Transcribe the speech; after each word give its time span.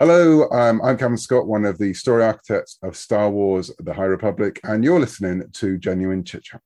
Hello, 0.00 0.48
um, 0.48 0.80
I'm 0.82 0.96
Cavan 0.96 1.18
Scott, 1.18 1.46
one 1.46 1.66
of 1.66 1.76
the 1.76 1.92
story 1.92 2.24
architects 2.24 2.78
of 2.82 2.96
Star 2.96 3.28
Wars 3.28 3.70
The 3.80 3.92
High 3.92 4.04
Republic, 4.04 4.58
and 4.64 4.82
you're 4.82 4.98
listening 4.98 5.42
to 5.52 5.76
Genuine 5.76 6.24
Chit 6.24 6.44
Chat. 6.44 6.62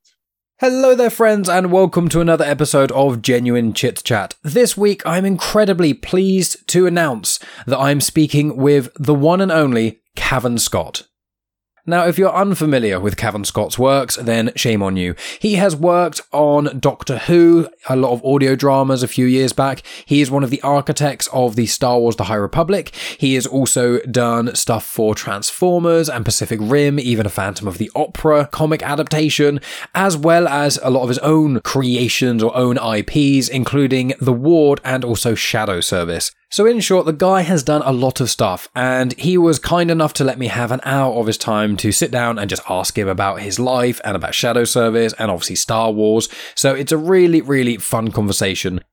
Hello 0.60 0.94
there, 0.94 1.10
friends, 1.10 1.48
and 1.48 1.72
welcome 1.72 2.08
to 2.10 2.20
another 2.20 2.44
episode 2.44 2.92
of 2.92 3.22
Genuine 3.22 3.72
Chit 3.72 4.04
Chat. 4.04 4.36
This 4.44 4.76
week, 4.76 5.02
I'm 5.04 5.24
incredibly 5.24 5.94
pleased 5.94 6.68
to 6.68 6.86
announce 6.86 7.40
that 7.66 7.76
I'm 7.76 8.00
speaking 8.00 8.56
with 8.56 8.88
the 8.94 9.16
one 9.16 9.40
and 9.40 9.50
only 9.50 9.98
Cavan 10.14 10.58
Scott. 10.58 11.08
Now, 11.86 12.06
if 12.06 12.16
you're 12.16 12.34
unfamiliar 12.34 12.98
with 12.98 13.18
Cavan 13.18 13.44
Scott's 13.44 13.78
works, 13.78 14.16
then 14.16 14.52
shame 14.56 14.82
on 14.82 14.96
you. 14.96 15.14
He 15.38 15.56
has 15.56 15.76
worked 15.76 16.22
on 16.32 16.80
Doctor 16.80 17.18
Who, 17.18 17.68
a 17.90 17.94
lot 17.94 18.12
of 18.12 18.24
audio 18.24 18.56
dramas 18.56 19.02
a 19.02 19.08
few 19.08 19.26
years 19.26 19.52
back. 19.52 19.82
He 20.06 20.22
is 20.22 20.30
one 20.30 20.42
of 20.42 20.48
the 20.48 20.62
architects 20.62 21.28
of 21.30 21.56
the 21.56 21.66
Star 21.66 21.98
Wars 21.98 22.16
The 22.16 22.24
High 22.24 22.36
Republic. 22.36 22.94
He 23.18 23.34
has 23.34 23.46
also 23.46 23.98
done 24.06 24.54
stuff 24.54 24.86
for 24.86 25.14
Transformers 25.14 26.08
and 26.08 26.24
Pacific 26.24 26.58
Rim, 26.62 26.98
even 26.98 27.26
a 27.26 27.28
Phantom 27.28 27.68
of 27.68 27.76
the 27.76 27.90
Opera 27.94 28.48
comic 28.50 28.82
adaptation, 28.82 29.60
as 29.94 30.16
well 30.16 30.48
as 30.48 30.78
a 30.82 30.88
lot 30.88 31.02
of 31.02 31.10
his 31.10 31.18
own 31.18 31.60
creations 31.60 32.42
or 32.42 32.56
own 32.56 32.78
IPs, 32.78 33.50
including 33.50 34.14
The 34.22 34.32
Ward 34.32 34.80
and 34.84 35.04
also 35.04 35.34
Shadow 35.34 35.82
Service. 35.82 36.32
So, 36.54 36.66
in 36.66 36.78
short, 36.78 37.04
the 37.04 37.12
guy 37.12 37.40
has 37.40 37.64
done 37.64 37.82
a 37.84 37.90
lot 37.90 38.20
of 38.20 38.30
stuff, 38.30 38.68
and 38.76 39.12
he 39.18 39.36
was 39.36 39.58
kind 39.58 39.90
enough 39.90 40.12
to 40.12 40.22
let 40.22 40.38
me 40.38 40.46
have 40.46 40.70
an 40.70 40.80
hour 40.84 41.12
of 41.14 41.26
his 41.26 41.36
time 41.36 41.76
to 41.78 41.90
sit 41.90 42.12
down 42.12 42.38
and 42.38 42.48
just 42.48 42.62
ask 42.70 42.96
him 42.96 43.08
about 43.08 43.40
his 43.40 43.58
life 43.58 44.00
and 44.04 44.14
about 44.14 44.36
Shadow 44.36 44.62
Service 44.62 45.12
and 45.18 45.32
obviously 45.32 45.56
Star 45.56 45.90
Wars. 45.90 46.28
So, 46.54 46.72
it's 46.72 46.92
a 46.92 46.96
really, 46.96 47.40
really 47.40 47.78
fun 47.78 48.12
conversation. 48.12 48.84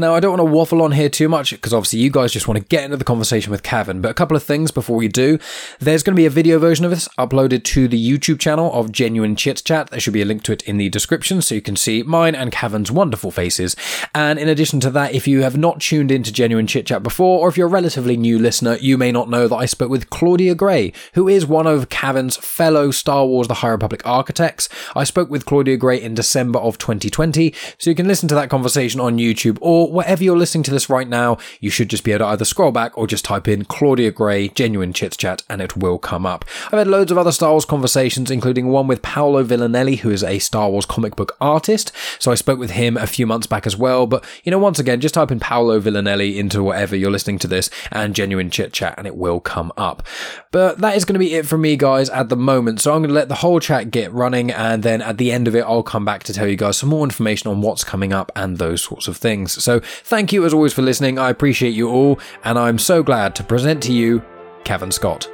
Now, 0.00 0.14
I 0.14 0.20
don't 0.20 0.38
want 0.38 0.48
to 0.48 0.54
waffle 0.54 0.80
on 0.82 0.92
here 0.92 1.08
too 1.08 1.28
much 1.28 1.50
because 1.50 1.74
obviously 1.74 1.98
you 1.98 2.08
guys 2.08 2.32
just 2.32 2.46
want 2.46 2.56
to 2.56 2.64
get 2.64 2.84
into 2.84 2.96
the 2.96 3.02
conversation 3.02 3.50
with 3.50 3.64
Cavan, 3.64 4.00
but 4.00 4.12
a 4.12 4.14
couple 4.14 4.36
of 4.36 4.44
things 4.44 4.70
before 4.70 4.96
we 4.96 5.08
do. 5.08 5.40
There's 5.80 6.04
going 6.04 6.14
to 6.14 6.20
be 6.20 6.24
a 6.24 6.30
video 6.30 6.60
version 6.60 6.84
of 6.84 6.92
this 6.92 7.08
uploaded 7.18 7.64
to 7.64 7.88
the 7.88 7.98
YouTube 7.98 8.38
channel 8.38 8.72
of 8.72 8.92
Genuine 8.92 9.34
Chit 9.34 9.64
Chat. 9.64 9.90
There 9.90 9.98
should 9.98 10.12
be 10.12 10.22
a 10.22 10.24
link 10.24 10.44
to 10.44 10.52
it 10.52 10.62
in 10.62 10.76
the 10.76 10.88
description 10.88 11.42
so 11.42 11.56
you 11.56 11.60
can 11.60 11.74
see 11.74 12.04
mine 12.04 12.36
and 12.36 12.52
Cavan's 12.52 12.92
wonderful 12.92 13.32
faces. 13.32 13.74
And 14.14 14.38
in 14.38 14.48
addition 14.48 14.78
to 14.80 14.90
that, 14.90 15.14
if 15.14 15.26
you 15.26 15.42
have 15.42 15.56
not 15.56 15.80
tuned 15.80 16.12
into 16.12 16.32
Genuine 16.32 16.68
Chit 16.68 16.86
Chat 16.86 17.02
before, 17.02 17.40
or 17.40 17.48
if 17.48 17.56
you're 17.56 17.66
a 17.66 17.70
relatively 17.70 18.16
new 18.16 18.38
listener, 18.38 18.76
you 18.76 18.96
may 18.96 19.10
not 19.10 19.28
know 19.28 19.48
that 19.48 19.56
I 19.56 19.66
spoke 19.66 19.90
with 19.90 20.10
Claudia 20.10 20.54
Gray, 20.54 20.92
who 21.14 21.26
is 21.26 21.44
one 21.44 21.66
of 21.66 21.88
Cavan's 21.88 22.36
fellow 22.36 22.92
Star 22.92 23.26
Wars 23.26 23.48
The 23.48 23.54
High 23.54 23.70
Republic 23.70 24.02
architects. 24.06 24.68
I 24.94 25.02
spoke 25.02 25.28
with 25.28 25.44
Claudia 25.44 25.76
Gray 25.76 26.00
in 26.00 26.14
December 26.14 26.60
of 26.60 26.78
2020, 26.78 27.52
so 27.78 27.90
you 27.90 27.96
can 27.96 28.06
listen 28.06 28.28
to 28.28 28.36
that 28.36 28.48
conversation 28.48 29.00
on 29.00 29.18
YouTube 29.18 29.58
or 29.60 29.87
wherever 29.90 30.22
you're 30.22 30.36
listening 30.36 30.62
to 30.64 30.70
this 30.70 30.88
right 30.88 31.08
now, 31.08 31.38
you 31.60 31.70
should 31.70 31.90
just 31.90 32.04
be 32.04 32.12
able 32.12 32.26
to 32.26 32.26
either 32.26 32.44
scroll 32.44 32.72
back 32.72 32.96
or 32.96 33.06
just 33.06 33.24
type 33.24 33.48
in 33.48 33.64
Claudia 33.64 34.10
Gray 34.10 34.48
Genuine 34.48 34.92
Chit 34.92 35.16
Chat 35.16 35.42
and 35.48 35.60
it 35.60 35.76
will 35.76 35.98
come 35.98 36.26
up. 36.26 36.44
I've 36.66 36.78
had 36.78 36.86
loads 36.86 37.10
of 37.10 37.18
other 37.18 37.32
Star 37.32 37.52
Wars 37.52 37.64
conversations, 37.64 38.30
including 38.30 38.68
one 38.68 38.86
with 38.86 39.02
Paolo 39.02 39.42
Villanelli, 39.42 39.96
who 39.96 40.10
is 40.10 40.22
a 40.22 40.38
Star 40.38 40.70
Wars 40.70 40.86
comic 40.86 41.16
book 41.16 41.36
artist. 41.40 41.92
So 42.18 42.30
I 42.30 42.34
spoke 42.34 42.58
with 42.58 42.72
him 42.72 42.96
a 42.96 43.06
few 43.06 43.26
months 43.26 43.46
back 43.46 43.66
as 43.66 43.76
well. 43.76 44.06
But, 44.06 44.24
you 44.44 44.50
know, 44.50 44.58
once 44.58 44.78
again, 44.78 45.00
just 45.00 45.14
type 45.14 45.30
in 45.30 45.40
Paolo 45.40 45.78
Villanelli 45.80 46.38
into 46.38 46.62
whatever 46.62 46.96
you're 46.96 47.10
listening 47.10 47.38
to 47.40 47.48
this 47.48 47.70
and 47.90 48.14
Genuine 48.14 48.50
Chit 48.50 48.72
Chat 48.72 48.94
and 48.98 49.06
it 49.06 49.16
will 49.16 49.40
come 49.40 49.72
up. 49.76 50.06
But 50.50 50.78
that 50.78 50.96
is 50.96 51.04
going 51.04 51.14
to 51.14 51.18
be 51.18 51.34
it 51.34 51.46
from 51.46 51.60
me, 51.60 51.76
guys, 51.76 52.08
at 52.10 52.28
the 52.28 52.36
moment. 52.36 52.80
So 52.80 52.92
I'm 52.92 53.00
going 53.00 53.08
to 53.08 53.14
let 53.14 53.28
the 53.28 53.36
whole 53.36 53.60
chat 53.60 53.90
get 53.90 54.12
running 54.12 54.50
and 54.50 54.82
then 54.82 55.02
at 55.02 55.18
the 55.18 55.32
end 55.32 55.48
of 55.48 55.54
it, 55.54 55.64
I'll 55.64 55.82
come 55.82 56.04
back 56.04 56.22
to 56.24 56.32
tell 56.32 56.46
you 56.46 56.56
guys 56.56 56.78
some 56.78 56.88
more 56.88 57.04
information 57.04 57.50
on 57.50 57.60
what's 57.60 57.84
coming 57.84 58.12
up 58.12 58.32
and 58.34 58.58
those 58.58 58.82
sorts 58.82 59.08
of 59.08 59.16
things. 59.16 59.62
So 59.62 59.77
Thank 59.80 60.32
you 60.32 60.44
as 60.44 60.54
always 60.54 60.72
for 60.72 60.82
listening. 60.82 61.18
I 61.18 61.30
appreciate 61.30 61.74
you 61.74 61.88
all, 61.88 62.18
and 62.44 62.58
I'm 62.58 62.78
so 62.78 63.02
glad 63.02 63.34
to 63.36 63.44
present 63.44 63.82
to 63.84 63.92
you 63.92 64.22
Cavan 64.64 64.90
Scott. 64.90 65.28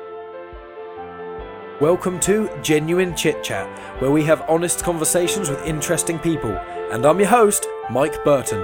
Welcome 1.81 2.20
to 2.20 2.48
Genuine 2.62 3.17
Chit 3.17 3.42
Chat, 3.42 3.67
where 4.00 4.11
we 4.11 4.22
have 4.25 4.48
honest 4.48 4.84
conversations 4.84 5.50
with 5.50 5.61
interesting 5.67 6.19
people. 6.19 6.53
And 6.93 7.05
I'm 7.05 7.19
your 7.19 7.28
host, 7.28 7.66
Mike 7.91 8.22
Burton. 8.25 8.60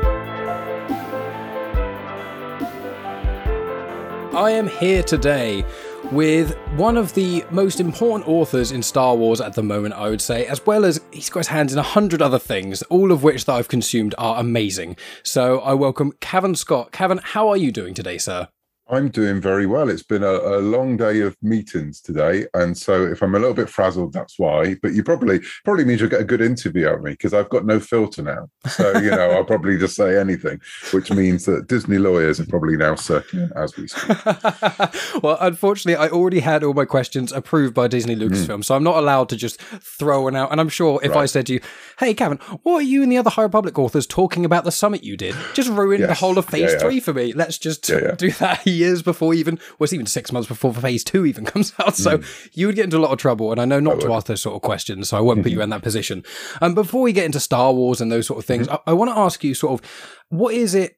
I 4.33 4.53
am 4.53 4.69
here 4.69 5.03
today 5.03 5.65
with 6.13 6.57
one 6.77 6.97
of 6.97 7.15
the 7.15 7.45
most 7.51 7.81
important 7.81 8.29
authors 8.29 8.73
in 8.73 8.83
Star 8.83 9.15
Wars 9.15 9.41
at 9.41 9.55
the 9.55 9.63
moment, 9.63 9.95
I 9.95 10.09
would 10.09 10.21
say, 10.21 10.47
as 10.47 10.65
well 10.67 10.85
as 10.85 11.01
he's 11.13 11.31
got 11.31 11.41
his 11.41 11.49
hands 11.49 11.73
in 11.73 11.79
a 11.79 11.83
hundred 11.83 12.21
other 12.21 12.39
things, 12.39 12.83
all 12.85 13.13
of 13.13 13.23
which 13.23 13.45
that 13.45 13.55
I've 13.55 13.69
consumed 13.69 14.15
are 14.19 14.41
amazing. 14.41 14.97
So 15.23 15.61
I 15.61 15.75
welcome 15.75 16.13
Cavan 16.21 16.55
Scott. 16.55 16.93
Cavan, 16.93 17.21
how 17.23 17.49
are 17.49 17.57
you 17.57 17.71
doing 17.71 17.95
today, 17.95 18.19
sir? 18.19 18.49
I'm 18.91 19.09
doing 19.09 19.41
very 19.41 19.67
well. 19.67 19.89
It's 19.89 20.03
been 20.03 20.23
a, 20.23 20.33
a, 20.33 20.61
long 20.61 20.97
day 20.97 21.21
of 21.21 21.37
meetings 21.43 22.01
today, 22.01 22.47
and 22.55 22.77
so 22.77 23.05
if 23.05 23.23
I'm 23.23 23.35
a 23.35 23.39
little 23.39 23.55
bit 23.55 23.69
frazzled, 23.69 24.13
that's 24.13 24.39
why. 24.39 24.75
But 24.83 24.95
you 24.95 25.03
probably 25.03 25.41
probably 25.65 25.85
means 25.85 26.01
you'll 26.01 26.11
get 26.11 26.21
a 26.21 26.25
good 26.25 26.41
interview 26.41 26.89
out 26.89 26.97
of 26.97 27.03
me 27.03 27.13
because 27.13 27.33
I've 27.33 27.49
got 27.49 27.65
no 27.65 27.79
filter 27.81 28.23
now. 28.23 28.49
So 28.69 28.99
you 28.99 29.11
know, 29.11 29.31
I'll 29.31 29.45
probably 29.45 29.79
just 29.79 29.97
say 29.97 30.19
anything, 30.19 30.61
which 30.93 31.11
means 31.11 31.45
that 31.47 31.69
Disney 31.69 31.99
lawyers 31.99 32.41
are 32.41 32.47
probably 32.47 32.77
now 32.77 32.95
circling 32.97 33.51
as 33.57 33.77
we 33.77 33.87
speak. 33.87 34.25
well, 35.23 35.39
unfortunately, 35.41 35.97
I 35.97 36.09
already 36.09 36.41
had 36.41 36.65
all 36.65 36.75
my 36.75 36.85
questions 36.85 37.33
approved 37.33 37.75
by 37.75 37.89
Disney 37.89 38.17
Lucasfilm, 38.17 38.59
mm. 38.59 38.65
so 38.65 38.75
I'm 38.75 38.85
not 38.85 38.97
allowed 38.97 39.29
to 39.31 39.37
just 39.37 39.61
throw 39.61 40.23
one 40.23 40.37
out. 40.37 40.51
And 40.51 40.61
I'm 40.61 40.69
sure 40.69 41.01
if 41.03 41.13
right. 41.13 41.23
I 41.23 41.27
said 41.27 41.47
to 41.47 41.55
you, 41.55 41.61
"Hey, 41.99 42.15
Cavan, 42.15 42.39
what 42.63 42.79
are 42.79 42.83
you 42.83 43.03
and 43.03 43.13
the 43.13 43.19
other 43.19 43.31
High 43.31 43.43
Republic 43.43 43.79
authors 43.79 44.07
talking 44.07 44.45
about 44.45 44.65
the 44.65 44.73
summit 44.73 45.05
you 45.05 45.17
did?" 45.17 45.35
Just 45.55 45.69
ruin 45.71 46.01
yes. 46.01 46.09
the 46.09 46.15
whole 46.15 46.39
of 46.39 46.47
Phase 46.47 46.63
yeah, 46.63 46.71
yeah. 46.73 46.79
Three 46.79 47.01
for 47.01 47.15
me. 47.15 47.33
Let's 47.33 47.59
just 47.59 47.89
yeah, 47.89 48.15
do 48.17 48.31
that 48.33 48.67
years 48.81 49.03
before 49.03 49.35
even, 49.35 49.59
well, 49.79 49.85
it's 49.85 49.93
even 49.93 50.07
six 50.07 50.33
months 50.33 50.49
before 50.49 50.75
phase 50.75 51.05
two 51.05 51.25
even 51.27 51.45
comes 51.53 51.73
out. 51.79 51.97
So 51.97 52.19
mm. 52.19 52.51
you 52.53 52.67
would 52.67 52.77
get 52.77 52.85
into 52.85 52.99
a 52.99 53.01
lot 53.01 53.13
of 53.13 53.19
trouble. 53.19 53.53
And 53.53 53.61
I 53.61 53.65
know 53.65 53.81
not 53.81 54.01
to 54.01 54.13
ask 54.13 54.27
those 54.27 54.43
sort 54.43 54.57
of 54.57 54.63
questions, 54.63 55.09
so 55.11 55.17
I 55.17 55.21
won't 55.21 55.43
put 55.43 55.53
you 55.53 55.63
in 55.63 55.71
that 55.71 55.83
position. 55.83 56.25
Um, 56.61 56.75
before 56.75 57.03
we 57.03 57.13
get 57.13 57.25
into 57.25 57.41
Star 57.41 57.73
Wars 57.73 58.01
and 58.01 58.11
those 58.11 58.27
sort 58.27 58.39
of 58.39 58.45
things, 58.45 58.67
mm-hmm. 58.67 58.89
I, 58.89 58.91
I 58.91 58.95
want 58.95 59.11
to 59.11 59.19
ask 59.19 59.45
you 59.45 59.55
sort 59.55 59.81
of 59.81 59.91
what 60.31 60.55
is 60.55 60.75
it? 60.75 60.97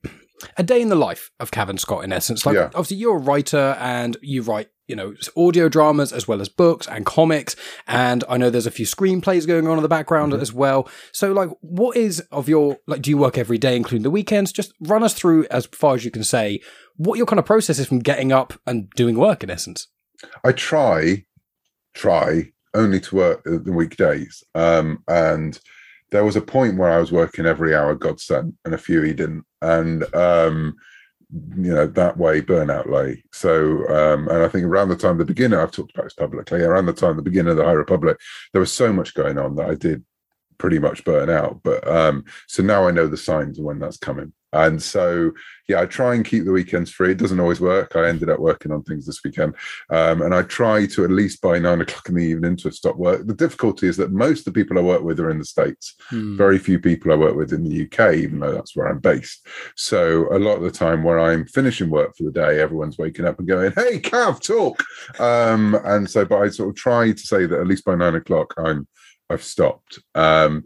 A 0.56 0.62
day 0.62 0.80
in 0.80 0.88
the 0.88 0.96
life 0.96 1.30
of 1.40 1.50
Cavan 1.50 1.78
Scott, 1.78 2.04
in 2.04 2.12
essence. 2.12 2.44
Like, 2.46 2.56
yeah. 2.56 2.66
obviously, 2.66 2.96
you're 2.96 3.16
a 3.16 3.20
writer 3.20 3.76
and 3.78 4.16
you 4.22 4.42
write, 4.42 4.68
you 4.86 4.96
know, 4.96 5.14
audio 5.36 5.68
dramas 5.68 6.12
as 6.12 6.26
well 6.28 6.40
as 6.40 6.48
books 6.48 6.86
and 6.86 7.06
comics. 7.06 7.56
And 7.86 8.24
I 8.28 8.36
know 8.36 8.50
there's 8.50 8.66
a 8.66 8.70
few 8.70 8.86
screenplays 8.86 9.46
going 9.46 9.66
on 9.66 9.76
in 9.78 9.82
the 9.82 9.88
background 9.88 10.32
mm-hmm. 10.32 10.42
as 10.42 10.52
well. 10.52 10.88
So, 11.12 11.32
like, 11.32 11.50
what 11.60 11.96
is 11.96 12.20
of 12.30 12.48
your, 12.48 12.78
like, 12.86 13.02
do 13.02 13.10
you 13.10 13.18
work 13.18 13.38
every 13.38 13.58
day, 13.58 13.76
including 13.76 14.02
the 14.02 14.10
weekends? 14.10 14.52
Just 14.52 14.72
run 14.80 15.02
us 15.02 15.14
through 15.14 15.46
as 15.50 15.66
far 15.66 15.94
as 15.94 16.04
you 16.04 16.10
can 16.10 16.24
say 16.24 16.60
what 16.96 17.16
your 17.16 17.26
kind 17.26 17.38
of 17.38 17.46
process 17.46 17.78
is 17.78 17.86
from 17.86 18.00
getting 18.00 18.32
up 18.32 18.54
and 18.66 18.90
doing 18.96 19.16
work, 19.16 19.42
in 19.42 19.50
essence. 19.50 19.88
I 20.44 20.52
try, 20.52 21.24
try 21.94 22.52
only 22.74 23.00
to 23.00 23.16
work 23.16 23.42
the 23.44 23.72
weekdays. 23.72 24.44
Um, 24.54 25.02
and, 25.08 25.58
there 26.12 26.24
was 26.24 26.36
a 26.36 26.42
point 26.42 26.76
where 26.76 26.90
I 26.90 26.98
was 26.98 27.10
working 27.10 27.46
every 27.46 27.74
hour 27.74 27.94
God 27.94 28.20
sent, 28.20 28.54
and 28.64 28.74
a 28.74 28.78
few 28.78 29.02
he 29.02 29.14
didn't, 29.14 29.44
and 29.62 30.14
um, 30.14 30.76
you 31.56 31.72
know 31.74 31.86
that 31.86 32.18
way 32.18 32.42
burnout 32.42 32.88
lay. 32.88 33.24
So, 33.32 33.88
um, 33.88 34.28
and 34.28 34.42
I 34.42 34.48
think 34.48 34.64
around 34.64 34.90
the 34.90 34.96
time 34.96 35.16
the 35.16 35.24
beginner, 35.24 35.60
I've 35.60 35.72
talked 35.72 35.92
about 35.92 36.04
this 36.04 36.14
publicly. 36.14 36.60
Around 36.60 36.86
the 36.86 36.92
time 36.92 37.16
the 37.16 37.22
beginner 37.22 37.52
of 37.52 37.56
the 37.56 37.64
High 37.64 37.72
Republic, 37.72 38.18
there 38.52 38.60
was 38.60 38.70
so 38.70 38.92
much 38.92 39.14
going 39.14 39.38
on 39.38 39.56
that 39.56 39.70
I 39.70 39.74
did 39.74 40.04
pretty 40.58 40.78
much 40.78 41.02
burn 41.04 41.30
out. 41.30 41.60
But 41.64 41.88
um, 41.88 42.24
so 42.46 42.62
now 42.62 42.86
I 42.86 42.90
know 42.90 43.06
the 43.06 43.16
signs 43.16 43.58
when 43.58 43.78
that's 43.78 43.96
coming. 43.96 44.34
And 44.52 44.82
so, 44.82 45.32
yeah, 45.68 45.80
I 45.80 45.86
try 45.86 46.14
and 46.14 46.24
keep 46.24 46.44
the 46.44 46.52
weekends 46.52 46.90
free. 46.90 47.12
It 47.12 47.18
doesn't 47.18 47.40
always 47.40 47.60
work. 47.60 47.96
I 47.96 48.08
ended 48.08 48.28
up 48.28 48.38
working 48.38 48.72
on 48.72 48.82
things 48.82 49.06
this 49.06 49.20
weekend. 49.24 49.54
Um, 49.90 50.22
and 50.22 50.34
I 50.34 50.42
try 50.42 50.86
to 50.86 51.04
at 51.04 51.10
least 51.10 51.40
by 51.40 51.58
nine 51.58 51.80
o'clock 51.80 52.08
in 52.08 52.16
the 52.16 52.24
evening 52.24 52.56
to 52.58 52.70
stop 52.70 52.96
work. 52.96 53.26
The 53.26 53.34
difficulty 53.34 53.88
is 53.88 53.96
that 53.96 54.12
most 54.12 54.40
of 54.40 54.52
the 54.52 54.60
people 54.60 54.78
I 54.78 54.82
work 54.82 55.02
with 55.02 55.20
are 55.20 55.30
in 55.30 55.38
the 55.38 55.44
States. 55.44 55.94
Hmm. 56.10 56.36
Very 56.36 56.58
few 56.58 56.78
people 56.78 57.12
I 57.12 57.16
work 57.16 57.36
with 57.36 57.52
in 57.52 57.64
the 57.64 57.84
UK, 57.84 58.14
even 58.14 58.40
though 58.40 58.52
that's 58.52 58.76
where 58.76 58.88
I'm 58.88 58.98
based. 58.98 59.46
So 59.76 60.28
a 60.34 60.38
lot 60.38 60.56
of 60.56 60.62
the 60.62 60.70
time 60.70 61.02
where 61.02 61.18
I'm 61.18 61.46
finishing 61.46 61.90
work 61.90 62.16
for 62.16 62.24
the 62.24 62.32
day, 62.32 62.60
everyone's 62.60 62.98
waking 62.98 63.24
up 63.24 63.38
and 63.38 63.48
going, 63.48 63.72
Hey, 63.72 64.00
Cav, 64.00 64.40
talk. 64.40 64.82
Um, 65.18 65.78
and 65.84 66.08
so, 66.08 66.24
but 66.24 66.42
I 66.42 66.48
sort 66.48 66.70
of 66.70 66.76
try 66.76 67.12
to 67.12 67.18
say 67.18 67.46
that 67.46 67.60
at 67.60 67.66
least 67.66 67.84
by 67.84 67.94
nine 67.94 68.14
o'clock, 68.14 68.54
I'm 68.58 68.86
I've 69.30 69.42
stopped. 69.42 69.98
Um, 70.14 70.64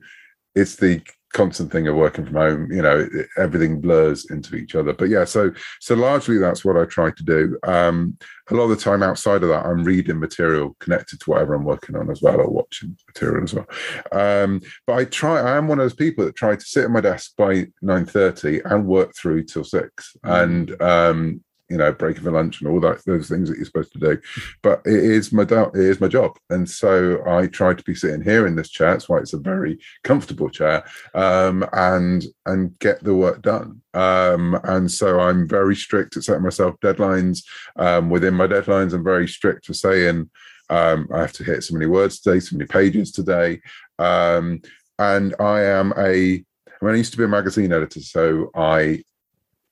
it's 0.55 0.77
the 0.77 1.03
constant 1.37 1.71
thing 1.71 1.87
of 1.87 1.95
working 1.95 2.25
from 2.25 2.35
home 2.35 2.73
you 2.73 2.81
know 2.81 3.07
everything 3.37 3.79
blurs 3.79 4.31
into 4.31 4.57
each 4.57 4.75
other. 4.75 4.95
But 4.95 5.11
yeah 5.11 5.25
so 5.25 5.53
so 5.81 5.95
largely 5.95 6.39
that's 6.39 6.65
what 6.65 6.79
i 6.79 6.87
try 6.87 7.11
to 7.11 7.23
do. 7.23 7.59
Um 7.65 8.17
a 8.51 8.55
lot 8.55 8.65
of 8.65 8.71
the 8.71 8.77
time 8.77 9.03
outside 9.03 9.43
of 9.43 9.49
that 9.49 9.67
i'm 9.67 9.83
reading 9.83 10.21
material 10.21 10.77
connected 10.79 11.21
to 11.21 11.31
whatever 11.31 11.55
i'm 11.55 11.65
working 11.65 11.97
on 11.97 12.11
as 12.11 12.23
well 12.23 12.41
or 12.41 12.49
watching 12.49 12.97
material 13.07 13.45
as 13.45 13.55
well. 13.55 13.67
Um 14.13 14.63
but 14.87 14.95
i 14.95 15.05
try 15.05 15.41
i 15.41 15.57
am 15.59 15.69
one 15.69 15.79
of 15.79 15.85
those 15.85 15.95
people 15.95 16.25
that 16.25 16.37
try 16.37 16.57
to 16.57 16.65
sit 16.65 16.85
at 16.85 16.91
my 16.91 17.03
desk 17.03 17.35
by 17.37 17.67
9 17.83 18.07
30 18.07 18.63
and 18.65 18.87
work 18.87 19.15
through 19.15 19.45
till 19.45 19.65
6 19.65 20.17
mm. 20.25 20.43
and 20.43 20.83
um 20.83 21.43
you 21.69 21.77
know, 21.77 21.93
breaking 21.93 22.23
for 22.23 22.31
lunch 22.31 22.61
and 22.61 22.71
all 22.71 22.81
that 22.81 23.05
those 23.07 23.29
things 23.29 23.49
that 23.49 23.57
you're 23.57 23.67
supposed 23.67 23.93
to 23.93 23.99
do. 23.99 24.19
But 24.63 24.83
it 24.85 25.05
is 25.05 25.33
my 25.33 25.43
it 25.43 25.75
is 25.75 26.01
my 26.01 26.09
job, 26.09 26.37
and 26.51 26.69
so 26.69 27.23
I 27.27 27.47
try 27.47 27.75
to 27.75 27.85
be 27.85 27.95
sitting 27.95 28.23
here 28.23 28.47
in 28.47 28.57
this 28.57 28.71
chair. 28.71 28.93
That's 28.93 29.09
why 29.09 29.19
it's 29.19 29.33
a 29.33 29.39
very 29.39 29.79
comfortable 30.05 30.51
chair, 30.51 30.85
um, 31.15 31.67
and 31.73 32.25
and 32.47 32.79
get 32.79 33.03
the 33.03 33.15
work 33.15 33.43
done. 33.43 33.83
Um, 33.95 34.59
and 34.65 34.91
so 34.91 35.21
I'm 35.21 35.49
very 35.49 35.75
strict 35.75 36.17
at 36.17 36.25
setting 36.25 36.43
myself 36.43 36.77
deadlines. 36.81 37.45
Um, 37.77 38.11
within 38.11 38.35
my 38.35 38.47
deadlines, 38.47 38.93
I'm 38.93 39.05
very 39.05 39.27
strict 39.29 39.67
for 39.67 39.75
saying 39.75 40.31
um, 40.71 41.09
I 41.13 41.21
have 41.21 41.33
to 41.35 41.45
hit 41.45 41.63
so 41.65 41.75
many 41.75 41.87
words 41.87 42.21
today, 42.21 42.41
so 42.41 42.57
many 42.57 42.67
pages 42.67 43.13
today. 43.13 43.61
Um, 43.99 44.61
and 44.99 45.35
I 45.39 45.63
am 45.63 45.93
a, 45.97 46.03
I, 46.03 46.85
mean, 46.85 46.95
I 46.95 46.97
used 46.97 47.13
to 47.13 47.19
be 47.19 47.25
a 47.25 47.29
magazine 47.29 47.73
editor, 47.73 48.01
so 48.01 48.51
I 48.55 49.03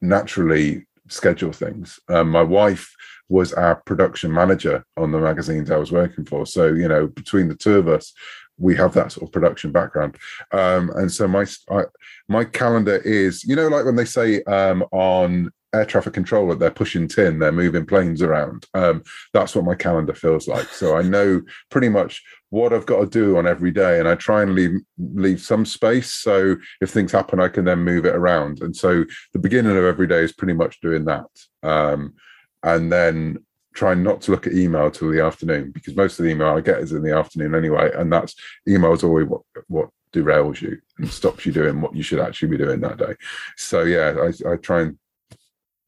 naturally 0.00 0.86
schedule 1.08 1.52
things. 1.52 1.98
Um, 2.08 2.30
my 2.30 2.42
wife 2.42 2.94
was 3.28 3.52
our 3.52 3.76
production 3.76 4.32
manager 4.32 4.84
on 4.96 5.10
the 5.10 5.18
magazines 5.18 5.70
I 5.70 5.76
was 5.76 5.92
working 5.92 6.24
for. 6.24 6.46
So, 6.46 6.66
you 6.66 6.88
know, 6.88 7.06
between 7.06 7.48
the 7.48 7.54
two 7.54 7.78
of 7.78 7.88
us, 7.88 8.12
we 8.58 8.76
have 8.76 8.94
that 8.94 9.12
sort 9.12 9.28
of 9.28 9.32
production 9.32 9.72
background. 9.72 10.16
Um, 10.52 10.90
and 10.90 11.10
so 11.10 11.26
my 11.26 11.46
I, 11.70 11.82
my 12.28 12.44
calendar 12.44 12.96
is, 12.98 13.44
you 13.44 13.56
know, 13.56 13.68
like 13.68 13.84
when 13.84 13.96
they 13.96 14.04
say 14.04 14.42
um, 14.44 14.84
on 14.92 15.50
air 15.74 15.84
traffic 15.84 16.14
control 16.14 16.48
that 16.48 16.58
they're 16.58 16.70
pushing 16.70 17.08
tin, 17.08 17.38
they're 17.38 17.52
moving 17.52 17.84
planes 17.84 18.22
around. 18.22 18.66
Um, 18.74 19.02
that's 19.32 19.54
what 19.54 19.64
my 19.64 19.74
calendar 19.74 20.14
feels 20.14 20.48
like. 20.48 20.68
So 20.68 20.96
I 20.96 21.02
know 21.02 21.42
pretty 21.70 21.88
much 21.88 22.22
what 22.50 22.72
I've 22.72 22.86
got 22.86 23.00
to 23.00 23.06
do 23.06 23.36
on 23.36 23.46
every 23.46 23.72
day, 23.72 23.98
and 23.98 24.08
I 24.08 24.14
try 24.14 24.42
and 24.42 24.54
leave 24.54 24.80
leave 24.98 25.40
some 25.40 25.64
space 25.64 26.14
so 26.14 26.56
if 26.80 26.90
things 26.90 27.12
happen, 27.12 27.40
I 27.40 27.48
can 27.48 27.64
then 27.64 27.80
move 27.80 28.06
it 28.06 28.14
around. 28.14 28.62
And 28.62 28.74
so 28.76 29.04
the 29.32 29.38
beginning 29.38 29.76
of 29.76 29.84
every 29.84 30.06
day 30.06 30.20
is 30.20 30.32
pretty 30.32 30.54
much 30.54 30.80
doing 30.80 31.04
that, 31.06 31.26
um, 31.62 32.14
and 32.62 32.92
then 32.92 33.38
trying 33.74 34.04
not 34.04 34.20
to 34.22 34.30
look 34.30 34.46
at 34.46 34.52
email 34.52 34.88
till 34.88 35.10
the 35.10 35.20
afternoon 35.20 35.72
because 35.72 35.96
most 35.96 36.18
of 36.18 36.24
the 36.24 36.30
email 36.30 36.46
I 36.46 36.60
get 36.60 36.78
is 36.78 36.92
in 36.92 37.02
the 37.02 37.16
afternoon 37.16 37.54
anyway, 37.54 37.90
and 37.94 38.12
that's 38.12 38.34
email 38.68 38.92
is 38.92 39.04
always 39.04 39.26
what 39.26 39.42
what 39.66 39.90
derails 40.12 40.60
you 40.60 40.78
and 40.98 41.10
stops 41.10 41.44
you 41.44 41.50
doing 41.50 41.80
what 41.80 41.94
you 41.94 42.02
should 42.02 42.20
actually 42.20 42.48
be 42.48 42.56
doing 42.56 42.80
that 42.80 42.98
day. 42.98 43.14
So 43.56 43.82
yeah, 43.82 44.14
I, 44.22 44.52
I 44.52 44.56
try 44.56 44.82
and 44.82 44.98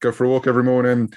go 0.01 0.11
for 0.11 0.25
a 0.25 0.29
walk 0.29 0.47
every 0.47 0.63
morning, 0.63 1.11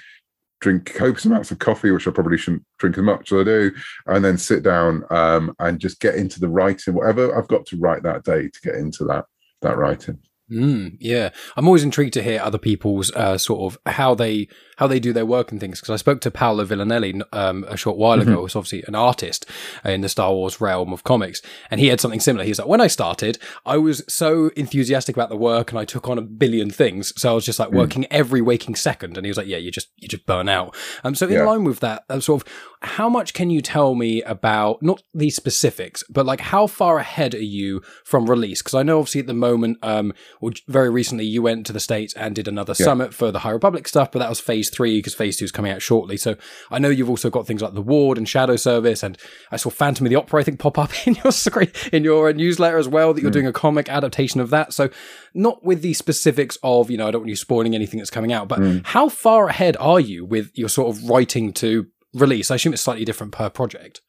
drink 0.59 0.93
copious 0.93 1.25
amounts 1.25 1.51
of 1.51 1.59
coffee, 1.59 1.91
which 1.91 2.07
I 2.07 2.11
probably 2.11 2.37
shouldn't 2.37 2.65
drink 2.77 2.97
as 2.97 3.03
much 3.03 3.31
as 3.31 3.41
I 3.41 3.43
do, 3.43 3.71
and 4.07 4.23
then 4.23 4.37
sit 4.37 4.63
down 4.63 5.03
um, 5.09 5.55
and 5.59 5.79
just 5.79 5.99
get 5.99 6.15
into 6.15 6.39
the 6.39 6.49
writing, 6.49 6.93
whatever 6.93 7.37
I've 7.37 7.47
got 7.47 7.65
to 7.67 7.77
write 7.77 8.03
that 8.03 8.23
day 8.23 8.47
to 8.47 8.61
get 8.63 8.75
into 8.75 9.03
that 9.05 9.25
that 9.61 9.77
writing. 9.77 10.19
Mm, 10.51 10.97
yeah, 10.99 11.29
I'm 11.55 11.67
always 11.67 11.83
intrigued 11.83 12.13
to 12.15 12.23
hear 12.23 12.41
other 12.41 12.57
people's 12.57 13.11
uh, 13.11 13.37
sort 13.37 13.73
of 13.73 13.93
how 13.93 14.13
they 14.13 14.49
how 14.77 14.87
they 14.87 14.99
do 14.99 15.13
their 15.13 15.25
work 15.25 15.51
and 15.51 15.61
things. 15.61 15.79
Because 15.79 15.93
I 15.93 15.95
spoke 15.95 16.21
to 16.21 16.31
Paolo 16.31 16.65
Villanelli 16.65 17.21
um, 17.31 17.63
a 17.69 17.77
short 17.77 17.97
while 17.97 18.19
ago, 18.19 18.31
mm-hmm. 18.31 18.41
who's 18.41 18.55
obviously 18.55 18.83
an 18.87 18.95
artist 18.95 19.45
in 19.85 20.01
the 20.01 20.09
Star 20.09 20.33
Wars 20.33 20.59
realm 20.59 20.91
of 20.91 21.03
comics, 21.03 21.41
and 21.69 21.79
he 21.79 21.87
had 21.87 22.01
something 22.01 22.19
similar. 22.19 22.43
He 22.43 22.51
was 22.51 22.59
like, 22.59 22.67
when 22.67 22.81
I 22.81 22.87
started, 22.87 23.37
I 23.65 23.77
was 23.77 24.03
so 24.09 24.49
enthusiastic 24.57 25.15
about 25.15 25.29
the 25.29 25.37
work, 25.37 25.71
and 25.71 25.79
I 25.79 25.85
took 25.85 26.09
on 26.09 26.17
a 26.17 26.21
billion 26.21 26.69
things, 26.69 27.13
so 27.15 27.31
I 27.31 27.33
was 27.33 27.45
just 27.45 27.59
like 27.59 27.69
mm. 27.69 27.77
working 27.77 28.05
every 28.11 28.41
waking 28.41 28.75
second. 28.75 29.17
And 29.17 29.25
he 29.25 29.29
was 29.29 29.37
like, 29.37 29.47
yeah, 29.47 29.57
you 29.57 29.71
just 29.71 29.89
you 29.97 30.07
just 30.07 30.25
burn 30.25 30.49
out. 30.49 30.75
Um, 31.03 31.15
so 31.15 31.27
in 31.27 31.33
yeah. 31.33 31.43
line 31.43 31.63
with 31.63 31.79
that, 31.79 32.03
uh, 32.09 32.19
sort 32.19 32.41
of, 32.41 32.53
how 32.81 33.07
much 33.07 33.33
can 33.33 33.49
you 33.49 33.61
tell 33.61 33.95
me 33.95 34.21
about 34.23 34.81
not 34.81 35.03
the 35.13 35.29
specifics, 35.29 36.03
but 36.09 36.25
like 36.25 36.41
how 36.41 36.67
far 36.67 36.97
ahead 36.97 37.35
are 37.35 37.39
you 37.43 37.81
from 38.03 38.29
release? 38.29 38.61
Because 38.61 38.73
I 38.73 38.83
know 38.83 38.99
obviously 38.99 39.21
at 39.21 39.27
the 39.27 39.33
moment, 39.33 39.77
um, 39.83 40.13
well, 40.41 40.53
very 40.67 40.89
recently 40.89 41.23
you 41.23 41.41
went 41.43 41.67
to 41.67 41.73
the 41.73 41.79
states 41.79 42.13
and 42.15 42.35
did 42.35 42.47
another 42.47 42.73
yeah. 42.77 42.83
summit 42.83 43.13
for 43.13 43.31
the 43.31 43.39
High 43.39 43.51
Republic 43.51 43.87
stuff, 43.87 44.11
but 44.11 44.19
that 44.19 44.29
was 44.29 44.39
phase 44.39 44.71
three 44.71 44.97
because 44.97 45.13
phase 45.13 45.37
two 45.37 45.45
is 45.45 45.51
coming 45.51 45.71
out 45.71 45.83
shortly. 45.83 46.17
So 46.17 46.35
I 46.71 46.79
know 46.79 46.89
you've 46.89 47.09
also 47.09 47.29
got 47.29 47.45
things 47.45 47.61
like 47.61 47.75
the 47.75 47.81
Ward 47.81 48.17
and 48.17 48.27
Shadow 48.27 48.55
Service, 48.55 49.03
and 49.03 49.17
I 49.51 49.57
saw 49.57 49.69
Phantom 49.69 50.05
of 50.05 50.09
the 50.09 50.15
Opera 50.15 50.41
I 50.41 50.43
think 50.43 50.59
pop 50.59 50.79
up 50.79 50.91
in 51.07 51.15
your 51.23 51.31
screen, 51.31 51.71
in 51.93 52.03
your 52.03 52.29
uh, 52.29 52.31
newsletter 52.31 52.77
as 52.77 52.87
well 52.87 53.13
that 53.13 53.21
you're 53.21 53.29
mm. 53.29 53.35
doing 53.35 53.47
a 53.47 53.53
comic 53.53 53.87
adaptation 53.87 54.41
of 54.41 54.49
that. 54.49 54.73
So 54.73 54.89
not 55.33 55.63
with 55.63 55.83
the 55.83 55.93
specifics 55.93 56.57
of 56.63 56.89
you 56.89 56.97
know 56.97 57.07
I 57.07 57.11
don't 57.11 57.21
want 57.21 57.29
you 57.29 57.35
spoiling 57.35 57.75
anything 57.75 57.99
that's 57.99 58.09
coming 58.09 58.33
out, 58.33 58.47
but 58.47 58.59
mm. 58.59 58.85
how 58.85 59.09
far 59.09 59.47
ahead 59.47 59.77
are 59.77 59.99
you 59.99 60.25
with 60.25 60.57
your 60.57 60.69
sort 60.69 60.95
of 60.95 61.07
writing 61.07 61.53
to 61.53 61.87
release? 62.15 62.49
I 62.49 62.55
assume 62.55 62.73
it's 62.73 62.81
slightly 62.81 63.05
different 63.05 63.31
per 63.31 63.49
project. 63.49 64.01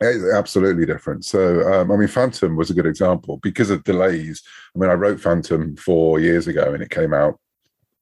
It's 0.00 0.32
absolutely 0.32 0.86
different. 0.86 1.24
So, 1.26 1.60
um, 1.70 1.92
I 1.92 1.96
mean, 1.96 2.08
Phantom 2.08 2.56
was 2.56 2.70
a 2.70 2.74
good 2.74 2.86
example 2.86 3.38
because 3.42 3.68
of 3.68 3.84
delays. 3.84 4.42
I 4.74 4.78
mean, 4.78 4.90
I 4.90 4.94
wrote 4.94 5.20
Phantom 5.20 5.76
four 5.76 6.18
years 6.18 6.46
ago 6.46 6.72
and 6.72 6.82
it 6.82 6.90
came 6.90 7.12
out 7.12 7.38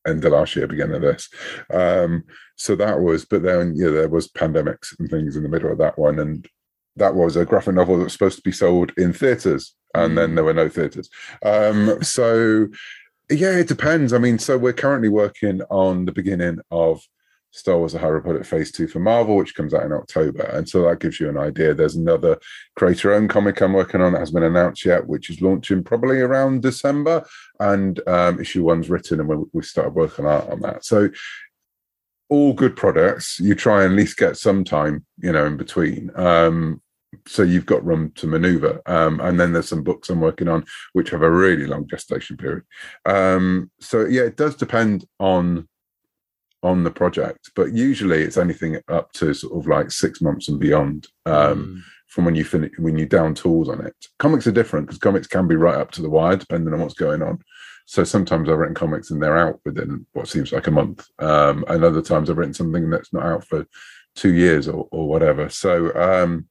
end 0.07 0.25
of 0.25 0.33
last 0.33 0.55
year, 0.57 0.67
beginning 0.67 0.97
of 0.97 1.03
this. 1.03 1.29
Um, 1.73 2.25
so 2.57 2.75
that 2.77 3.01
was, 3.01 3.25
but 3.25 3.43
then 3.43 3.75
yeah, 3.77 3.91
there 3.91 4.09
was 4.09 4.29
pandemics 4.29 4.99
and 4.99 5.11
things 5.11 5.37
in 5.37 5.43
the 5.43 5.49
middle 5.49 5.73
of 5.73 5.79
that 5.79 5.99
one, 5.99 6.19
and 6.19 6.47
that 6.97 7.15
was 7.15 7.37
a 7.37 7.45
graphic 7.45 7.75
novel 7.75 7.99
that 7.99 8.05
was 8.05 8.13
supposed 8.13 8.37
to 8.37 8.43
be 8.43 8.53
sold 8.53 8.93
in 8.97 9.13
theaters, 9.13 9.75
and 9.95 10.13
mm. 10.13 10.17
then 10.17 10.35
there 10.35 10.45
were 10.45 10.55
no 10.55 10.69
theaters. 10.69 11.09
Um, 11.45 12.03
so 12.03 12.69
yeah, 13.31 13.57
it 13.57 13.69
depends. 13.69 14.13
I 14.13 14.19
mean, 14.19 14.39
so 14.39 14.57
we're 14.57 14.73
currently 14.73 15.09
working 15.09 15.63
on 15.71 16.05
the 16.05 16.13
beginning 16.13 16.59
of 16.71 17.03
Star 17.51 17.79
Wars: 17.79 17.93
The 17.93 17.99
High 17.99 18.09
Republic 18.09 18.45
Phase 18.45 18.73
Two 18.73 18.87
for 18.87 19.01
Marvel, 19.01 19.37
which 19.37 19.55
comes 19.55 19.75
out 19.75 19.85
in 19.85 19.93
October, 19.93 20.43
and 20.43 20.69
so 20.69 20.83
that 20.83 21.01
gives 21.01 21.19
you 21.21 21.29
an 21.29 21.39
idea. 21.39 21.75
There's 21.75 21.97
another 21.97 22.39
creator-owned 22.77 23.31
comic 23.31 23.61
I'm 23.61 23.73
working 23.73 24.01
on 24.01 24.13
that 24.13 24.21
hasn't 24.21 24.35
been 24.35 24.45
announced 24.45 24.85
yet, 24.85 25.07
which 25.07 25.31
is 25.31 25.41
launching 25.41 25.83
probably 25.83 26.21
around 26.21 26.63
December, 26.63 27.25
and 27.61 28.01
um, 28.07 28.41
issue 28.41 28.65
one's 28.65 28.91
written, 28.91 29.21
and 29.21 29.47
we, 29.53 29.63
started 29.63 29.95
working 29.95 30.27
out 30.27 30.49
on 30.51 30.61
that. 30.61 30.85
So 30.85 31.11
all 32.29 32.53
good 32.53 32.77
products, 32.77 33.41
you 33.41 33.55
try 33.55 33.85
and 33.85 33.93
at 33.93 33.97
least 33.97 34.17
get 34.17 34.37
some 34.37 34.65
time, 34.65 35.05
you 35.19 35.33
know, 35.33 35.47
in 35.47 35.57
between. 35.57 36.11
Um, 36.15 36.83
so 37.27 37.43
you've 37.43 37.67
got 37.67 37.85
room 37.85 38.13
to 38.17 38.27
maneuver. 38.27 38.83
Um, 38.87 39.21
and 39.21 39.41
then 39.41 39.53
there's 39.53 39.69
some 39.69 39.83
books 39.83 40.11
I'm 40.11 40.21
working 40.21 40.49
on 40.49 40.65
which 40.93 41.11
have 41.11 41.23
a 41.23 41.31
really 41.31 41.67
long 41.67 41.87
gestation 41.87 42.37
period. 42.37 42.65
Um, 43.07 43.71
so 43.81 44.05
yeah, 44.05 44.23
it 44.23 44.37
does 44.37 44.57
depend 44.57 45.07
on 45.19 45.69
on 46.63 46.85
the 46.85 46.91
project, 46.91 47.51
but 47.55 47.73
usually 47.73 48.23
it's 48.23 48.37
anything 48.37 48.79
up 48.89 49.13
to 49.13 49.33
sort 49.35 49.57
of 49.57 49.67
like 49.67 49.91
six 49.91 50.21
months 50.21 50.49
and 50.49 50.59
beyond 50.59 51.07
um, 51.27 51.33
mm. 51.35 51.81
from 52.09 52.25
when 52.25 52.35
you 52.35 52.45
finish 52.45 52.73
when 52.79 52.99
you 52.99 53.07
down 53.07 53.35
tools 53.35 53.69
on 53.69 53.85
it. 53.85 53.95
Comics 54.19 54.47
are 54.47 54.53
different 54.53 54.87
because 54.87 54.99
comics 54.99 55.27
can 55.27 55.47
be 55.47 55.57
right 55.57 55.77
up 55.77 55.91
to 55.93 56.03
the 56.03 56.11
wire 56.11 56.37
depending 56.37 56.75
on 56.75 56.81
what's 56.81 56.95
going 56.95 57.23
on. 57.23 57.39
So 57.87 58.05
sometimes 58.05 58.49
I've 58.49 58.59
written 58.59 58.75
comics 58.75 59.11
and 59.11 59.23
they're 59.23 59.39
out 59.39 59.61
within 59.65 60.05
what 60.13 60.29
seems 60.29 60.53
like 60.53 60.67
a 60.67 60.71
month, 60.73 61.07
um, 61.21 61.65
and 61.69 61.85
other 61.85 62.03
times 62.03 62.29
I've 62.29 62.39
written 62.39 62.55
something 62.55 62.91
that's 62.91 63.13
not 63.13 63.25
out 63.25 63.45
for 63.45 63.67
two 64.15 64.35
years 64.35 64.69
or, 64.69 64.89
or 64.91 65.09
whatever. 65.09 65.49
So, 65.49 65.95
um, 65.95 66.49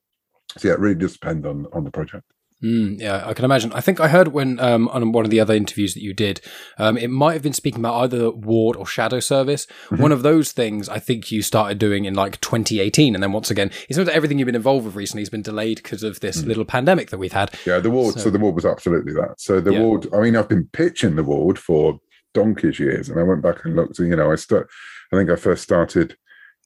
so 0.58 0.70
yeah, 0.70 0.74
it 0.76 0.80
really 0.80 0.96
does 0.96 1.14
depend 1.14 1.46
on 1.46 1.68
on 1.74 1.84
the 1.84 1.92
project. 1.92 2.24
Mm, 2.64 3.00
yeah, 3.00 3.24
I 3.24 3.34
can 3.34 3.46
imagine. 3.46 3.72
I 3.74 3.82
think 3.82 4.00
I 4.00 4.08
heard 4.08 4.30
when 4.30 4.60
um, 4.60 4.88
on 4.88 5.12
one 5.12 5.24
of 5.24 5.30
the 5.30 5.40
other 5.40 5.54
interviews 5.54 5.94
that 5.94 6.02
you 6.02 6.14
did, 6.14 6.42
um, 6.80 6.98
it 6.98 7.10
might 7.10 7.34
have 7.34 7.44
been 7.44 7.54
speaking 7.54 7.80
about 7.80 8.04
either 8.06 8.32
Ward 8.32 8.76
or 8.76 8.86
Shadow 8.86 9.20
Service. 9.20 9.68
Mm-hmm. 9.86 10.02
One 10.02 10.12
of 10.12 10.24
those 10.24 10.54
things 10.54 10.90
I 10.90 10.98
think 10.98 11.32
you 11.32 11.44
started 11.44 11.78
doing 11.78 12.06
in 12.06 12.16
like 12.16 12.42
2018, 12.42 13.14
and 13.14 13.22
then 13.22 13.32
once 13.32 13.52
again, 13.52 13.70
it 13.88 13.94
seems 13.94 14.08
like 14.08 14.16
everything 14.16 14.40
you've 14.40 14.48
been 14.48 14.56
involved 14.56 14.86
with 14.86 14.96
recently 14.96 15.22
has 15.22 15.30
been 15.30 15.44
delayed 15.44 15.78
because 15.78 16.02
of 16.02 16.20
this 16.20 16.42
mm. 16.42 16.48
little 16.48 16.66
pandemic 16.66 17.12
that 17.12 17.20
we've 17.20 17.32
had. 17.32 17.54
Yeah, 17.68 17.80
the 17.80 17.92
Ward. 17.92 18.16
So, 18.16 18.22
so 18.22 18.30
the 18.32 18.40
Ward 18.40 18.56
was 18.56 18.66
absolutely 18.66 19.14
that. 19.14 19.36
So 19.40 19.62
the 19.62 19.74
yeah. 19.74 19.82
Ward. 19.82 20.08
I 20.12 20.22
mean, 20.22 20.36
I've 20.36 20.50
been 20.50 20.68
pitching 20.74 21.16
the 21.16 21.24
Ward 21.24 21.60
for 21.60 22.00
donkey's 22.34 22.80
years, 22.80 23.08
and 23.08 23.20
I 23.20 23.24
went 23.24 23.44
back 23.44 23.66
and 23.66 23.76
looked. 23.76 24.00
And 24.00 24.10
you 24.10 24.16
know, 24.16 24.32
I 24.32 24.36
start. 24.36 24.68
I 25.14 25.16
think 25.16 25.30
I 25.30 25.36
first 25.36 25.62
started 25.62 26.18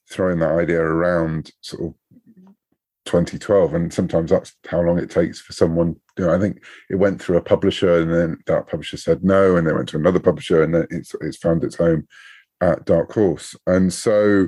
throwing 0.10 0.40
that 0.40 0.52
idea 0.52 0.82
around 0.82 1.52
sort 1.62 1.84
of 1.84 1.96
2012 3.06 3.74
and 3.74 3.94
sometimes 3.94 4.30
that's 4.30 4.54
how 4.68 4.80
long 4.82 5.00
it 5.00 5.10
takes 5.10 5.40
for 5.40 5.54
someone 5.54 5.96
you 6.18 6.26
know 6.26 6.34
i 6.34 6.40
think 6.40 6.64
it 6.90 6.96
went 6.96 7.22
through 7.22 7.38
a 7.38 7.42
publisher 7.42 8.00
and 8.00 8.14
then 8.14 8.38
that 8.46 8.68
publisher 8.68 8.96
said 8.96 9.24
no 9.24 9.56
and 9.56 9.68
they 9.68 9.74
went 9.74 9.90
to 9.90 9.98
another 9.98 10.20
publisher 10.20 10.62
and 10.62 10.74
then 10.74 10.86
it's 10.92 11.16
it's 11.22 11.38
found 11.38 11.64
its 11.64 11.76
home 11.76 12.08
at 12.62 12.86
dark 12.86 13.12
horse 13.12 13.56
and 13.66 13.92
so 13.92 14.48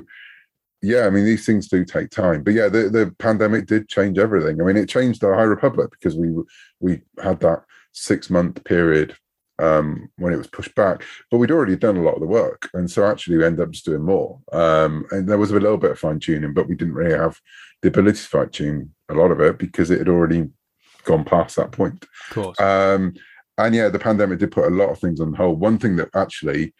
yeah 0.82 1.06
i 1.06 1.10
mean 1.10 1.24
these 1.24 1.44
things 1.44 1.68
do 1.68 1.84
take 1.84 2.10
time 2.10 2.44
but 2.44 2.54
yeah 2.54 2.68
the, 2.68 2.88
the 2.88 3.12
pandemic 3.18 3.66
did 3.66 3.88
change 3.88 4.18
everything 4.18 4.60
i 4.60 4.64
mean 4.64 4.76
it 4.76 4.88
changed 4.88 5.20
the 5.20 5.34
high 5.34 5.42
republic 5.42 5.90
because 5.90 6.14
we 6.14 6.32
we 6.78 7.00
had 7.20 7.40
that 7.40 7.64
six 7.92 8.30
month 8.30 8.62
period 8.64 9.16
um, 9.58 10.10
when 10.16 10.32
it 10.32 10.36
was 10.36 10.46
pushed 10.46 10.74
back. 10.74 11.02
But 11.30 11.38
we'd 11.38 11.50
already 11.50 11.76
done 11.76 11.96
a 11.96 12.02
lot 12.02 12.14
of 12.14 12.20
the 12.20 12.26
work, 12.26 12.68
and 12.74 12.90
so 12.90 13.06
actually 13.06 13.38
we 13.38 13.44
ended 13.44 13.60
up 13.60 13.70
just 13.70 13.84
doing 13.84 14.02
more. 14.02 14.40
Um, 14.52 15.06
and 15.10 15.28
there 15.28 15.38
was 15.38 15.50
a 15.50 15.60
little 15.60 15.78
bit 15.78 15.92
of 15.92 15.98
fine 15.98 16.20
tuning, 16.20 16.54
but 16.54 16.68
we 16.68 16.74
didn't 16.74 16.94
really 16.94 17.16
have 17.16 17.40
the 17.84 17.88
ability 17.88 18.16
to 18.16 18.24
fine 18.24 18.48
tune 18.48 18.94
a 19.10 19.14
lot 19.14 19.30
of 19.30 19.40
it 19.40 19.58
because 19.58 19.90
it 19.90 19.98
had 19.98 20.08
already 20.08 20.48
gone 21.04 21.22
past 21.22 21.54
that 21.56 21.70
point. 21.70 22.02
Of 22.02 22.34
course. 22.34 22.60
Um, 22.60 23.12
and 23.58 23.74
yeah, 23.74 23.90
the 23.90 23.98
pandemic 23.98 24.38
did 24.38 24.52
put 24.52 24.72
a 24.72 24.74
lot 24.74 24.88
of 24.88 24.98
things 24.98 25.20
on 25.20 25.34
hold. 25.34 25.60
One 25.60 25.78
thing 25.78 25.96
that 25.96 26.08
actually 26.14 26.72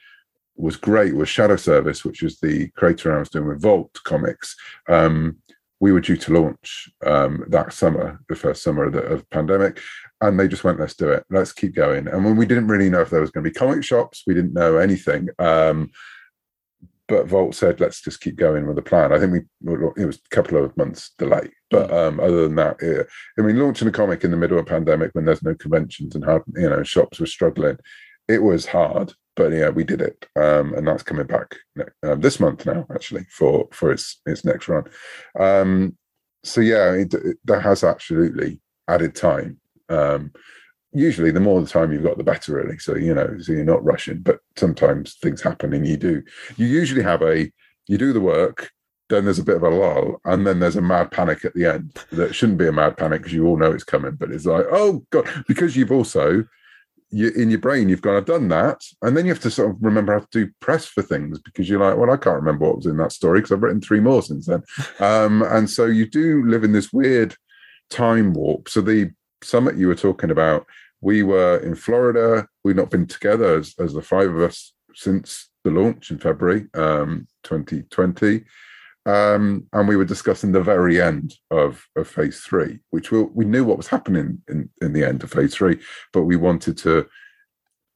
was 0.57 0.77
great 0.77 1.15
was 1.15 1.29
Shadow 1.29 1.57
Service, 1.57 2.07
which 2.07 2.23
was 2.23 2.41
the 2.41 2.69
creator 2.71 3.15
I 3.15 3.19
was 3.19 3.29
doing 3.29 3.47
with 3.47 3.61
Vault 3.61 3.93
Comics. 4.05 4.57
Um, 4.89 5.37
we 5.79 5.93
were 5.93 6.01
due 6.01 6.17
to 6.17 6.33
launch 6.33 6.89
um, 7.05 7.45
that 7.49 7.75
summer, 7.75 8.21
the 8.31 8.37
first 8.37 8.63
summer 8.63 8.85
of 8.85 8.95
the 8.95 9.03
of 9.03 9.29
pandemic, 9.29 9.81
and 10.23 10.41
they 10.41 10.49
just 10.49 10.65
went, 10.65 10.81
"Let's 10.81 10.95
do 10.95 11.11
it. 11.11 11.25
Let's 11.29 11.53
keep 11.53 11.75
going." 11.75 12.09
And 12.09 12.25
when 12.25 12.37
we 12.37 12.47
didn't 12.47 12.69
really 12.69 12.89
know 12.89 13.03
if 13.03 13.11
there 13.11 13.21
was 13.21 13.31
going 13.31 13.45
to 13.45 13.51
be 13.51 13.55
comic 13.55 13.85
shops, 13.85 14.23
we 14.27 14.33
didn't 14.33 14.55
know 14.55 14.79
anything. 14.79 15.29
Um, 15.39 15.91
but 17.09 17.27
Vault 17.27 17.55
said, 17.55 17.81
let's 17.81 18.01
just 18.01 18.21
keep 18.21 18.37
going 18.37 18.67
with 18.67 18.77
the 18.77 18.83
plan. 18.83 19.13
I 19.13 19.19
think 19.19 19.33
we 19.33 19.41
it 19.97 20.07
was 20.07 20.17
a 20.17 20.35
couple 20.35 20.63
of 20.63 20.77
months 20.77 21.13
delay, 21.19 21.51
but 21.71 21.91
mm. 21.91 22.09
um, 22.09 22.21
other 22.21 22.45
than 22.45 22.57
that, 22.57 22.77
yeah. 22.83 23.03
I 23.39 23.47
mean, 23.47 23.59
launching 23.59 23.89
a 23.89 23.93
comic 23.93 24.25
in 24.25 24.31
the 24.31 24.37
middle 24.37 24.59
of 24.59 24.65
a 24.67 24.69
pandemic 24.69 25.11
when 25.13 25.27
there's 25.27 25.43
no 25.43 25.55
conventions 25.55 26.15
and 26.15 26.25
hard, 26.25 26.43
you 26.57 26.69
know, 26.69 26.83
shops 26.83 27.21
were 27.21 27.27
struggling, 27.27 27.79
it 28.29 28.43
was 28.43 28.67
hard. 28.67 29.13
But 29.37 29.53
yeah, 29.53 29.71
we 29.71 29.83
did 29.83 30.01
it, 30.01 30.27
um, 30.37 30.75
and 30.75 30.87
that's 30.87 31.03
coming 31.03 31.27
back 31.27 31.57
uh, 32.05 32.15
this 32.15 32.39
month 32.39 32.67
now, 32.67 32.87
actually, 32.95 33.27
for 33.31 33.69
for 33.73 33.91
its 33.91 34.21
its 34.27 34.45
next 34.45 34.69
run. 34.69 34.85
Um, 35.39 35.97
so 36.45 36.61
yeah, 36.61 36.93
it, 36.93 37.13
it, 37.15 37.39
that 37.45 37.63
has 37.63 37.83
absolutely 37.83 38.61
added 38.87 39.15
time. 39.17 39.59
Um, 39.89 40.33
usually 40.95 41.31
the 41.31 41.41
more 41.41 41.61
the 41.61 41.67
time 41.67 41.93
you've 41.93 42.05
got 42.05 42.19
the 42.19 42.25
better 42.25 42.55
really. 42.55 42.79
So 42.79 42.95
you 42.97 43.15
know 43.15 43.37
so 43.41 43.53
you're 43.53 43.65
not 43.65 43.85
rushing 43.85 44.21
but 44.21 44.41
sometimes 44.57 45.15
things 45.15 45.43
happen 45.43 45.73
and 45.75 45.87
you 45.87 45.97
do. 45.97 46.23
You 46.57 46.67
usually 46.67 47.03
have 47.03 47.23
a 47.23 47.51
you 47.87 47.99
do 47.99 48.13
the 48.13 48.21
work 48.21 48.71
then 49.11 49.25
there's 49.25 49.39
a 49.39 49.45
bit 49.45 49.57
of 49.57 49.63
a 49.63 49.69
lull 49.69 50.19
and 50.25 50.47
then 50.47 50.61
there's 50.61 50.77
a 50.77 50.83
mad 50.83 51.11
panic 51.11 51.45
at 51.45 51.53
the 51.53 51.67
end 51.67 51.93
that 52.11 52.35
shouldn't 52.35 52.59
be 52.59 52.67
a 52.67 52.73
mad 52.73 52.97
panic 52.97 53.21
because 53.21 53.35
you 53.35 53.47
all 53.47 53.59
know 53.59 53.71
it's 53.71 53.85
coming 53.85 54.15
but 54.15 54.31
it's 54.31 54.47
like 54.47 54.65
oh 54.73 55.05
god 55.11 55.29
because 55.47 55.77
you've 55.77 55.93
also 55.93 56.43
you 57.11 57.29
in 57.37 57.51
your 57.51 57.59
brain 57.59 57.91
you've 57.91 58.01
gone 58.01 58.17
i've 58.17 58.25
done 58.25 58.49
that 58.49 58.81
and 59.03 59.15
then 59.15 59.27
you 59.27 59.31
have 59.31 59.43
to 59.43 59.51
sort 59.51 59.71
of 59.71 59.77
remember 59.83 60.15
how 60.15 60.21
to 60.21 60.27
do 60.33 60.51
press 60.61 60.87
for 60.87 61.03
things 61.03 61.39
because 61.39 61.69
you're 61.69 61.79
like 61.79 61.99
well 61.99 62.11
i 62.11 62.17
can't 62.17 62.37
remember 62.37 62.65
what 62.65 62.79
was 62.79 62.87
in 62.87 62.97
that 62.97 63.13
story 63.13 63.41
because 63.41 63.53
i've 63.53 63.63
written 63.63 63.81
three 63.81 64.01
more 64.01 64.23
since 64.23 64.47
then. 64.47 64.63
Um, 65.01 65.43
and 65.43 65.69
so 65.69 65.87
you 65.87 66.07
do 66.07 66.45
live 66.47 66.65
in 66.65 66.73
this 66.73 66.93
weird 66.93 67.37
time 67.91 68.33
warp. 68.33 68.69
So 68.69 68.81
the 68.81 69.11
summit 69.43 69.77
you 69.77 69.89
were 69.89 69.95
talking 69.95 70.31
about 70.31 70.67
we 71.05 71.23
were 71.23 71.59
in 71.59 71.75
Florida. 71.75 72.49
We've 72.65 72.75
not 72.75 72.91
been 72.91 73.07
together 73.07 73.59
as, 73.59 73.75
as 73.79 73.93
the 73.93 74.01
five 74.01 74.31
of 74.31 74.41
us 74.41 74.73
since 74.95 75.51
the 75.63 75.71
launch 75.71 76.11
in 76.11 76.19
February 76.19 76.67
um, 76.73 77.29
2020. 77.43 78.43
Um, 79.05 79.67
and 79.75 79.87
we 79.87 79.97
were 79.97 80.07
discussing 80.07 80.53
the 80.53 80.63
very 80.63 81.03
end 81.03 81.35
of, 81.51 81.87
of 81.95 82.09
phase 82.09 82.41
three, 82.41 82.79
which 82.89 83.11
we, 83.11 83.21
we 83.23 83.45
knew 83.45 83.65
what 83.65 83.77
was 83.77 83.89
happening 83.89 84.41
in, 84.49 84.71
in 84.81 84.95
the 84.95 85.05
end 85.05 85.23
of 85.23 85.31
phase 85.31 85.55
three, 85.55 85.79
but 86.15 86.23
we 86.23 86.37
wanted 86.37 86.79
to 86.79 87.07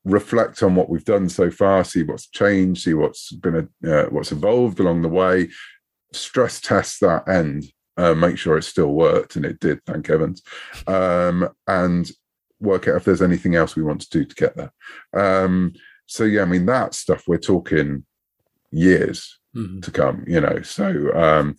reflect 0.05 0.63
on 0.63 0.75
what 0.75 0.91
we've 0.91 1.07
done 1.07 1.31
so 1.31 1.51
far, 1.51 1.85
see 1.85 2.03
what's 2.03 2.29
changed, 2.29 2.83
see 2.83 2.93
what's 2.93 3.33
been 3.33 3.71
uh, 3.87 4.05
what's 4.05 4.33
evolved 4.33 4.81
along 4.81 5.01
the 5.01 5.09
way, 5.09 5.49
stress 6.13 6.61
test 6.61 7.01
that 7.01 7.27
end, 7.27 7.65
uh, 7.97 8.13
make 8.13 8.37
sure 8.37 8.59
it 8.59 8.65
still 8.65 8.93
worked, 8.93 9.37
and 9.37 9.47
it 9.47 9.59
did, 9.61 9.83
thank 9.87 10.07
heavens, 10.07 10.43
um, 10.87 11.49
and 11.67 12.11
work 12.61 12.89
out 12.89 12.97
if 12.97 13.05
there's 13.05 13.23
anything 13.23 13.55
else 13.55 13.77
we 13.77 13.83
want 13.83 14.01
to 14.03 14.11
do 14.11 14.25
to 14.25 14.35
get 14.35 14.57
there. 14.57 14.73
Um, 15.15 15.73
so 16.07 16.25
yeah, 16.25 16.43
I 16.43 16.47
mean 16.47 16.67
that 16.67 16.95
stuff 16.95 17.25
we're 17.27 17.39
talking 17.39 18.05
years 18.71 19.39
mm-hmm. 19.55 19.81
to 19.81 19.91
come, 19.91 20.25
you 20.27 20.41
know. 20.41 20.63
So 20.63 21.13
um, 21.15 21.57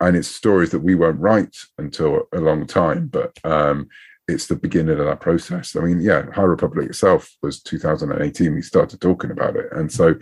and 0.00 0.16
it's 0.16 0.28
stories 0.28 0.70
that 0.70 0.80
we 0.80 0.94
won't 0.94 1.20
write 1.20 1.56
until 1.78 2.22
a 2.32 2.40
long 2.40 2.66
time, 2.66 3.08
but 3.08 3.38
um, 3.44 3.88
it's 4.26 4.46
the 4.46 4.56
beginning 4.56 4.98
of 4.98 5.06
that 5.06 5.20
process. 5.20 5.76
I 5.76 5.80
mean, 5.80 6.00
yeah, 6.00 6.30
High 6.32 6.42
Republic 6.42 6.88
itself 6.88 7.30
was 7.42 7.62
2018. 7.62 8.54
We 8.54 8.62
started 8.62 9.00
talking 9.00 9.30
about 9.30 9.56
it, 9.56 9.66
and 9.72 9.92
so 9.92 10.14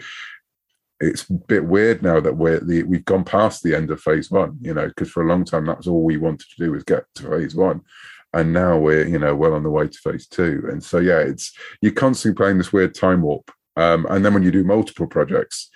it's 1.01 1.31
a 1.31 1.35
bit 1.35 1.65
weird 1.65 2.03
now 2.03 2.19
that 2.19 2.37
we're 2.37 2.59
the, 2.59 2.83
we've 2.83 3.05
gone 3.05 3.25
past 3.25 3.63
the 3.63 3.75
end 3.75 3.91
of 3.91 4.01
phase 4.01 4.31
one. 4.31 4.59
You 4.61 4.75
know, 4.75 4.89
because 4.89 5.11
for 5.11 5.23
a 5.23 5.29
long 5.29 5.45
time 5.45 5.67
that's 5.67 5.87
all 5.87 6.03
we 6.03 6.17
wanted 6.17 6.49
to 6.51 6.65
do 6.65 6.73
was 6.73 6.85
get 6.85 7.05
to 7.17 7.31
phase 7.31 7.55
one, 7.55 7.83
and 8.33 8.53
now 8.53 8.79
we're 8.79 9.07
you 9.07 9.19
know 9.19 9.35
well 9.35 9.55
on 9.55 9.63
the 9.63 9.71
way 9.71 9.89
to 9.89 9.99
phase 9.99 10.27
two. 10.27 10.63
And 10.71 10.83
so 10.83 10.99
yeah 10.99 11.19
it's 11.19 11.53
you're 11.81 11.93
constantly 11.93 12.37
playing 12.37 12.59
this 12.59 12.73
weird 12.73 12.95
time 12.95 13.23
warp. 13.23 13.51
Um, 13.77 14.07
and 14.11 14.25
then 14.25 14.35
when 14.35 14.43
you 14.43 14.51
do 14.51 14.65
multiple 14.65 15.07
projects 15.07 15.71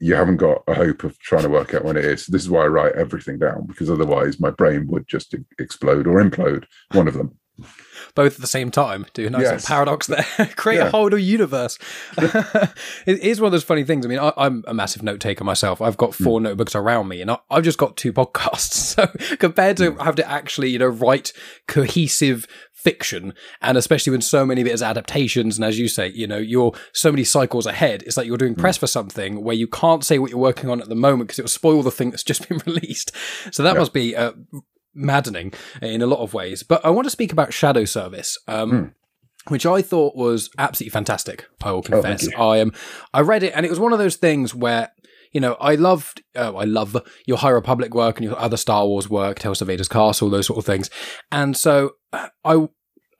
you 0.00 0.14
haven't 0.14 0.36
got 0.36 0.62
a 0.68 0.74
hope 0.74 1.02
of 1.02 1.18
trying 1.18 1.42
to 1.42 1.48
work 1.48 1.74
out 1.74 1.84
when 1.84 1.96
it 1.96 2.04
is. 2.04 2.26
This 2.26 2.42
is 2.42 2.50
why 2.50 2.62
i 2.62 2.68
write 2.68 2.94
everything 2.94 3.38
down 3.38 3.66
because 3.66 3.90
otherwise 3.90 4.40
my 4.40 4.50
brain 4.50 4.86
would 4.86 5.08
just 5.08 5.34
explode 5.58 6.06
or 6.06 6.22
implode 6.22 6.64
one 6.92 7.08
of 7.08 7.14
them 7.14 7.36
both 8.14 8.34
at 8.34 8.40
the 8.40 8.46
same 8.46 8.70
time. 8.70 9.06
Do 9.14 9.26
a 9.26 9.30
nice 9.30 9.42
yes. 9.42 9.66
paradox 9.66 10.06
there. 10.06 10.24
Create 10.56 10.78
yeah. 10.78 10.86
a 10.86 10.90
whole 10.90 11.08
new 11.08 11.16
universe. 11.16 11.78
it 12.18 13.20
is 13.20 13.40
one 13.40 13.46
of 13.46 13.52
those 13.52 13.64
funny 13.64 13.84
things. 13.84 14.04
I 14.04 14.08
mean, 14.08 14.18
I, 14.18 14.32
am 14.36 14.64
a 14.66 14.74
massive 14.74 15.02
note 15.02 15.20
taker 15.20 15.44
myself. 15.44 15.80
I've 15.80 15.96
got 15.96 16.14
four 16.14 16.40
mm. 16.40 16.44
notebooks 16.44 16.74
around 16.74 17.08
me, 17.08 17.20
and 17.20 17.30
I, 17.30 17.38
have 17.50 17.64
just 17.64 17.78
got 17.78 17.96
two 17.96 18.12
podcasts. 18.12 18.78
So 18.98 19.06
compared 19.36 19.76
to 19.78 19.92
mm. 19.92 20.02
have 20.02 20.16
to 20.16 20.28
actually, 20.28 20.70
you 20.70 20.78
know, 20.78 20.86
write 20.86 21.32
cohesive 21.66 22.46
fiction 22.72 23.34
and 23.60 23.76
especially 23.76 24.12
when 24.12 24.20
so 24.20 24.46
many 24.46 24.60
of 24.60 24.66
it 24.66 24.72
is 24.72 24.82
adaptations 24.82 25.56
and 25.56 25.64
as 25.64 25.80
you 25.80 25.88
say 25.88 26.06
you 26.06 26.28
know 26.28 26.36
you're 26.36 26.72
so 26.92 27.10
many 27.10 27.24
cycles 27.24 27.66
ahead 27.66 28.04
it's 28.04 28.16
like 28.16 28.24
you're 28.24 28.36
doing 28.36 28.54
press 28.54 28.76
mm. 28.76 28.80
for 28.80 28.86
something 28.86 29.42
where 29.42 29.56
you 29.56 29.66
can't 29.66 30.04
say 30.04 30.16
what 30.16 30.30
you're 30.30 30.38
working 30.38 30.70
on 30.70 30.80
at 30.80 30.88
the 30.88 30.94
moment 30.94 31.26
because 31.26 31.40
it 31.40 31.42
will 31.42 31.48
spoil 31.48 31.82
the 31.82 31.90
thing 31.90 32.10
that's 32.10 32.22
just 32.22 32.48
been 32.48 32.60
released 32.66 33.10
so 33.50 33.64
that 33.64 33.74
yeah. 33.74 33.78
must 33.80 33.92
be 33.92 34.14
uh, 34.14 34.30
maddening 34.98 35.52
in 35.80 36.02
a 36.02 36.06
lot 36.06 36.20
of 36.20 36.34
ways. 36.34 36.62
But 36.62 36.84
I 36.84 36.90
want 36.90 37.06
to 37.06 37.10
speak 37.10 37.32
about 37.32 37.52
Shadow 37.52 37.84
Service. 37.84 38.38
Um, 38.46 38.70
mm. 38.70 38.92
Which 39.46 39.64
I 39.64 39.80
thought 39.80 40.14
was 40.14 40.50
absolutely 40.58 40.90
fantastic. 40.90 41.46
I 41.62 41.70
will 41.70 41.78
oh, 41.78 41.82
confess. 41.82 42.28
Oh, 42.36 42.50
I 42.50 42.58
am. 42.58 42.68
Um, 42.68 42.74
I 43.14 43.20
read 43.22 43.42
it, 43.42 43.54
and 43.56 43.64
it 43.64 43.70
was 43.70 43.80
one 43.80 43.94
of 43.94 43.98
those 43.98 44.16
things 44.16 44.54
where 44.54 44.90
you 45.32 45.40
know, 45.40 45.54
I 45.60 45.74
loved, 45.74 46.22
uh, 46.36 46.54
I 46.54 46.64
love 46.64 46.96
your 47.26 47.38
High 47.38 47.50
Republic 47.50 47.94
work 47.94 48.18
and 48.18 48.24
your 48.26 48.38
other 48.38 48.56
Star 48.56 48.86
Wars 48.86 49.08
work, 49.08 49.38
Tales 49.38 49.60
of 49.60 49.68
Vader's 49.68 49.88
Castle, 49.88 50.30
those 50.30 50.46
sort 50.46 50.58
of 50.58 50.64
things. 50.64 50.90
And 51.30 51.56
so 51.56 51.92
uh, 52.12 52.28
I, 52.44 52.68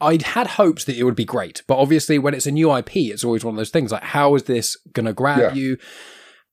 I 0.01 0.19
had 0.23 0.47
hopes 0.47 0.85
that 0.85 0.97
it 0.97 1.05
would 1.05 1.17
be 1.17 1.25
great, 1.25 1.63
but 1.67 1.77
obviously 1.77 2.19
when 2.19 2.35
it's 2.35 2.47
a 2.47 2.53
new 2.53 2.75
IP, 2.75 2.97
it's 2.97 3.25
always 3.25 3.45
one 3.45 3.55
of 3.55 3.59
those 3.59 3.71
things 3.71 3.93
like, 3.93 4.03
how 4.03 4.35
is 4.35 4.45
this 4.45 4.77
going 4.93 5.07
to 5.07 5.13
grab 5.13 5.39
yeah. 5.39 5.53
you? 5.55 5.79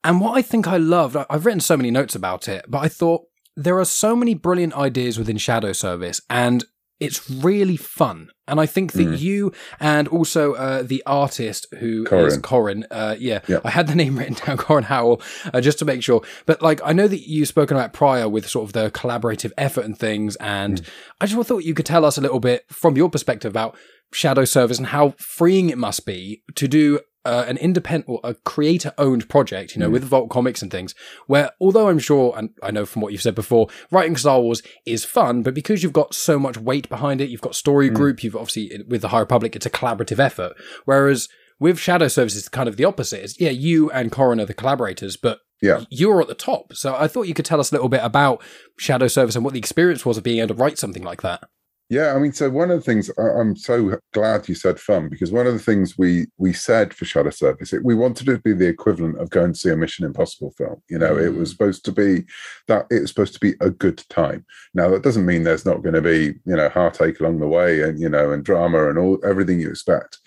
And 0.04 0.22
what 0.22 0.38
I 0.38 0.42
think 0.42 0.68
I 0.68 0.78
loved, 0.78 1.16
I've 1.30 1.46
written 1.46 1.62
so 1.62 1.78
many 1.78 1.92
notes 1.92 2.16
about 2.16 2.48
it, 2.48 2.66
but 2.68 2.80
I 2.80 2.88
thought 2.88 3.24
there 3.56 3.80
are 3.80 3.86
so 3.86 4.16
many 4.16 4.34
brilliant 4.34 4.74
ideas 4.74 5.18
within 5.18 5.38
Shadow 5.38 5.74
Service, 5.74 6.22
and 6.30 6.66
it's 7.00 7.30
really 7.30 7.78
fun. 7.78 8.30
And 8.48 8.60
I 8.60 8.66
think 8.66 8.94
that 8.94 9.08
mm. 9.08 9.20
you 9.20 9.52
and 9.80 10.08
also 10.08 10.54
uh, 10.54 10.84
the 10.84 11.04
artist 11.06 11.68
who 11.80 12.06
Corin. 12.06 12.26
is 12.26 12.38
Corin, 12.38 12.86
uh, 12.92 13.16
yeah, 13.20 13.42
yep. 13.48 13.62
I 13.66 13.72
had 13.72 13.88
the 13.88 13.96
name 14.02 14.18
written 14.18 14.36
down, 14.36 14.58
Corin 14.58 14.86
Howell, 14.86 15.22
uh, 15.54 15.62
just 15.62 15.80
to 15.80 15.86
make 15.86 16.04
sure. 16.04 16.22
But 16.46 16.62
like, 16.62 16.80
I 16.86 16.94
know 16.94 17.08
that 17.08 17.28
you've 17.28 17.48
spoken 17.48 17.76
about 17.76 17.94
prior 17.94 18.30
with 18.30 18.48
sort 18.48 18.66
of 18.68 18.74
the 18.74 18.92
collaborative 18.92 19.52
effort 19.58 19.86
and 19.86 19.98
things. 19.98 20.36
And 20.38 20.82
mm. 20.82 20.90
I 21.20 21.26
just 21.26 21.48
thought 21.48 21.64
you 21.64 21.74
could 21.74 21.86
tell 21.86 22.06
us 22.06 22.18
a 22.18 22.22
little 22.22 22.40
bit 22.40 22.66
from 22.70 22.96
your 22.96 23.10
perspective 23.10 23.52
about 23.52 23.76
Shadow 24.14 24.46
Service 24.46 24.78
and 24.78 24.88
how 24.88 25.16
freeing 25.18 25.70
it 25.70 25.78
must 25.78 26.06
be 26.06 26.44
to 26.56 26.68
do 26.68 27.00
uh, 27.26 27.46
an 27.48 27.58
independent 27.58 28.08
or 28.08 28.20
a 28.24 28.36
creator 28.36 28.94
owned 28.98 29.28
project, 29.28 29.76
you 29.76 29.80
know, 29.80 29.90
mm. 29.90 29.94
with 29.94 30.04
Vault 30.04 30.30
Comics 30.30 30.62
and 30.62 30.72
things, 30.72 30.94
where 31.28 31.52
although 31.60 31.90
I'm 31.90 32.00
sure, 32.00 32.34
and 32.38 32.52
I 32.62 32.72
know 32.72 32.86
from 32.86 33.02
what 33.02 33.12
you've 33.12 33.22
said 33.22 33.36
before, 33.36 33.68
writing 33.92 34.16
Star 34.16 34.40
Wars 34.40 34.62
is 34.86 35.04
fun, 35.04 35.42
but 35.42 35.54
because 35.54 35.84
you've 35.84 35.94
got 35.94 36.14
so 36.14 36.40
much 36.40 36.58
weight 36.58 36.88
behind 36.88 37.22
it, 37.22 37.30
you've 37.30 37.42
got 37.42 37.56
story 37.56 37.90
mm. 37.90 37.96
group, 37.96 38.24
you've 38.24 38.36
obviously, 38.36 38.84
with 38.88 39.02
the 39.02 39.10
High 39.10 39.20
Republic, 39.20 39.56
it's 39.56 39.66
a 39.66 39.72
collaborative 39.72 40.20
effort. 40.20 40.54
Whereas 40.86 41.28
with 41.60 41.80
Shadow 41.80 42.08
Services, 42.08 42.42
it's 42.42 42.50
kind 42.50 42.70
of 42.70 42.78
the 42.78 42.86
opposite. 42.86 43.24
It's, 43.24 43.40
yeah, 43.40 43.50
you 43.50 43.90
and 43.92 44.12
Corin 44.12 44.40
are 44.40 44.46
the 44.46 44.54
collaborators, 44.54 45.18
but 45.18 45.40
yeah. 45.62 45.86
you're 45.90 46.22
at 46.22 46.28
the 46.28 46.36
top. 46.36 46.74
So 46.74 46.96
I 46.96 47.08
thought 47.08 47.28
you 47.28 47.34
could 47.34 47.46
tell 47.46 47.60
us 47.60 47.72
a 47.72 47.76
little 47.76 47.90
bit 47.90 48.02
about 48.04 48.44
Shadow 48.78 49.08
Service 49.08 49.36
and 49.36 49.44
what 49.44 49.54
the 49.54 49.60
experience 49.60 50.06
was 50.06 50.18
of 50.18 50.24
being 50.24 50.40
able 50.40 50.50
to 50.50 50.62
write 50.62 50.78
something 50.78 51.04
like 51.04 51.22
that. 51.22 51.44
Yeah, 51.88 52.16
I 52.16 52.20
mean, 52.20 52.34
so 52.34 52.50
one 52.50 52.72
of 52.72 52.78
the 52.78 52.84
things 52.84 53.12
I'm 53.18 53.56
so 53.56 54.00
glad 54.12 54.50
you 54.50 54.56
said 54.56 54.80
fun 54.80 55.08
because 55.08 55.32
one 55.32 55.46
of 55.46 55.54
the 55.54 55.60
things 55.60 55.96
we 56.00 56.26
we 56.38 56.52
said 56.52 56.96
for 56.96 57.06
Shadow 57.06 57.30
Service, 57.30 57.74
it, 57.74 57.84
we 57.84 57.94
wanted 57.94 58.28
it 58.28 58.38
to 58.38 58.42
be 58.42 58.54
the 58.54 58.68
equivalent 58.68 59.20
of 59.20 59.30
going 59.30 59.54
to 59.54 59.60
see 59.60 59.70
a 59.70 59.78
Mission 59.78 60.04
Impossible 60.04 60.52
film. 60.58 60.82
You 60.90 60.98
know, 60.98 61.14
mm. 61.14 61.24
it 61.24 61.30
was 61.30 61.50
mm. 61.50 61.52
supposed 61.52 61.86
to 61.86 61.92
be 61.92 62.26
that 62.68 62.88
it 62.90 63.02
was 63.02 63.12
supposed 63.12 63.36
to 63.36 63.40
be 63.40 63.54
a 63.62 63.70
good 63.70 64.04
time. 64.10 64.48
Now 64.74 64.90
that 64.90 65.04
doesn't 65.04 65.28
mean 65.28 65.44
there's 65.44 65.66
not 65.66 65.84
going 65.84 65.94
to 65.94 66.02
be 66.02 66.34
you 66.46 66.56
know 66.56 66.70
heartache 66.70 67.20
along 67.20 67.40
the 67.40 67.48
way 67.48 67.82
and 67.84 68.00
you 68.00 68.10
know 68.10 68.32
and 68.32 68.44
drama 68.44 68.90
and 68.90 68.98
all 68.98 69.20
everything 69.24 69.60
you 69.60 69.70
expect, 69.70 70.18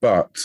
but 0.00 0.36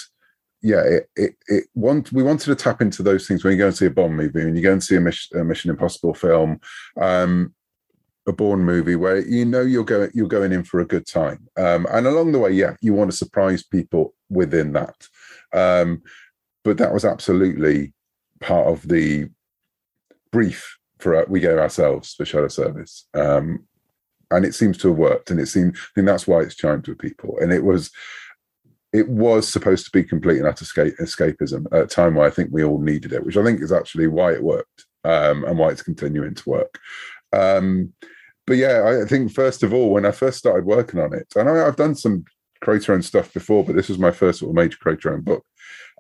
yeah, 0.64 0.84
it, 0.84 1.10
it, 1.16 1.36
it 1.48 1.64
want, 1.74 2.12
we 2.12 2.22
wanted 2.22 2.46
to 2.46 2.56
tap 2.56 2.82
into 2.82 3.02
those 3.02 3.28
things 3.28 3.44
when 3.44 3.54
you 3.54 3.58
go 3.58 3.68
and 3.68 3.76
see 3.76 3.88
a 3.88 3.90
Bond 3.90 4.16
movie, 4.16 4.46
when 4.46 4.56
you 4.56 4.62
go 4.62 4.72
and 4.72 4.84
see 4.84 4.96
a 4.96 5.02
Mission, 5.02 5.40
a 5.40 5.44
Mission 5.44 5.72
Impossible 5.72 6.14
film. 6.14 6.60
Um, 7.02 7.56
a 8.28 8.34
Bourne 8.34 8.64
movie 8.64 8.96
where 8.96 9.20
you 9.20 9.46
know 9.46 9.62
you're 9.62 9.84
going 9.84 10.12
you're 10.14 10.28
going 10.28 10.52
in 10.52 10.64
for 10.64 10.80
a 10.80 10.88
good 10.88 11.08
time, 11.08 11.48
um, 11.58 11.88
and 11.92 12.08
along 12.08 12.32
the 12.32 12.40
way, 12.40 12.52
yeah, 12.52 12.76
you 12.82 12.94
want 12.94 13.12
to 13.12 13.18
surprise 13.18 13.64
people 13.64 14.14
within 14.30 14.74
that. 14.74 15.08
Um, 15.54 16.04
but 16.64 16.78
that 16.78 16.94
was 16.94 17.06
absolutely 17.06 17.94
part 18.40 18.68
of 18.68 18.88
the 18.88 19.30
brief 20.32 20.78
for 21.00 21.16
uh, 21.16 21.26
we 21.28 21.40
gave 21.40 21.58
ourselves 21.58 22.14
for 22.14 22.26
Shadow 22.26 22.48
Service, 22.48 23.08
um, 23.14 23.66
and 24.32 24.46
it 24.46 24.56
seems 24.56 24.78
to 24.80 24.90
have 24.90 24.98
worked. 24.98 25.30
And 25.30 25.40
it 25.40 25.48
seemed, 25.48 25.76
I 25.76 25.88
think 25.96 26.08
that's 26.08 26.28
why 26.28 26.42
it's 26.42 26.56
chimed 26.56 26.88
with 26.88 27.00
people. 27.00 27.38
And 27.42 27.52
it 27.52 27.64
was, 27.64 27.92
it 28.94 29.08
was 29.10 29.48
supposed 29.48 29.86
to 29.86 29.92
be 29.92 30.04
complete 30.04 30.38
and 30.38 30.48
utter 30.48 30.64
escape, 30.64 30.96
escapism 31.00 31.66
at 31.74 31.84
a 31.84 31.88
time 31.88 32.16
where 32.16 32.28
I 32.28 32.32
think 32.32 32.50
we 32.52 32.64
all 32.64 32.80
needed 32.80 33.14
it, 33.14 33.26
which 33.26 33.38
I 33.38 33.44
think 33.44 33.62
is 33.62 33.72
actually 33.72 34.08
why 34.08 34.32
it 34.34 34.44
worked 34.44 34.86
um, 35.04 35.44
and 35.44 35.58
why 35.58 35.70
it's 35.70 35.84
continuing 35.84 36.36
to 36.36 36.50
work. 36.50 36.80
Um, 37.34 37.94
but 38.48 38.58
yeah, 38.58 39.02
I 39.04 39.08
think 39.08 39.32
first 39.32 39.64
of 39.64 39.74
all, 39.74 39.92
when 39.92 40.06
I 40.06 40.12
first 40.12 40.38
started 40.38 40.66
working 40.66 41.00
on 41.00 41.14
it, 41.14 41.28
and 41.36 41.50
I, 41.50 41.58
have 41.58 41.76
done 41.76 41.96
some 41.96 42.26
creator 42.62 42.94
owned 42.94 43.06
stuff 43.06 43.34
before, 43.34 43.64
but 43.64 43.76
this 43.76 43.90
was 43.90 43.98
my 43.98 44.12
first 44.12 44.40
sort 44.40 44.50
of 44.50 44.56
major 44.56 44.78
creator 44.78 45.14
owned 45.14 45.26
book. 45.26 45.46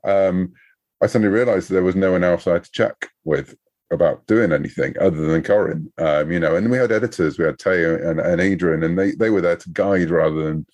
Um, 0.03 0.53
I 1.01 1.07
suddenly 1.07 1.33
realized 1.33 1.69
there 1.69 1.83
was 1.83 1.95
no 1.95 2.11
one 2.11 2.23
else 2.23 2.47
I 2.47 2.53
had 2.53 2.63
to 2.63 2.71
check 2.71 3.09
with 3.23 3.55
about 3.91 4.25
doing 4.27 4.51
anything 4.51 4.95
other 4.99 5.27
than 5.27 5.43
Corin. 5.43 5.91
Um, 5.97 6.31
you 6.31 6.39
know, 6.39 6.55
and 6.55 6.71
we 6.71 6.77
had 6.77 6.91
editors, 6.91 7.37
we 7.37 7.45
had 7.45 7.59
Tay 7.59 7.83
and, 7.83 8.19
and 8.19 8.41
Adrian, 8.41 8.83
and 8.83 8.97
they 8.97 9.11
they 9.11 9.29
were 9.29 9.41
there 9.41 9.57
to 9.57 9.69
guide 9.69 10.09
rather 10.09 10.43
than 10.43 10.65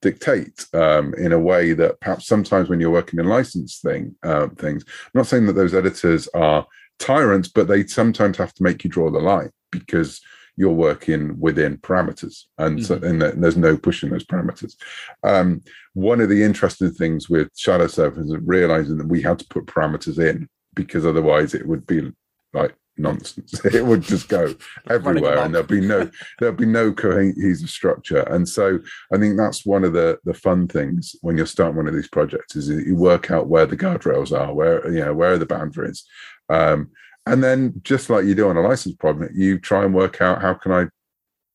dictate 0.00 0.66
um, 0.74 1.14
in 1.14 1.32
a 1.32 1.38
way 1.38 1.72
that 1.72 2.00
perhaps 2.00 2.26
sometimes 2.26 2.68
when 2.68 2.80
you're 2.80 2.90
working 2.90 3.20
in 3.20 3.26
license 3.26 3.78
thing 3.78 4.14
uh, 4.22 4.48
things. 4.58 4.84
I'm 4.86 5.20
not 5.20 5.26
saying 5.26 5.46
that 5.46 5.54
those 5.54 5.74
editors 5.74 6.28
are 6.34 6.66
tyrants, 7.02 7.48
but 7.48 7.68
they 7.68 7.86
sometimes 7.86 8.36
have 8.38 8.54
to 8.54 8.62
make 8.62 8.84
you 8.84 8.90
draw 8.90 9.10
the 9.10 9.18
line 9.18 9.50
because 9.70 10.20
you're 10.56 10.70
working 10.70 11.38
within 11.40 11.78
parameters, 11.78 12.44
and 12.58 12.78
mm-hmm. 12.78 12.84
so 12.84 13.08
and 13.08 13.42
there's 13.42 13.56
no 13.56 13.76
pushing 13.76 14.10
those 14.10 14.24
parameters. 14.24 14.74
Um, 15.22 15.62
one 15.94 16.20
of 16.20 16.28
the 16.28 16.42
interesting 16.42 16.90
things 16.90 17.28
with 17.28 17.48
Shadow 17.56 17.86
Service 17.86 18.28
is 18.28 18.36
realizing 18.44 18.98
that 18.98 19.08
we 19.08 19.22
had 19.22 19.38
to 19.38 19.46
put 19.46 19.66
parameters 19.66 20.18
in 20.18 20.48
because 20.74 21.06
otherwise 21.06 21.54
it 21.54 21.66
would 21.66 21.86
be 21.86 22.12
like 22.52 22.74
nonsense. 22.98 23.64
It 23.64 23.84
would 23.84 24.02
just 24.02 24.28
go 24.28 24.54
everywhere, 24.90 25.38
and 25.38 25.54
there'd 25.54 25.66
be 25.66 25.80
no 25.80 26.10
there'd 26.38 26.56
be 26.56 26.66
no 26.66 26.92
cohesive 26.92 27.70
structure. 27.70 28.20
And 28.20 28.48
so 28.48 28.78
I 29.12 29.18
think 29.18 29.36
that's 29.36 29.64
one 29.64 29.84
of 29.84 29.92
the 29.92 30.18
the 30.24 30.34
fun 30.34 30.68
things 30.68 31.16
when 31.22 31.36
you're 31.36 31.46
starting 31.46 31.76
one 31.76 31.88
of 31.88 31.94
these 31.94 32.08
projects 32.08 32.56
is 32.56 32.68
you 32.68 32.96
work 32.96 33.30
out 33.30 33.48
where 33.48 33.66
the 33.66 33.76
guardrails 33.76 34.36
are, 34.38 34.52
where 34.52 34.86
you 34.92 35.04
know 35.04 35.14
where 35.14 35.32
are 35.32 35.38
the 35.38 35.46
boundaries, 35.46 36.04
um, 36.52 36.90
and 37.26 37.42
then 37.42 37.80
just 37.82 38.10
like 38.10 38.24
you 38.24 38.34
do 38.34 38.48
on 38.48 38.56
a 38.56 38.60
license 38.60 38.96
problem, 38.96 39.28
you 39.34 39.58
try 39.58 39.84
and 39.84 39.94
work 39.94 40.20
out 40.20 40.42
how 40.42 40.54
can 40.54 40.72
I 40.72 40.86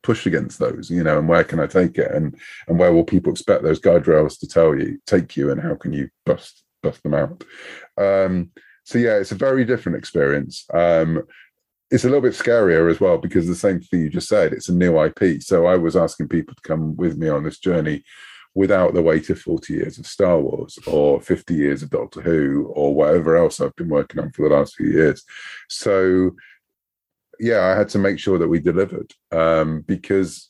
push 0.04 0.26
against 0.26 0.60
those, 0.60 0.90
you 0.90 1.04
know, 1.04 1.20
and 1.20 1.28
where 1.28 1.44
can 1.44 1.60
I 1.60 1.68
take 1.68 1.98
it, 1.98 2.12
and 2.12 2.36
and 2.68 2.80
where 2.80 2.94
will 2.94 3.04
people 3.04 3.32
expect 3.32 3.64
those 3.64 3.82
guardrails 3.82 4.40
to 4.40 4.48
tell 4.48 4.78
you 4.78 5.00
take 5.06 5.36
you, 5.36 5.52
and 5.52 5.62
how 5.62 5.76
can 5.76 5.94
you 5.94 6.10
bust 6.26 6.64
bust 6.82 7.04
them 7.04 7.14
out. 7.14 7.44
Um, 7.98 8.52
so 8.84 8.98
yeah, 8.98 9.18
it's 9.18 9.34
a 9.34 9.36
very 9.36 9.66
different 9.66 9.98
experience. 9.98 10.66
Um, 10.74 11.24
it's 11.92 12.04
a 12.04 12.08
little 12.08 12.22
bit 12.22 12.34
scarier 12.34 12.90
as 12.92 13.00
well 13.00 13.18
because 13.18 13.48
the 13.48 13.56
same 13.56 13.80
thing 13.80 14.02
you 14.02 14.10
just 14.10 14.28
said, 14.28 14.52
it's 14.52 14.70
a 14.70 14.74
new 14.74 15.02
IP. 15.02 15.42
So 15.42 15.68
I 15.68 15.76
was 15.76 15.96
asking 15.96 16.28
people 16.28 16.54
to 16.56 16.62
come 16.62 16.96
with 16.98 17.18
me 17.18 17.30
on 17.30 17.44
this 17.44 17.60
journey 17.60 18.04
without 18.58 18.96
the 18.96 19.02
weight 19.04 19.30
of 19.30 19.40
40 19.40 19.72
years 19.72 20.00
of 20.00 20.08
Star 20.08 20.40
Wars 20.40 20.80
or 20.88 21.22
50 21.22 21.54
years 21.54 21.84
of 21.84 21.92
Doctor 21.92 22.22
Who 22.22 22.72
or 22.74 22.96
whatever 22.96 23.38
else 23.38 23.62
I've 23.62 23.76
been 23.76 23.88
working 23.88 24.20
on 24.20 24.32
for 24.32 24.50
the 24.50 24.56
last 24.56 24.76
few 24.76 24.88
years. 24.88 25.24
So 25.70 26.32
yeah, 27.40 27.68
I 27.68 27.78
had 27.78 27.88
to 27.90 28.00
make 28.00 28.18
sure 28.18 28.40
that 28.40 28.48
we 28.48 28.60
delivered 28.60 29.14
um, 29.32 29.82
because 29.82 30.50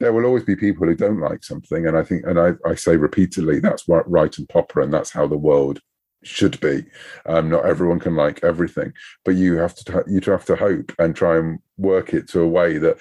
there 0.00 0.12
will 0.12 0.24
always 0.24 0.42
be 0.42 0.56
people 0.56 0.84
who 0.88 0.96
don't 0.96 1.20
like 1.20 1.44
something. 1.44 1.86
And 1.86 1.96
I 1.96 2.02
think, 2.02 2.26
and 2.26 2.40
I, 2.40 2.54
I 2.68 2.74
say 2.74 2.96
repeatedly, 2.96 3.60
that's 3.60 3.86
what 3.86 4.10
right 4.10 4.36
and 4.36 4.48
proper, 4.48 4.80
and 4.80 4.92
that's 4.92 5.12
how 5.12 5.28
the 5.28 5.38
world 5.38 5.80
should 6.24 6.58
be. 6.58 6.86
Um, 7.26 7.48
not 7.50 7.66
everyone 7.66 8.00
can 8.00 8.16
like 8.16 8.42
everything, 8.42 8.92
but 9.24 9.36
you 9.36 9.58
have 9.58 9.76
to 9.76 10.04
you 10.08 10.20
have 10.22 10.44
to 10.46 10.56
hope 10.56 10.92
and 10.98 11.14
try 11.14 11.38
and 11.38 11.60
work 11.76 12.14
it 12.14 12.26
to 12.30 12.40
a 12.40 12.48
way 12.48 12.78
that 12.78 12.98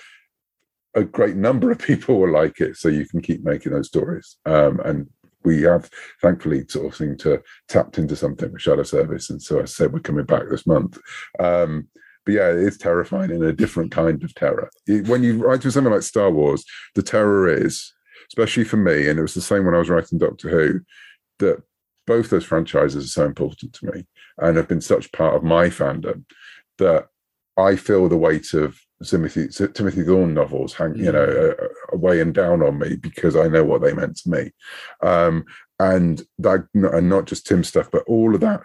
a 0.96 1.04
great 1.04 1.36
number 1.36 1.72
of 1.72 1.80
people 1.80 2.20
will 2.20 2.32
like 2.32 2.62
it, 2.62 2.78
so 2.78 2.88
you 2.88 3.06
can 3.06 3.22
keep 3.22 3.44
making 3.44 3.74
those 3.74 3.88
stories. 3.88 4.38
Um, 4.46 4.80
and 4.84 5.08
we 5.44 5.62
have 5.62 5.90
thankfully 6.22 6.66
sort 6.68 6.88
of 6.88 6.96
seemed 6.96 7.20
to 7.20 7.42
tapped 7.68 7.98
into 7.98 8.16
something 8.16 8.52
with 8.52 8.62
Shadow 8.62 8.84
Service, 8.84 9.30
and 9.30 9.42
so 9.42 9.62
I 9.62 9.66
said 9.66 9.94
we're 9.94 10.00
coming 10.00 10.26
back 10.26 10.44
this 10.50 10.66
month. 10.66 10.98
Um, 11.40 11.88
but 12.26 12.34
yeah, 12.34 12.50
it's 12.50 12.78
terrifying 12.78 13.30
in 13.30 13.44
a 13.44 13.54
different 13.54 13.92
kind 13.92 14.24
of 14.24 14.34
terror. 14.34 14.70
When 14.88 15.22
you 15.22 15.46
write 15.46 15.62
to 15.62 15.72
something 15.72 15.94
like 15.94 16.02
Star 16.02 16.32
Wars, 16.32 16.66
the 16.96 17.04
terror 17.04 17.48
is, 17.48 17.94
especially 18.30 18.64
for 18.64 18.78
me, 18.78 19.08
and 19.08 19.20
it 19.20 19.22
was 19.22 19.36
the 19.36 19.42
same 19.42 19.66
when 19.66 19.76
I 19.76 19.80
was 19.80 19.90
writing 19.90 20.18
Doctor 20.18 20.50
Who, 20.50 20.80
that 21.40 21.62
both 22.08 22.30
those 22.30 22.46
franchises 22.46 23.06
are 23.06 23.08
so 23.08 23.26
important 23.26 23.74
to 23.74 23.92
me 23.92 24.06
and 24.40 24.58
have 24.58 24.68
been 24.68 24.82
such 24.82 25.12
part 25.12 25.36
of 25.36 25.44
my 25.44 25.68
fandom 25.68 26.24
that 26.78 27.08
I 27.58 27.76
feel 27.76 28.10
the 28.10 28.18
weight 28.18 28.54
of 28.54 28.80
Timothy 29.04 29.50
Timothy 29.50 30.04
Zahn 30.04 30.34
novels 30.34 30.74
hang, 30.74 30.96
you 30.96 31.12
know, 31.12 31.28
mm. 31.28 31.60
uh, 31.60 31.66
uh, 31.66 31.98
weighing 31.98 32.32
down 32.32 32.62
on 32.64 32.80
me 32.80 32.96
because 32.96 33.36
I 33.36 33.48
know 33.48 33.64
what 33.64 33.82
they 33.82 33.94
meant 33.94 34.18
to 34.18 34.30
me, 34.30 34.52
um, 35.02 35.46
and 35.80 36.22
that 36.40 36.68
and 36.74 37.10
not 37.10 37.26
just 37.26 37.46
Tim 37.46 37.64
stuff, 37.64 37.90
but 37.92 38.04
all 38.08 38.34
of 38.34 38.42
that, 38.42 38.62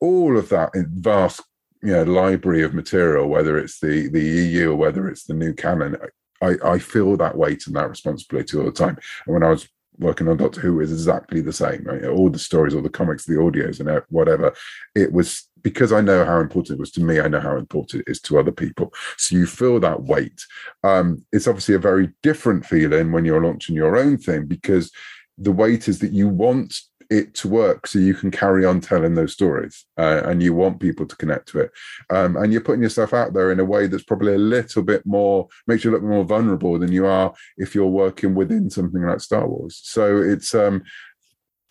all 0.00 0.36
of 0.36 0.50
that 0.50 0.72
vast 0.74 1.42
you 1.82 1.92
know 1.92 2.02
library 2.02 2.62
of 2.62 2.74
material, 2.74 3.26
whether 3.26 3.58
it's 3.58 3.80
the 3.80 4.08
the 4.08 4.22
EU 4.22 4.72
or 4.72 4.76
whether 4.76 5.08
it's 5.08 5.24
the 5.24 5.34
new 5.34 5.54
canon. 5.54 5.96
I, 6.42 6.56
I 6.64 6.78
feel 6.78 7.18
that 7.18 7.36
weight 7.36 7.66
and 7.66 7.76
that 7.76 7.90
responsibility 7.90 8.56
all 8.56 8.64
the 8.64 8.72
time. 8.72 8.96
And 9.26 9.34
when 9.34 9.42
I 9.42 9.50
was 9.50 9.68
working 10.00 10.28
on 10.28 10.38
Doctor 10.38 10.60
Who 10.62 10.80
is 10.80 10.90
exactly 10.90 11.40
the 11.40 11.52
same. 11.52 11.84
Right? 11.84 12.04
All 12.06 12.30
the 12.30 12.38
stories, 12.38 12.74
all 12.74 12.82
the 12.82 12.88
comics, 12.88 13.26
the 13.26 13.34
audios, 13.34 13.80
and 13.80 14.02
whatever. 14.08 14.54
It 14.94 15.12
was 15.12 15.48
because 15.62 15.92
I 15.92 16.00
know 16.00 16.24
how 16.24 16.40
important 16.40 16.76
it 16.76 16.80
was 16.80 16.90
to 16.92 17.02
me. 17.02 17.20
I 17.20 17.28
know 17.28 17.40
how 17.40 17.56
important 17.56 18.02
it 18.02 18.10
is 18.10 18.20
to 18.22 18.38
other 18.38 18.52
people. 18.52 18.92
So 19.16 19.36
you 19.36 19.46
feel 19.46 19.80
that 19.80 20.02
weight. 20.02 20.40
Um, 20.82 21.24
it's 21.32 21.46
obviously 21.46 21.74
a 21.74 21.80
very 21.80 22.10
different 22.22 22.66
feeling 22.66 23.12
when 23.12 23.24
you're 23.24 23.42
launching 23.42 23.74
your 23.74 23.96
own 23.96 24.18
thing 24.18 24.46
because 24.46 24.90
the 25.38 25.52
weight 25.52 25.88
is 25.88 25.98
that 26.00 26.12
you 26.12 26.28
want 26.28 26.74
it 27.10 27.34
to 27.34 27.48
work 27.48 27.88
so 27.88 27.98
you 27.98 28.14
can 28.14 28.30
carry 28.30 28.64
on 28.64 28.80
telling 28.80 29.14
those 29.14 29.32
stories 29.32 29.84
uh, 29.98 30.22
and 30.26 30.42
you 30.42 30.54
want 30.54 30.78
people 30.78 31.04
to 31.04 31.16
connect 31.16 31.48
to 31.48 31.58
it 31.58 31.72
um, 32.10 32.36
and 32.36 32.52
you're 32.52 32.62
putting 32.62 32.82
yourself 32.82 33.12
out 33.12 33.34
there 33.34 33.50
in 33.50 33.58
a 33.58 33.64
way 33.64 33.88
that's 33.88 34.04
probably 34.04 34.32
a 34.32 34.38
little 34.38 34.82
bit 34.82 35.04
more 35.04 35.48
makes 35.66 35.82
you 35.82 35.90
look 35.90 36.04
more 36.04 36.24
vulnerable 36.24 36.78
than 36.78 36.92
you 36.92 37.04
are 37.04 37.34
if 37.56 37.74
you're 37.74 37.86
working 37.86 38.34
within 38.34 38.70
something 38.70 39.02
like 39.02 39.20
star 39.20 39.48
wars 39.48 39.80
so 39.82 40.18
it's 40.18 40.54
um 40.54 40.82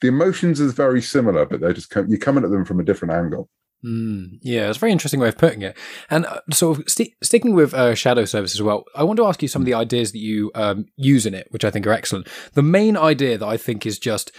the 0.02 0.10
emotions 0.10 0.60
is 0.60 0.74
very 0.74 1.02
similar 1.02 1.46
but 1.46 1.62
they're 1.62 1.74
just 1.74 1.94
you're 2.10 2.18
coming 2.18 2.44
at 2.44 2.52
them 2.52 2.66
from 2.66 2.82
a 2.82 2.86
different 2.86 3.14
angle 3.14 3.50
Mm, 3.86 4.40
yeah, 4.42 4.68
it's 4.68 4.78
a 4.78 4.80
very 4.80 4.92
interesting 4.92 5.20
way 5.20 5.30
of 5.30 5.38
putting 5.38 5.62
it. 5.62 5.78
And 6.10 6.26
uh, 6.26 6.42
sort 6.52 6.80
of 6.80 6.90
st- 6.90 7.14
sticking 7.24 7.54
with 7.54 7.74
uh, 7.74 7.96
Shadow 7.96 8.26
Service 8.26 8.54
as 8.54 8.62
well, 8.62 8.84
I 8.96 9.04
want 9.04 9.18
to 9.18 9.26
ask 9.26 9.42
you 9.42 9.48
some 9.48 9.62
of 9.62 9.66
the 9.66 9.74
ideas 9.74 10.12
that 10.12 10.20
you 10.20 10.52
um, 10.54 10.88
use 10.98 11.26
in 11.26 11.34
it, 11.34 11.48
which 11.52 11.64
I 11.64 11.72
think 11.72 11.88
are 11.88 11.94
excellent. 11.94 12.28
The 12.54 12.62
main 12.62 12.98
idea 12.98 13.38
that 13.38 13.48
I 13.48 13.56
think 13.58 13.86
is 13.86 13.98
just 13.98 14.32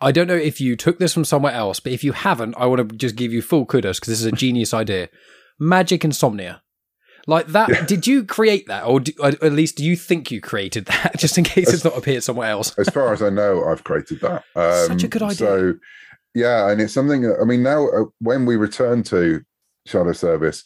I 0.00 0.12
don't 0.12 0.26
know 0.26 0.34
if 0.34 0.60
you 0.60 0.76
took 0.76 0.98
this 0.98 1.12
from 1.12 1.24
somewhere 1.24 1.52
else, 1.52 1.78
but 1.78 1.92
if 1.92 2.02
you 2.02 2.12
haven't, 2.12 2.54
I 2.56 2.66
want 2.66 2.88
to 2.88 2.96
just 2.96 3.16
give 3.16 3.32
you 3.32 3.42
full 3.42 3.66
kudos 3.66 4.00
because 4.00 4.08
this 4.08 4.20
is 4.20 4.26
a 4.26 4.32
genius 4.32 4.72
idea. 4.72 5.10
Magic 5.58 6.04
insomnia. 6.04 6.62
Like 7.26 7.48
that, 7.48 7.68
yeah. 7.68 7.84
did 7.84 8.06
you 8.06 8.24
create 8.24 8.66
that, 8.68 8.86
or, 8.86 9.00
do, 9.00 9.12
or, 9.20 9.28
at 9.28 9.52
least 9.52 9.76
do 9.76 9.84
you 9.84 9.94
think 9.94 10.30
you 10.30 10.40
created 10.40 10.86
that, 10.86 11.12
just 11.18 11.36
in 11.36 11.44
case 11.44 11.68
as, 11.68 11.74
it's 11.74 11.84
not 11.84 11.96
appeared 11.96 12.24
somewhere 12.24 12.48
else? 12.48 12.76
as 12.78 12.88
far 12.88 13.12
as 13.12 13.22
I 13.22 13.28
know, 13.28 13.62
I've 13.64 13.84
created 13.84 14.20
that. 14.22 14.44
Um, 14.56 14.86
Such 14.86 15.04
a 15.04 15.08
good 15.08 15.22
idea. 15.22 15.36
So, 15.36 15.74
yeah, 16.34 16.70
and 16.70 16.80
it's 16.80 16.94
something. 16.94 17.32
I 17.40 17.44
mean, 17.44 17.62
now 17.62 17.88
uh, 17.88 18.04
when 18.20 18.46
we 18.46 18.56
return 18.56 19.02
to 19.04 19.42
Shadow 19.86 20.12
Service, 20.12 20.64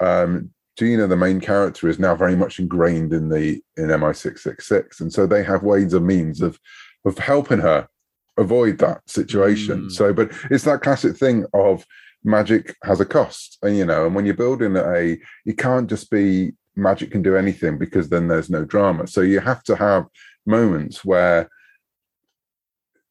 um, 0.00 0.50
Gina, 0.78 1.06
the 1.06 1.16
main 1.16 1.40
character, 1.40 1.88
is 1.88 1.98
now 1.98 2.14
very 2.14 2.36
much 2.36 2.58
ingrained 2.58 3.12
in 3.12 3.28
the 3.28 3.60
in 3.76 3.88
MI 3.88 4.12
six 4.12 4.42
six 4.42 4.68
six, 4.68 5.00
and 5.00 5.12
so 5.12 5.26
they 5.26 5.42
have 5.42 5.62
ways 5.62 5.94
and 5.94 6.06
means 6.06 6.42
of 6.42 6.58
of 7.04 7.18
helping 7.18 7.60
her 7.60 7.88
avoid 8.36 8.78
that 8.78 9.08
situation. 9.08 9.84
Mm. 9.84 9.92
So, 9.92 10.12
but 10.12 10.32
it's 10.50 10.64
that 10.64 10.82
classic 10.82 11.16
thing 11.16 11.46
of 11.54 11.84
magic 12.24 12.76
has 12.82 13.00
a 13.00 13.06
cost, 13.06 13.58
and 13.62 13.76
you 13.76 13.86
know, 13.86 14.06
and 14.06 14.14
when 14.14 14.26
you're 14.26 14.34
building 14.34 14.76
a, 14.76 15.16
you 15.44 15.54
can't 15.54 15.88
just 15.88 16.10
be 16.10 16.52
magic 16.76 17.10
can 17.10 17.22
do 17.22 17.36
anything 17.36 17.78
because 17.78 18.10
then 18.10 18.28
there's 18.28 18.50
no 18.50 18.64
drama. 18.64 19.06
So 19.06 19.22
you 19.22 19.40
have 19.40 19.62
to 19.64 19.76
have 19.76 20.04
moments 20.44 21.04
where 21.04 21.48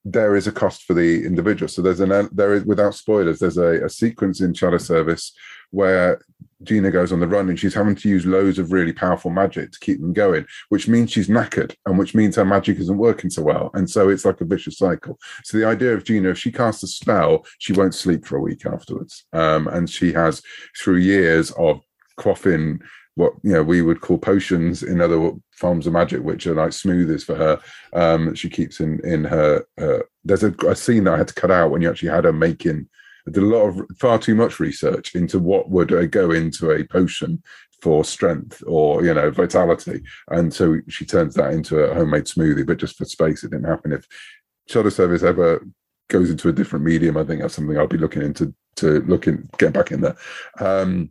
there 0.06 0.36
is 0.36 0.46
a 0.46 0.52
cost 0.52 0.84
for 0.84 0.94
the 0.94 1.26
individual. 1.26 1.68
So 1.68 1.82
there's 1.82 2.00
an 2.00 2.30
there 2.32 2.54
is 2.54 2.64
without 2.64 2.94
spoilers, 2.94 3.40
there's 3.40 3.58
a, 3.58 3.84
a 3.84 3.90
sequence 3.90 4.40
in 4.40 4.54
Shadow 4.54 4.78
Service 4.78 5.34
where 5.72 6.22
Gina 6.64 6.92
goes 6.92 7.12
on 7.12 7.20
the 7.20 7.28
run 7.28 7.50
and 7.50 7.60
she's 7.60 7.74
having 7.74 7.96
to 7.96 8.10
use 8.10 8.26
loads 8.26 8.60
of 8.60 8.72
really 8.72 8.94
powerful 8.94 9.32
magic 9.32 9.72
to 9.72 9.80
keep 9.80 10.00
them 10.00 10.14
going, 10.14 10.46
which 10.70 10.88
means 10.88 11.12
she's 11.12 11.28
knackered 11.28 11.76
and 11.86 11.98
which 11.98 12.16
means 12.16 12.36
her 12.36 12.46
magic 12.46 12.80
isn't 12.80 12.98
working 12.98 13.30
so 13.30 13.42
well. 13.42 13.72
And 13.74 13.90
so 13.90 14.10
it's 14.10 14.26
like 14.26 14.42
a 14.42 14.46
vicious 14.46 14.78
cycle. 14.78 15.20
So 15.44 15.58
the 15.58 15.66
idea 15.66 15.94
of 15.94 16.06
Gina, 16.06 16.30
if 16.30 16.38
she 16.38 16.52
casts 16.52 16.84
a 16.84 16.88
spell, 16.88 17.46
she 17.60 17.74
won't 17.74 17.96
sleep 17.96 18.26
for 18.26 18.38
a 18.38 18.42
week 18.42 18.66
afterwards. 18.66 19.26
Um, 19.34 19.68
and 19.68 19.90
she 19.90 20.14
has, 20.14 20.42
through 20.80 20.98
years 20.98 21.52
of 21.52 21.82
quaffing 22.18 22.80
what 23.16 23.34
you 23.44 23.54
know 23.54 23.64
we 23.64 23.82
would 23.82 24.02
call 24.02 24.18
potions 24.18 24.84
in 24.84 25.02
other 25.02 25.32
forms 25.52 25.88
of 25.88 25.94
magic, 25.94 26.22
which 26.22 26.46
are 26.48 26.56
like 26.56 26.72
smoothies 26.72 27.24
for 27.24 27.36
her. 27.36 27.60
Um, 27.94 28.36
she 28.36 28.50
keeps 28.50 28.80
in 28.80 29.00
in 29.06 29.24
her. 29.24 29.66
Uh, 29.78 30.00
there's 30.24 30.44
a, 30.44 30.54
a, 30.68 30.76
scene 30.76 31.06
that 31.06 31.14
I 31.14 31.18
had 31.18 31.28
to 31.30 31.34
cut 31.34 31.52
out 31.52 31.72
when 31.72 31.82
you 31.82 31.90
actually 31.90 32.10
had 32.10 32.26
her 32.26 32.34
making 32.34 32.88
I 33.28 33.32
did 33.32 33.44
a 33.44 33.48
lot 33.48 33.68
of 33.68 33.82
far 33.98 34.20
too 34.20 34.36
much 34.36 34.60
research 34.60 35.16
into 35.16 35.40
what 35.40 35.70
would 35.70 35.92
uh, 35.92 36.06
go 36.06 36.32
into 36.32 36.72
a 36.72 36.84
potion 36.84 37.42
for 37.82 38.04
strength 38.04 38.64
or 38.68 39.04
you 39.04 39.14
know 39.14 39.32
vitality, 39.32 40.04
and 40.30 40.54
so 40.54 40.78
she 40.88 41.06
turns 41.06 41.36
that 41.36 41.54
into 41.54 41.80
a 41.80 41.94
homemade 41.94 42.26
smoothie. 42.26 42.66
But 42.66 42.78
just 42.78 42.98
for 42.98 43.06
space, 43.06 43.44
it 43.44 43.52
didn't 43.52 43.70
happen. 43.70 43.92
If 43.92 44.06
Shadow 44.68 44.90
Service 44.90 45.24
ever 45.24 45.66
goes 46.08 46.30
into 46.30 46.50
a 46.50 46.54
different 46.54 46.86
medium, 46.86 47.18
I 47.18 47.24
think 47.24 47.42
that's 47.42 47.56
something 47.56 47.78
I'll 47.78 47.88
be 47.88 47.98
looking 47.98 48.22
into 48.22 48.54
to 48.78 49.02
look 49.02 49.28
in, 49.28 49.50
get 49.58 49.74
back 49.74 49.92
in 49.92 50.02
there. 50.02 50.18
Um, 50.60 51.10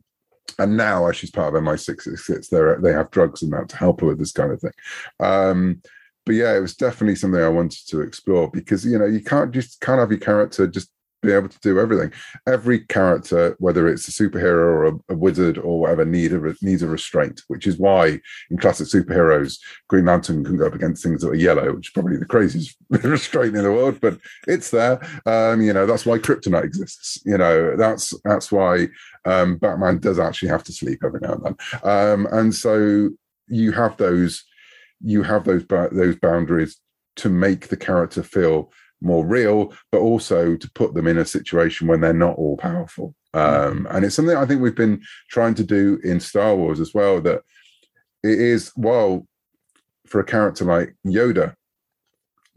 and 0.59 0.76
now, 0.76 1.07
as 1.07 1.16
she's 1.16 1.30
part 1.30 1.54
of 1.54 1.62
MI666, 1.62 2.48
they 2.48 2.88
they 2.88 2.94
have 2.94 3.11
drugs 3.11 3.42
and 3.42 3.52
that 3.52 3.68
to 3.70 3.76
help 3.76 4.00
her 4.00 4.07
with 4.09 4.18
this 4.18 4.33
kind 4.33 4.52
of 4.52 4.61
thing. 4.61 4.72
Um, 5.20 5.83
but 6.26 6.35
yeah, 6.35 6.57
it 6.57 6.61
was 6.61 6.74
definitely 6.76 7.16
something 7.16 7.40
I 7.40 7.48
wanted 7.48 7.87
to 7.88 8.00
explore 8.00 8.50
because 8.50 8.85
you 8.87 8.98
know 8.98 9.07
you 9.07 9.22
can't 9.22 9.52
just 9.52 9.80
can't 9.80 10.00
have 10.00 10.11
your 10.11 10.20
character 10.20 10.66
just 10.66 10.90
be 11.24 11.32
able 11.32 11.48
to 11.48 11.58
do 11.60 11.78
everything. 11.78 12.12
Every 12.46 12.80
character, 12.80 13.56
whether 13.58 13.88
it's 13.88 14.08
a 14.08 14.10
superhero 14.10 14.64
or 14.64 14.84
a, 14.87 14.92
a 15.10 15.16
wizard 15.16 15.58
or 15.58 15.80
whatever, 15.80 16.04
need 16.04 16.32
a, 16.32 16.54
needs 16.62 16.82
a 16.82 16.88
restraint, 16.88 17.42
which 17.48 17.66
is 17.66 17.78
why 17.78 18.20
in 18.50 18.58
classic 18.58 18.88
superheroes, 18.88 19.58
Green 19.88 20.04
Lantern 20.06 20.44
can 20.44 20.56
go 20.56 20.66
up 20.66 20.74
against 20.74 21.02
things 21.02 21.22
that 21.22 21.30
are 21.30 21.34
yellow, 21.34 21.74
which 21.74 21.88
is 21.88 21.92
probably 21.92 22.16
the 22.16 22.24
craziest 22.24 22.76
restraint 22.90 23.56
in 23.56 23.62
the 23.62 23.72
world, 23.72 23.98
but 24.00 24.18
it's 24.46 24.70
there. 24.70 25.00
Um, 25.26 25.60
you 25.60 25.72
know, 25.72 25.87
that's 25.87 26.06
why 26.06 26.18
kryptonite 26.18 26.64
exists. 26.64 27.18
You 27.24 27.38
know, 27.38 27.76
that's 27.76 28.14
that's 28.24 28.52
why 28.52 28.88
um, 29.24 29.56
Batman 29.56 29.98
does 29.98 30.18
actually 30.18 30.48
have 30.48 30.64
to 30.64 30.72
sleep 30.72 31.02
every 31.04 31.20
now 31.20 31.34
and 31.34 31.44
then. 31.44 31.56
Um, 31.82 32.26
and 32.30 32.54
so 32.54 33.10
you 33.48 33.72
have 33.72 33.96
those 33.96 34.44
you 35.02 35.22
have 35.22 35.44
those 35.44 35.64
those 35.92 36.16
boundaries 36.16 36.78
to 37.16 37.28
make 37.28 37.68
the 37.68 37.76
character 37.76 38.22
feel 38.22 38.72
more 39.00 39.24
real, 39.24 39.72
but 39.92 40.00
also 40.00 40.57
to 40.57 40.70
put 40.72 40.94
them 40.94 41.07
in 41.07 41.18
a 41.18 41.24
situation 41.24 41.87
when 41.87 42.00
they're 42.00 42.12
not 42.12 42.37
all 42.37 42.57
powerful. 42.57 43.14
Um, 43.35 43.42
mm-hmm. 43.42 43.87
and 43.96 44.04
it's 44.04 44.14
something 44.14 44.37
I 44.37 44.46
think 44.46 44.61
we've 44.61 44.74
been 44.74 45.02
trying 45.28 45.54
to 45.54 45.64
do 45.64 45.98
in 46.04 46.20
Star 46.20 46.54
Wars 46.54 46.80
as 46.80 46.94
well. 46.94 47.20
That 47.20 47.42
it 48.22 48.38
is 48.38 48.72
while 48.76 49.26
for 50.07 50.20
a 50.20 50.24
character 50.24 50.64
like 50.64 50.94
Yoda, 51.07 51.54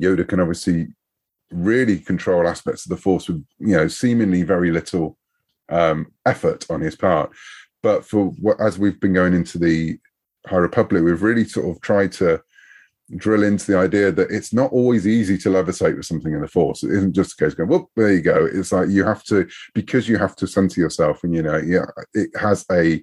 Yoda 0.01 0.27
can 0.27 0.39
obviously 0.39 0.87
really 1.51 1.99
control 1.99 2.47
aspects 2.47 2.85
of 2.85 2.89
the 2.89 2.97
Force 2.97 3.27
with 3.27 3.43
you 3.59 3.75
know 3.75 3.87
seemingly 3.87 4.43
very 4.43 4.71
little 4.71 5.17
um, 5.69 6.07
effort 6.25 6.65
on 6.69 6.81
his 6.81 6.95
part. 6.95 7.31
But 7.83 8.05
for 8.05 8.27
what 8.39 8.59
as 8.59 8.77
we've 8.77 8.99
been 8.99 9.13
going 9.13 9.33
into 9.33 9.57
the 9.57 9.97
High 10.45 10.57
Republic, 10.57 11.03
we've 11.03 11.23
really 11.23 11.45
sort 11.45 11.69
of 11.69 11.81
tried 11.81 12.11
to 12.13 12.41
drill 13.15 13.43
into 13.43 13.71
the 13.71 13.77
idea 13.77 14.11
that 14.11 14.29
it's 14.29 14.53
not 14.53 14.71
always 14.71 15.07
easy 15.07 15.37
to 15.37 15.49
levitate 15.49 15.95
with 15.95 16.05
something 16.05 16.33
in 16.33 16.41
the 16.41 16.47
force. 16.47 16.83
It 16.83 16.91
isn't 16.91 17.13
just 17.13 17.39
a 17.39 17.45
case 17.45 17.53
going, 17.53 17.69
well, 17.69 17.89
there 17.95 18.13
you 18.13 18.21
go. 18.21 18.47
It's 18.51 18.71
like 18.71 18.89
you 18.89 19.05
have 19.05 19.23
to, 19.25 19.47
because 19.73 20.09
you 20.09 20.17
have 20.17 20.35
to 20.37 20.47
center 20.47 20.81
yourself 20.81 21.23
and, 21.23 21.33
you 21.33 21.41
know, 21.41 21.57
yeah, 21.57 21.85
it 22.13 22.29
has 22.37 22.65
a, 22.71 23.01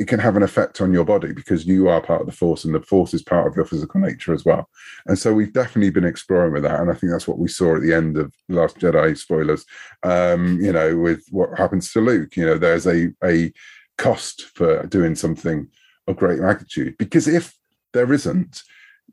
it 0.00 0.08
can 0.08 0.18
have 0.18 0.34
an 0.34 0.42
effect 0.42 0.80
on 0.80 0.92
your 0.92 1.04
body 1.04 1.32
because 1.32 1.66
you 1.66 1.88
are 1.88 2.00
part 2.00 2.22
of 2.22 2.26
the 2.26 2.32
force 2.32 2.64
and 2.64 2.74
the 2.74 2.80
force 2.80 3.12
is 3.12 3.22
part 3.22 3.46
of 3.46 3.54
your 3.54 3.66
physical 3.66 4.00
nature 4.00 4.32
as 4.32 4.44
well. 4.44 4.68
And 5.06 5.18
so 5.18 5.32
we've 5.32 5.52
definitely 5.52 5.90
been 5.90 6.06
exploring 6.06 6.54
with 6.54 6.62
that. 6.62 6.80
And 6.80 6.90
I 6.90 6.94
think 6.94 7.12
that's 7.12 7.28
what 7.28 7.38
we 7.38 7.48
saw 7.48 7.76
at 7.76 7.82
the 7.82 7.92
end 7.92 8.16
of 8.16 8.32
Last 8.48 8.78
Jedi 8.78 9.16
spoilers, 9.16 9.64
um, 10.02 10.58
you 10.58 10.72
know, 10.72 10.96
with 10.96 11.22
what 11.30 11.56
happens 11.56 11.92
to 11.92 12.00
Luke, 12.00 12.34
you 12.36 12.46
know, 12.46 12.56
there's 12.56 12.86
a, 12.86 13.10
a 13.22 13.52
cost 13.98 14.44
for 14.54 14.86
doing 14.86 15.14
something 15.14 15.68
of 16.06 16.16
great 16.16 16.40
magnitude 16.40 16.96
because 16.98 17.28
if 17.28 17.54
there 17.92 18.10
isn't, 18.12 18.62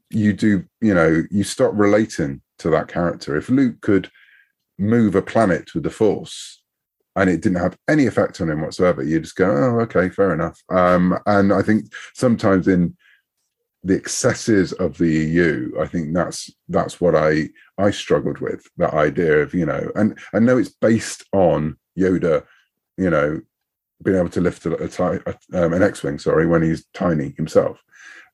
you 0.10 0.34
do, 0.34 0.66
you 0.82 0.94
know, 0.94 1.24
you 1.30 1.44
stop 1.44 1.72
relating 1.74 2.42
to 2.60 2.70
that 2.70 2.88
character. 2.88 3.36
If 3.36 3.50
Luke 3.50 3.82
could 3.82 4.10
move 4.78 5.16
a 5.16 5.22
planet 5.22 5.74
with 5.74 5.84
the 5.84 5.90
Force 5.90 6.62
and 7.16 7.30
it 7.30 7.42
didn't 7.42 7.60
have 7.60 7.78
any 7.88 8.06
effect 8.06 8.40
on 8.42 8.50
him 8.50 8.62
whatsoever, 8.62 9.04
you 9.04 9.20
just 9.20 9.36
go, 9.36 9.50
oh, 9.50 9.80
okay, 9.82 10.10
fair 10.10 10.34
enough. 10.34 10.62
Um, 10.70 11.18
and 11.26 11.52
I 11.52 11.62
think 11.62 11.92
sometimes 12.14 12.68
in 12.68 12.96
the 13.84 13.96
excesses 13.96 14.74
of 14.74 14.98
the 14.98 15.08
EU, 15.08 15.72
I 15.80 15.88
think 15.88 16.14
that's 16.14 16.50
that's 16.68 17.00
what 17.00 17.16
I 17.16 17.50
I 17.78 17.92
struggled 17.92 18.40
with 18.40 18.68
that 18.78 18.94
idea 18.94 19.38
of 19.42 19.54
you 19.54 19.66
know, 19.66 19.92
and 19.96 20.18
I 20.34 20.40
know 20.40 20.58
it's 20.58 20.70
based 20.70 21.24
on 21.32 21.78
Yoda, 21.98 22.44
you 22.98 23.10
know, 23.10 23.42
being 24.04 24.18
able 24.18 24.30
to 24.30 24.42
lift 24.42 24.66
a, 24.66 24.76
a, 24.84 25.34
a 25.54 25.66
um, 25.66 25.74
an 25.74 25.84
X-wing, 25.84 26.20
sorry, 26.20 26.48
when 26.48 26.64
he's 26.64 26.86
tiny 26.94 27.34
himself. 27.38 27.82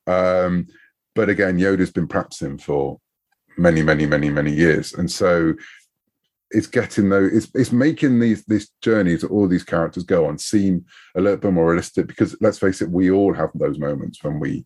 Um, 0.06 0.66
but 1.14 1.28
again, 1.28 1.58
Yoda's 1.58 1.90
been 1.90 2.08
practicing 2.08 2.58
for 2.58 2.98
many, 3.56 3.82
many, 3.82 4.06
many, 4.06 4.30
many 4.30 4.52
years, 4.52 4.94
and 4.94 5.10
so 5.10 5.54
it's 6.50 6.66
getting 6.68 7.08
though 7.08 7.28
It's 7.30 7.48
it's 7.54 7.72
making 7.72 8.20
these 8.20 8.44
these 8.44 8.70
journeys 8.80 9.22
that 9.22 9.30
all 9.30 9.48
these 9.48 9.64
characters 9.64 10.04
go 10.04 10.26
on 10.26 10.38
seem 10.38 10.84
a 11.16 11.20
little 11.20 11.36
bit 11.38 11.52
more 11.52 11.68
realistic. 11.68 12.06
Because 12.06 12.36
let's 12.40 12.58
face 12.58 12.80
it, 12.80 12.90
we 12.90 13.10
all 13.10 13.34
have 13.34 13.50
those 13.54 13.78
moments 13.78 14.22
when 14.22 14.38
we 14.38 14.64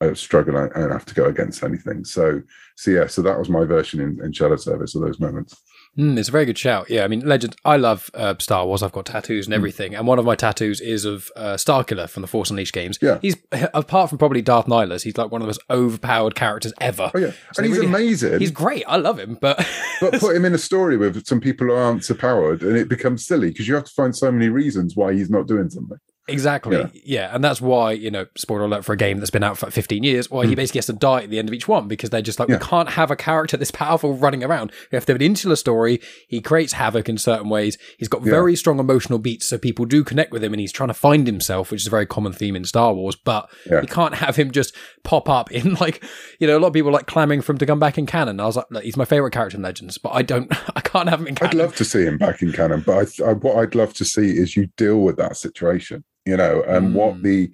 uh, 0.00 0.14
struggle 0.14 0.56
and 0.56 0.92
have 0.92 1.04
to 1.06 1.14
go 1.14 1.26
against 1.26 1.62
anything. 1.62 2.04
So, 2.04 2.42
so 2.76 2.90
yeah, 2.90 3.06
so 3.06 3.22
that 3.22 3.38
was 3.38 3.48
my 3.48 3.64
version 3.64 4.00
in, 4.00 4.24
in 4.24 4.32
Shadow 4.32 4.56
Service 4.56 4.94
of 4.94 5.02
those 5.02 5.20
moments. 5.20 5.56
Mm, 5.98 6.16
it's 6.16 6.28
a 6.28 6.32
very 6.32 6.44
good 6.44 6.56
shout. 6.56 6.88
Yeah, 6.88 7.02
I 7.02 7.08
mean, 7.08 7.20
Legend. 7.20 7.56
I 7.64 7.76
love 7.76 8.08
uh, 8.14 8.36
Star 8.38 8.64
Wars. 8.64 8.84
I've 8.84 8.92
got 8.92 9.06
tattoos 9.06 9.46
and 9.46 9.52
hmm. 9.52 9.58
everything, 9.58 9.96
and 9.96 10.06
one 10.06 10.20
of 10.20 10.24
my 10.24 10.36
tattoos 10.36 10.80
is 10.80 11.04
of 11.04 11.28
uh, 11.34 11.54
Starkiller 11.54 12.08
from 12.08 12.20
the 12.20 12.28
Force 12.28 12.50
Unleashed 12.50 12.72
games. 12.72 13.00
Yeah, 13.02 13.18
he's 13.20 13.36
apart 13.74 14.10
from 14.10 14.18
probably 14.18 14.40
Darth 14.40 14.66
Nihilus, 14.66 15.02
he's 15.02 15.18
like 15.18 15.32
one 15.32 15.42
of 15.42 15.46
the 15.46 15.48
most 15.48 15.62
overpowered 15.68 16.36
characters 16.36 16.72
ever. 16.80 17.10
Oh 17.12 17.18
yeah, 17.18 17.32
so 17.52 17.58
and 17.58 17.66
he's 17.66 17.76
really, 17.76 17.88
amazing. 17.88 18.38
He's 18.38 18.52
great. 18.52 18.84
I 18.86 18.96
love 18.96 19.18
him, 19.18 19.38
but 19.40 19.56
but 20.00 20.20
put 20.20 20.36
him 20.36 20.44
in 20.44 20.54
a 20.54 20.58
story 20.58 20.96
with 20.96 21.26
some 21.26 21.40
people 21.40 21.66
who 21.66 21.72
aren't 21.72 22.04
so 22.04 22.14
powered, 22.14 22.62
and 22.62 22.76
it 22.76 22.88
becomes 22.88 23.26
silly 23.26 23.48
because 23.48 23.66
you 23.66 23.74
have 23.74 23.84
to 23.84 23.92
find 23.92 24.14
so 24.14 24.30
many 24.30 24.48
reasons 24.48 24.94
why 24.94 25.12
he's 25.14 25.30
not 25.30 25.48
doing 25.48 25.68
something. 25.68 25.98
Exactly. 26.28 26.76
Yeah. 26.76 26.88
yeah. 27.04 27.34
And 27.34 27.42
that's 27.42 27.60
why, 27.60 27.92
you 27.92 28.10
know, 28.10 28.26
spoiler 28.36 28.64
alert 28.64 28.84
for 28.84 28.92
a 28.92 28.96
game 28.96 29.18
that's 29.18 29.30
been 29.30 29.42
out 29.42 29.58
for 29.58 29.70
15 29.70 30.02
years, 30.02 30.30
why 30.30 30.44
mm. 30.44 30.48
he 30.48 30.54
hmm. 30.54 30.56
basically 30.56 30.78
has 30.78 30.86
to 30.86 30.92
die 30.92 31.22
at 31.22 31.30
the 31.30 31.38
end 31.38 31.48
of 31.48 31.54
each 31.54 31.68
one 31.68 31.88
because 31.88 32.10
they're 32.10 32.22
just 32.22 32.38
like, 32.38 32.48
yeah. 32.48 32.58
we 32.58 32.64
can't 32.64 32.90
have 32.90 33.10
a 33.10 33.16
character 33.16 33.56
this 33.56 33.70
powerful 33.70 34.14
running 34.14 34.44
around. 34.44 34.72
We 34.90 34.96
have 34.96 35.06
to 35.06 35.12
have 35.12 35.20
an 35.20 35.26
insular 35.26 35.56
story. 35.56 36.00
He 36.28 36.40
creates 36.40 36.74
havoc 36.74 37.08
in 37.08 37.18
certain 37.18 37.48
ways. 37.48 37.78
He's 37.98 38.08
got 38.08 38.22
very 38.22 38.56
strong 38.56 38.78
emotional 38.78 39.18
beats, 39.18 39.48
so 39.48 39.58
people 39.58 39.84
do 39.84 40.04
connect 40.04 40.32
with 40.32 40.44
him 40.44 40.52
and 40.52 40.60
he's 40.60 40.72
trying 40.72 40.88
to 40.88 40.94
find 40.94 41.26
himself, 41.26 41.70
which 41.70 41.82
is 41.82 41.86
a 41.86 41.90
very 41.90 42.06
common 42.06 42.32
theme 42.32 42.56
in 42.56 42.64
Star 42.64 42.92
Wars. 42.94 43.16
But 43.16 43.50
you 43.66 43.86
can't 43.88 44.14
have 44.14 44.36
him 44.36 44.50
just 44.50 44.74
pop 45.04 45.28
up 45.28 45.50
in 45.50 45.74
like, 45.80 46.04
you 46.38 46.46
know, 46.46 46.58
a 46.58 46.60
lot 46.60 46.68
of 46.68 46.74
people 46.74 46.92
like 46.92 47.06
clamming 47.06 47.40
for 47.40 47.52
him 47.52 47.58
to 47.58 47.66
come 47.66 47.78
back 47.78 47.98
in 47.98 48.06
canon. 48.06 48.40
I 48.40 48.46
was 48.46 48.56
like, 48.56 48.66
he's 48.82 48.96
my 48.96 49.04
favorite 49.04 49.32
character 49.32 49.56
in 49.56 49.62
Legends, 49.62 49.98
but 49.98 50.10
I 50.10 50.22
don't, 50.22 50.52
I 50.76 50.80
can't 50.80 51.08
have 51.08 51.20
him 51.20 51.26
in 51.26 51.34
canon. 51.34 51.58
I'd 51.58 51.62
love 51.62 51.76
to 51.76 51.84
see 51.84 52.04
him 52.04 52.18
back 52.18 52.42
in 52.42 52.52
canon, 52.52 52.82
but 52.84 53.20
I, 53.20 53.30
I, 53.30 53.32
what 53.32 53.56
I'd 53.56 53.74
love 53.74 53.94
to 53.94 54.04
see 54.04 54.36
is 54.36 54.56
you 54.56 54.66
deal 54.76 55.00
with 55.00 55.16
that 55.16 55.36
situation 55.36 56.04
you 56.28 56.36
know, 56.36 56.62
and 56.68 56.88
mm. 56.88 56.92
what 56.92 57.22
the 57.22 57.50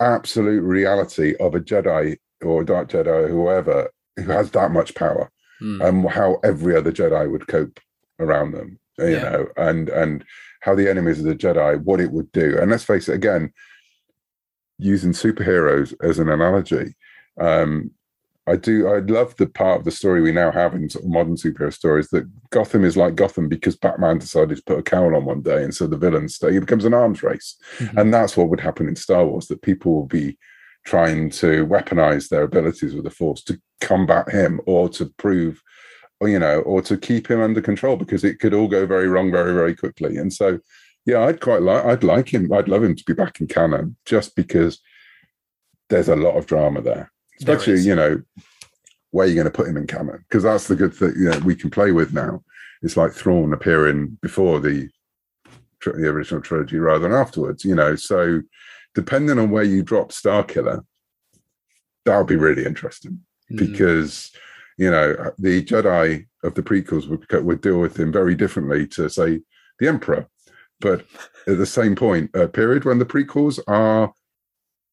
absolute 0.00 0.62
reality 0.62 1.34
of 1.40 1.54
a 1.56 1.60
Jedi 1.60 2.16
or 2.42 2.62
a 2.62 2.64
Dark 2.64 2.88
Jedi 2.88 3.24
or 3.24 3.28
whoever 3.28 3.90
who 4.16 4.30
has 4.30 4.52
that 4.52 4.70
much 4.70 4.94
power, 4.94 5.30
mm. 5.60 5.84
and 5.84 6.08
how 6.08 6.38
every 6.44 6.76
other 6.76 6.92
Jedi 6.92 7.28
would 7.30 7.48
cope 7.48 7.80
around 8.20 8.52
them, 8.52 8.78
you 8.98 9.08
yeah. 9.08 9.22
know, 9.22 9.46
and 9.56 9.88
and 9.88 10.24
how 10.60 10.76
the 10.76 10.88
enemies 10.88 11.18
of 11.18 11.24
the 11.24 11.34
Jedi, 11.34 11.82
what 11.82 12.00
it 12.00 12.12
would 12.12 12.30
do. 12.30 12.56
And 12.58 12.70
let's 12.70 12.84
face 12.84 13.08
it, 13.08 13.14
again, 13.14 13.52
using 14.78 15.12
superheroes 15.12 15.92
as 16.00 16.20
an 16.20 16.28
analogy, 16.28 16.94
um, 17.40 17.90
I 18.46 18.56
do. 18.56 18.88
I 18.88 18.98
love 18.98 19.34
the 19.36 19.46
part 19.46 19.78
of 19.78 19.84
the 19.84 19.90
story 19.90 20.20
we 20.20 20.30
now 20.30 20.52
have 20.52 20.74
in 20.74 20.90
sort 20.90 21.04
of 21.04 21.10
modern 21.10 21.36
superhero 21.36 21.72
stories 21.72 22.08
that 22.08 22.28
Gotham 22.50 22.84
is 22.84 22.96
like 22.96 23.14
Gotham 23.14 23.48
because 23.48 23.74
Batman 23.74 24.18
decided 24.18 24.56
to 24.56 24.62
put 24.64 24.78
a 24.78 24.82
cowl 24.82 25.16
on 25.16 25.24
one 25.24 25.40
day, 25.40 25.64
and 25.64 25.74
so 25.74 25.86
the 25.86 25.96
villains 25.96 26.34
stay. 26.34 26.54
It 26.54 26.60
becomes 26.60 26.84
an 26.84 26.92
arms 26.92 27.22
race, 27.22 27.56
mm-hmm. 27.78 27.98
and 27.98 28.12
that's 28.12 28.36
what 28.36 28.50
would 28.50 28.60
happen 28.60 28.86
in 28.86 28.96
Star 28.96 29.24
Wars. 29.24 29.46
That 29.46 29.62
people 29.62 29.94
will 29.94 30.06
be 30.06 30.36
trying 30.84 31.30
to 31.30 31.66
weaponize 31.66 32.28
their 32.28 32.42
abilities 32.42 32.94
with 32.94 33.04
the 33.04 33.10
Force 33.10 33.42
to 33.44 33.58
combat 33.80 34.28
him 34.28 34.60
or 34.66 34.90
to 34.90 35.06
prove, 35.16 35.62
or 36.20 36.28
you 36.28 36.38
know, 36.38 36.60
or 36.60 36.82
to 36.82 36.98
keep 36.98 37.30
him 37.30 37.40
under 37.40 37.62
control 37.62 37.96
because 37.96 38.24
it 38.24 38.40
could 38.40 38.52
all 38.52 38.68
go 38.68 38.84
very 38.84 39.08
wrong 39.08 39.30
very 39.30 39.54
very 39.54 39.74
quickly. 39.74 40.18
And 40.18 40.30
so, 40.30 40.58
yeah, 41.06 41.22
I'd 41.22 41.40
quite 41.40 41.62
like. 41.62 41.82
I'd 41.86 42.04
like 42.04 42.34
him. 42.34 42.52
I'd 42.52 42.68
love 42.68 42.84
him 42.84 42.94
to 42.94 43.04
be 43.06 43.14
back 43.14 43.40
in 43.40 43.46
canon 43.46 43.96
just 44.04 44.36
because 44.36 44.80
there's 45.88 46.08
a 46.08 46.16
lot 46.16 46.36
of 46.36 46.44
drama 46.44 46.82
there 46.82 47.10
especially 47.40 47.80
you 47.80 47.94
know 47.94 48.22
where 49.14 49.28
you're 49.28 49.36
going 49.36 49.44
to 49.44 49.50
put 49.50 49.68
him 49.68 49.76
in 49.76 49.86
canon 49.86 50.24
because 50.28 50.42
that's 50.42 50.66
the 50.66 50.74
good 50.74 50.92
thing 50.92 51.12
you 51.16 51.30
know, 51.30 51.38
we 51.44 51.54
can 51.54 51.70
play 51.70 51.92
with 51.92 52.12
now. 52.12 52.42
It's 52.82 52.96
like 52.96 53.12
Thrawn 53.12 53.52
appearing 53.52 54.18
before 54.20 54.58
the 54.58 54.90
the 55.84 56.08
original 56.08 56.40
trilogy 56.40 56.78
rather 56.78 57.00
than 57.00 57.12
afterwards. 57.12 57.64
You 57.64 57.76
know, 57.76 57.94
so 57.94 58.42
depending 58.94 59.38
on 59.38 59.50
where 59.50 59.62
you 59.62 59.84
drop 59.84 60.10
Starkiller, 60.10 60.84
that 62.04 62.18
would 62.18 62.26
be 62.26 62.34
really 62.34 62.64
interesting 62.64 63.20
mm. 63.52 63.58
because 63.58 64.32
you 64.78 64.90
know 64.90 65.32
the 65.38 65.62
Jedi 65.62 66.26
of 66.42 66.54
the 66.54 66.62
prequels 66.62 67.08
would 67.08 67.24
would 67.44 67.60
deal 67.60 67.78
with 67.78 67.98
him 67.98 68.10
very 68.10 68.34
differently 68.34 68.86
to 68.88 69.08
say 69.08 69.40
the 69.78 69.86
Emperor, 69.86 70.26
but 70.80 71.04
at 71.46 71.58
the 71.58 71.66
same 71.66 71.94
point 71.94 72.34
uh, 72.34 72.48
period 72.48 72.84
when 72.84 72.98
the 72.98 73.06
prequels 73.06 73.60
are 73.68 74.12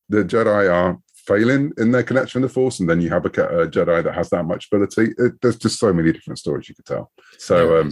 the 0.09 0.23
Jedi 0.23 0.71
are 0.71 0.99
failing 1.25 1.71
in 1.77 1.91
their 1.91 2.03
connection 2.03 2.41
to 2.41 2.47
the 2.47 2.53
Force, 2.53 2.79
and 2.79 2.89
then 2.89 3.01
you 3.01 3.09
have 3.09 3.25
a, 3.25 3.29
a 3.29 3.67
Jedi 3.67 4.03
that 4.03 4.13
has 4.13 4.29
that 4.29 4.45
much 4.45 4.67
ability. 4.71 5.13
It, 5.17 5.41
there's 5.41 5.57
just 5.57 5.79
so 5.79 5.93
many 5.93 6.11
different 6.11 6.39
stories 6.39 6.69
you 6.69 6.75
could 6.75 6.85
tell. 6.85 7.11
So, 7.37 7.79
um, 7.79 7.91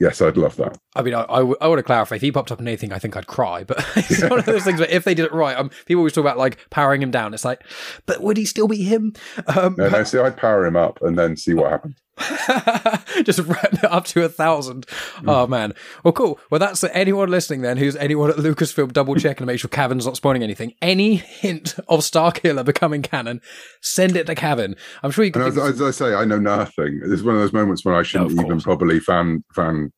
yes, 0.00 0.20
I'd 0.20 0.36
love 0.36 0.56
that. 0.56 0.78
I 0.94 1.02
mean, 1.02 1.14
I, 1.14 1.22
I, 1.22 1.38
w- 1.38 1.56
I 1.60 1.68
want 1.68 1.78
to 1.78 1.82
clarify. 1.82 2.16
If 2.16 2.22
he 2.22 2.32
popped 2.32 2.52
up 2.52 2.60
in 2.60 2.68
anything, 2.68 2.92
I 2.92 2.98
think 2.98 3.16
I'd 3.16 3.26
cry. 3.26 3.64
But 3.64 3.78
it's 3.96 4.22
one 4.22 4.38
of 4.38 4.46
those 4.46 4.64
things 4.64 4.80
where 4.80 4.90
if 4.90 5.04
they 5.04 5.14
did 5.14 5.26
it 5.26 5.32
right, 5.32 5.56
um, 5.56 5.70
people 5.86 6.00
always 6.00 6.12
talk 6.12 6.22
about 6.22 6.38
like 6.38 6.58
powering 6.70 7.02
him 7.02 7.10
down. 7.10 7.34
It's 7.34 7.44
like, 7.44 7.64
but 8.06 8.22
would 8.22 8.36
he 8.36 8.44
still 8.44 8.68
be 8.68 8.82
him? 8.82 9.14
Um, 9.56 9.74
no, 9.78 9.88
no. 9.88 10.04
See, 10.04 10.18
I'd 10.18 10.36
power 10.36 10.64
him 10.66 10.76
up 10.76 11.00
and 11.02 11.18
then 11.18 11.36
see 11.36 11.54
what 11.54 11.70
happens. 11.70 11.96
just 13.24 13.40
up 13.84 14.04
to 14.04 14.24
a 14.24 14.28
thousand. 14.28 14.86
Mm. 14.86 15.24
Oh 15.28 15.46
man. 15.46 15.72
Well, 16.04 16.12
cool. 16.12 16.38
Well, 16.50 16.58
that's 16.58 16.84
anyone 16.84 17.30
listening 17.30 17.62
then 17.62 17.78
who's 17.78 17.96
anyone 17.96 18.30
at 18.30 18.36
Lucasfilm 18.36 18.92
double 18.92 19.14
check 19.14 19.40
and 19.40 19.46
make 19.46 19.60
sure 19.60 19.68
Cavan's 19.68 20.04
not 20.04 20.16
spoiling 20.16 20.42
anything. 20.42 20.74
Any 20.82 21.16
hint 21.16 21.78
of 21.88 22.00
Starkiller 22.00 22.64
becoming 22.64 23.02
canon, 23.02 23.40
send 23.80 24.16
it 24.16 24.26
to 24.26 24.34
Cavan. 24.34 24.76
I'm 25.02 25.10
sure 25.10 25.24
you 25.24 25.32
can. 25.32 25.42
As, 25.42 25.56
as, 25.56 25.80
I 25.80 25.90
say, 25.90 26.14
I 26.14 26.24
know 26.24 26.38
nothing. 26.38 27.00
It's 27.04 27.22
one 27.22 27.34
of 27.34 27.40
those 27.40 27.52
moments 27.52 27.84
when 27.84 27.94
I 27.94 28.02
shouldn't 28.02 28.34
no, 28.34 28.44
even 28.44 28.60
probably 28.60 29.00
fan 29.00 29.42
fan 29.54 29.90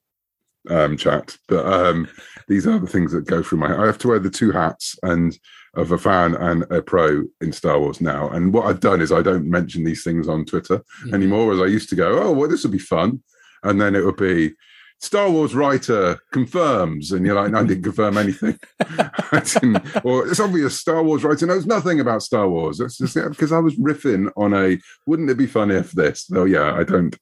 um, 0.70 0.96
chat, 0.96 1.36
but 1.48 1.66
um, 1.66 2.08
these 2.48 2.66
are 2.66 2.78
the 2.78 2.86
things 2.86 3.12
that 3.12 3.26
go 3.26 3.42
through 3.42 3.58
my. 3.58 3.76
I 3.76 3.86
have 3.86 3.98
to 3.98 4.08
wear 4.08 4.18
the 4.18 4.30
two 4.30 4.52
hats 4.52 4.96
and 5.02 5.36
of 5.76 5.92
a 5.92 5.98
fan 5.98 6.34
and 6.34 6.62
a 6.70 6.82
pro 6.82 7.24
in 7.40 7.52
Star 7.52 7.78
Wars 7.78 8.00
now. 8.00 8.28
And 8.28 8.52
what 8.52 8.66
I've 8.66 8.80
done 8.80 9.00
is 9.00 9.12
I 9.12 9.22
don't 9.22 9.48
mention 9.48 9.84
these 9.84 10.04
things 10.04 10.28
on 10.28 10.44
Twitter 10.44 10.78
mm-hmm. 10.78 11.14
anymore, 11.14 11.52
as 11.52 11.60
I 11.60 11.66
used 11.66 11.88
to 11.90 11.96
go. 11.96 12.22
Oh, 12.22 12.32
well, 12.32 12.48
this 12.48 12.62
would 12.62 12.72
be 12.72 12.78
fun, 12.78 13.22
and 13.62 13.80
then 13.80 13.94
it 13.94 14.04
would 14.04 14.16
be 14.16 14.54
Star 15.00 15.30
Wars 15.30 15.54
writer 15.54 16.18
confirms, 16.32 17.12
and 17.12 17.26
you're 17.26 17.34
like, 17.34 17.50
no, 17.50 17.58
I 17.58 17.64
didn't 17.64 17.84
confirm 17.84 18.16
anything. 18.16 18.58
or 20.04 20.26
it's 20.26 20.40
obvious 20.40 20.80
Star 20.80 21.02
Wars 21.02 21.24
writer 21.24 21.46
knows 21.46 21.66
nothing 21.66 22.00
about 22.00 22.22
Star 22.22 22.48
Wars. 22.48 22.80
It's 22.80 22.98
just 22.98 23.14
because 23.14 23.52
I 23.52 23.58
was 23.58 23.76
riffing 23.76 24.30
on 24.36 24.54
a. 24.54 24.78
Wouldn't 25.06 25.30
it 25.30 25.36
be 25.36 25.46
fun 25.46 25.70
if 25.70 25.92
this? 25.92 26.24
Though, 26.26 26.44
yeah, 26.44 26.74
I 26.74 26.84
don't. 26.84 27.16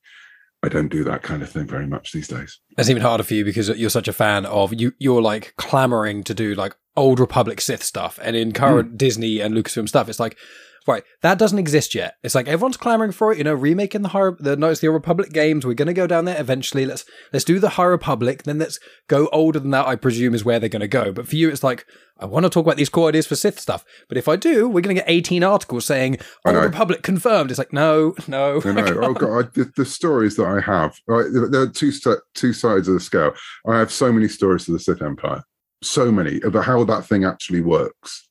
I 0.62 0.68
don't 0.68 0.88
do 0.88 1.02
that 1.04 1.22
kind 1.22 1.42
of 1.42 1.50
thing 1.50 1.66
very 1.66 1.86
much 1.86 2.12
these 2.12 2.28
days. 2.28 2.60
It's 2.78 2.88
even 2.88 3.02
harder 3.02 3.24
for 3.24 3.34
you 3.34 3.44
because 3.44 3.68
you're 3.70 3.90
such 3.90 4.06
a 4.06 4.12
fan 4.12 4.46
of 4.46 4.72
you. 4.72 4.92
You're 4.98 5.22
like 5.22 5.54
clamoring 5.56 6.22
to 6.24 6.34
do 6.34 6.54
like 6.54 6.76
old 6.96 7.18
Republic 7.18 7.60
Sith 7.60 7.82
stuff, 7.82 8.18
and 8.22 8.36
in 8.36 8.52
current 8.52 8.92
mm. 8.92 8.98
Disney 8.98 9.40
and 9.40 9.54
Lucasfilm 9.54 9.88
stuff, 9.88 10.08
it's 10.08 10.20
like 10.20 10.38
Right, 10.86 11.04
that 11.20 11.38
doesn't 11.38 11.58
exist 11.58 11.94
yet. 11.94 12.16
It's 12.24 12.34
like 12.34 12.48
everyone's 12.48 12.76
clamoring 12.76 13.12
for 13.12 13.32
it. 13.32 13.38
You 13.38 13.44
know, 13.44 13.54
remaking 13.54 14.02
the 14.02 14.08
High, 14.08 14.30
the 14.38 14.56
Knights 14.56 14.80
the 14.80 14.88
Old 14.88 14.94
Republic 14.94 15.32
games. 15.32 15.64
We're 15.64 15.74
going 15.74 15.86
to 15.86 15.94
go 15.94 16.08
down 16.08 16.24
there 16.24 16.40
eventually. 16.40 16.86
Let's 16.86 17.04
let's 17.32 17.44
do 17.44 17.60
the 17.60 17.70
High 17.70 17.84
Republic. 17.84 18.42
Then 18.42 18.58
let's 18.58 18.80
go 19.06 19.28
older 19.28 19.60
than 19.60 19.70
that. 19.70 19.86
I 19.86 19.94
presume 19.94 20.34
is 20.34 20.44
where 20.44 20.58
they're 20.58 20.68
going 20.68 20.80
to 20.80 20.88
go. 20.88 21.12
But 21.12 21.28
for 21.28 21.36
you, 21.36 21.50
it's 21.50 21.62
like 21.62 21.86
I 22.18 22.26
want 22.26 22.44
to 22.44 22.50
talk 22.50 22.64
about 22.64 22.76
these 22.76 22.88
core 22.88 23.10
ideas 23.10 23.28
for 23.28 23.36
Sith 23.36 23.60
stuff. 23.60 23.84
But 24.08 24.18
if 24.18 24.26
I 24.26 24.34
do, 24.34 24.68
we're 24.68 24.80
going 24.80 24.96
to 24.96 25.02
get 25.02 25.10
eighteen 25.10 25.44
articles 25.44 25.86
saying 25.86 26.18
Old 26.44 26.56
Republic 26.56 27.02
confirmed. 27.02 27.50
It's 27.50 27.58
like 27.58 27.72
no, 27.72 28.14
no. 28.26 28.58
Know. 28.58 28.62
oh 29.02 29.14
god, 29.14 29.38
I, 29.38 29.48
the, 29.54 29.72
the, 29.76 29.84
stories 29.84 30.36
that 30.36 30.46
I 30.46 30.60
have. 30.60 30.98
Right, 31.06 31.26
there 31.32 31.62
are 31.62 31.68
two 31.68 31.92
two 32.34 32.52
sides 32.52 32.88
of 32.88 32.94
the 32.94 33.00
scale. 33.00 33.32
I 33.68 33.78
have 33.78 33.92
so 33.92 34.12
many 34.12 34.26
stories 34.26 34.64
to 34.64 34.72
the 34.72 34.80
Sith 34.80 35.02
Empire. 35.02 35.44
So 35.82 36.10
many 36.10 36.40
about 36.42 36.64
how 36.64 36.82
that 36.84 37.06
thing 37.06 37.24
actually 37.24 37.60
works 37.60 38.28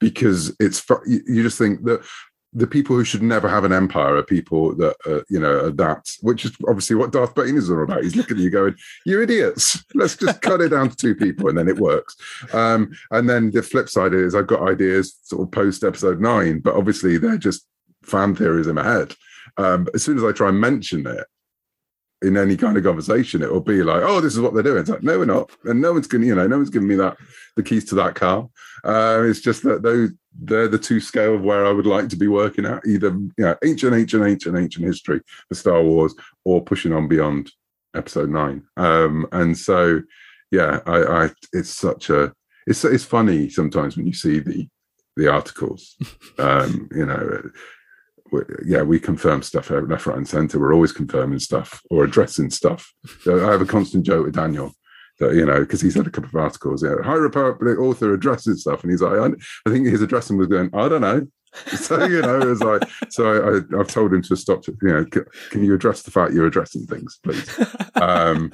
because 0.00 0.54
it's 0.60 0.84
you 1.06 1.42
just 1.42 1.58
think 1.58 1.84
that 1.84 2.04
the 2.52 2.66
people 2.66 2.96
who 2.96 3.04
should 3.04 3.22
never 3.22 3.48
have 3.48 3.64
an 3.64 3.72
empire 3.72 4.16
are 4.16 4.22
people 4.22 4.74
that 4.76 4.96
uh, 5.06 5.20
you 5.28 5.38
know 5.38 5.66
are 5.66 5.70
that, 5.70 6.08
which 6.22 6.44
is 6.46 6.56
obviously 6.66 6.96
what 6.96 7.12
Darth 7.12 7.34
Bane 7.34 7.56
is 7.56 7.70
all 7.70 7.82
about. 7.82 8.02
He's 8.02 8.16
looking 8.16 8.38
at 8.38 8.42
you 8.42 8.50
going, 8.50 8.74
"You 9.04 9.20
idiots! 9.20 9.84
Let's 9.94 10.16
just 10.16 10.40
cut 10.40 10.62
it 10.62 10.70
down 10.70 10.88
to 10.88 10.96
two 10.96 11.14
people, 11.14 11.48
and 11.48 11.58
then 11.58 11.68
it 11.68 11.78
works." 11.78 12.16
Um, 12.52 12.92
and 13.10 13.28
then 13.28 13.50
the 13.50 13.62
flip 13.62 13.88
side 13.88 14.14
is 14.14 14.34
I've 14.34 14.46
got 14.46 14.68
ideas 14.68 15.18
sort 15.22 15.42
of 15.42 15.52
post 15.52 15.84
episode 15.84 16.20
nine, 16.20 16.60
but 16.60 16.74
obviously 16.74 17.18
they're 17.18 17.38
just 17.38 17.66
fan 18.02 18.34
theories 18.34 18.68
in 18.68 18.76
my 18.76 18.84
head. 18.84 19.14
Um, 19.58 19.86
as 19.94 20.02
soon 20.02 20.16
as 20.16 20.24
I 20.24 20.32
try 20.32 20.48
and 20.48 20.60
mention 20.60 21.06
it, 21.06 21.26
in 22.26 22.36
any 22.36 22.56
kind 22.56 22.76
of 22.76 22.84
conversation, 22.84 23.42
it 23.42 23.52
will 23.52 23.60
be 23.60 23.82
like, 23.82 24.02
"Oh, 24.02 24.20
this 24.20 24.34
is 24.34 24.40
what 24.40 24.52
they're 24.52 24.62
doing." 24.62 24.80
It's 24.80 24.90
like, 24.90 25.02
no, 25.02 25.18
we're 25.18 25.26
not, 25.26 25.50
and 25.64 25.80
no 25.80 25.92
one's 25.92 26.06
going. 26.06 26.22
To, 26.22 26.26
you 26.26 26.34
know, 26.34 26.46
no 26.46 26.56
one's 26.56 26.70
giving 26.70 26.88
me 26.88 26.96
that 26.96 27.16
the 27.54 27.62
keys 27.62 27.84
to 27.86 27.94
that 27.96 28.14
car. 28.14 28.48
Uh, 28.84 29.22
it's 29.24 29.40
just 29.40 29.62
that 29.62 29.82
those 29.82 30.10
they're 30.38 30.68
the 30.68 30.78
two 30.78 31.00
scale 31.00 31.34
of 31.34 31.42
where 31.42 31.64
I 31.64 31.72
would 31.72 31.86
like 31.86 32.08
to 32.10 32.16
be 32.16 32.28
working 32.28 32.66
at, 32.66 32.84
either 32.86 33.08
you 33.08 33.32
know, 33.38 33.56
ancient, 33.64 33.94
ancient, 33.94 34.24
ancient, 34.24 34.56
ancient 34.56 34.84
history 34.84 35.20
for 35.48 35.54
Star 35.54 35.82
Wars, 35.82 36.14
or 36.44 36.62
pushing 36.62 36.92
on 36.92 37.08
beyond 37.08 37.50
Episode 37.94 38.28
Nine. 38.28 38.64
Um, 38.76 39.26
and 39.32 39.56
so, 39.56 40.02
yeah, 40.50 40.80
I, 40.86 41.24
I, 41.24 41.30
it's 41.52 41.70
such 41.70 42.10
a, 42.10 42.32
it's 42.66 42.84
it's 42.84 43.04
funny 43.04 43.48
sometimes 43.48 43.96
when 43.96 44.06
you 44.06 44.12
see 44.12 44.40
the 44.40 44.68
the 45.16 45.28
articles, 45.28 45.96
um, 46.38 46.88
you 46.94 47.06
know 47.06 47.50
yeah, 48.64 48.82
we 48.82 48.98
confirm 48.98 49.42
stuff 49.42 49.70
left, 49.70 50.06
right, 50.06 50.16
and 50.16 50.28
centre. 50.28 50.58
We're 50.58 50.74
always 50.74 50.92
confirming 50.92 51.38
stuff 51.38 51.82
or 51.90 52.04
addressing 52.04 52.50
stuff. 52.50 52.92
So 53.22 53.46
I 53.46 53.52
have 53.52 53.60
a 53.60 53.66
constant 53.66 54.04
joke 54.04 54.26
with 54.26 54.34
Daniel 54.34 54.72
that 55.18 55.34
you 55.34 55.46
know 55.46 55.60
because 55.60 55.80
he's 55.80 55.94
had 55.94 56.06
a 56.06 56.10
couple 56.10 56.30
of 56.30 56.36
articles. 56.36 56.82
Yeah, 56.82 56.96
High 57.02 57.14
Republic 57.14 57.78
author 57.78 58.12
addresses 58.12 58.62
stuff, 58.62 58.82
and 58.82 58.90
he's 58.90 59.02
like, 59.02 59.18
I, 59.18 59.26
I 59.68 59.72
think 59.72 59.86
his 59.86 60.02
addressing 60.02 60.36
was 60.36 60.48
going, 60.48 60.70
I 60.74 60.88
don't 60.88 61.00
know. 61.00 61.26
so 61.76 62.04
you 62.04 62.20
know, 62.20 62.52
it's 62.52 62.60
like, 62.60 62.82
so 63.10 63.64
I, 63.72 63.76
have 63.76 63.88
told 63.88 64.12
him 64.12 64.22
to 64.22 64.36
stop. 64.36 64.62
To, 64.62 64.76
you 64.82 64.88
know, 64.88 65.04
can 65.50 65.64
you 65.64 65.74
address 65.74 66.02
the 66.02 66.10
fact 66.10 66.34
you're 66.34 66.46
addressing 66.46 66.86
things, 66.86 67.18
please? 67.22 67.48
Um, 67.94 68.52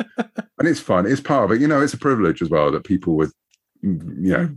and 0.59 0.69
it's 0.69 0.81
fun. 0.81 1.07
It's 1.07 1.21
part 1.21 1.45
of 1.45 1.53
it. 1.53 1.61
You 1.61 1.67
know, 1.67 1.83
it's 1.83 1.95
a 1.95 1.99
privilege 1.99 2.43
as 2.43 2.49
well 2.49 2.71
that 2.71 2.85
people 2.85 3.17
with 3.17 3.35
you 3.83 4.33
know 4.33 4.55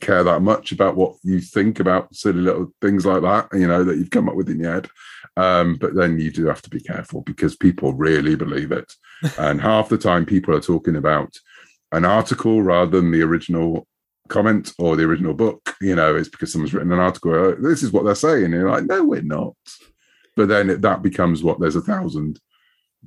care 0.00 0.24
that 0.24 0.42
much 0.42 0.72
about 0.72 0.96
what 0.96 1.16
you 1.22 1.40
think 1.40 1.80
about 1.80 2.14
silly 2.14 2.40
little 2.40 2.72
things 2.80 3.06
like 3.06 3.22
that, 3.22 3.48
you 3.52 3.66
know, 3.66 3.84
that 3.84 3.96
you've 3.96 4.10
come 4.10 4.28
up 4.28 4.34
with 4.34 4.50
in 4.50 4.60
your 4.60 4.72
head. 4.72 4.88
Um, 5.36 5.76
but 5.76 5.94
then 5.94 6.18
you 6.18 6.30
do 6.30 6.46
have 6.46 6.62
to 6.62 6.70
be 6.70 6.80
careful 6.80 7.22
because 7.22 7.56
people 7.56 7.92
really 7.92 8.34
believe 8.36 8.72
it. 8.72 8.92
and 9.38 9.60
half 9.60 9.88
the 9.88 9.98
time, 9.98 10.26
people 10.26 10.54
are 10.54 10.60
talking 10.60 10.96
about 10.96 11.34
an 11.92 12.04
article 12.04 12.62
rather 12.62 13.00
than 13.00 13.10
the 13.10 13.22
original 13.22 13.86
comment 14.28 14.72
or 14.78 14.96
the 14.96 15.04
original 15.04 15.34
book. 15.34 15.74
You 15.80 15.96
know, 15.96 16.16
it's 16.16 16.28
because 16.28 16.52
someone's 16.52 16.74
written 16.74 16.92
an 16.92 16.98
article. 16.98 17.56
This 17.60 17.82
is 17.82 17.92
what 17.92 18.04
they're 18.04 18.14
saying. 18.14 18.44
And 18.44 18.54
you're 18.54 18.70
like, 18.70 18.84
no, 18.84 19.04
we're 19.04 19.22
not. 19.22 19.54
But 20.36 20.48
then 20.48 20.70
it, 20.70 20.82
that 20.82 21.02
becomes 21.02 21.42
what 21.42 21.60
there's 21.60 21.76
a 21.76 21.80
thousand 21.80 22.40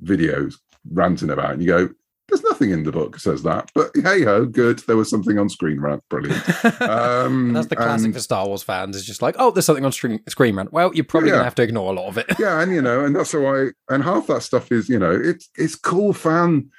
videos 0.02 0.54
ranting 0.90 1.30
about. 1.30 1.52
And 1.52 1.62
you 1.62 1.68
go, 1.68 1.88
there's 2.28 2.42
nothing 2.42 2.70
in 2.70 2.82
the 2.82 2.92
book 2.92 3.12
that 3.12 3.20
says 3.20 3.42
that, 3.42 3.70
but 3.74 3.90
hey 3.94 4.22
ho, 4.22 4.44
good. 4.44 4.80
There 4.80 4.96
was 4.96 5.08
something 5.08 5.38
on 5.38 5.48
Screen 5.48 5.80
Rant, 5.80 6.02
brilliant. 6.08 6.42
Um, 6.80 7.52
That's 7.52 7.66
the 7.66 7.76
classic 7.76 8.06
and, 8.06 8.14
for 8.14 8.20
Star 8.20 8.46
Wars 8.46 8.62
fans. 8.62 8.96
It's 8.96 9.04
just 9.04 9.22
like, 9.22 9.34
oh, 9.38 9.50
there's 9.50 9.64
something 9.64 9.84
on 9.84 9.92
Screen, 9.92 10.20
screen 10.28 10.56
Rant. 10.56 10.72
Well, 10.72 10.94
you're 10.94 11.04
probably 11.04 11.30
yeah. 11.30 11.36
gonna 11.36 11.44
have 11.44 11.54
to 11.56 11.62
ignore 11.62 11.92
a 11.92 11.96
lot 11.96 12.08
of 12.08 12.18
it. 12.18 12.26
yeah, 12.38 12.60
and 12.60 12.72
you 12.72 12.82
know, 12.82 13.04
and 13.04 13.16
that's 13.16 13.32
why, 13.32 13.68
and 13.88 14.02
half 14.02 14.26
that 14.26 14.42
stuff 14.42 14.70
is, 14.70 14.88
you 14.88 14.98
know, 14.98 15.10
it's 15.10 15.48
it's 15.56 15.74
cool 15.74 16.12
fan. 16.12 16.70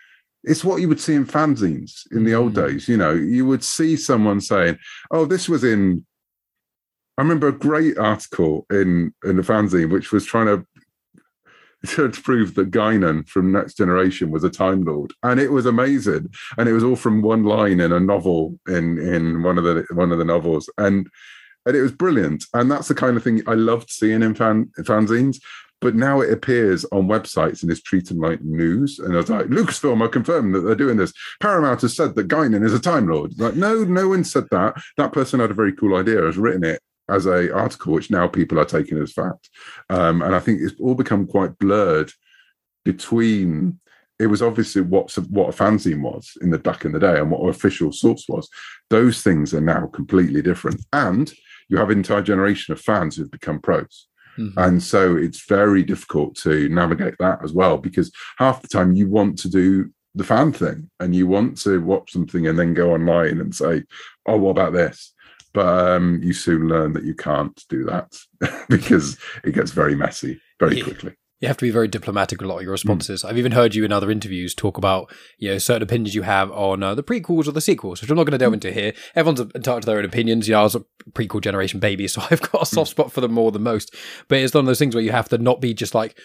It's 0.43 0.63
what 0.63 0.81
you 0.81 0.87
would 0.87 0.99
see 0.99 1.15
in 1.15 1.25
fanzines 1.25 2.03
in 2.11 2.23
the 2.23 2.33
old 2.33 2.53
mm. 2.53 2.67
days. 2.67 2.87
You 2.87 2.97
know, 2.97 3.13
you 3.13 3.45
would 3.45 3.63
see 3.63 3.95
someone 3.95 4.41
saying, 4.41 4.77
"Oh, 5.11 5.25
this 5.25 5.49
was 5.49 5.63
in." 5.63 6.05
I 7.17 7.21
remember 7.21 7.49
a 7.49 7.57
great 7.57 7.97
article 7.97 8.65
in 8.69 9.13
in 9.25 9.35
the 9.35 9.41
fanzine 9.41 9.91
which 9.91 10.11
was 10.11 10.25
trying 10.25 10.45
to 10.45 10.65
to 11.87 12.09
prove 12.09 12.55
that 12.55 12.71
Guinan 12.71 13.27
from 13.27 13.51
Next 13.51 13.77
Generation 13.77 14.31
was 14.31 14.43
a 14.43 14.49
Time 14.49 14.83
Lord, 14.83 15.13
and 15.23 15.39
it 15.39 15.51
was 15.51 15.65
amazing. 15.65 16.29
And 16.57 16.67
it 16.67 16.73
was 16.73 16.83
all 16.83 16.95
from 16.95 17.21
one 17.21 17.43
line 17.43 17.79
in 17.79 17.91
a 17.91 17.99
novel 17.99 18.59
in 18.67 18.97
in 18.97 19.43
one 19.43 19.57
of 19.57 19.63
the 19.63 19.85
one 19.93 20.11
of 20.11 20.17
the 20.17 20.25
novels, 20.25 20.69
and 20.77 21.07
and 21.65 21.75
it 21.75 21.81
was 21.81 21.91
brilliant. 21.91 22.45
And 22.53 22.69
that's 22.69 22.87
the 22.87 22.95
kind 22.95 23.15
of 23.15 23.23
thing 23.23 23.41
I 23.47 23.53
loved 23.53 23.89
seeing 23.89 24.23
in 24.23 24.35
fan 24.35 24.71
fanzines. 24.79 25.39
But 25.81 25.95
now 25.95 26.19
it 26.19 26.33
appears 26.33 26.83
on 26.91 27.07
websites 27.07 27.61
and 27.61 27.71
is 27.71 27.81
treated 27.81 28.17
like 28.17 28.41
news. 28.41 28.99
And 28.99 29.13
I 29.13 29.17
was 29.17 29.29
like, 29.29 29.45
Lucasfilm 29.45 30.01
are 30.01 30.09
confirming 30.09 30.51
that 30.51 30.61
they're 30.61 30.75
doing 30.75 30.97
this. 30.97 31.13
Paramount 31.39 31.81
has 31.81 31.95
said 31.95 32.15
that 32.15 32.27
Guinan 32.27 32.65
is 32.65 32.73
a 32.73 32.81
Time 32.81 33.07
Lord. 33.07 33.39
Like, 33.39 33.55
no, 33.55 33.85
no 33.85 34.09
one 34.09 34.25
said 34.25 34.49
that. 34.51 34.75
That 34.97 35.13
person 35.13 35.39
had 35.39 35.51
a 35.51 35.53
very 35.53 35.71
cool 35.71 35.95
idea, 35.95 36.21
has 36.21 36.37
written 36.37 36.65
it, 36.65 36.81
as 37.09 37.25
a 37.25 37.53
article, 37.53 37.93
which 37.93 38.11
now 38.11 38.27
people 38.27 38.59
are 38.59 38.65
taking 38.65 39.01
as 39.01 39.13
fact. 39.13 39.49
Um, 39.89 40.21
and 40.21 40.35
I 40.35 40.39
think 40.39 40.61
it's 40.61 40.79
all 40.79 40.95
become 40.95 41.27
quite 41.27 41.57
blurred 41.57 42.11
between. 42.85 43.79
It 44.19 44.27
was 44.27 44.41
obviously 44.41 44.81
what 44.81 45.15
what 45.29 45.49
a 45.49 45.57
fanzine 45.57 46.01
was 46.01 46.33
in 46.41 46.49
the 46.49 46.59
back 46.59 46.83
in 46.83 46.91
the 46.91 46.99
day 46.99 47.19
and 47.19 47.31
what 47.31 47.41
an 47.41 47.49
official 47.49 47.93
source 47.93 48.25
was. 48.27 48.49
Those 48.89 49.21
things 49.21 49.53
are 49.53 49.61
now 49.61 49.87
completely 49.87 50.41
different, 50.41 50.83
and 50.91 51.31
you 51.69 51.77
have 51.77 51.89
an 51.89 51.99
entire 51.99 52.21
generation 52.21 52.73
of 52.73 52.81
fans 52.81 53.15
who've 53.15 53.31
become 53.31 53.59
pros. 53.59 54.07
Mm-hmm. 54.37 54.59
And 54.59 54.83
so 54.83 55.15
it's 55.15 55.47
very 55.47 55.83
difficult 55.83 56.35
to 56.37 56.69
navigate 56.69 57.15
that 57.19 57.43
as 57.43 57.53
well 57.53 57.77
because 57.77 58.11
half 58.37 58.61
the 58.61 58.67
time 58.67 58.93
you 58.93 59.07
want 59.09 59.37
to 59.39 59.49
do 59.49 59.91
the 60.15 60.23
fan 60.23 60.51
thing 60.51 60.89
and 60.99 61.15
you 61.15 61.27
want 61.27 61.57
to 61.61 61.81
watch 61.81 62.11
something 62.11 62.47
and 62.47 62.57
then 62.57 62.73
go 62.73 62.93
online 62.93 63.39
and 63.39 63.53
say, 63.53 63.83
oh, 64.25 64.37
what 64.37 64.51
about 64.51 64.73
this? 64.73 65.13
But 65.59 65.91
um, 65.91 66.21
you 66.23 66.31
soon 66.31 66.69
learn 66.69 66.93
that 66.93 67.03
you 67.03 67.13
can't 67.13 67.65
do 67.67 67.83
that 67.83 68.15
because 68.69 69.17
it 69.43 69.51
gets 69.51 69.71
very 69.71 69.93
messy 69.93 70.39
very 70.57 70.81
quickly. 70.81 71.17
You 71.41 71.49
have 71.49 71.57
to 71.57 71.65
be 71.65 71.69
very 71.69 71.89
diplomatic 71.89 72.39
with 72.39 72.45
a 72.45 72.47
lot 72.49 72.59
of 72.59 72.63
your 72.63 72.71
responses. 72.71 73.23
Mm. 73.23 73.29
I've 73.29 73.37
even 73.37 73.51
heard 73.51 73.75
you 73.75 73.83
in 73.83 73.91
other 73.91 74.09
interviews 74.09 74.55
talk 74.55 74.77
about 74.77 75.13
you 75.37 75.49
know 75.51 75.57
certain 75.57 75.83
opinions 75.83 76.15
you 76.15 76.21
have 76.21 76.49
on 76.51 76.81
uh, 76.81 76.95
the 76.95 77.03
prequels 77.03 77.45
or 77.45 77.51
the 77.51 77.59
sequels, 77.59 77.99
which 77.99 78.09
I'm 78.09 78.15
not 78.15 78.23
going 78.23 78.31
to 78.31 78.37
delve 78.37 78.51
mm. 78.51 78.63
into 78.63 78.71
here. 78.71 78.93
Everyone's 79.15 79.41
entitled 79.53 79.81
to 79.81 79.85
their 79.87 79.97
own 79.97 80.05
opinions. 80.05 80.47
You 80.47 80.53
know, 80.53 80.61
I 80.61 80.63
was 80.63 80.75
a 80.75 80.85
prequel 81.11 81.41
generation 81.41 81.81
baby, 81.81 82.07
so 82.07 82.21
I've 82.31 82.41
got 82.41 82.61
a 82.61 82.65
soft 82.65 82.91
mm. 82.91 82.91
spot 82.91 83.11
for 83.11 83.19
them 83.19 83.33
more 83.33 83.51
than 83.51 83.63
most. 83.63 83.93
But 84.29 84.37
it's 84.37 84.53
one 84.53 84.61
of 84.61 84.67
those 84.67 84.79
things 84.79 84.95
where 84.95 85.03
you 85.03 85.11
have 85.11 85.27
to 85.27 85.37
not 85.39 85.59
be 85.59 85.73
just 85.73 85.93
like 85.93 86.17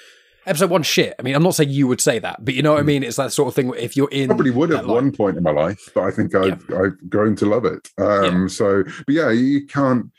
episode 0.47 0.71
one 0.71 0.83
shit. 0.83 1.15
I 1.19 1.23
mean, 1.23 1.35
I'm 1.35 1.43
not 1.43 1.55
saying 1.55 1.71
you 1.71 1.87
would 1.87 2.01
say 2.01 2.19
that, 2.19 2.45
but 2.45 2.55
you 2.55 2.63
know 2.63 2.73
what 2.73 2.79
I 2.79 2.83
hmm. 2.83 2.87
mean? 2.87 3.03
It's 3.03 3.17
that 3.17 3.33
sort 3.33 3.49
of 3.49 3.55
thing. 3.55 3.73
If 3.77 3.97
you're 3.97 4.11
in, 4.11 4.29
probably 4.29 4.51
would 4.51 4.73
at 4.73 4.87
one 4.87 5.13
point 5.13 5.37
in 5.37 5.43
my 5.43 5.51
life, 5.51 5.91
but 5.95 6.05
I 6.05 6.11
think 6.11 6.35
I've, 6.35 6.65
yeah. 6.69 6.83
I've 6.83 7.11
grown 7.11 7.37
to 7.37 7.47
love 7.47 7.65
it. 7.65 7.89
Um, 7.99 8.43
yeah. 8.43 8.47
So, 8.49 8.85
but 8.85 9.15
yeah, 9.15 9.31
you 9.31 9.67
can't. 9.67 10.11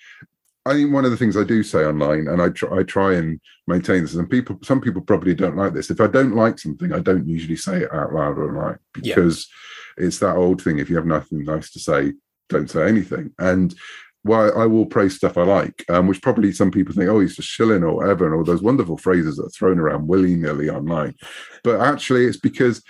I 0.67 0.73
think 0.73 0.91
one 0.91 1.05
of 1.05 1.11
the 1.11 1.17
things 1.17 1.38
I 1.38 1.43
do 1.43 1.61
say 1.61 1.85
online, 1.85 2.27
and 2.27 2.41
I 2.41 2.49
try, 2.49 2.79
I 2.79 2.83
try 2.83 3.13
and 3.13 3.39
maintain 3.67 4.01
this, 4.01 4.15
and 4.15 4.27
people, 4.27 4.57
some 4.63 4.81
people 4.81 5.01
probably 5.01 5.35
don't 5.35 5.55
like 5.55 5.73
this. 5.73 5.91
If 5.91 6.01
I 6.01 6.07
don't 6.07 6.35
like 6.35 6.57
something, 6.57 6.91
I 6.91 6.99
don't 6.99 7.27
usually 7.27 7.55
say 7.55 7.83
it 7.83 7.93
out 7.93 8.13
loud 8.13 8.39
online 8.39 8.79
because 8.93 9.47
yeah. 9.97 10.07
it's 10.07 10.19
that 10.19 10.35
old 10.35 10.63
thing. 10.63 10.79
If 10.79 10.89
you 10.89 10.95
have 10.95 11.05
nothing 11.05 11.43
nice 11.43 11.71
to 11.71 11.79
say, 11.79 12.13
don't 12.49 12.69
say 12.69 12.88
anything. 12.88 13.31
And 13.39 13.75
well, 14.25 14.59
I 14.59 14.65
will 14.65 14.88
praise 14.88 15.15
stuff 15.15 15.38
I 15.38 15.43
like, 15.43 15.85
um, 15.88 16.07
which 16.07 16.21
probably 16.21 16.51
some 16.51 16.71
people 16.71 16.95
think, 16.95 17.09
oh, 17.09 17.19
he's 17.19 17.35
just 17.35 17.47
shilling 17.47 17.83
or 17.83 17.93
whatever, 17.93 18.25
and 18.25 18.33
all 18.33 18.43
those 18.43 18.63
wonderful 18.63 18.97
phrases 18.97 19.38
that 19.38 19.45
are 19.45 19.49
thrown 19.49 19.77
around 19.77 20.07
willy 20.07 20.35
nilly 20.35 20.67
online. 20.67 21.13
But 21.63 21.79
actually, 21.79 22.25
it's 22.25 22.39
because 22.39 22.81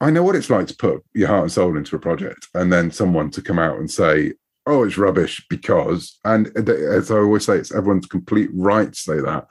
I 0.00 0.10
know 0.10 0.22
what 0.22 0.34
it's 0.34 0.48
like 0.48 0.68
to 0.68 0.76
put 0.76 1.04
your 1.12 1.28
heart 1.28 1.42
and 1.42 1.52
soul 1.52 1.76
into 1.76 1.96
a 1.96 1.98
project, 1.98 2.48
and 2.54 2.72
then 2.72 2.90
someone 2.90 3.30
to 3.32 3.42
come 3.42 3.58
out 3.58 3.78
and 3.78 3.90
say, 3.90 4.32
"Oh, 4.64 4.84
it's 4.84 4.96
rubbish," 4.96 5.44
because, 5.50 6.18
and 6.24 6.48
as 6.58 7.10
I 7.10 7.18
always 7.18 7.44
say, 7.44 7.58
it's 7.58 7.74
everyone's 7.74 8.06
complete 8.06 8.48
right 8.54 8.90
to 8.90 8.98
say 8.98 9.20
that. 9.20 9.48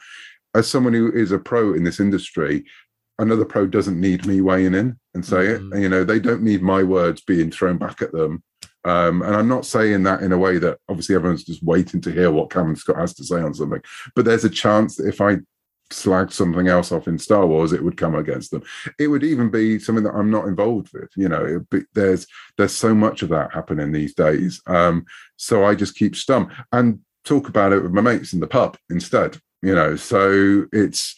As 0.55 0.67
someone 0.67 0.93
who 0.93 1.11
is 1.11 1.31
a 1.31 1.37
pro 1.37 1.75
in 1.75 1.83
this 1.83 1.99
industry, 1.99 2.65
another 3.19 3.45
pro 3.45 3.67
doesn't 3.67 4.01
need 4.01 4.25
me 4.25 4.41
weighing 4.41 4.73
in 4.73 4.97
and 5.13 5.23
say 5.23 5.45
mm-hmm. 5.45 5.73
it. 5.73 5.81
You 5.81 5.89
know, 5.89 6.03
they 6.03 6.19
don't 6.19 6.41
need 6.41 6.63
my 6.63 6.81
words 6.81 7.21
being 7.21 7.51
thrown 7.51 7.77
back 7.77 8.01
at 8.01 8.11
them. 8.11 8.41
Um, 8.83 9.21
and 9.21 9.35
I'm 9.35 9.47
not 9.47 9.65
saying 9.65 10.03
that 10.03 10.21
in 10.21 10.31
a 10.31 10.37
way 10.37 10.57
that 10.57 10.79
obviously 10.89 11.15
everyone's 11.15 11.43
just 11.43 11.63
waiting 11.63 12.01
to 12.01 12.11
hear 12.11 12.31
what 12.31 12.49
Cavan 12.49 12.75
Scott 12.75 12.97
has 12.97 13.13
to 13.15 13.23
say 13.23 13.41
on 13.41 13.53
something. 13.53 13.81
But 14.15 14.25
there's 14.25 14.45
a 14.45 14.49
chance 14.49 14.95
that 14.95 15.07
if 15.07 15.21
I 15.21 15.37
slagged 15.91 16.31
something 16.31 16.67
else 16.67 16.91
off 16.91 17.07
in 17.07 17.19
Star 17.19 17.45
Wars, 17.45 17.73
it 17.73 17.83
would 17.83 17.97
come 17.97 18.15
against 18.15 18.51
them. 18.51 18.63
It 18.97 19.07
would 19.07 19.23
even 19.23 19.49
be 19.49 19.77
something 19.77 20.03
that 20.03 20.15
I'm 20.15 20.31
not 20.31 20.47
involved 20.47 20.89
with. 20.93 21.09
You 21.15 21.29
know, 21.29 21.65
be, 21.69 21.81
there's 21.93 22.25
there's 22.57 22.75
so 22.75 22.95
much 22.95 23.21
of 23.21 23.29
that 23.29 23.53
happening 23.53 23.91
these 23.91 24.15
days. 24.15 24.61
Um, 24.65 25.05
so 25.37 25.63
I 25.63 25.75
just 25.75 25.95
keep 25.95 26.13
stum 26.13 26.51
and 26.71 26.99
talk 27.23 27.47
about 27.47 27.73
it 27.73 27.83
with 27.83 27.91
my 27.91 28.01
mates 28.01 28.33
in 28.33 28.39
the 28.39 28.47
pub 28.47 28.77
instead. 28.89 29.37
You 29.61 29.75
know, 29.75 29.95
so 29.95 30.65
it's 30.71 31.15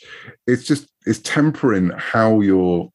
it's 0.48 0.66
just 0.66 0.90
it's 1.06 1.20
tempering 1.20 1.92
how 1.96 2.42
you're 2.42 2.92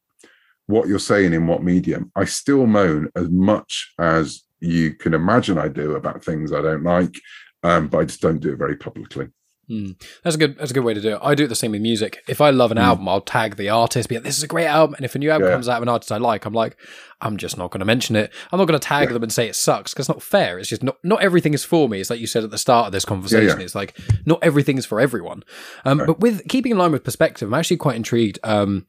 what 0.67 0.87
you're 0.87 0.99
saying 0.99 1.33
in 1.33 1.47
what 1.47 1.63
medium. 1.63 2.11
I 2.15 2.25
still 2.25 2.67
moan 2.67 3.09
as 3.15 3.29
much 3.29 3.93
as 3.97 4.43
you 4.59 4.93
can 4.93 5.13
imagine 5.13 5.57
I 5.57 5.67
do 5.67 5.95
about 5.95 6.23
things 6.23 6.51
I 6.51 6.61
don't 6.61 6.83
like, 6.83 7.15
um, 7.63 7.87
but 7.87 7.99
I 7.99 8.05
just 8.05 8.21
don't 8.21 8.39
do 8.39 8.53
it 8.53 8.57
very 8.57 8.75
publicly. 8.75 9.29
Mm. 9.69 10.01
That's 10.23 10.35
a 10.35 10.39
good. 10.39 10.57
That's 10.57 10.71
a 10.71 10.73
good 10.73 10.83
way 10.83 10.95
to 10.95 11.01
do 11.01 11.09
it. 11.09 11.19
I 11.21 11.35
do 11.35 11.43
it 11.43 11.47
the 11.47 11.55
same 11.55 11.71
with 11.71 11.81
music. 11.81 12.23
If 12.27 12.41
I 12.41 12.49
love 12.49 12.71
an 12.71 12.79
mm. 12.79 12.83
album, 12.83 13.07
I'll 13.07 13.21
tag 13.21 13.55
the 13.55 13.69
artist. 13.69 14.09
Be 14.09 14.15
like, 14.15 14.23
"This 14.23 14.37
is 14.37 14.43
a 14.43 14.47
great 14.47 14.65
album." 14.65 14.95
And 14.95 15.05
if 15.05 15.13
a 15.13 15.19
new 15.19 15.29
album 15.29 15.47
yeah. 15.47 15.53
comes 15.53 15.69
out 15.69 15.77
of 15.77 15.83
an 15.83 15.89
artist 15.89 16.11
I 16.11 16.17
like, 16.17 16.45
I'm 16.45 16.53
like, 16.53 16.75
I'm 17.21 17.37
just 17.37 17.55
not 17.55 17.69
going 17.69 17.79
to 17.79 17.85
mention 17.85 18.15
it. 18.15 18.33
I'm 18.51 18.57
not 18.57 18.65
going 18.65 18.79
to 18.79 18.85
tag 18.85 19.09
yeah. 19.09 19.13
them 19.13 19.21
and 19.21 19.31
say 19.31 19.47
it 19.47 19.55
sucks 19.55 19.93
because 19.93 20.09
it's 20.09 20.15
not 20.15 20.23
fair. 20.23 20.57
It's 20.57 20.69
just 20.69 20.81
not. 20.81 20.97
Not 21.03 21.21
everything 21.21 21.53
is 21.53 21.63
for 21.63 21.87
me. 21.87 21.99
It's 21.99 22.09
like 22.09 22.19
you 22.19 22.25
said 22.25 22.43
at 22.43 22.49
the 22.49 22.57
start 22.57 22.87
of 22.87 22.91
this 22.93 23.05
conversation. 23.05 23.59
Yeah, 23.59 23.65
it's 23.65 23.75
like 23.75 23.95
not 24.25 24.39
everything 24.41 24.79
is 24.79 24.87
for 24.87 24.99
everyone. 24.99 25.43
Um. 25.85 25.99
But 25.99 26.19
with 26.19 26.47
keeping 26.47 26.71
in 26.71 26.79
line 26.79 26.91
with 26.91 27.03
perspective, 27.03 27.47
I'm 27.47 27.53
actually 27.53 27.77
quite 27.77 27.95
intrigued 27.95 28.39
um, 28.43 28.87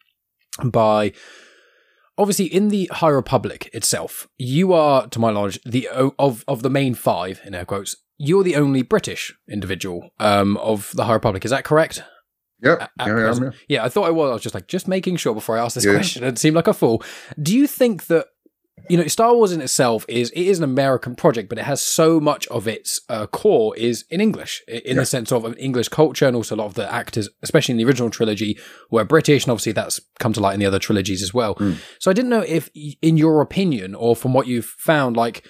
by 0.64 1.12
obviously 2.20 2.46
in 2.46 2.68
the 2.68 2.88
High 2.92 3.08
Republic 3.08 3.68
itself, 3.72 4.28
you 4.38 4.72
are, 4.72 5.08
to 5.08 5.18
my 5.18 5.32
knowledge, 5.32 5.58
the 5.64 5.88
of 5.88 6.44
of 6.46 6.62
the 6.62 6.70
main 6.70 6.94
five 6.94 7.40
in 7.44 7.54
air 7.54 7.64
quotes 7.64 7.96
you're 8.22 8.44
the 8.44 8.56
only 8.56 8.82
British 8.82 9.34
individual 9.48 10.10
um, 10.18 10.58
of 10.58 10.92
the 10.94 11.06
High 11.06 11.14
Republic. 11.14 11.42
Is 11.46 11.50
that 11.52 11.64
correct? 11.64 12.02
Yep. 12.62 12.82
At, 12.82 12.90
yeah, 12.98 13.16
yeah, 13.16 13.50
yeah, 13.66 13.84
I 13.84 13.88
thought 13.88 14.06
I 14.06 14.10
was. 14.10 14.28
I 14.28 14.32
was 14.34 14.42
just 14.42 14.54
like, 14.54 14.68
just 14.68 14.86
making 14.86 15.16
sure 15.16 15.32
before 15.32 15.56
I 15.56 15.64
asked 15.64 15.76
this 15.76 15.86
yeah. 15.86 15.94
question. 15.94 16.24
It 16.24 16.36
seemed 16.36 16.54
like 16.54 16.66
a 16.66 16.74
fool. 16.74 17.02
Do 17.42 17.56
you 17.56 17.66
think 17.66 18.08
that 18.08 18.26
you 18.88 18.96
know 18.96 19.06
Star 19.06 19.34
Wars 19.34 19.52
in 19.52 19.60
itself 19.60 20.04
is 20.08 20.30
it 20.30 20.42
is 20.42 20.58
an 20.58 20.64
American 20.64 21.14
project, 21.14 21.48
but 21.48 21.58
it 21.58 21.64
has 21.64 21.82
so 21.82 22.20
much 22.20 22.46
of 22.48 22.66
its 22.66 23.00
uh, 23.08 23.26
core 23.26 23.76
is 23.76 24.04
in 24.10 24.20
English, 24.20 24.62
in 24.68 24.80
yeah. 24.84 24.94
the 24.94 25.06
sense 25.06 25.32
of 25.32 25.44
an 25.44 25.54
English 25.54 25.88
culture, 25.88 26.26
and 26.26 26.36
also 26.36 26.54
a 26.54 26.56
lot 26.56 26.66
of 26.66 26.74
the 26.74 26.92
actors, 26.92 27.28
especially 27.42 27.72
in 27.72 27.78
the 27.78 27.84
original 27.84 28.10
trilogy, 28.10 28.58
were 28.90 29.04
British, 29.04 29.44
and 29.44 29.52
obviously 29.52 29.72
that's 29.72 30.00
come 30.18 30.32
to 30.32 30.40
light 30.40 30.54
in 30.54 30.60
the 30.60 30.66
other 30.66 30.78
trilogies 30.78 31.22
as 31.22 31.34
well. 31.34 31.54
Mm. 31.56 31.78
So 31.98 32.10
I 32.10 32.14
didn't 32.14 32.30
know 32.30 32.44
if, 32.46 32.68
in 32.74 33.16
your 33.16 33.40
opinion, 33.40 33.94
or 33.94 34.16
from 34.16 34.32
what 34.32 34.46
you've 34.46 34.66
found, 34.66 35.16
like 35.16 35.44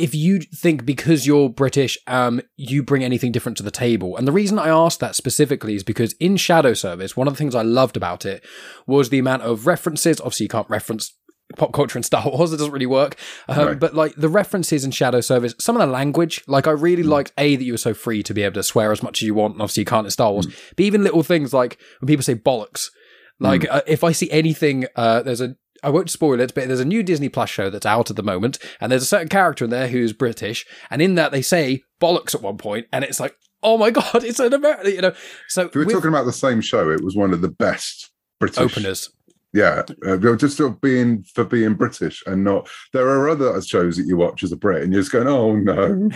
if 0.00 0.14
you 0.14 0.40
think 0.40 0.86
because 0.86 1.26
you're 1.26 1.50
British, 1.50 1.98
um, 2.06 2.40
you 2.56 2.82
bring 2.82 3.04
anything 3.04 3.32
different 3.32 3.58
to 3.58 3.62
the 3.62 3.70
table. 3.70 4.16
And 4.16 4.26
the 4.26 4.32
reason 4.32 4.58
I 4.58 4.68
asked 4.68 4.98
that 5.00 5.14
specifically 5.14 5.74
is 5.74 5.84
because 5.84 6.14
in 6.14 6.38
Shadow 6.38 6.72
Service, 6.72 7.16
one 7.16 7.28
of 7.28 7.34
the 7.34 7.38
things 7.38 7.54
I 7.54 7.62
loved 7.62 7.98
about 7.98 8.24
it 8.24 8.42
was 8.86 9.10
the 9.10 9.18
amount 9.18 9.42
of 9.42 9.66
references. 9.66 10.18
Obviously, 10.20 10.44
you 10.44 10.48
can't 10.48 10.70
reference 10.70 11.14
pop 11.56 11.72
culture 11.72 11.98
and 11.98 12.04
Star 12.04 12.24
Wars. 12.26 12.52
It 12.52 12.58
doesn't 12.58 12.72
really 12.72 12.86
work. 12.86 13.16
Um, 13.48 13.66
right. 13.66 13.78
But 13.78 13.94
like 13.94 14.14
the 14.16 14.28
references 14.28 14.84
in 14.84 14.90
Shadow 14.90 15.20
Service, 15.20 15.54
some 15.58 15.76
of 15.76 15.80
the 15.80 15.92
language, 15.92 16.42
like 16.46 16.66
I 16.66 16.72
really 16.72 17.02
mm. 17.02 17.08
liked 17.08 17.32
A, 17.38 17.56
that 17.56 17.64
you 17.64 17.72
were 17.72 17.78
so 17.78 17.94
free 17.94 18.22
to 18.22 18.34
be 18.34 18.42
able 18.42 18.54
to 18.54 18.62
swear 18.62 18.92
as 18.92 19.02
much 19.02 19.22
as 19.22 19.26
you 19.26 19.34
want. 19.34 19.54
And 19.54 19.62
obviously, 19.62 19.82
you 19.82 19.86
can't 19.86 20.06
in 20.06 20.10
Star 20.10 20.32
Wars. 20.32 20.46
Mm. 20.46 20.54
But 20.76 20.84
even 20.84 21.04
little 21.04 21.22
things 21.22 21.52
like 21.52 21.78
when 22.00 22.06
people 22.06 22.22
say 22.22 22.34
bollocks, 22.34 22.90
like 23.38 23.62
mm. 23.62 23.70
uh, 23.70 23.82
if 23.86 24.04
I 24.04 24.12
see 24.12 24.30
anything, 24.30 24.86
uh, 24.96 25.22
there's 25.22 25.40
a 25.40 25.56
I 25.82 25.90
won't 25.90 26.10
spoil 26.10 26.40
it, 26.40 26.54
but 26.54 26.68
there's 26.68 26.80
a 26.80 26.84
new 26.84 27.02
Disney 27.02 27.28
Plus 27.28 27.48
show 27.48 27.70
that's 27.70 27.86
out 27.86 28.10
at 28.10 28.16
the 28.16 28.22
moment, 28.22 28.58
and 28.80 28.92
there's 28.92 29.02
a 29.02 29.06
certain 29.06 29.28
character 29.28 29.64
in 29.64 29.70
there 29.70 29.88
who's 29.88 30.12
British, 30.12 30.66
and 30.90 31.00
in 31.00 31.14
that 31.14 31.32
they 31.32 31.42
say 31.42 31.82
bollocks 32.00 32.34
at 32.34 32.42
one 32.42 32.58
point, 32.58 32.86
and 32.92 33.04
it's 33.04 33.20
like, 33.20 33.36
oh 33.62 33.78
my 33.78 33.90
god, 33.90 34.24
it's 34.24 34.40
an 34.40 34.52
American, 34.52 34.92
you 34.92 35.00
know. 35.00 35.14
So 35.48 35.62
if 35.62 35.74
we 35.74 35.84
were 35.84 35.90
talking 35.90 36.08
about 36.08 36.26
the 36.26 36.32
same 36.32 36.60
show. 36.60 36.90
It 36.90 37.02
was 37.02 37.16
one 37.16 37.32
of 37.32 37.40
the 37.40 37.50
best 37.50 38.10
British 38.38 38.58
openers. 38.58 39.10
Yeah, 39.52 39.82
uh, 40.06 40.16
just 40.36 40.56
sort 40.56 40.72
of 40.72 40.80
being 40.80 41.24
for 41.24 41.44
being 41.44 41.74
British 41.74 42.22
and 42.26 42.44
not. 42.44 42.68
There 42.92 43.08
are 43.08 43.28
other 43.28 43.60
shows 43.62 43.96
that 43.96 44.06
you 44.06 44.16
watch 44.16 44.44
as 44.44 44.52
a 44.52 44.56
Brit, 44.56 44.84
and 44.84 44.92
you're 44.92 45.02
just 45.02 45.12
going, 45.12 45.26
"Oh 45.26 45.56
no, 45.56 46.08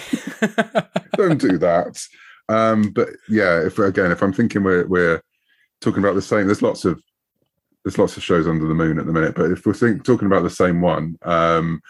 don't 1.17 1.41
do 1.41 1.59
that." 1.59 2.01
Um, 2.49 2.91
but 2.91 3.09
yeah, 3.29 3.61
if 3.65 3.79
again, 3.79 4.13
if 4.13 4.23
I'm 4.23 4.33
thinking 4.33 4.63
we're 4.63 4.87
we're 4.87 5.21
talking 5.81 6.03
about 6.03 6.15
the 6.15 6.23
same, 6.23 6.47
there's 6.47 6.63
lots 6.63 6.85
of 6.85 7.03
there's 7.85 7.99
lots 7.99 8.17
of 8.17 8.23
shows 8.23 8.47
under 8.47 8.67
the 8.67 8.75
moon 8.75 8.99
at 8.99 9.07
the 9.07 9.13
minute, 9.13 9.35
but 9.35 9.51
if 9.51 9.67
we're 9.67 9.75
think, 9.75 10.05
talking 10.05 10.27
about 10.27 10.43
the 10.43 10.51
same 10.51 10.81
one, 10.81 11.17
um, 11.23 11.81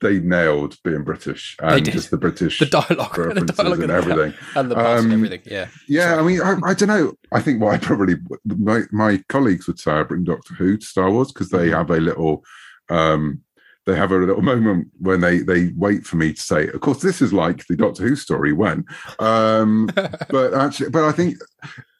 they 0.00 0.18
nailed 0.20 0.76
being 0.82 1.02
British 1.02 1.56
and 1.60 1.84
just 1.84 2.10
the 2.10 2.16
British 2.16 2.58
the 2.60 2.66
dialogue, 2.66 3.16
references 3.16 3.56
the 3.56 3.62
dialogue 3.62 3.82
and 3.82 3.90
everything, 3.90 4.34
and 4.54 4.70
the 4.70 4.78
um, 4.78 5.04
and 5.04 5.12
everything. 5.12 5.42
Yeah, 5.44 5.68
yeah. 5.88 6.16
I 6.16 6.22
mean, 6.22 6.40
I, 6.42 6.56
I, 6.64 6.74
don't 6.74 6.88
know. 6.88 7.14
I 7.32 7.40
think 7.40 7.60
what 7.60 7.74
I 7.74 7.78
probably 7.78 8.16
my, 8.44 8.82
my 8.92 9.22
colleagues 9.28 9.66
would 9.66 9.78
say 9.78 9.92
I 9.92 10.02
bring 10.02 10.24
Doctor 10.24 10.54
Who 10.54 10.76
to 10.76 10.86
Star 10.86 11.10
Wars 11.10 11.32
because 11.32 11.50
they 11.50 11.68
mm-hmm. 11.68 11.76
have 11.76 11.90
a 11.90 12.00
little. 12.00 12.44
Um, 12.88 13.42
they 13.86 13.94
have 13.94 14.10
a 14.10 14.18
little 14.18 14.42
moment 14.42 14.88
when 14.98 15.20
they 15.20 15.38
they 15.38 15.72
wait 15.76 16.04
for 16.04 16.16
me 16.16 16.32
to 16.32 16.40
say 16.40 16.68
of 16.68 16.80
course 16.80 17.00
this 17.00 17.22
is 17.22 17.32
like 17.32 17.66
the 17.66 17.76
doctor 17.76 18.02
who 18.02 18.16
story 18.16 18.52
when 18.52 18.84
um 19.20 19.88
but 20.28 20.52
actually 20.54 20.90
but 20.90 21.04
i 21.04 21.12
think 21.12 21.36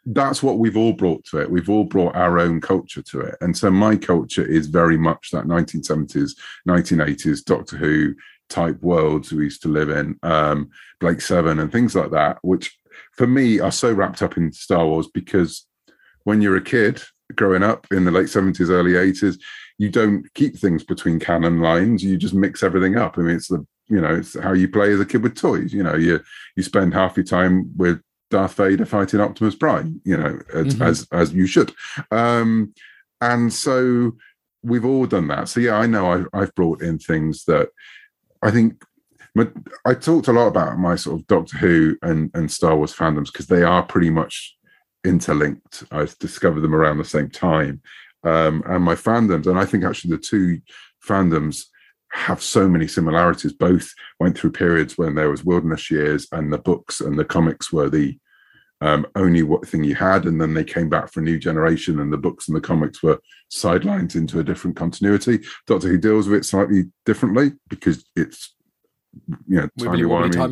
that's 0.07 0.43
what 0.43 0.59
we've 0.59 0.77
all 0.77 0.93
brought 0.93 1.25
to 1.27 1.39
it. 1.39 1.51
We've 1.51 1.69
all 1.69 1.85
brought 1.85 2.15
our 2.15 2.39
own 2.39 2.61
culture 2.61 3.03
to 3.03 3.21
it. 3.21 3.37
And 3.41 3.57
so 3.57 3.71
my 3.71 3.97
culture 3.97 4.45
is 4.45 4.69
very 4.69 4.97
much 4.97 5.31
that 5.33 5.47
1970s, 5.47 6.33
1980s 6.69 7.45
Doctor 7.45 7.77
Who 7.77 8.15
type 8.49 8.81
worlds 8.81 9.33
we 9.33 9.45
used 9.45 9.63
to 9.63 9.69
live 9.69 9.91
in, 9.91 10.17
um, 10.23 10.71
Blake 11.01 11.21
Seven 11.21 11.59
and 11.59 11.73
things 11.73 11.97
like 11.97 12.13
that, 12.13 12.39
which 12.43 12.79
for 13.13 13.27
me 13.27 13.59
are 13.59 13.73
so 13.73 13.93
wrapped 13.93 14.23
up 14.23 14.37
in 14.37 14.53
Star 14.53 14.87
Wars 14.87 15.09
because 15.13 15.67
when 16.23 16.41
you're 16.41 16.57
a 16.57 16.63
kid 16.63 17.03
growing 17.35 17.65
up 17.65 17.87
in 17.91 18.05
the 18.05 18.13
late 18.13 18.27
70s, 18.27 18.71
early 18.71 18.93
80s, 18.93 19.39
you 19.79 19.91
don't 19.91 20.33
keep 20.35 20.57
things 20.57 20.85
between 20.85 21.19
canon 21.19 21.61
lines. 21.61 22.05
You 22.05 22.17
just 22.17 22.35
mix 22.35 22.63
everything 22.63 22.97
up. 22.97 23.19
I 23.19 23.23
mean, 23.23 23.37
it's 23.37 23.49
the 23.49 23.67
you 23.89 24.01
know, 24.01 24.17
it's 24.17 24.39
how 24.39 24.53
you 24.53 24.69
play 24.69 24.93
as 24.93 24.99
a 25.01 25.07
kid 25.07 25.23
with 25.23 25.37
toys. 25.37 25.73
You 25.73 25.83
know, 25.83 25.95
you 25.95 26.21
you 26.57 26.63
spend 26.63 26.93
half 26.93 27.17
your 27.17 27.25
time 27.25 27.71
with 27.77 28.01
Darth 28.31 28.55
Vader 28.55 28.87
fighting 28.87 29.21
Optimus 29.21 29.55
Prime, 29.55 30.01
you 30.05 30.17
know, 30.17 30.41
as 30.53 30.75
mm-hmm. 30.75 30.83
as, 30.83 31.07
as, 31.13 31.33
you 31.33 31.47
should. 31.47 31.73
Um, 32.11 32.75
and 33.21 33.53
so 33.53 34.17
we've 34.63 34.85
all 34.85 35.07
done 35.07 35.29
that. 35.29 35.49
So 35.49 35.61
yeah, 35.61 35.77
I 35.77 35.87
know 35.87 36.11
I've, 36.11 36.29
I've 36.33 36.55
brought 36.55 36.83
in 36.83 36.99
things 36.99 37.45
that 37.45 37.71
I 38.43 38.51
think. 38.51 38.83
I 39.85 39.93
talked 39.93 40.29
a 40.29 40.33
lot 40.33 40.47
about 40.47 40.79
my 40.79 40.97
sort 40.97 41.21
of 41.21 41.27
Doctor 41.27 41.59
Who 41.59 41.99
and, 42.01 42.31
and 42.33 42.51
Star 42.51 42.75
Wars 42.75 42.95
fandoms 42.95 43.27
because 43.27 43.49
they 43.49 43.63
are 43.63 43.83
pretty 43.83 44.09
much 44.09 44.57
interlinked. 45.05 45.85
I 45.91 46.09
discovered 46.19 46.63
them 46.63 46.75
around 46.75 46.97
the 46.97 47.05
same 47.05 47.29
time, 47.29 47.83
um, 48.25 48.63
and 48.67 48.83
my 48.83 48.95
fandoms, 48.95 49.47
and 49.47 49.59
I 49.59 49.67
think 49.67 49.85
actually 49.85 50.13
the 50.13 50.23
two 50.23 50.63
fandoms 51.07 51.67
have 52.17 52.43
so 52.43 52.69
many 52.69 52.89
similarities. 52.89 53.53
Both 53.53 53.93
went 54.19 54.37
through 54.37 54.53
periods 54.53 54.97
when 54.97 55.15
there 55.15 55.31
was 55.31 55.45
wilderness 55.45 55.91
years, 55.91 56.27
and 56.33 56.53
the 56.53 56.59
books 56.59 57.01
and 57.01 57.19
the 57.19 57.25
comics 57.25 57.73
were 57.73 57.91
the 57.91 58.19
um, 58.81 59.07
only 59.15 59.43
what 59.43 59.67
thing 59.67 59.85
you 59.85 59.95
had, 59.95 60.25
and 60.25 60.41
then 60.41 60.55
they 60.55 60.65
came 60.65 60.89
back 60.89 61.13
for 61.13 61.21
a 61.21 61.23
new 61.23 61.39
generation, 61.39 62.01
and 62.01 62.13
the 62.13 62.19
books 62.19 62.49
and 62.49 62.57
the 62.57 62.61
comics 62.61 63.03
were 63.03 63.21
sidelined 63.53 64.15
into 64.15 64.39
a 64.39 64.45
different 64.45 64.77
continuity. 64.77 65.41
Doctor 65.67 65.89
Who 65.89 65.99
deals 65.99 66.29
with 66.29 66.41
it 66.41 66.45
slightly 66.45 66.85
differently 67.05 67.53
because 67.69 68.05
it's 68.17 68.55
you 69.47 69.61
know 69.61 69.69
timey 69.79 70.03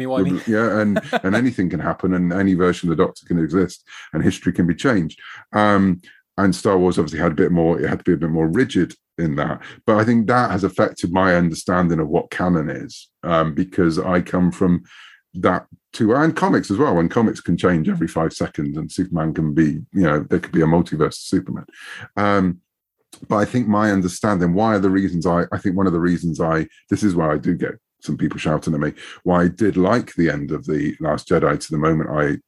wimey, 0.07 0.47
yeah, 0.47 0.81
and 0.81 1.01
and 1.25 1.35
anything 1.35 1.71
can 1.71 1.81
happen, 1.81 2.15
and 2.15 2.33
any 2.33 2.55
version 2.55 2.91
of 2.91 2.97
the 2.97 3.05
Doctor 3.05 3.27
can 3.27 3.39
exist, 3.39 3.85
and 4.13 4.23
history 4.23 4.53
can 4.53 4.67
be 4.67 4.75
changed. 4.75 5.21
Um, 5.53 6.01
and 6.37 6.55
Star 6.55 6.79
Wars 6.79 6.99
obviously 6.99 7.21
had 7.21 7.33
a 7.33 7.37
bit 7.37 7.53
more; 7.53 7.81
it 7.81 7.89
had 7.89 7.99
to 8.01 8.05
be 8.05 8.13
a 8.13 8.17
bit 8.17 8.31
more 8.31 8.49
rigid 8.49 8.95
in 9.19 9.37
that. 9.37 9.63
But 9.87 9.99
I 9.99 10.05
think 10.05 10.27
that 10.27 10.51
has 10.51 10.65
affected 10.65 11.13
my 11.13 11.35
understanding 11.37 12.01
of 12.01 12.09
what 12.09 12.31
canon 12.31 12.69
is, 12.69 13.09
um, 13.23 13.55
because 13.55 13.99
I 13.99 14.21
come 14.21 14.51
from 14.51 14.85
that 15.35 15.67
too, 15.93 16.15
and 16.15 16.35
comics 16.35 16.71
as 16.71 16.79
well. 16.79 16.99
And 16.99 17.11
comics 17.11 17.41
can 17.41 17.57
change 17.57 17.89
every 17.89 18.09
five 18.09 18.33
seconds, 18.33 18.77
and 18.77 18.91
Superman 18.91 19.35
can 19.35 19.55
be, 19.55 19.81
you 19.93 20.03
know, 20.03 20.21
there 20.21 20.41
could 20.41 20.53
be 20.53 20.63
a 20.63 20.67
multiverse 20.67 21.15
Superman. 21.15 21.67
Um, 22.17 22.61
but 23.29 23.37
I 23.37 23.45
think 23.45 23.69
my 23.69 23.93
understanding, 23.93 24.55
why 24.55 24.75
are 24.75 24.81
the 24.81 24.91
reasons 24.91 25.27
I, 25.27 25.45
I 25.53 25.59
think 25.59 25.77
one 25.77 25.87
of 25.87 25.93
the 25.93 26.01
reasons 26.01 26.41
I, 26.41 26.67
this 26.91 27.03
is 27.03 27.15
why 27.15 27.33
I 27.33 27.39
do 27.39 27.55
get 27.55 27.75
some 28.01 28.17
people 28.17 28.39
shouting 28.39 28.75
at 28.75 28.81
me, 28.81 28.93
why 29.23 29.45
I 29.45 29.49
did 29.49 29.77
like 29.77 30.15
the 30.15 30.31
end 30.31 30.51
of 30.51 30.67
the 30.67 30.97
Last 31.01 31.29
Jedi 31.29 31.59
to 31.59 31.71
the 31.71 31.79
moment 31.79 32.11
I 32.11 32.39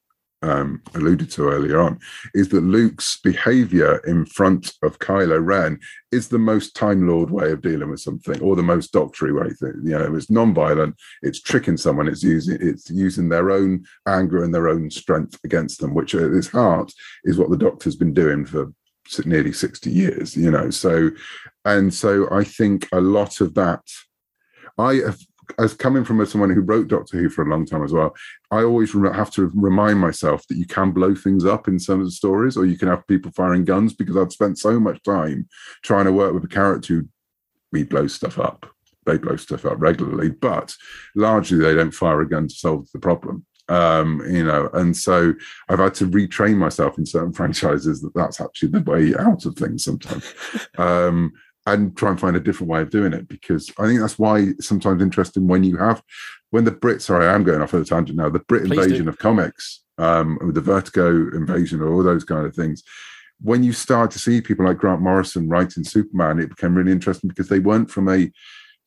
um, 0.47 0.82
alluded 0.94 1.30
to 1.32 1.49
earlier 1.49 1.80
on, 1.80 1.99
is 2.34 2.49
that 2.51 2.62
Luke's 2.62 3.18
behavior 3.22 3.99
in 4.07 4.26
front 4.26 4.72
of 4.82 4.99
Kylo 4.99 5.44
Ren 5.44 5.78
is 6.12 6.28
the 6.28 6.38
most 6.38 6.74
Time 6.74 7.07
Lord 7.07 7.30
way 7.30 7.51
of 7.51 7.62
dealing 7.62 7.90
with 7.90 8.01
something, 8.01 8.40
or 8.40 8.57
the 8.57 8.62
most 8.62 8.92
doctory 8.92 9.32
way. 9.32 9.51
You 9.61 9.99
know, 9.99 10.14
it's 10.14 10.30
non-violent, 10.30 10.97
it's 11.22 11.40
tricking 11.40 11.76
someone, 11.76 12.09
it's 12.09 12.22
using 12.22 12.59
it's 12.61 12.90
using 12.90 13.28
their 13.28 13.51
own 13.51 13.84
anger 14.07 14.42
and 14.42 14.55
their 14.55 14.68
own 14.68 14.90
strength 14.90 15.38
against 15.44 15.80
them, 15.80 15.94
which 15.94 16.14
at 16.14 16.32
its 16.32 16.49
heart 16.49 16.92
is 17.24 17.38
what 17.38 17.51
the 17.51 17.57
Doctor's 17.57 17.97
been 17.97 18.14
doing 18.14 18.44
for 18.44 18.72
nearly 19.24 19.53
60 19.53 19.90
years 19.90 20.36
you 20.36 20.51
know 20.51 20.68
so 20.68 21.11
and 21.64 21.94
so 21.94 22.28
i 22.32 22.42
think 22.42 22.88
a 22.92 23.01
lot 23.01 23.40
of 23.40 23.55
that 23.55 23.82
i 24.78 24.94
have 24.94 25.18
as 25.59 25.74
coming 25.74 26.05
from 26.05 26.24
someone 26.26 26.51
who 26.51 26.61
wrote 26.61 26.88
Doctor 26.88 27.18
Who 27.18 27.28
for 27.28 27.42
a 27.44 27.49
long 27.49 27.66
time 27.66 27.84
as 27.84 27.92
well, 27.92 28.14
I 28.51 28.62
always 28.62 28.92
have 28.92 29.30
to 29.32 29.51
remind 29.55 29.99
myself 29.99 30.47
that 30.49 30.57
you 30.57 30.66
can 30.66 30.92
blow 30.92 31.14
things 31.14 31.44
up 31.44 31.68
in 31.68 31.78
some 31.78 32.01
of 32.01 32.07
the 32.07 32.12
stories, 32.12 32.57
or 32.57 32.66
you 32.66 32.78
can 32.78 32.88
have 32.88 33.07
people 33.07 33.32
firing 33.32 33.64
guns 33.64 33.92
because 33.92 34.16
I've 34.16 34.32
spent 34.32 34.59
so 34.59 34.78
much 34.78 35.03
time 35.03 35.49
trying 35.82 36.07
to 36.07 36.12
work 36.12 36.34
with 36.34 36.44
a 36.44 36.49
character 36.49 36.94
who 36.94 37.09
we 37.72 37.84
blow 37.84 38.07
stuff 38.07 38.38
up. 38.38 38.66
They 39.05 39.18
blow 39.18 39.36
stuff 39.36 39.64
up 39.64 39.80
regularly, 39.80 40.30
but 40.30 40.74
largely 41.14 41.59
they 41.59 41.74
don't 41.74 41.92
fire 41.92 42.20
a 42.20 42.28
gun 42.28 42.49
to 42.49 42.55
solve 42.55 42.88
the 42.92 42.99
problem. 42.99 43.47
Um, 43.68 44.22
you 44.28 44.44
know, 44.44 44.68
and 44.74 44.97
so 44.97 45.34
I've 45.68 45.80
had 45.80 45.94
to 45.97 46.07
retrain 46.07 46.57
myself 46.57 46.99
in 46.99 47.07
certain 47.07 47.32
franchises 47.38 48.01
that 48.03 48.14
that's 48.14 48.40
actually 48.40 48.70
the 48.70 48.82
way 48.82 49.14
out 49.16 49.44
of 49.44 49.57
things 49.57 49.84
sometimes. 49.84 50.34
um, 50.78 51.32
and 51.66 51.96
try 51.96 52.10
and 52.10 52.20
find 52.20 52.36
a 52.36 52.40
different 52.40 52.70
way 52.70 52.80
of 52.80 52.90
doing 52.90 53.12
it 53.12 53.28
because 53.28 53.70
I 53.78 53.86
think 53.86 54.00
that's 54.00 54.18
why 54.18 54.38
it's 54.38 54.66
sometimes 54.66 55.02
interesting 55.02 55.48
when 55.48 55.64
you 55.64 55.76
have 55.76 56.02
when 56.50 56.64
the 56.64 56.70
Brits. 56.70 57.02
Sorry, 57.02 57.26
I 57.26 57.34
am 57.34 57.44
going 57.44 57.60
off 57.60 57.74
on 57.74 57.82
a 57.82 57.84
tangent 57.84 58.16
now. 58.16 58.28
The 58.28 58.40
Brit 58.40 58.66
Please 58.66 58.78
invasion 58.78 59.04
do. 59.04 59.10
of 59.10 59.18
comics, 59.18 59.82
um, 59.98 60.38
the 60.54 60.60
Vertigo 60.60 61.08
invasion, 61.34 61.80
or 61.80 61.92
all 61.92 62.02
those 62.02 62.24
kind 62.24 62.46
of 62.46 62.54
things. 62.54 62.82
When 63.40 63.62
you 63.62 63.72
start 63.72 64.10
to 64.12 64.18
see 64.18 64.40
people 64.40 64.64
like 64.64 64.78
Grant 64.78 65.02
Morrison 65.02 65.48
writing 65.48 65.84
Superman, 65.84 66.38
it 66.38 66.48
became 66.48 66.74
really 66.74 66.92
interesting 66.92 67.28
because 67.28 67.48
they 67.48 67.58
weren't 67.58 67.90
from 67.90 68.08
a 68.08 68.30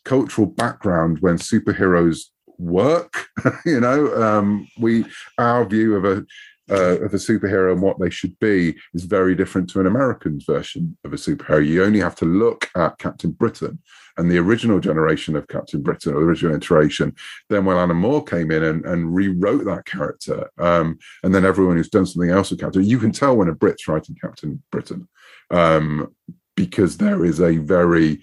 cultural 0.06 0.48
background 0.48 1.20
when 1.20 1.38
superheroes 1.38 2.26
work. 2.58 3.28
you 3.66 3.80
know, 3.80 4.14
um, 4.22 4.68
we 4.80 5.06
our 5.38 5.66
view 5.66 5.96
of 5.96 6.06
a 6.06 6.26
uh, 6.70 7.00
of 7.02 7.14
a 7.14 7.18
superhero 7.18 7.72
and 7.72 7.82
what 7.82 8.00
they 8.00 8.10
should 8.10 8.38
be 8.40 8.76
is 8.94 9.06
very 9.06 9.36
different 9.36 9.70
to 9.70 9.80
an 9.80 9.88
American's 9.88 10.46
version 10.46 10.98
of 11.04 11.14
a 11.14 11.18
superhero. 11.18 11.66
You 11.66 11.84
only 11.84 12.00
have 12.00 12.16
to 12.16 12.26
look 12.26 12.70
at 12.76 12.98
Captain 12.98 13.32
Britain 13.32 13.80
and 14.18 14.30
the 14.30 14.38
original 14.38 14.80
generation 14.80 15.36
of 15.36 15.48
Captain 15.48 15.82
Britain, 15.82 16.14
or 16.14 16.20
the 16.20 16.26
original 16.26 16.56
iteration. 16.56 17.16
Then 17.50 17.66
when 17.66 17.78
Alan 17.78 17.96
Moore 17.96 18.24
came 18.24 18.52
in 18.52 18.64
and, 18.64 18.86
and 18.86 19.16
rewrote 19.16 19.66
that 19.66 19.86
character, 19.86 20.50
um, 20.58 21.00
and 21.24 21.34
then 21.34 21.46
everyone 21.46 21.78
who's 21.78 21.90
done 21.90 22.06
something 22.06 22.30
else 22.30 22.52
with 22.52 22.60
Captain, 22.60 22.84
you 22.84 23.00
can 23.00 23.12
tell 23.12 23.38
when 23.38 23.48
a 23.48 23.56
Brit's 23.56 23.88
writing 23.88 24.18
Captain 24.22 24.62
Britain 24.72 25.08
um, 25.52 26.14
because 26.56 26.98
there 26.98 27.24
is 27.24 27.40
a 27.40 27.58
very 27.58 28.22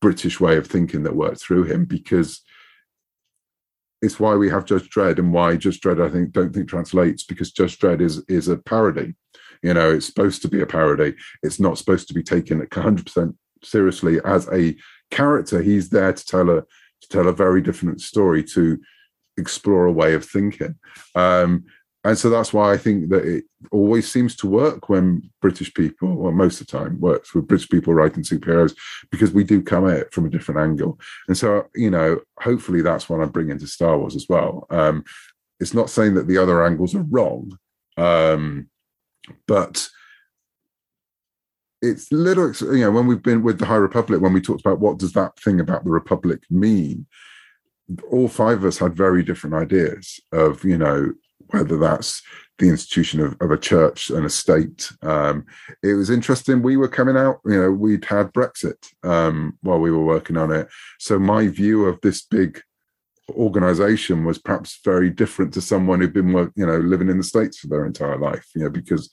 British 0.00 0.40
way 0.40 0.56
of 0.56 0.66
thinking 0.66 1.02
that 1.02 1.16
worked 1.16 1.40
through 1.40 1.64
him 1.64 1.84
because 1.84 2.42
it's 4.04 4.20
why 4.20 4.34
we 4.34 4.50
have 4.50 4.66
Judge 4.66 4.88
Dredd 4.90 5.18
and 5.18 5.32
why 5.32 5.56
Judge 5.56 5.80
Dredd 5.80 6.04
I 6.04 6.10
think 6.10 6.32
don't 6.32 6.52
think 6.52 6.68
translates 6.68 7.24
because 7.24 7.50
Judge 7.52 7.78
Dredd 7.78 8.00
is 8.00 8.22
is 8.28 8.48
a 8.48 8.56
parody. 8.56 9.14
You 9.62 9.74
know, 9.74 9.90
it's 9.92 10.06
supposed 10.06 10.42
to 10.42 10.48
be 10.48 10.60
a 10.60 10.66
parody. 10.66 11.14
It's 11.42 11.58
not 11.58 11.78
supposed 11.78 12.06
to 12.08 12.14
be 12.14 12.22
taken 12.22 12.60
100% 12.60 13.34
seriously 13.62 14.20
as 14.24 14.46
a 14.52 14.76
character. 15.10 15.62
He's 15.62 15.88
there 15.88 16.12
to 16.12 16.24
tell 16.24 16.50
a 16.50 16.60
to 16.60 17.08
tell 17.08 17.28
a 17.28 17.32
very 17.32 17.62
different 17.62 18.00
story 18.00 18.44
to 18.44 18.78
explore 19.36 19.86
a 19.86 19.92
way 19.92 20.14
of 20.14 20.24
thinking. 20.24 20.74
Um, 21.14 21.64
and 22.04 22.18
so 22.18 22.28
that's 22.28 22.52
why 22.52 22.72
I 22.72 22.76
think 22.76 23.08
that 23.08 23.24
it 23.24 23.44
always 23.72 24.10
seems 24.10 24.36
to 24.36 24.46
work 24.46 24.90
when 24.90 25.30
British 25.40 25.72
people, 25.72 26.14
well, 26.14 26.32
most 26.32 26.60
of 26.60 26.66
the 26.66 26.78
time 26.78 27.00
works 27.00 27.34
with 27.34 27.48
British 27.48 27.68
people 27.70 27.94
writing 27.94 28.22
superheroes 28.22 28.76
because 29.10 29.32
we 29.32 29.42
do 29.42 29.62
come 29.62 29.88
at 29.88 29.98
it 29.98 30.12
from 30.12 30.26
a 30.26 30.30
different 30.30 30.60
angle. 30.60 31.00
And 31.28 31.36
so, 31.36 31.66
you 31.74 31.90
know, 31.90 32.20
hopefully 32.40 32.82
that's 32.82 33.08
what 33.08 33.22
I 33.22 33.24
bring 33.24 33.48
into 33.48 33.66
Star 33.66 33.98
Wars 33.98 34.16
as 34.16 34.26
well. 34.28 34.66
Um, 34.68 35.04
it's 35.60 35.72
not 35.72 35.88
saying 35.88 36.14
that 36.14 36.28
the 36.28 36.36
other 36.36 36.66
angles 36.66 36.94
are 36.94 37.06
wrong, 37.08 37.58
um, 37.96 38.68
but 39.48 39.88
it's 41.80 42.12
little, 42.12 42.52
you 42.74 42.82
know, 42.82 42.90
when 42.90 43.06
we've 43.06 43.22
been 43.22 43.42
with 43.42 43.58
the 43.58 43.66
High 43.66 43.76
Republic, 43.76 44.20
when 44.20 44.34
we 44.34 44.42
talked 44.42 44.60
about 44.60 44.80
what 44.80 44.98
does 44.98 45.14
that 45.14 45.38
thing 45.40 45.58
about 45.58 45.84
the 45.84 45.90
Republic 45.90 46.42
mean, 46.50 47.06
all 48.10 48.28
five 48.28 48.58
of 48.58 48.64
us 48.66 48.78
had 48.78 48.94
very 48.94 49.22
different 49.22 49.54
ideas 49.54 50.20
of, 50.32 50.64
you 50.64 50.76
know, 50.76 51.14
whether 51.54 51.78
that's 51.78 52.22
the 52.58 52.68
institution 52.68 53.20
of, 53.20 53.36
of 53.40 53.50
a 53.50 53.58
church 53.58 54.10
and 54.10 54.24
a 54.24 54.30
state. 54.30 54.90
Um, 55.02 55.44
it 55.82 55.94
was 55.94 56.10
interesting. 56.10 56.62
We 56.62 56.76
were 56.76 56.88
coming 56.88 57.16
out, 57.16 57.40
you 57.44 57.60
know, 57.60 57.70
we'd 57.70 58.04
had 58.04 58.32
Brexit 58.32 58.92
um, 59.02 59.58
while 59.62 59.80
we 59.80 59.90
were 59.90 60.04
working 60.04 60.36
on 60.36 60.52
it. 60.52 60.68
So 60.98 61.18
my 61.18 61.48
view 61.48 61.86
of 61.86 62.00
this 62.00 62.22
big 62.22 62.60
organization 63.30 64.24
was 64.24 64.38
perhaps 64.38 64.78
very 64.84 65.10
different 65.10 65.52
to 65.54 65.60
someone 65.60 66.00
who'd 66.00 66.12
been, 66.12 66.30
you 66.54 66.66
know, 66.66 66.78
living 66.78 67.08
in 67.08 67.18
the 67.18 67.24
States 67.24 67.58
for 67.58 67.68
their 67.68 67.86
entire 67.86 68.18
life, 68.18 68.46
you 68.54 68.62
know, 68.62 68.70
because 68.70 69.10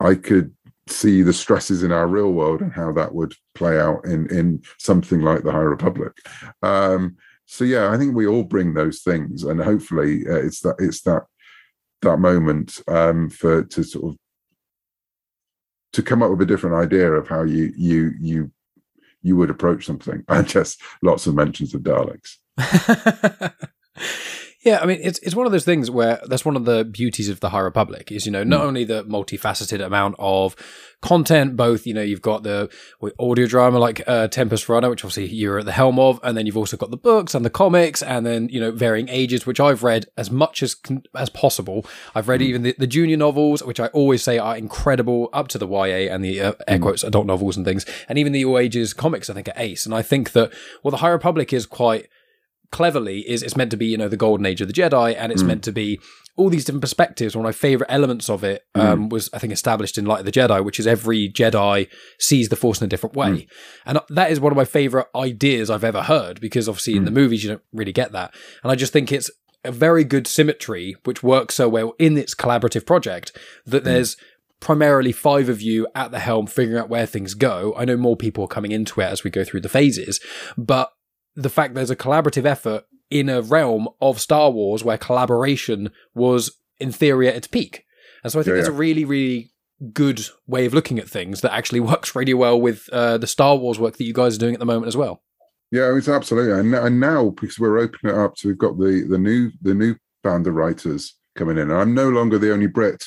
I 0.00 0.14
could 0.14 0.54
see 0.86 1.22
the 1.22 1.32
stresses 1.32 1.82
in 1.82 1.92
our 1.92 2.06
real 2.06 2.32
world 2.32 2.60
and 2.60 2.72
how 2.72 2.92
that 2.92 3.14
would 3.14 3.34
play 3.54 3.80
out 3.80 4.04
in, 4.04 4.30
in 4.30 4.62
something 4.78 5.20
like 5.20 5.42
the 5.42 5.52
High 5.52 5.58
Republic. 5.58 6.12
Um, 6.62 7.16
so 7.46 7.64
yeah, 7.64 7.90
I 7.90 7.96
think 7.96 8.14
we 8.14 8.26
all 8.26 8.44
bring 8.44 8.74
those 8.74 9.00
things, 9.00 9.42
and 9.42 9.58
hopefully 9.60 10.22
uh, 10.28 10.34
it's 10.34 10.60
that 10.60 10.76
it's 10.78 11.00
that 11.02 11.22
that 12.02 12.18
moment 12.18 12.80
um, 12.88 13.28
for 13.28 13.64
to 13.64 13.82
sort 13.82 14.12
of 14.12 14.16
to 15.92 16.02
come 16.02 16.22
up 16.22 16.30
with 16.30 16.42
a 16.42 16.46
different 16.46 16.76
idea 16.76 17.10
of 17.12 17.28
how 17.28 17.42
you 17.42 17.72
you 17.76 18.12
you 18.20 18.50
you 19.22 19.36
would 19.36 19.50
approach 19.50 19.86
something 19.86 20.24
and 20.28 20.48
just 20.48 20.80
lots 21.02 21.26
of 21.26 21.34
mentions 21.34 21.74
of 21.74 21.82
Daleks. 21.82 22.36
Yeah, 24.60 24.80
I 24.82 24.86
mean, 24.86 24.98
it's 25.00 25.20
it's 25.20 25.36
one 25.36 25.46
of 25.46 25.52
those 25.52 25.64
things 25.64 25.88
where 25.88 26.20
that's 26.26 26.44
one 26.44 26.56
of 26.56 26.64
the 26.64 26.84
beauties 26.84 27.28
of 27.28 27.38
the 27.38 27.50
High 27.50 27.60
Republic 27.60 28.10
is 28.10 28.26
you 28.26 28.32
know 28.32 28.42
not 28.42 28.62
mm. 28.62 28.64
only 28.64 28.82
the 28.82 29.04
multifaceted 29.04 29.84
amount 29.84 30.16
of 30.18 30.56
content, 31.00 31.56
both 31.56 31.86
you 31.86 31.94
know 31.94 32.02
you've 32.02 32.22
got 32.22 32.42
the 32.42 32.68
audio 33.20 33.46
drama 33.46 33.78
like 33.78 34.02
uh, 34.08 34.26
Tempest 34.26 34.68
Runner, 34.68 34.90
which 34.90 35.04
obviously 35.04 35.26
you're 35.26 35.60
at 35.60 35.64
the 35.64 35.70
helm 35.70 36.00
of, 36.00 36.18
and 36.24 36.36
then 36.36 36.44
you've 36.44 36.56
also 36.56 36.76
got 36.76 36.90
the 36.90 36.96
books 36.96 37.36
and 37.36 37.44
the 37.44 37.50
comics, 37.50 38.02
and 38.02 38.26
then 38.26 38.48
you 38.48 38.58
know 38.58 38.72
varying 38.72 39.08
ages, 39.08 39.46
which 39.46 39.60
I've 39.60 39.84
read 39.84 40.06
as 40.16 40.28
much 40.28 40.64
as 40.64 40.74
as 41.14 41.30
possible. 41.30 41.86
I've 42.16 42.26
read 42.26 42.40
mm. 42.40 42.46
even 42.46 42.62
the, 42.64 42.74
the, 42.76 42.88
junior 42.88 43.16
novels, 43.16 43.62
which 43.62 43.78
I 43.78 43.86
always 43.88 44.24
say 44.24 44.38
are 44.38 44.56
incredible, 44.56 45.28
up 45.32 45.46
to 45.48 45.58
the 45.58 45.68
YA 45.68 46.12
and 46.12 46.24
the 46.24 46.40
uh, 46.40 46.52
air 46.66 46.78
hmm. 46.78 46.82
quotes 46.82 47.04
adult 47.04 47.26
novels 47.26 47.56
and 47.56 47.64
things, 47.64 47.86
and 48.08 48.18
even 48.18 48.32
the 48.32 48.44
all 48.44 48.58
ages 48.58 48.92
comics. 48.92 49.30
I 49.30 49.34
think 49.34 49.46
are 49.46 49.54
ace, 49.56 49.86
and 49.86 49.94
I 49.94 50.02
think 50.02 50.32
that 50.32 50.52
well, 50.82 50.90
the 50.90 50.96
High 50.96 51.10
Republic 51.10 51.52
is 51.52 51.64
quite 51.64 52.08
cleverly 52.70 53.20
is 53.28 53.42
it's 53.42 53.56
meant 53.56 53.70
to 53.70 53.76
be 53.76 53.86
you 53.86 53.96
know 53.96 54.08
the 54.08 54.16
golden 54.16 54.44
age 54.44 54.60
of 54.60 54.68
the 54.68 54.74
jedi 54.74 55.14
and 55.16 55.32
it's 55.32 55.42
mm. 55.42 55.46
meant 55.46 55.64
to 55.64 55.72
be 55.72 55.98
all 56.36 56.50
these 56.50 56.64
different 56.66 56.82
perspectives 56.82 57.34
one 57.34 57.44
of 57.44 57.48
my 57.48 57.52
favorite 57.52 57.90
elements 57.90 58.28
of 58.28 58.44
it 58.44 58.66
hmm. 58.74 58.80
um, 58.80 59.06
mm. 59.06 59.10
was 59.10 59.30
i 59.32 59.38
think 59.38 59.52
established 59.52 59.96
in 59.96 60.04
light 60.04 60.20
of 60.20 60.26
the 60.26 60.32
jedi 60.32 60.62
which 60.62 60.78
is 60.78 60.86
every 60.86 61.30
jedi 61.30 61.88
sees 62.18 62.50
the 62.50 62.56
force 62.56 62.80
in 62.80 62.84
a 62.84 62.88
different 62.88 63.16
way 63.16 63.30
mm. 63.30 63.48
and 63.86 63.98
that 64.10 64.30
is 64.30 64.38
one 64.38 64.52
of 64.52 64.56
my 64.56 64.66
favorite 64.66 65.06
ideas 65.16 65.70
i've 65.70 65.84
ever 65.84 66.02
heard 66.02 66.40
because 66.40 66.68
obviously 66.68 66.94
in 66.94 67.04
the 67.04 67.10
hmm. 67.10 67.16
movies 67.16 67.42
you 67.42 67.50
don't 67.50 67.62
really 67.72 67.92
get 67.92 68.12
that 68.12 68.34
and 68.62 68.70
i 68.70 68.74
just 68.74 68.92
think 68.92 69.10
it's 69.10 69.30
a 69.64 69.72
very 69.72 70.04
good 70.04 70.26
symmetry 70.26 70.94
which 71.04 71.22
works 71.22 71.54
so 71.54 71.68
well 71.68 71.94
in 71.98 72.18
its 72.18 72.34
collaborative 72.34 72.84
project 72.84 73.36
that 73.64 73.82
hmm. 73.82 73.88
there's 73.88 74.16
primarily 74.60 75.12
five 75.12 75.48
of 75.48 75.62
you 75.62 75.86
at 75.94 76.10
the 76.10 76.18
helm 76.18 76.46
figuring 76.46 76.80
out 76.80 76.88
where 76.88 77.06
things 77.06 77.34
go. 77.34 77.74
I 77.76 77.84
know 77.84 77.96
more 77.96 78.16
people 78.16 78.44
are 78.44 78.48
coming 78.48 78.72
into 78.72 79.00
it 79.00 79.04
as 79.04 79.22
we 79.22 79.30
go 79.30 79.44
through 79.44 79.60
the 79.60 79.68
phases, 79.68 80.20
but 80.56 80.90
the 81.38 81.48
fact 81.48 81.74
there's 81.74 81.90
a 81.90 81.96
collaborative 81.96 82.44
effort 82.44 82.84
in 83.10 83.28
a 83.28 83.40
realm 83.40 83.88
of 84.00 84.20
Star 84.20 84.50
Wars 84.50 84.82
where 84.82 84.98
collaboration 84.98 85.90
was 86.14 86.58
in 86.78 86.90
theory 86.90 87.28
at 87.28 87.36
its 87.36 87.46
peak. 87.46 87.84
And 88.22 88.32
so 88.32 88.40
I 88.40 88.42
think 88.42 88.54
yeah, 88.54 88.60
it's 88.60 88.68
yeah. 88.68 88.74
a 88.74 88.76
really, 88.76 89.04
really 89.04 89.52
good 89.92 90.26
way 90.48 90.66
of 90.66 90.74
looking 90.74 90.98
at 90.98 91.08
things 91.08 91.40
that 91.40 91.54
actually 91.54 91.80
works 91.92 92.16
really 92.16 92.34
well 92.34 92.60
with 92.60 92.88
uh, 92.92 93.18
the 93.18 93.28
Star 93.28 93.56
Wars 93.56 93.78
work 93.78 93.96
that 93.96 94.04
you 94.04 94.12
guys 94.12 94.34
are 94.34 94.40
doing 94.40 94.54
at 94.54 94.60
the 94.60 94.66
moment 94.66 94.88
as 94.88 94.96
well. 94.96 95.22
Yeah, 95.70 95.94
it's 95.96 96.08
absolutely. 96.08 96.58
And, 96.58 96.74
and 96.74 96.98
now 96.98 97.30
because 97.30 97.58
we're 97.58 97.78
opening 97.78 98.14
it 98.14 98.18
up 98.18 98.36
so 98.36 98.48
we've 98.48 98.58
got 98.58 98.78
the 98.78 99.06
the 99.08 99.18
new 99.18 99.50
the 99.60 99.74
new 99.74 99.96
band 100.24 100.46
of 100.46 100.54
writers 100.54 101.14
coming 101.36 101.58
in. 101.58 101.70
And 101.70 101.78
I'm 101.78 101.94
no 101.94 102.08
longer 102.08 102.38
the 102.38 102.52
only 102.52 102.66
Brit, 102.66 103.04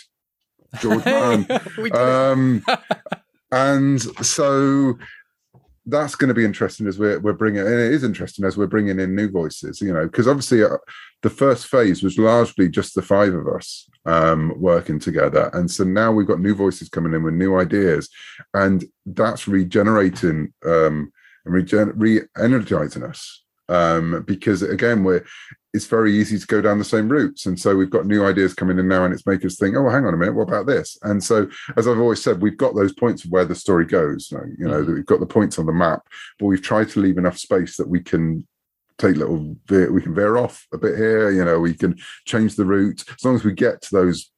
George 0.80 1.04
Mann. 1.04 1.48
um, 1.94 2.64
and 3.52 4.02
so 4.24 4.98
that's 5.86 6.16
going 6.16 6.28
to 6.28 6.34
be 6.34 6.46
interesting 6.46 6.88
as 6.88 7.00
we're, 7.00 7.20
we're 7.20 7.34
bringing 7.34 7.62
and 7.62 7.70
it 7.74 7.92
is 7.92 8.04
interesting 8.04 8.46
as 8.46 8.56
we're 8.56 8.68
bringing 8.68 9.00
in 9.00 9.16
new 9.16 9.30
voices 9.30 9.82
you 9.82 9.94
know 9.94 10.06
because 10.06 10.28
obviously 10.28 10.64
uh, 10.64 10.78
the 11.22 11.30
first 11.30 11.68
phase 11.68 12.02
was 12.04 12.18
largely 12.18 12.70
just 12.70 12.96
the 12.96 13.02
five 13.02 13.34
of 13.34 13.48
us 13.48 13.90
um, 14.06 14.54
working 14.58 15.00
together. 15.00 15.50
And 15.54 15.70
so 15.70 15.84
now 15.84 16.12
we've 16.12 16.28
got 16.28 16.40
new 16.40 16.56
voices 16.56 16.90
coming 16.90 17.14
in 17.14 17.24
with 17.24 17.34
new 17.34 17.58
ideas 17.58 18.10
and 18.54 18.84
that's 19.06 19.48
regenerating 19.48 20.54
um, 20.66 21.12
and 21.46 21.54
regen- 21.54 21.94
re-energizing 21.96 23.04
us 23.04 23.44
um, 23.72 24.24
because 24.28 24.62
again, 24.62 25.04
we're 25.04 25.26
it's 25.74 25.86
very 25.86 26.14
easy 26.14 26.38
to 26.38 26.48
go 26.48 26.60
down 26.60 26.80
the 26.80 26.84
same 26.84 27.08
routes, 27.08 27.46
and 27.46 27.58
so 27.58 27.76
we've 27.76 27.90
got 27.90 28.06
new 28.06 28.26
ideas 28.26 28.54
coming 28.54 28.78
in 28.78 28.90
now, 28.90 29.06
and 29.06 29.14
it's 29.14 29.26
making 29.26 29.48
us 29.48 29.58
think, 29.58 29.76
oh, 29.76 29.90
hang 29.90 30.06
on 30.06 30.14
a 30.14 30.18
minute, 30.18 30.36
what 30.36 30.50
about 30.50 30.66
this? 30.66 30.98
And 31.04 31.24
so, 31.24 31.48
as 31.78 31.88
I've 31.88 32.00
always 32.00 32.22
said, 32.22 32.42
we've 32.42 32.58
got 32.58 32.76
those 32.76 32.94
points 32.94 33.24
of 33.24 33.32
where 33.32 33.46
the 33.46 33.56
story 33.56 33.86
goes. 33.86 34.30
You 34.32 34.68
know, 34.68 34.82
mm-hmm. 34.82 34.96
we've 34.96 35.06
got 35.06 35.22
the 35.22 35.26
points 35.26 35.58
on 35.58 35.66
the 35.66 35.72
map, 35.72 36.02
but 36.40 36.48
we've 36.48 36.62
tried 36.62 36.90
to 36.90 37.00
leave 37.00 37.18
enough 37.18 37.38
space 37.38 37.78
that 37.78 37.88
we 37.88 38.02
can 38.02 38.46
take 38.98 39.16
little 39.16 39.56
veer, 39.68 39.92
we 39.92 40.02
can 40.02 40.14
veer 40.14 40.38
off 40.38 40.68
a 40.74 40.78
bit 40.78 40.96
here 40.96 41.32
you 41.32 41.44
know 41.44 41.60
we 41.60 41.74
can 41.74 41.98
change 42.26 42.56
the 42.56 42.66
route 42.66 43.04
as 43.10 43.26
long 43.26 43.34
as 43.34 43.44
we 43.44 43.52
get 43.52 43.82
to 43.82 43.90
those 43.92 44.32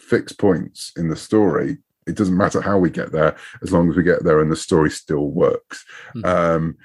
fixed 0.00 0.36
points 0.36 0.90
in 0.96 1.08
the 1.08 1.14
story 1.14 1.78
it 2.08 2.16
doesn't 2.16 2.36
matter 2.36 2.60
how 2.60 2.76
we 2.76 2.90
get 2.90 3.12
there 3.12 3.36
as 3.62 3.72
long 3.72 3.88
as 3.88 3.96
we 3.96 4.02
get 4.02 4.24
there 4.24 4.40
and 4.40 4.50
the 4.50 4.56
story 4.56 4.90
still 4.90 5.30
works 5.30 5.84
mm-hmm. 6.14 6.24
um, 6.26 6.76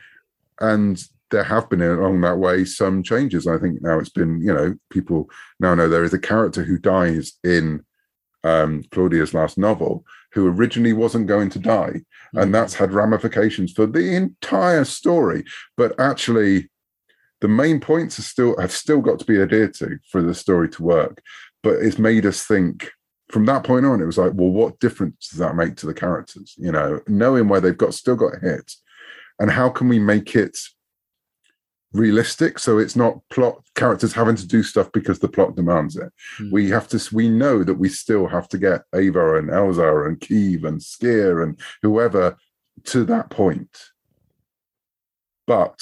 and 0.59 1.03
there 1.35 1.43
have 1.43 1.69
been 1.69 1.81
along 1.81 2.21
that 2.21 2.37
way 2.37 2.63
some 2.63 3.03
changes. 3.03 3.45
I 3.45 3.57
think 3.57 3.81
now 3.81 3.99
it's 3.99 4.09
been 4.09 4.39
you 4.41 4.53
know 4.53 4.75
people 4.89 5.29
now 5.59 5.75
know 5.75 5.89
there 5.89 6.05
is 6.05 6.13
a 6.13 6.19
character 6.19 6.63
who 6.63 6.77
dies 6.77 7.33
in 7.43 7.83
um, 8.45 8.83
claudia's 8.91 9.33
last 9.33 9.57
novel 9.57 10.05
who 10.31 10.47
originally 10.47 10.93
wasn't 10.93 11.27
going 11.27 11.49
to 11.49 11.59
die. 11.59 12.01
And 12.33 12.53
that's 12.53 12.75
had 12.75 12.91
ramifications 12.91 13.71
for 13.71 13.85
the 13.85 14.15
entire 14.15 14.83
story. 14.83 15.45
But 15.77 15.99
actually 15.99 16.69
the 17.41 17.47
main 17.47 17.79
points 17.79 18.17
are 18.19 18.23
still 18.23 18.57
have 18.59 18.71
still 18.71 19.01
got 19.01 19.19
to 19.19 19.25
be 19.25 19.41
adhered 19.41 19.73
to 19.75 19.97
for 20.09 20.21
the 20.21 20.33
story 20.33 20.69
to 20.69 20.83
work. 20.83 21.21
But 21.63 21.81
it's 21.81 21.99
made 21.99 22.25
us 22.25 22.43
think 22.43 22.91
from 23.29 23.45
that 23.47 23.63
point 23.63 23.85
on 23.85 24.01
it 24.01 24.05
was 24.05 24.17
like 24.17 24.33
well 24.35 24.51
what 24.51 24.79
difference 24.79 25.29
does 25.29 25.39
that 25.39 25.55
make 25.55 25.75
to 25.77 25.85
the 25.85 25.93
characters? 25.93 26.53
You 26.57 26.71
know 26.71 27.01
knowing 27.07 27.49
where 27.49 27.59
they've 27.59 27.77
got 27.77 27.93
still 27.93 28.15
got 28.15 28.41
hit. 28.41 28.71
And 29.39 29.51
how 29.51 29.67
can 29.67 29.89
we 29.89 29.99
make 29.99 30.33
it 30.35 30.57
realistic 31.95 32.59
so 32.59 32.77
it's 32.77 32.95
not 32.95 33.19
plot 33.29 33.61
characters 33.75 34.13
having 34.13 34.35
to 34.35 34.47
do 34.47 34.61
stuff 34.63 34.91
because 34.91 35.19
the 35.19 35.27
plot 35.27 35.55
demands 35.55 35.95
it 35.95 36.11
mm. 36.39 36.51
we 36.51 36.69
have 36.69 36.87
to 36.87 36.99
we 37.13 37.29
know 37.29 37.63
that 37.63 37.75
we 37.75 37.89
still 37.89 38.27
have 38.27 38.47
to 38.47 38.57
get 38.57 38.81
Avar 38.93 39.37
and 39.37 39.49
elzar 39.49 40.07
and 40.07 40.19
Keeve 40.19 40.63
and 40.63 40.79
sskeer 40.79 41.43
and 41.43 41.59
whoever 41.81 42.37
to 42.85 43.03
that 43.05 43.29
point 43.29 43.91
but 45.47 45.79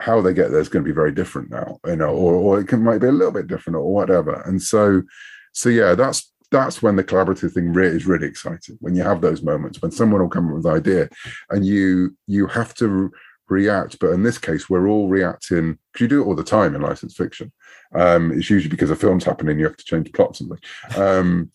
how 0.00 0.20
they 0.20 0.32
get 0.32 0.50
there 0.50 0.60
is 0.60 0.68
going 0.68 0.84
to 0.84 0.88
be 0.88 0.94
very 0.94 1.12
different 1.12 1.50
now, 1.50 1.78
you 1.86 1.96
know, 1.96 2.10
or 2.10 2.34
or 2.34 2.60
it 2.60 2.68
can 2.68 2.82
might 2.82 2.98
be 2.98 3.08
a 3.08 3.12
little 3.12 3.32
bit 3.32 3.48
different 3.48 3.76
or 3.76 3.92
whatever. 3.92 4.42
And 4.42 4.62
so, 4.62 5.02
so 5.52 5.68
yeah, 5.68 5.94
that's 5.94 6.32
that's 6.50 6.82
when 6.82 6.96
the 6.96 7.04
collaborative 7.04 7.52
thing 7.52 7.72
really 7.72 7.96
is 7.96 8.06
really 8.06 8.26
exciting. 8.26 8.78
When 8.80 8.94
you 8.94 9.02
have 9.02 9.20
those 9.20 9.42
moments 9.42 9.82
when 9.82 9.90
someone 9.90 10.20
will 10.20 10.28
come 10.28 10.48
up 10.48 10.54
with 10.54 10.66
an 10.66 10.72
idea, 10.72 11.08
and 11.50 11.66
you 11.66 12.16
you 12.26 12.46
have 12.46 12.74
to 12.74 13.10
react. 13.48 13.98
But 13.98 14.10
in 14.10 14.22
this 14.22 14.38
case, 14.38 14.68
we're 14.68 14.88
all 14.88 15.08
reacting 15.08 15.78
because 15.92 16.02
you 16.02 16.08
do 16.08 16.22
it 16.22 16.26
all 16.26 16.34
the 16.34 16.44
time 16.44 16.74
in 16.74 16.82
licensed 16.82 17.16
fiction. 17.16 17.52
Um, 17.94 18.32
it's 18.32 18.50
usually 18.50 18.70
because 18.70 18.90
a 18.90 18.96
film's 18.96 19.24
happening, 19.24 19.58
you 19.58 19.64
have 19.64 19.76
to 19.76 19.84
change 19.84 20.12
plot 20.12 20.36
something. 20.36 20.58
Um, 20.96 21.50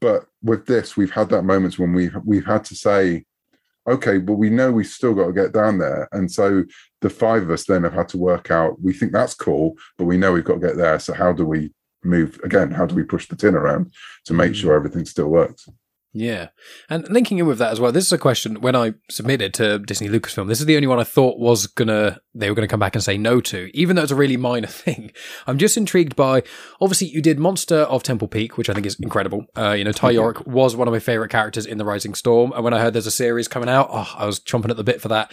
but 0.00 0.26
with 0.42 0.66
this, 0.66 0.96
we've 0.96 1.10
had 1.10 1.30
that 1.30 1.42
moments 1.42 1.78
when 1.78 1.92
we've 1.92 2.16
we've 2.24 2.44
had 2.44 2.64
to 2.66 2.74
say 2.74 3.24
okay, 3.88 4.18
but 4.18 4.34
we 4.34 4.50
know 4.50 4.72
we've 4.72 4.86
still 4.86 5.14
got 5.14 5.26
to 5.26 5.32
get 5.32 5.52
down 5.52 5.78
there. 5.78 6.08
And 6.12 6.30
so 6.30 6.64
the 7.00 7.10
five 7.10 7.42
of 7.42 7.50
us 7.50 7.66
then 7.66 7.84
have 7.84 7.92
had 7.92 8.08
to 8.10 8.18
work 8.18 8.50
out, 8.50 8.80
we 8.82 8.92
think 8.92 9.12
that's 9.12 9.34
cool, 9.34 9.74
but 9.96 10.04
we 10.04 10.16
know 10.16 10.32
we've 10.32 10.44
got 10.44 10.54
to 10.54 10.66
get 10.66 10.76
there. 10.76 10.98
So 10.98 11.14
how 11.14 11.32
do 11.32 11.46
we 11.46 11.72
move 12.02 12.40
again? 12.42 12.70
How 12.70 12.86
do 12.86 12.94
we 12.94 13.04
push 13.04 13.28
the 13.28 13.36
tin 13.36 13.54
around 13.54 13.92
to 14.24 14.34
make 14.34 14.54
sure 14.54 14.74
mm. 14.74 14.76
everything 14.76 15.04
still 15.04 15.28
works? 15.28 15.68
Yeah. 16.18 16.48
And 16.88 17.06
linking 17.10 17.36
in 17.38 17.46
with 17.46 17.58
that 17.58 17.72
as 17.72 17.78
well, 17.78 17.92
this 17.92 18.06
is 18.06 18.12
a 18.12 18.16
question 18.16 18.62
when 18.62 18.74
I 18.74 18.94
submitted 19.10 19.52
to 19.54 19.78
Disney 19.80 20.08
Lucasfilm. 20.08 20.48
This 20.48 20.60
is 20.60 20.66
the 20.66 20.74
only 20.74 20.88
one 20.88 20.98
I 20.98 21.04
thought 21.04 21.38
was 21.38 21.66
gonna 21.66 22.20
they 22.34 22.48
were 22.48 22.54
gonna 22.54 22.68
come 22.68 22.80
back 22.80 22.94
and 22.94 23.04
say 23.04 23.18
no 23.18 23.42
to, 23.42 23.70
even 23.74 23.96
though 23.96 24.02
it's 24.02 24.12
a 24.12 24.16
really 24.16 24.38
minor 24.38 24.66
thing. 24.66 25.12
I'm 25.46 25.58
just 25.58 25.76
intrigued 25.76 26.16
by 26.16 26.42
obviously 26.80 27.08
you 27.08 27.20
did 27.20 27.38
Monster 27.38 27.80
of 27.80 28.02
Temple 28.02 28.28
Peak, 28.28 28.56
which 28.56 28.70
I 28.70 28.72
think 28.72 28.86
is 28.86 28.98
incredible. 28.98 29.44
Uh, 29.54 29.72
you 29.72 29.84
know, 29.84 29.92
Ty 29.92 30.14
Yorrick 30.14 30.46
was 30.46 30.74
one 30.74 30.88
of 30.88 30.92
my 30.92 31.00
favourite 31.00 31.30
characters 31.30 31.66
in 31.66 31.76
The 31.76 31.84
Rising 31.84 32.14
Storm, 32.14 32.50
and 32.52 32.64
when 32.64 32.72
I 32.72 32.80
heard 32.80 32.94
there's 32.94 33.06
a 33.06 33.10
series 33.10 33.46
coming 33.46 33.68
out, 33.68 33.88
oh, 33.92 34.14
I 34.16 34.24
was 34.24 34.40
chomping 34.40 34.70
at 34.70 34.78
the 34.78 34.84
bit 34.84 35.02
for 35.02 35.08
that. 35.08 35.30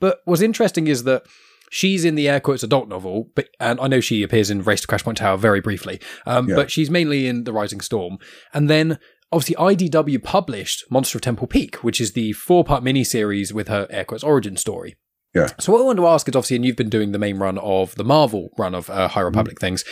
But 0.00 0.20
what's 0.24 0.40
interesting 0.40 0.86
is 0.86 1.04
that 1.04 1.26
she's 1.70 2.06
in 2.06 2.14
the 2.14 2.28
air 2.28 2.40
quotes 2.40 2.62
adult 2.62 2.88
novel, 2.88 3.28
but 3.34 3.48
and 3.60 3.78
I 3.80 3.86
know 3.86 4.00
she 4.00 4.22
appears 4.22 4.50
in 4.50 4.62
Race 4.62 4.80
to 4.80 4.86
Crash 4.86 5.04
Point 5.04 5.18
Tower 5.18 5.36
very 5.36 5.60
briefly, 5.60 6.00
um, 6.24 6.48
yeah. 6.48 6.56
but 6.56 6.70
she's 6.70 6.90
mainly 6.90 7.26
in 7.26 7.44
The 7.44 7.52
Rising 7.52 7.82
Storm. 7.82 8.16
And 8.54 8.70
then 8.70 8.98
obviously 9.32 9.56
IDW 9.56 10.22
published 10.22 10.84
Monster 10.90 11.18
of 11.18 11.22
Temple 11.22 11.46
Peak, 11.46 11.76
which 11.76 12.00
is 12.00 12.12
the 12.12 12.32
four 12.32 12.64
part 12.64 12.84
miniseries 12.84 13.52
with 13.52 13.68
her 13.68 13.86
air 13.90 14.04
quotes 14.04 14.22
origin 14.22 14.56
story. 14.56 14.96
Yeah. 15.34 15.48
So 15.58 15.72
what 15.72 15.80
I 15.80 15.84
wanted 15.84 16.02
to 16.02 16.08
ask 16.08 16.28
is 16.28 16.36
obviously, 16.36 16.56
and 16.56 16.64
you've 16.64 16.76
been 16.76 16.90
doing 16.90 17.12
the 17.12 17.18
main 17.18 17.38
run 17.38 17.56
of 17.58 17.94
the 17.94 18.04
Marvel 18.04 18.50
run 18.58 18.74
of 18.74 18.90
uh, 18.90 19.08
High 19.08 19.22
Republic 19.22 19.56
mm-hmm. 19.56 19.66
things 19.66 19.84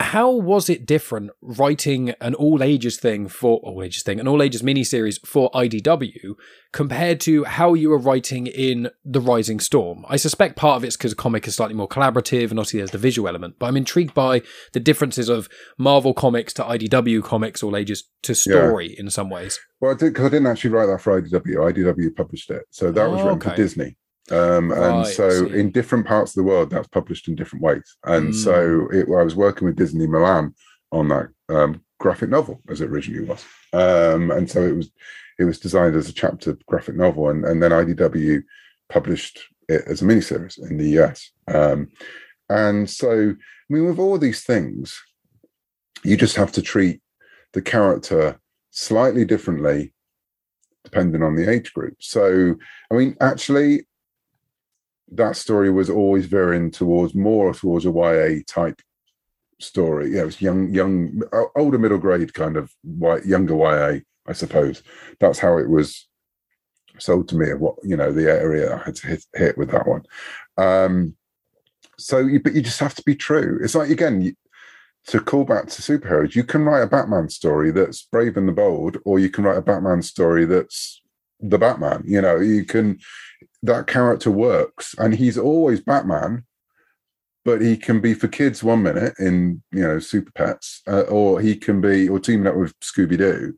how 0.00 0.30
was 0.30 0.70
it 0.70 0.86
different 0.86 1.30
writing 1.42 2.10
an 2.20 2.34
all 2.34 2.62
ages 2.62 2.98
thing 2.98 3.26
for 3.26 3.58
all 3.58 3.82
ages 3.82 4.02
thing, 4.02 4.20
an 4.20 4.28
all 4.28 4.42
ages 4.42 4.62
miniseries 4.62 5.24
for 5.26 5.50
IDW 5.50 6.34
compared 6.72 7.20
to 7.20 7.44
how 7.44 7.74
you 7.74 7.90
were 7.90 7.98
writing 7.98 8.46
in 8.46 8.90
The 9.04 9.20
Rising 9.20 9.58
Storm? 9.58 10.04
I 10.08 10.16
suspect 10.16 10.56
part 10.56 10.76
of 10.76 10.84
it's 10.84 10.96
because 10.96 11.14
comic 11.14 11.48
is 11.48 11.56
slightly 11.56 11.74
more 11.74 11.88
collaborative 11.88 12.50
and 12.50 12.60
obviously 12.60 12.78
there's 12.78 12.92
the 12.92 12.98
visual 12.98 13.28
element, 13.28 13.56
but 13.58 13.66
I'm 13.66 13.76
intrigued 13.76 14.14
by 14.14 14.42
the 14.72 14.80
differences 14.80 15.28
of 15.28 15.48
Marvel 15.76 16.14
comics 16.14 16.52
to 16.54 16.62
IDW 16.62 17.22
comics, 17.24 17.62
all 17.62 17.76
ages 17.76 18.04
to 18.22 18.34
story 18.34 18.92
yeah. 18.92 19.00
in 19.00 19.10
some 19.10 19.30
ways. 19.30 19.58
Well, 19.80 19.90
I 19.90 19.94
did 19.94 20.12
because 20.12 20.26
I 20.26 20.30
didn't 20.30 20.46
actually 20.46 20.70
write 20.70 20.86
that 20.86 21.00
for 21.00 21.20
IDW. 21.20 21.72
IDW 21.72 22.16
published 22.16 22.50
it, 22.50 22.62
so 22.70 22.92
that 22.92 23.10
was 23.10 23.20
oh, 23.20 23.24
written 23.24 23.38
okay. 23.38 23.50
for 23.50 23.56
Disney. 23.56 23.96
Um, 24.30 24.72
and 24.72 24.98
right, 24.98 25.06
so 25.06 25.46
in 25.46 25.70
different 25.70 26.06
parts 26.06 26.32
of 26.32 26.36
the 26.36 26.48
world, 26.48 26.70
that's 26.70 26.88
published 26.88 27.28
in 27.28 27.34
different 27.34 27.62
ways. 27.62 27.96
And 28.04 28.32
mm. 28.32 28.34
so 28.34 28.88
it, 28.92 29.06
I 29.08 29.22
was 29.22 29.36
working 29.36 29.66
with 29.66 29.76
Disney 29.76 30.06
Milan 30.06 30.54
on 30.92 31.08
that 31.08 31.28
um, 31.48 31.82
graphic 31.98 32.28
novel 32.28 32.60
as 32.68 32.80
it 32.80 32.90
originally 32.90 33.24
was. 33.24 33.44
Um, 33.72 34.30
and 34.30 34.50
so 34.50 34.62
it 34.62 34.76
was 34.76 34.90
it 35.38 35.44
was 35.44 35.60
designed 35.60 35.94
as 35.94 36.08
a 36.08 36.12
chapter 36.12 36.58
graphic 36.66 36.96
novel, 36.96 37.28
and, 37.28 37.44
and 37.44 37.62
then 37.62 37.70
IDW 37.70 38.42
published 38.88 39.40
it 39.68 39.82
as 39.86 40.02
a 40.02 40.04
miniseries 40.04 40.58
in 40.58 40.78
the 40.78 40.98
US. 41.00 41.30
Um, 41.46 41.88
and 42.48 42.88
so, 42.88 43.30
I 43.30 43.72
mean, 43.72 43.86
with 43.86 43.98
all 43.98 44.18
these 44.18 44.42
things, 44.42 45.00
you 46.02 46.16
just 46.16 46.36
have 46.36 46.52
to 46.52 46.62
treat 46.62 47.00
the 47.52 47.62
character 47.62 48.40
slightly 48.70 49.24
differently 49.24 49.92
depending 50.84 51.22
on 51.22 51.34
the 51.34 51.50
age 51.50 51.72
group. 51.74 51.94
So, 52.00 52.56
I 52.90 52.94
mean, 52.94 53.16
actually, 53.20 53.86
that 55.12 55.36
story 55.36 55.70
was 55.70 55.88
always 55.88 56.26
veering 56.26 56.70
towards 56.70 57.14
more 57.14 57.54
towards 57.54 57.86
a 57.86 57.90
YA 57.90 58.42
type 58.46 58.80
story. 59.58 60.14
Yeah, 60.14 60.22
it 60.22 60.26
was 60.26 60.42
young, 60.42 60.72
young, 60.72 61.22
older 61.56 61.78
middle 61.78 61.98
grade 61.98 62.34
kind 62.34 62.56
of 62.56 62.74
younger 63.24 63.56
YA, 63.56 64.00
I 64.26 64.32
suppose. 64.32 64.82
That's 65.20 65.38
how 65.38 65.58
it 65.58 65.68
was 65.68 66.06
sold 66.98 67.28
to 67.28 67.36
me 67.36 67.50
of 67.50 67.60
what 67.60 67.76
you 67.84 67.96
know 67.96 68.12
the 68.12 68.30
area 68.30 68.74
I 68.74 68.84
had 68.84 68.96
to 68.96 69.06
hit, 69.06 69.24
hit 69.34 69.58
with 69.58 69.70
that 69.70 69.86
one. 69.86 70.02
Um, 70.56 71.14
so, 71.96 72.18
you, 72.18 72.40
but 72.40 72.54
you 72.54 72.62
just 72.62 72.80
have 72.80 72.94
to 72.96 73.02
be 73.02 73.16
true. 73.16 73.58
It's 73.62 73.74
like 73.74 73.90
again. 73.90 74.34
To 75.06 75.20
call 75.20 75.44
back 75.44 75.68
to 75.68 75.80
superheroes, 75.80 76.34
you 76.34 76.44
can 76.44 76.64
write 76.64 76.82
a 76.82 76.86
Batman 76.86 77.30
story 77.30 77.70
that's 77.70 78.02
brave 78.02 78.36
and 78.36 78.46
the 78.46 78.52
bold, 78.52 78.98
or 79.06 79.18
you 79.18 79.30
can 79.30 79.44
write 79.44 79.56
a 79.56 79.62
Batman 79.62 80.02
story 80.02 80.44
that's 80.44 81.00
the 81.40 81.56
Batman. 81.56 82.02
You 82.04 82.20
know, 82.20 82.36
you 82.40 82.66
can 82.66 82.98
that 83.62 83.86
character 83.86 84.30
works. 84.30 84.94
And 84.98 85.14
he's 85.14 85.38
always 85.38 85.80
batman 85.80 86.44
but 87.48 87.62
he 87.62 87.78
can 87.78 87.98
be 87.98 88.12
for 88.12 88.28
kids 88.28 88.62
one 88.62 88.82
minute 88.82 89.14
in 89.18 89.62
you 89.72 89.80
know 89.80 89.98
super 89.98 90.30
pets 90.32 90.82
uh, 90.86 91.02
or 91.02 91.40
he 91.40 91.56
can 91.56 91.80
be 91.80 92.06
or 92.06 92.20
teaming 92.20 92.46
up 92.46 92.54
with 92.54 92.78
scooby-doo. 92.80 93.54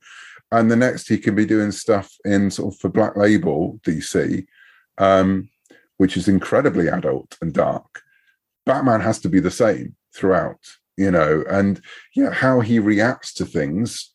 And 0.53 0.71
the 0.71 0.77
next 0.77 1.09
he 1.09 1.19
can 1.19 1.35
be 1.35 1.45
doing 1.45 1.73
stuff 1.73 2.09
in 2.25 2.53
sort 2.53 2.73
of 2.73 2.81
for 2.81 2.89
black 2.89 3.17
label 3.17 3.81
dc 3.83 4.47
um, 4.99 5.49
which 5.97 6.17
is 6.17 6.29
incredibly 6.29 6.87
adult 6.87 7.37
and 7.43 7.53
dark. 7.53 8.03
Batman 8.65 9.01
has 9.01 9.19
to 9.21 9.29
be 9.29 9.41
the 9.41 9.51
same 9.51 9.97
throughout 10.15 10.61
you 10.97 11.11
know 11.11 11.43
and 11.49 11.83
yeah 12.15 12.31
how 12.31 12.61
he 12.61 12.79
reacts 12.79 13.35
to 13.35 13.45
things 13.45 14.13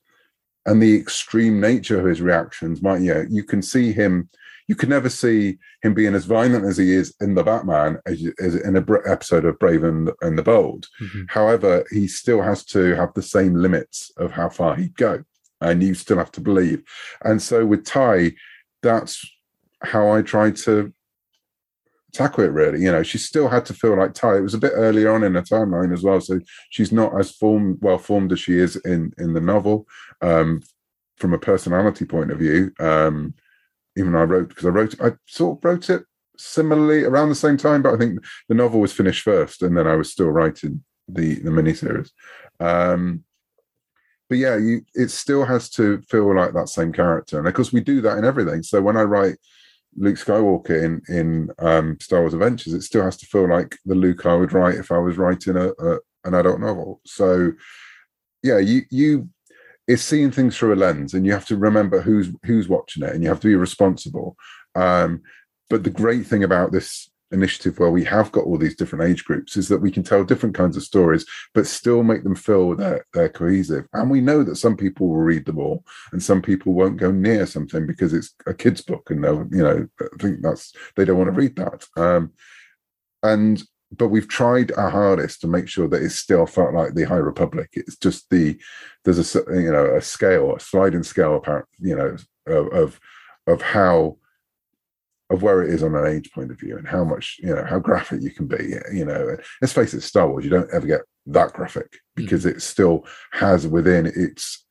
and 0.66 0.82
the 0.82 0.96
extreme 0.96 1.60
nature 1.60 2.00
of 2.00 2.06
his 2.06 2.22
reactions 2.22 2.82
might 2.82 3.02
yeah 3.02 3.24
you 3.30 3.44
can 3.44 3.62
see 3.62 3.92
him 3.92 4.30
you 4.68 4.76
can 4.76 4.90
never 4.90 5.10
see 5.10 5.58
him 5.84 5.94
being 5.94 6.16
as 6.16 6.26
violent 6.26 6.66
as 6.66 6.78
he 6.78 6.94
is 6.94 7.14
in 7.22 7.36
the 7.36 7.44
Batman 7.44 8.00
as, 8.06 8.26
as 8.40 8.56
in 8.56 8.76
an 8.76 8.86
episode 9.08 9.46
of 9.46 9.60
Brave 9.60 9.84
and, 9.84 10.12
and 10.22 10.38
the 10.38 10.44
Bold. 10.44 10.88
Mm-hmm. 11.02 11.24
However, 11.30 11.86
he 11.92 12.08
still 12.08 12.42
has 12.42 12.66
to 12.66 12.96
have 12.96 13.14
the 13.14 13.22
same 13.22 13.56
limits 13.56 14.12
of 14.18 14.32
how 14.32 14.50
far 14.50 14.76
he'd 14.76 14.96
go, 14.98 15.24
and 15.62 15.84
you 15.84 15.94
still 15.94 16.18
have 16.18 16.32
to 16.34 16.42
believe. 16.42 16.84
And 17.24 17.42
so 17.42 17.66
with 17.66 17.86
Ty, 17.86 18.34
that's 18.82 19.26
how 19.82 20.10
I 20.10 20.22
tried 20.22 20.56
to 20.58 20.94
tackle 22.16 22.46
it 22.46 22.52
really 22.52 22.82
you 22.82 22.90
know 22.90 23.04
she 23.04 23.18
still 23.18 23.50
had 23.50 23.66
to 23.66 23.74
feel 23.74 23.98
like 23.98 24.14
Ty 24.14 24.38
it 24.38 24.42
was 24.42 24.54
a 24.54 24.60
bit 24.60 24.72
earlier 24.74 25.12
on 25.12 25.24
in 25.24 25.34
the 25.34 25.42
timeline 25.42 25.92
as 25.92 26.02
well 26.02 26.22
so 26.22 26.40
she's 26.70 26.94
not 26.94 27.20
as 27.20 27.32
formed 27.32 27.78
well 27.82 27.98
formed 27.98 28.32
as 28.32 28.40
she 28.40 28.58
is 28.58 28.78
in 28.78 29.12
in 29.18 29.34
the 29.34 29.42
novel 29.42 29.86
um 30.22 30.62
from 31.18 31.34
a 31.34 31.38
personality 31.38 32.06
point 32.06 32.32
of 32.32 32.40
view 32.40 32.72
um 32.80 33.34
even 33.98 34.12
though 34.12 34.20
I 34.20 34.24
wrote 34.24 34.50
because 34.50 34.66
I 34.66 34.70
wrote 34.70 35.02
I 35.02 35.14
sort 35.26 35.58
of 35.58 35.66
wrote 35.66 35.90
it 35.90 36.04
similarly 36.38 37.04
around 37.04 37.30
the 37.30 37.36
same 37.36 37.58
time, 37.58 37.82
but 37.82 37.94
I 37.94 37.98
think 37.98 38.20
the 38.50 38.56
novel 38.56 38.80
was 38.80 38.94
finished 38.94 39.24
first, 39.24 39.62
and 39.62 39.78
then 39.78 39.88
I 39.88 39.96
was 39.96 40.12
still 40.12 40.30
writing 40.30 40.84
the 41.08 41.36
the 41.36 41.52
miniseries. 41.52 42.12
Um, 42.60 43.24
but 44.30 44.38
yeah, 44.38 44.58
you 44.58 44.82
it 44.94 45.12
still 45.12 45.46
has 45.46 45.70
to 45.72 46.02
feel 46.10 46.36
like 46.36 46.54
that 46.54 46.70
same 46.70 46.92
character, 46.92 47.38
and 47.38 47.48
of 47.48 47.54
course 47.54 47.72
we 47.72 47.82
do 47.82 48.02
that 48.02 48.18
in 48.18 48.26
everything. 48.26 48.64
So 48.64 48.82
when 48.82 48.98
I 48.98 49.04
write 49.04 49.38
Luke 49.96 50.18
Skywalker 50.18 50.84
in 50.84 51.02
in 51.08 51.50
um, 51.60 51.98
Star 52.02 52.22
Wars 52.22 52.34
Adventures, 52.34 52.74
it 52.74 52.82
still 52.82 53.04
has 53.04 53.18
to 53.18 53.26
feel 53.26 53.50
like 53.50 53.78
the 53.86 53.96
Luke 53.96 54.26
I 54.26 54.36
would 54.36 54.54
write 54.54 54.76
if 54.76 54.92
I 54.92 54.98
was 54.98 55.18
writing 55.18 55.56
a, 55.56 55.70
a 55.70 56.00
an 56.26 56.34
adult 56.34 56.60
novel. 56.60 57.02
So 57.06 57.54
yeah, 58.44 58.58
you 58.58 58.82
you 58.90 59.30
it's 59.88 60.04
seeing 60.04 60.32
things 60.32 60.58
through 60.58 60.74
a 60.74 60.76
lens, 60.76 61.14
and 61.14 61.26
you 61.26 61.32
have 61.32 61.46
to 61.48 61.58
remember 61.58 62.02
who's 62.02 62.30
who's 62.46 62.68
watching 62.68 63.04
it, 63.04 63.14
and 63.14 63.24
you 63.24 63.30
have 63.30 63.40
to 63.42 63.48
be 63.48 63.56
responsible. 63.56 64.36
Um, 64.76 65.22
but 65.70 65.84
the 65.84 65.90
great 65.90 66.26
thing 66.26 66.44
about 66.44 66.72
this 66.72 67.10
initiative 67.32 67.80
where 67.80 67.92
we 67.92 68.04
have 68.04 68.32
got 68.32 68.46
all 68.46 68.58
these 68.58 68.76
different 68.76 69.04
age 69.04 69.26
groups 69.26 69.58
is 69.58 69.68
that 69.68 69.82
we 69.82 69.92
can 69.92 70.04
tell 70.04 70.24
different 70.24 70.56
kinds 70.56 70.78
of 70.78 70.84
stories 70.84 71.26
but 71.54 71.66
still 71.66 72.04
make 72.04 72.24
them 72.24 72.36
feel 72.36 72.76
they're, 72.76 73.04
they're 73.14 73.30
cohesive 73.30 73.86
and 73.94 74.12
we 74.12 74.22
know 74.22 74.44
that 74.44 74.56
some 74.56 74.78
people 74.78 75.08
will 75.08 75.18
read 75.18 75.44
them 75.46 75.58
all 75.58 75.84
and 76.12 76.22
some 76.22 76.42
people 76.42 76.74
won't 76.74 76.98
go 76.98 77.12
near 77.12 77.46
something 77.46 77.88
because 77.88 78.14
it's 78.14 78.36
a 78.46 78.54
kid's 78.54 78.82
book 78.82 79.10
and 79.10 79.24
they'll 79.24 79.46
you 79.52 79.64
know 79.64 79.88
think 80.20 80.42
that's 80.42 80.72
they 80.96 81.04
don't 81.04 81.18
want 81.18 81.28
to 81.28 81.40
read 81.40 81.56
that 81.56 81.86
um, 81.98 82.32
and 83.24 83.64
but 83.98 84.10
we've 84.10 84.28
tried 84.28 84.72
our 84.74 84.90
hardest 84.90 85.42
to 85.42 85.48
make 85.48 85.68
sure 85.68 85.88
that 85.88 86.02
it 86.02 86.12
still 86.12 86.46
felt 86.46 86.74
like 86.74 86.94
the 86.94 87.06
High 87.06 87.16
Republic. 87.16 87.70
It's 87.74 87.98
just 87.98 88.30
the 88.30 88.58
there's 89.04 89.36
a 89.36 89.40
you 89.50 89.72
know 89.72 89.86
a 89.96 90.02
scale, 90.02 90.56
a 90.56 90.60
sliding 90.60 91.04
scale, 91.04 91.36
apparent 91.36 91.68
you 91.80 91.96
know 91.96 92.18
of 92.48 93.00
of 93.48 93.62
how 93.62 94.18
of 95.30 95.42
where 95.42 95.64
it 95.64 95.74
is 95.74 95.82
on 95.82 95.96
an 95.96 96.06
age 96.06 96.32
point 96.32 96.52
of 96.52 96.60
view 96.60 96.78
and 96.78 96.88
how 96.88 97.04
much 97.04 97.38
you 97.40 97.54
know 97.54 97.64
how 97.64 97.80
graphic 97.80 98.22
you 98.22 98.30
can 98.30 98.48
be 98.48 98.76
you 98.94 99.06
know 99.06 99.36
let's 99.62 99.74
face 99.74 99.94
it 99.94 100.02
star 100.02 100.30
wars 100.30 100.44
you 100.44 100.52
don't 100.52 100.72
ever 100.72 100.86
get 100.86 101.02
that 101.26 101.52
graphic 101.54 101.92
mm. 101.92 101.98
because 102.16 102.46
mm. 102.46 102.52
it 102.52 102.62
still 102.62 103.06
has 103.32 103.68
within 103.68 104.06
its 104.06 104.66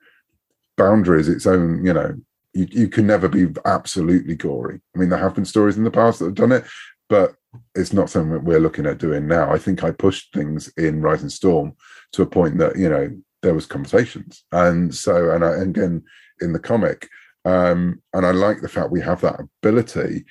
boundaries 0.76 1.28
its 1.28 1.46
own 1.46 1.84
you 1.84 1.92
know 1.92 2.14
you, 2.52 2.68
you 2.70 2.88
can 2.88 3.06
never 3.06 3.28
be 3.28 3.48
absolutely 3.64 4.36
gory 4.36 4.80
i 4.94 4.98
mean 4.98 5.08
there 5.08 5.18
have 5.18 5.34
been 5.34 5.44
stories 5.44 5.76
in 5.76 5.84
the 5.84 5.90
past 5.90 6.20
that 6.20 6.26
have 6.26 6.34
done 6.34 6.52
it 6.52 6.64
but 7.08 7.34
it's 7.74 7.92
not 7.92 8.10
something 8.10 8.32
that 8.32 8.44
we're 8.44 8.60
looking 8.60 8.86
at 8.86 8.98
doing 8.98 9.26
now 9.26 9.50
i 9.50 9.58
think 9.58 9.84
i 9.84 9.90
pushed 9.90 10.32
things 10.32 10.72
in 10.76 11.00
rising 11.00 11.28
storm 11.28 11.72
to 12.12 12.22
a 12.22 12.26
point 12.26 12.58
that 12.58 12.76
you 12.76 12.88
know 12.88 13.10
there 13.42 13.54
was 13.54 13.66
conversations 13.66 14.44
and 14.52 14.94
so 14.94 15.30
and, 15.30 15.44
I, 15.44 15.52
and 15.52 15.76
again 15.76 16.02
in 16.40 16.52
the 16.52 16.58
comic 16.58 17.08
um, 17.46 18.02
and 18.14 18.24
I 18.24 18.30
like 18.30 18.62
the 18.62 18.70
fact 18.70 18.90
we 18.90 19.02
have 19.02 19.20
that 19.20 19.38
ability 19.62 20.24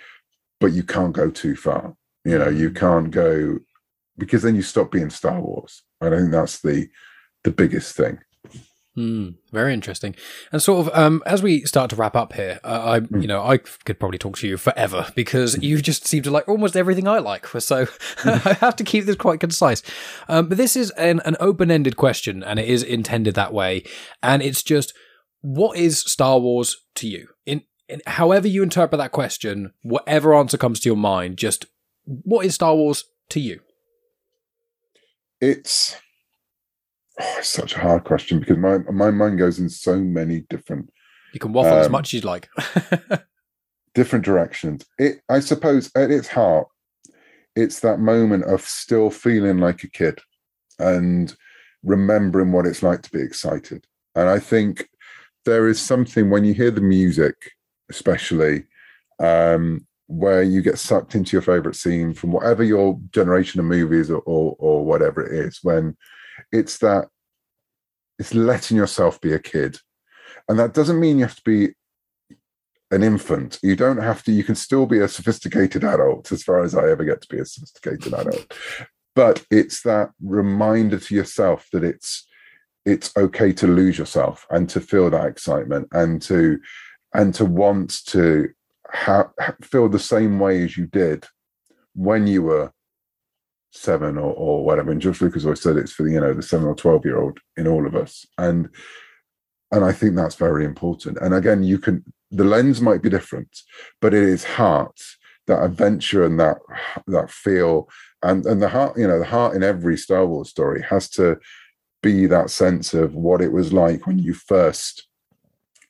but 0.63 0.71
you 0.71 0.81
can't 0.81 1.11
go 1.11 1.29
too 1.29 1.57
far. 1.57 1.93
You 2.23 2.37
know, 2.37 2.47
you 2.47 2.69
mm. 2.69 2.75
can't 2.77 3.11
go 3.11 3.59
because 4.17 4.43
then 4.43 4.55
you 4.55 4.61
stop 4.61 4.91
being 4.91 5.09
Star 5.09 5.41
Wars. 5.41 5.83
I 5.99 6.09
think 6.09 6.31
that's 6.31 6.61
the 6.61 6.87
the 7.43 7.51
biggest 7.51 7.97
thing. 7.97 8.19
Mm, 8.95 9.35
very 9.51 9.73
interesting. 9.73 10.15
And 10.51 10.61
sort 10.61 10.85
of 10.85 10.95
um, 10.95 11.23
as 11.25 11.41
we 11.41 11.61
start 11.61 11.89
to 11.89 11.95
wrap 11.95 12.15
up 12.15 12.33
here, 12.33 12.59
uh, 12.63 12.83
I 12.85 12.99
mm. 12.99 13.21
you 13.21 13.27
know 13.27 13.43
I 13.43 13.57
could 13.57 13.99
probably 13.99 14.19
talk 14.19 14.37
to 14.37 14.47
you 14.47 14.55
forever 14.55 15.07
because 15.15 15.57
you 15.63 15.81
just 15.81 16.05
seem 16.05 16.21
to 16.23 16.31
like 16.31 16.47
almost 16.47 16.75
everything 16.75 17.07
I 17.07 17.19
like. 17.19 17.47
So 17.63 17.87
I 18.25 18.57
have 18.59 18.75
to 18.75 18.83
keep 18.83 19.05
this 19.05 19.15
quite 19.15 19.39
concise. 19.39 19.81
Um, 20.27 20.49
but 20.49 20.57
this 20.57 20.75
is 20.75 20.91
an, 20.91 21.21
an 21.21 21.37
open 21.39 21.71
ended 21.71 21.95
question, 21.95 22.43
and 22.43 22.59
it 22.59 22.67
is 22.67 22.83
intended 22.83 23.35
that 23.35 23.53
way. 23.53 23.83
And 24.21 24.43
it's 24.43 24.61
just, 24.61 24.93
what 25.39 25.77
is 25.77 25.99
Star 25.99 26.39
Wars 26.39 26.77
to 26.95 27.07
you? 27.07 27.29
In 27.45 27.63
however 28.05 28.47
you 28.47 28.63
interpret 28.63 28.99
that 28.99 29.13
question, 29.13 29.71
whatever 29.81 30.33
answer 30.33 30.57
comes 30.57 30.81
to 30.81 30.89
your 30.89 30.97
mind, 30.97 31.37
just 31.37 31.65
what 32.05 32.45
is 32.45 32.55
Star 32.55 32.75
Wars 32.75 33.05
to 33.29 33.39
you? 33.39 33.61
It's, 35.39 35.95
oh, 37.19 37.35
it's 37.37 37.49
such 37.49 37.75
a 37.75 37.79
hard 37.79 38.03
question 38.03 38.39
because 38.39 38.57
my 38.57 38.79
my 38.91 39.11
mind 39.11 39.39
goes 39.39 39.59
in 39.59 39.69
so 39.69 39.97
many 39.99 40.41
different. 40.49 40.91
You 41.33 41.39
can 41.39 41.53
waffle 41.53 41.73
um, 41.73 41.79
as 41.79 41.89
much 41.89 42.09
as 42.09 42.13
you'd 42.13 42.25
like. 42.25 42.49
different 43.95 44.25
directions. 44.25 44.85
It, 44.97 45.21
I 45.29 45.39
suppose, 45.39 45.91
at 45.95 46.11
its 46.11 46.27
heart, 46.27 46.67
it's 47.55 47.79
that 47.81 47.99
moment 47.99 48.45
of 48.45 48.61
still 48.61 49.09
feeling 49.09 49.59
like 49.59 49.83
a 49.83 49.89
kid 49.89 50.19
and 50.79 51.35
remembering 51.83 52.51
what 52.51 52.65
it's 52.65 52.81
like 52.81 53.03
to 53.03 53.11
be 53.11 53.21
excited. 53.21 53.85
And 54.15 54.29
I 54.29 54.39
think 54.39 54.89
there 55.45 55.67
is 55.67 55.79
something 55.79 56.29
when 56.29 56.43
you 56.43 56.53
hear 56.53 56.71
the 56.71 56.81
music 56.81 57.35
especially 57.89 58.63
um, 59.19 59.85
where 60.07 60.43
you 60.43 60.61
get 60.61 60.79
sucked 60.79 61.15
into 61.15 61.31
your 61.33 61.41
favorite 61.41 61.75
scene 61.75 62.13
from 62.13 62.31
whatever 62.31 62.63
your 62.63 62.99
generation 63.11 63.59
of 63.59 63.65
movies 63.65 64.09
or, 64.09 64.19
or, 64.19 64.55
or 64.59 64.85
whatever 64.85 65.25
it 65.25 65.45
is 65.45 65.59
when 65.63 65.95
it's 66.51 66.77
that 66.79 67.07
it's 68.19 68.33
letting 68.33 68.77
yourself 68.77 69.19
be 69.21 69.33
a 69.33 69.39
kid. 69.39 69.77
And 70.47 70.59
that 70.59 70.73
doesn't 70.73 70.99
mean 70.99 71.17
you 71.17 71.25
have 71.25 71.35
to 71.35 71.43
be 71.43 71.73
an 72.91 73.03
infant. 73.03 73.59
You 73.63 73.75
don't 73.75 73.97
have 73.97 74.23
to 74.23 74.31
you 74.31 74.43
can 74.43 74.55
still 74.55 74.85
be 74.85 74.99
a 74.99 75.07
sophisticated 75.07 75.83
adult 75.83 76.31
as 76.31 76.43
far 76.43 76.63
as 76.63 76.75
i 76.75 76.89
ever 76.89 77.03
get 77.03 77.21
to 77.21 77.27
be 77.27 77.39
a 77.39 77.45
sophisticated 77.45 78.13
adult. 78.13 78.53
But 79.15 79.45
it's 79.49 79.81
that 79.83 80.11
reminder 80.21 80.99
to 80.99 81.15
yourself 81.15 81.67
that 81.73 81.83
it's 81.83 82.27
it's 82.85 83.15
okay 83.15 83.53
to 83.53 83.67
lose 83.67 83.97
yourself 83.97 84.45
and 84.49 84.69
to 84.69 84.81
feel 84.81 85.09
that 85.09 85.25
excitement 85.25 85.87
and 85.91 86.21
to 86.23 86.59
and 87.13 87.33
to 87.35 87.45
want 87.45 88.05
to 88.07 88.49
ha- 88.87 89.31
feel 89.61 89.89
the 89.89 89.99
same 89.99 90.39
way 90.39 90.63
as 90.63 90.77
you 90.77 90.87
did 90.87 91.25
when 91.95 92.27
you 92.27 92.43
were 92.43 92.71
seven 93.73 94.17
or, 94.17 94.33
or 94.33 94.63
whatever. 94.63 94.91
And 94.91 95.01
George 95.01 95.21
Lucas 95.21 95.43
always 95.43 95.61
said 95.61 95.77
it's 95.77 95.91
for 95.91 96.03
the, 96.03 96.11
you 96.11 96.19
know 96.19 96.33
the 96.33 96.41
seven 96.41 96.67
or 96.67 96.75
twelve 96.75 97.05
year 97.05 97.19
old 97.19 97.39
in 97.57 97.67
all 97.67 97.85
of 97.85 97.95
us, 97.95 98.25
and 98.37 98.69
and 99.71 99.83
I 99.83 99.91
think 99.91 100.15
that's 100.15 100.35
very 100.35 100.63
important. 100.63 101.17
And 101.17 101.33
again, 101.33 101.63
you 101.63 101.79
can 101.79 102.03
the 102.31 102.43
lens 102.43 102.81
might 102.81 103.01
be 103.01 103.09
different, 103.09 103.49
but 104.01 104.13
it 104.13 104.23
is 104.23 104.43
heart 104.43 104.99
that 105.47 105.63
adventure 105.63 106.23
and 106.23 106.39
that 106.39 106.57
that 107.07 107.29
feel 107.29 107.89
and 108.21 108.45
and 108.45 108.61
the 108.61 108.69
heart 108.69 108.97
you 108.97 109.07
know 109.07 109.19
the 109.19 109.25
heart 109.25 109.55
in 109.55 109.63
every 109.63 109.97
Star 109.97 110.25
Wars 110.25 110.49
story 110.49 110.81
has 110.83 111.09
to 111.11 111.37
be 112.01 112.27
that 112.27 112.49
sense 112.49 112.93
of 112.93 113.15
what 113.15 113.41
it 113.41 113.51
was 113.51 113.73
like 113.73 114.05
when 114.05 114.19
you 114.19 114.33
first 114.33 115.07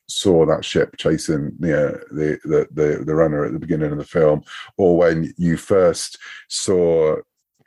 saw 0.07 0.45
that 0.45 0.63
ship 0.63 0.95
chasing 0.97 1.51
the, 1.59 1.99
the 2.11 2.67
the 2.71 3.03
the 3.03 3.15
runner 3.15 3.45
at 3.45 3.53
the 3.53 3.59
beginning 3.59 3.91
of 3.91 3.97
the 3.97 4.03
film, 4.03 4.43
or 4.77 4.97
when 4.97 5.33
you 5.37 5.57
first 5.57 6.17
saw 6.49 7.15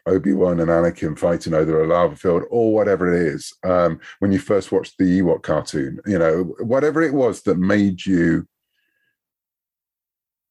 Obi 0.07 0.33
Wan 0.33 0.61
and 0.61 0.71
Anakin 0.71 1.19
fighting 1.19 1.55
over 1.55 1.83
a 1.83 1.87
lava 1.87 2.17
field, 2.17 2.45
or 2.51 2.73
whatever 2.73 3.13
it 3.13 3.21
is. 3.21 3.53
Um, 3.65 4.01
when 4.21 4.33
you 4.33 4.39
first 4.39 4.73
watched 4.73 4.99
the 4.99 5.21
Ewok 5.21 5.43
cartoon, 5.43 6.01
you 6.07 6.19
know, 6.19 6.55
whatever 6.61 7.03
it 7.03 7.15
was 7.15 7.43
that 7.43 7.59
made 7.59 8.05
you 8.07 8.47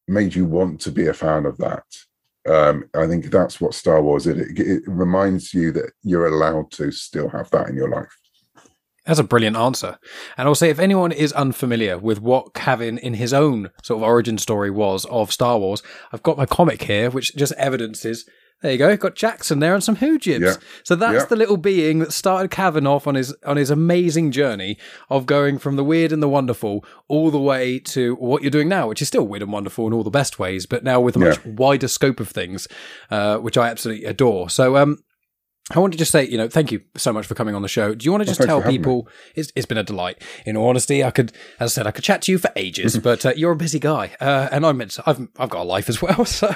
made 0.07 0.35
you 0.35 0.45
want 0.45 0.79
to 0.81 0.91
be 0.91 1.07
a 1.07 1.13
fan 1.13 1.45
of 1.45 1.57
that. 1.57 1.83
Um, 2.47 2.87
I 2.93 3.07
think 3.07 3.25
that's 3.31 3.59
what 3.59 3.73
Star 3.73 4.01
Wars 4.03 4.27
is. 4.27 4.37
It, 4.37 4.59
it 4.59 4.83
reminds 4.85 5.53
you 5.53 5.71
that 5.71 5.93
you're 6.03 6.27
allowed 6.27 6.69
to 6.73 6.91
still 6.91 7.27
have 7.29 7.49
that 7.51 7.69
in 7.69 7.75
your 7.75 7.89
life. 7.89 8.15
That's 9.05 9.19
a 9.19 9.23
brilliant 9.23 9.55
answer. 9.55 9.99
And 10.37 10.47
I'll 10.47 10.55
say, 10.55 10.69
if 10.69 10.79
anyone 10.79 11.11
is 11.11 11.31
unfamiliar 11.33 11.97
with 11.97 12.21
what 12.21 12.53
Cavan 12.53 12.97
in 12.97 13.15
his 13.15 13.33
own 13.33 13.69
sort 13.83 13.99
of 13.99 14.03
origin 14.03 14.37
story 14.37 14.71
was 14.71 15.05
of 15.05 15.31
Star 15.31 15.59
Wars, 15.59 15.83
I've 16.11 16.23
got 16.23 16.37
my 16.37 16.45
comic 16.45 16.83
here, 16.83 17.09
which 17.11 17.35
just 17.35 17.53
evidences. 17.53 18.27
There 18.65 18.71
you 18.71 18.79
go. 18.79 18.97
Got 18.97 19.13
Jaxxon 19.13 19.59
there 19.59 19.75
and 19.75 19.83
some 19.83 19.97
Hoojibs. 19.97 20.39
Yeah. 20.39 20.55
So 20.81 20.95
that's 20.95 21.19
yeah. 21.19 21.25
the 21.25 21.35
little 21.35 21.55
being 21.55 21.99
that 21.99 22.11
started 22.11 22.51
off 22.87 23.05
on 23.05 23.13
his 23.13 23.31
on 23.45 23.57
his 23.57 23.69
amazing 23.69 24.31
journey 24.31 24.79
of 25.07 25.27
going 25.27 25.59
from 25.59 25.75
the 25.75 25.83
weird 25.83 26.11
and 26.11 26.23
the 26.23 26.27
wonderful 26.27 26.83
all 27.07 27.29
the 27.29 27.39
way 27.39 27.77
to 27.77 28.15
what 28.15 28.41
you're 28.41 28.49
doing 28.49 28.67
now, 28.67 28.87
which 28.87 29.03
is 29.03 29.07
still 29.07 29.27
weird 29.27 29.43
and 29.43 29.51
wonderful 29.51 29.85
in 29.85 29.93
all 29.93 30.01
the 30.01 30.09
best 30.09 30.39
ways, 30.39 30.65
but 30.65 30.83
now 30.83 30.99
with 30.99 31.15
a 31.15 31.19
much 31.19 31.37
yeah. 31.45 31.51
wider 31.51 31.87
scope 31.87 32.19
of 32.19 32.27
things, 32.27 32.67
uh, 33.11 33.37
which 33.37 33.55
I 33.55 33.69
absolutely 33.69 34.05
adore. 34.05 34.49
So 34.49 34.77
um, 34.77 34.97
I 35.71 35.79
want 35.79 35.93
to 35.93 35.97
just 35.97 36.11
say, 36.11 36.27
you 36.27 36.37
know, 36.37 36.47
thank 36.47 36.71
you 36.71 36.81
so 36.95 37.11
much 37.11 37.25
for 37.25 37.33
coming 37.33 37.55
on 37.55 37.63
the 37.63 37.67
show. 37.67 37.95
Do 37.95 38.05
you 38.05 38.11
want 38.11 38.21
to 38.21 38.27
just 38.27 38.39
well, 38.39 38.61
tell 38.61 38.71
people? 38.71 39.07
It's, 39.33 39.51
it's 39.55 39.65
been 39.65 39.79
a 39.79 39.83
delight. 39.83 40.21
In 40.45 40.55
all 40.55 40.69
honesty, 40.69 41.03
I 41.03 41.09
could, 41.09 41.31
as 41.59 41.71
I 41.71 41.73
said, 41.73 41.87
I 41.87 41.91
could 41.91 42.03
chat 42.03 42.21
to 42.23 42.31
you 42.31 42.37
for 42.37 42.51
ages, 42.55 42.99
but 43.03 43.25
uh, 43.25 43.33
you're 43.35 43.53
a 43.53 43.55
busy 43.55 43.79
guy, 43.79 44.15
uh, 44.19 44.47
and 44.51 44.63
I'm 44.63 44.79
I've 44.79 45.27
I've 45.37 45.49
got 45.49 45.61
a 45.61 45.63
life 45.63 45.89
as 45.89 46.03
well, 46.03 46.23
so 46.25 46.47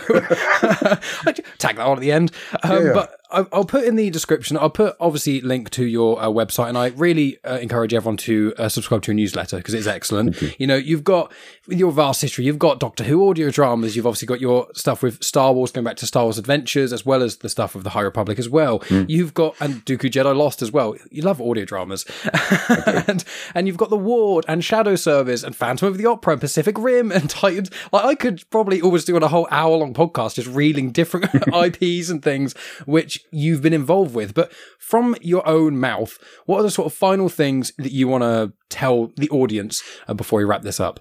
tag 1.57 1.77
that 1.77 1.79
on 1.79 1.97
at 1.97 2.01
the 2.01 2.11
end. 2.11 2.31
Um, 2.61 2.71
yeah, 2.71 2.83
yeah. 2.83 2.93
But 2.93 3.18
I'll 3.31 3.65
put 3.65 3.83
in 3.83 3.95
the 3.95 4.09
description. 4.09 4.57
I'll 4.57 4.71
put 4.71 4.95
obviously 4.99 5.39
link 5.41 5.69
to 5.71 5.85
your 5.85 6.19
uh, 6.19 6.27
website, 6.27 6.69
and 6.69 6.77
I 6.77 6.87
really 6.87 7.37
uh, 7.43 7.59
encourage 7.59 7.93
everyone 7.93 8.17
to 8.17 8.53
uh, 8.57 8.69
subscribe 8.69 9.03
to 9.03 9.11
your 9.11 9.17
newsletter 9.17 9.57
because 9.57 9.75
it's 9.75 9.85
excellent. 9.85 10.41
You. 10.41 10.51
you. 10.59 10.67
know, 10.67 10.75
you've 10.75 11.03
got 11.03 11.31
with 11.67 11.77
your 11.77 11.91
vast 11.91 12.21
history. 12.21 12.45
You've 12.45 12.57
got 12.57 12.79
Doctor 12.79 13.03
Who 13.03 13.29
audio 13.29 13.51
dramas. 13.51 13.95
You've 13.95 14.07
obviously 14.07 14.25
got 14.25 14.41
your 14.41 14.67
stuff 14.73 15.03
with 15.03 15.23
Star 15.23 15.53
Wars, 15.53 15.71
going 15.71 15.85
back 15.85 15.97
to 15.97 16.07
Star 16.07 16.23
Wars 16.23 16.39
Adventures, 16.39 16.91
as 16.91 17.05
well 17.05 17.21
as 17.21 17.37
the 17.37 17.49
stuff 17.49 17.75
of 17.75 17.83
the 17.83 17.91
High 17.91 18.01
Republic 18.01 18.39
as 18.39 18.49
well. 18.49 18.79
Mm. 18.79 19.07
You've 19.07 19.35
got 19.35 19.55
and 19.59 19.85
Dooku 19.85 20.09
Jedi 20.09 20.35
Lost 20.35 20.63
as 20.63 20.71
well. 20.71 20.95
You 21.11 21.21
love 21.21 21.39
audio 21.39 21.65
dramas, 21.65 22.05
and 22.97 23.23
and 23.53 23.67
you've 23.67 23.77
got 23.77 23.91
the 23.91 23.97
Ward 23.97 24.45
and 24.47 24.63
Shadow 24.63 24.95
Service 24.95 25.43
and 25.43 25.55
Phantom 25.55 25.87
of 25.87 25.99
the 25.99 26.07
Opera 26.07 26.33
and 26.33 26.41
Pacific 26.41 26.77
Rim 26.79 27.11
and 27.19 27.29
Titans. 27.29 27.69
Like 27.91 28.05
I 28.05 28.15
could 28.15 28.43
probably 28.49 28.81
always 28.81 29.05
do 29.05 29.15
on 29.15 29.21
a 29.21 29.27
whole 29.27 29.47
hour 29.51 29.77
long 29.77 29.93
podcast 29.93 30.35
just 30.35 30.47
reeling 30.47 30.91
different 30.91 31.25
IPs 31.53 32.09
and 32.09 32.23
things 32.23 32.53
which 32.85 33.18
you've 33.31 33.61
been 33.61 33.73
involved 33.73 34.13
with. 34.13 34.33
But 34.33 34.51
from 34.77 35.15
your 35.21 35.47
own 35.47 35.79
mouth, 35.79 36.17
what 36.45 36.59
are 36.59 36.63
the 36.63 36.71
sort 36.71 36.87
of 36.87 36.93
final 36.93 37.29
things 37.29 37.71
that 37.77 37.91
you 37.91 38.07
want 38.07 38.23
to 38.23 38.53
tell 38.69 39.11
the 39.17 39.29
audience 39.29 39.81
uh, 40.07 40.13
before 40.13 40.39
we 40.39 40.45
wrap 40.45 40.61
this 40.61 40.79
up? 40.79 40.99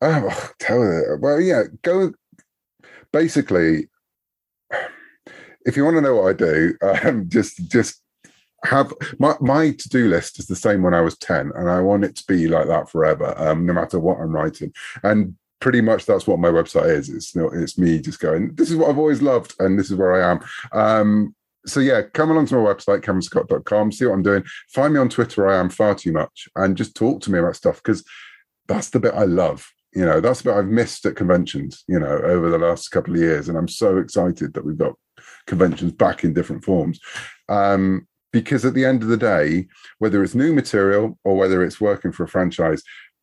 Oh, 0.00 0.50
tell 0.58 0.82
it. 0.82 1.20
Well, 1.20 1.40
yeah, 1.40 1.64
go. 1.82 2.12
Basically, 3.12 3.88
if 5.66 5.76
you 5.76 5.84
want 5.84 5.96
to 5.96 6.00
know 6.00 6.16
what 6.16 6.30
I 6.30 6.32
do, 6.32 6.74
um, 6.82 7.24
just 7.28 7.70
just 7.70 8.02
have 8.64 8.92
my 9.18 9.34
my 9.40 9.70
to 9.72 9.88
do 9.88 10.08
list 10.08 10.38
is 10.38 10.46
the 10.46 10.56
same 10.56 10.82
when 10.82 10.94
I 10.94 11.00
was 11.00 11.16
ten, 11.18 11.50
and 11.54 11.68
I 11.68 11.80
want 11.80 12.04
it 12.04 12.16
to 12.16 12.24
be 12.26 12.48
like 12.48 12.66
that 12.68 12.90
forever, 12.90 13.34
um, 13.36 13.66
no 13.66 13.72
matter 13.72 13.98
what 13.98 14.18
I'm 14.18 14.34
writing. 14.34 14.72
And 15.02 15.34
pretty 15.60 15.80
much 15.80 16.06
that's 16.06 16.26
what 16.26 16.38
my 16.38 16.48
website 16.48 16.90
is. 16.90 17.08
It's 17.08 17.34
it's 17.36 17.78
me 17.78 18.00
just 18.00 18.20
going, 18.20 18.54
this 18.54 18.70
is 18.70 18.76
what 18.76 18.90
I've 18.90 18.98
always 18.98 19.22
loved, 19.22 19.54
and 19.58 19.78
this 19.78 19.90
is 19.90 19.96
where 19.96 20.14
I 20.14 20.30
am. 20.30 20.40
Um, 20.72 21.34
so 21.66 21.80
yeah, 21.80 22.02
come 22.02 22.30
along 22.30 22.46
to 22.46 22.56
my 22.56 22.72
website, 22.72 23.02
cavanscott.com, 23.02 23.92
see 23.92 24.06
what 24.06 24.14
I'm 24.14 24.22
doing. 24.22 24.44
Find 24.68 24.94
me 24.94 25.00
on 25.00 25.10
Twitter, 25.10 25.48
I 25.48 25.58
am 25.58 25.68
far 25.68 25.94
too 25.94 26.12
much, 26.12 26.48
and 26.56 26.76
just 26.76 26.96
talk 26.96 27.20
to 27.22 27.30
me 27.30 27.38
about 27.38 27.56
stuff 27.56 27.76
because 27.76 28.04
that's 28.66 28.90
the 28.90 29.00
bit 29.00 29.14
I 29.14 29.24
love. 29.24 29.68
You 29.92 30.04
know, 30.04 30.20
that's 30.20 30.42
the 30.42 30.50
bit 30.50 30.58
I've 30.58 30.66
missed 30.66 31.04
at 31.04 31.16
conventions, 31.16 31.84
you 31.88 31.98
know, 31.98 32.06
over 32.24 32.48
the 32.48 32.58
last 32.58 32.88
couple 32.90 33.14
of 33.14 33.20
years. 33.20 33.48
And 33.48 33.58
I'm 33.58 33.68
so 33.68 33.98
excited 33.98 34.54
that 34.54 34.64
we've 34.64 34.78
got 34.78 34.94
conventions 35.46 35.92
back 35.92 36.22
in 36.22 36.32
different 36.32 36.64
forms. 36.64 37.00
Um, 37.48 38.06
because 38.32 38.64
at 38.64 38.74
the 38.74 38.84
end 38.84 39.02
of 39.02 39.08
the 39.08 39.16
day, 39.16 39.66
whether 39.98 40.22
it's 40.22 40.36
new 40.36 40.54
material 40.54 41.18
or 41.24 41.36
whether 41.36 41.64
it's 41.64 41.80
working 41.80 42.12
for 42.12 42.22
a 42.22 42.28
franchise, 42.28 42.82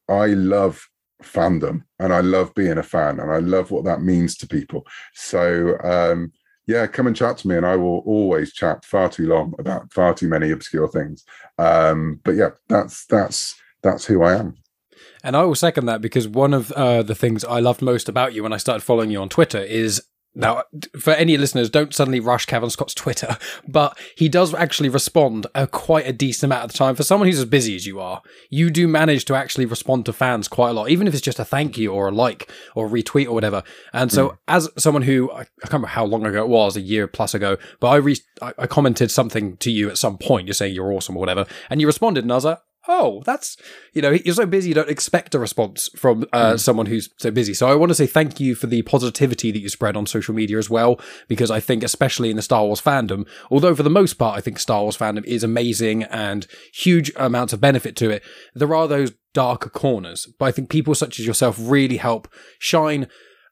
I 0.09 0.27
love 0.27 0.85
fandom 1.24 1.84
and 1.99 2.13
I 2.13 2.22
love 2.22 2.53
being 2.55 2.78
a 2.78 2.84
fan 2.84 3.20
and 3.20 3.32
I 3.32 3.39
love 3.39 3.72
what 3.72 3.86
that 3.86 4.01
means 4.01 4.38
to 4.38 4.47
people. 4.47 4.86
So 5.13 5.78
um, 5.84 6.32
yeah, 6.68 6.86
come 6.88 7.07
and 7.07 7.15
chat 7.15 7.38
to 7.39 7.47
me 7.47 7.55
and 7.55 7.65
I 7.65 7.76
will 7.76 7.99
always 7.99 8.53
chat 8.53 8.86
far 8.86 9.09
too 9.09 9.28
long 9.28 9.53
about 9.57 9.91
far 9.91 10.13
too 10.13 10.28
many 10.28 10.51
obscure 10.51 10.88
things. 10.88 11.26
Um, 11.57 12.20
but 12.24 12.36
yeah, 12.36 12.51
that's 12.68 13.05
that's 13.05 13.55
that's 13.82 14.05
who 14.05 14.24
I 14.24 14.36
am. 14.36 14.57
And 15.24 15.36
I 15.36 15.43
will 15.43 15.55
second 15.55 15.86
that 15.86 16.01
because 16.01 16.28
one 16.28 16.53
of 16.53 16.72
uh, 16.74 17.03
the 17.03 17.15
things 17.15 17.43
I 17.43 17.59
loved 17.59 17.82
most 17.82 18.09
about 18.09 18.34
you 18.34 18.43
when 18.43 18.53
I 18.53 18.57
started 18.57 18.82
following 18.82 19.09
you 19.09 19.22
on 19.22 19.30
Twitter 19.30 19.59
is 19.59 20.01
now, 20.38 20.63
for 20.99 21.13
any 21.13 21.35
listeners, 21.35 21.67
don't 21.67 21.95
suddenly 21.95 22.19
rush 22.19 22.45
Cavan 22.45 22.69
Scott's 22.69 22.93
Twitter, 22.93 23.38
but 23.67 23.97
he 24.15 24.29
does 24.29 24.53
actually 24.53 24.89
respond 24.89 25.47
a, 25.55 25.65
quite 25.65 26.07
a 26.07 26.13
decent 26.13 26.51
amount 26.51 26.65
of 26.65 26.71
the 26.71 26.77
time. 26.77 26.95
For 26.95 27.01
someone 27.01 27.27
who's 27.27 27.39
as 27.39 27.45
busy 27.45 27.75
as 27.75 27.88
you 27.88 27.99
are, 27.99 28.21
you 28.51 28.69
do 28.69 28.88
manage 28.88 29.25
to 29.25 29.35
actually 29.35 29.65
respond 29.65 30.05
to 30.05 30.13
fans 30.13 30.47
quite 30.47 30.69
a 30.69 30.73
lot, 30.73 30.89
even 30.89 31.07
if 31.07 31.13
it's 31.13 31.23
just 31.23 31.39
a 31.39 31.45
thank 31.45 31.75
you 31.77 31.91
or 31.91 32.07
a 32.07 32.11
like 32.11 32.51
or 32.75 32.85
a 32.85 32.89
retweet 32.89 33.25
or 33.25 33.33
whatever. 33.33 33.63
And 33.93 34.11
so, 34.11 34.29
mm. 34.29 34.38
as 34.47 34.69
someone 34.77 35.01
who 35.01 35.31
I, 35.31 35.45
can't 35.45 35.73
remember 35.73 35.88
how 35.88 36.05
long 36.05 36.25
ago 36.25 36.43
it 36.43 36.49
was, 36.49 36.77
a 36.77 36.81
year 36.81 37.07
plus 37.07 37.33
ago, 37.33 37.57
but 37.79 37.88
I, 37.89 37.95
re- 37.95 38.17
I, 38.39 38.53
I 38.59 38.67
commented 38.67 39.09
something 39.09 39.57
to 39.57 39.71
you 39.71 39.89
at 39.89 39.97
some 39.97 40.19
point, 40.19 40.45
you're 40.45 40.53
saying 40.53 40.75
you're 40.75 40.93
awesome 40.93 41.17
or 41.17 41.19
whatever, 41.19 41.47
and 41.71 41.81
you 41.81 41.88
responded, 41.88 42.23
and 42.23 42.31
I 42.31 42.35
was 42.35 42.45
like, 42.45 42.59
oh, 42.88 43.21
that's, 43.25 43.57
you 43.93 44.01
know, 44.01 44.11
you're 44.11 44.35
so 44.35 44.45
busy, 44.45 44.69
you 44.69 44.75
don't 44.75 44.89
expect 44.89 45.35
a 45.35 45.39
response 45.39 45.89
from 45.95 46.25
uh, 46.33 46.53
mm. 46.53 46.59
someone 46.59 46.85
who's 46.85 47.09
so 47.17 47.31
busy. 47.31 47.53
So 47.53 47.67
I 47.67 47.75
want 47.75 47.89
to 47.89 47.95
say 47.95 48.07
thank 48.07 48.39
you 48.39 48.55
for 48.55 48.67
the 48.67 48.81
positivity 48.83 49.51
that 49.51 49.59
you 49.59 49.69
spread 49.69 49.97
on 49.97 50.05
social 50.05 50.33
media 50.33 50.57
as 50.57 50.69
well, 50.69 50.99
because 51.27 51.51
I 51.51 51.59
think, 51.59 51.83
especially 51.83 52.29
in 52.29 52.35
the 52.35 52.41
Star 52.41 52.65
Wars 52.65 52.81
fandom, 52.81 53.27
although 53.51 53.75
for 53.75 53.83
the 53.83 53.89
most 53.89 54.13
part, 54.15 54.38
I 54.38 54.41
think 54.41 54.59
Star 54.59 54.81
Wars 54.81 54.97
fandom 54.97 55.25
is 55.25 55.43
amazing 55.43 56.03
and 56.03 56.47
huge 56.73 57.11
amounts 57.15 57.53
of 57.53 57.61
benefit 57.61 57.95
to 57.97 58.09
it, 58.09 58.23
there 58.53 58.73
are 58.73 58.88
those 58.88 59.11
darker 59.33 59.69
corners. 59.69 60.27
But 60.39 60.45
I 60.45 60.51
think 60.51 60.69
people 60.69 60.95
such 60.95 61.19
as 61.19 61.27
yourself 61.27 61.57
really 61.59 61.97
help 61.97 62.27
shine 62.59 63.07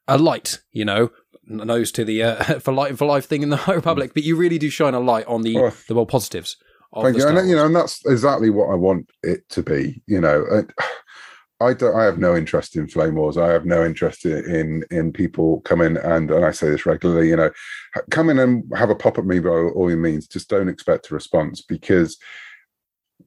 a 0.07 0.17
light, 0.17 0.59
you 0.71 0.86
know, 0.86 1.11
nose 1.47 1.91
to 1.93 2.05
the 2.05 2.23
uh, 2.23 2.59
for 2.59 2.73
light 2.73 2.97
for 2.97 3.05
life 3.05 3.25
thing 3.25 3.43
in 3.43 3.49
the 3.49 3.57
High 3.57 3.73
Republic, 3.75 4.13
but 4.13 4.23
you 4.23 4.36
really 4.36 4.57
do 4.57 4.69
shine 4.69 4.93
a 4.93 4.99
light 4.99 5.25
on 5.27 5.41
the, 5.41 5.57
oh. 5.57 5.73
the 5.88 5.93
more 5.93 6.07
positives. 6.07 6.57
Thank 7.01 7.17
you. 7.17 7.27
And, 7.27 7.49
you 7.49 7.55
know, 7.55 7.65
and 7.65 7.75
that's 7.75 8.05
exactly 8.05 8.49
what 8.49 8.69
I 8.69 8.75
want 8.75 9.09
it 9.23 9.47
to 9.49 9.63
be. 9.63 10.01
You 10.07 10.21
know, 10.21 10.65
I 11.61 11.73
don't. 11.73 11.95
I 11.95 12.03
have 12.03 12.19
no 12.19 12.35
interest 12.35 12.75
in 12.75 12.87
flame 12.87 13.15
wars. 13.15 13.37
I 13.37 13.49
have 13.49 13.65
no 13.65 13.85
interest 13.85 14.25
in 14.25 14.83
in 14.91 15.11
people 15.11 15.61
coming 15.61 15.97
and 15.97 16.31
and 16.31 16.45
I 16.45 16.51
say 16.51 16.69
this 16.69 16.85
regularly. 16.85 17.29
You 17.29 17.37
know, 17.37 17.51
come 18.11 18.29
in 18.29 18.39
and 18.39 18.63
have 18.75 18.89
a 18.89 18.95
pop 18.95 19.17
at 19.17 19.25
me 19.25 19.39
by 19.39 19.49
all 19.49 19.89
your 19.89 19.99
means. 19.99 20.27
Just 20.27 20.49
don't 20.49 20.69
expect 20.69 21.11
a 21.11 21.13
response 21.13 21.61
because 21.61 22.17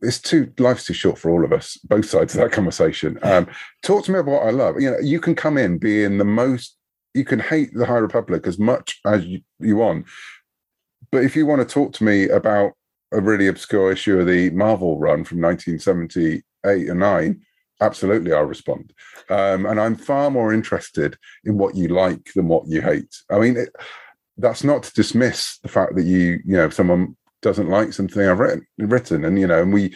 it's 0.03 0.21
too 0.21 0.53
life's 0.59 0.85
too 0.85 0.95
short 0.95 1.19
for 1.19 1.31
all 1.31 1.45
of 1.45 1.53
us. 1.53 1.77
Both 1.85 2.07
sides 2.07 2.35
of 2.35 2.41
that 2.41 2.53
conversation. 2.53 3.19
Um, 3.23 3.49
talk 3.83 4.05
to 4.05 4.13
me 4.13 4.19
about 4.19 4.33
what 4.33 4.47
I 4.47 4.51
love. 4.51 4.81
You 4.81 4.91
know, 4.93 4.99
you 5.01 5.21
can 5.21 5.35
come 5.35 5.59
in 5.59 5.79
being 5.79 6.19
the 6.19 6.25
most. 6.25 6.77
You 7.15 7.25
can 7.25 7.41
hate 7.41 7.75
the 7.75 7.87
High 7.87 7.97
Republic 7.97 8.47
as 8.47 8.59
much 8.59 9.01
as 9.07 9.25
you, 9.25 9.41
you 9.59 9.77
want, 9.77 10.07
but 11.11 11.25
if 11.25 11.35
you 11.35 11.47
want 11.47 11.67
to 11.67 11.75
talk 11.75 11.93
to 11.95 12.05
me 12.05 12.29
about 12.29 12.73
a 13.13 13.21
really 13.21 13.47
obscure 13.47 13.93
issue 13.93 14.21
of 14.21 14.27
the 14.27 14.51
Marvel 14.51 14.99
run 14.99 15.25
from 15.25 15.41
1978 15.41 16.43
and 16.89 17.01
9, 17.01 17.41
absolutely 17.81 18.33
I'll 18.33 18.45
respond. 18.45 18.93
Um, 19.31 19.67
and 19.67 19.81
I'm 19.81 19.97
far 19.97 20.31
more 20.31 20.53
interested 20.53 21.17
in 21.45 21.59
what 21.59 21.75
you 21.75 21.89
like 21.89 22.33
than 22.35 22.49
what 22.49 22.69
you 22.69 22.81
hate. 22.81 23.15
I 23.31 23.39
mean, 23.39 23.57
it, 23.57 23.71
that's 24.37 24.65
not 24.65 24.83
to 24.85 24.95
dismiss 24.95 25.59
the 25.63 25.69
fact 25.69 25.97
that 25.97 26.05
you, 26.05 26.41
you 26.45 26.57
know, 26.57 26.67
if 26.67 26.75
someone 26.75 27.17
doesn't 27.43 27.69
like 27.69 27.93
something 27.93 28.27
I've 28.27 28.41
written, 28.41 28.67
written 28.79 29.25
and, 29.25 29.39
you 29.39 29.47
know, 29.47 29.63
and 29.63 29.73
we, 29.73 29.95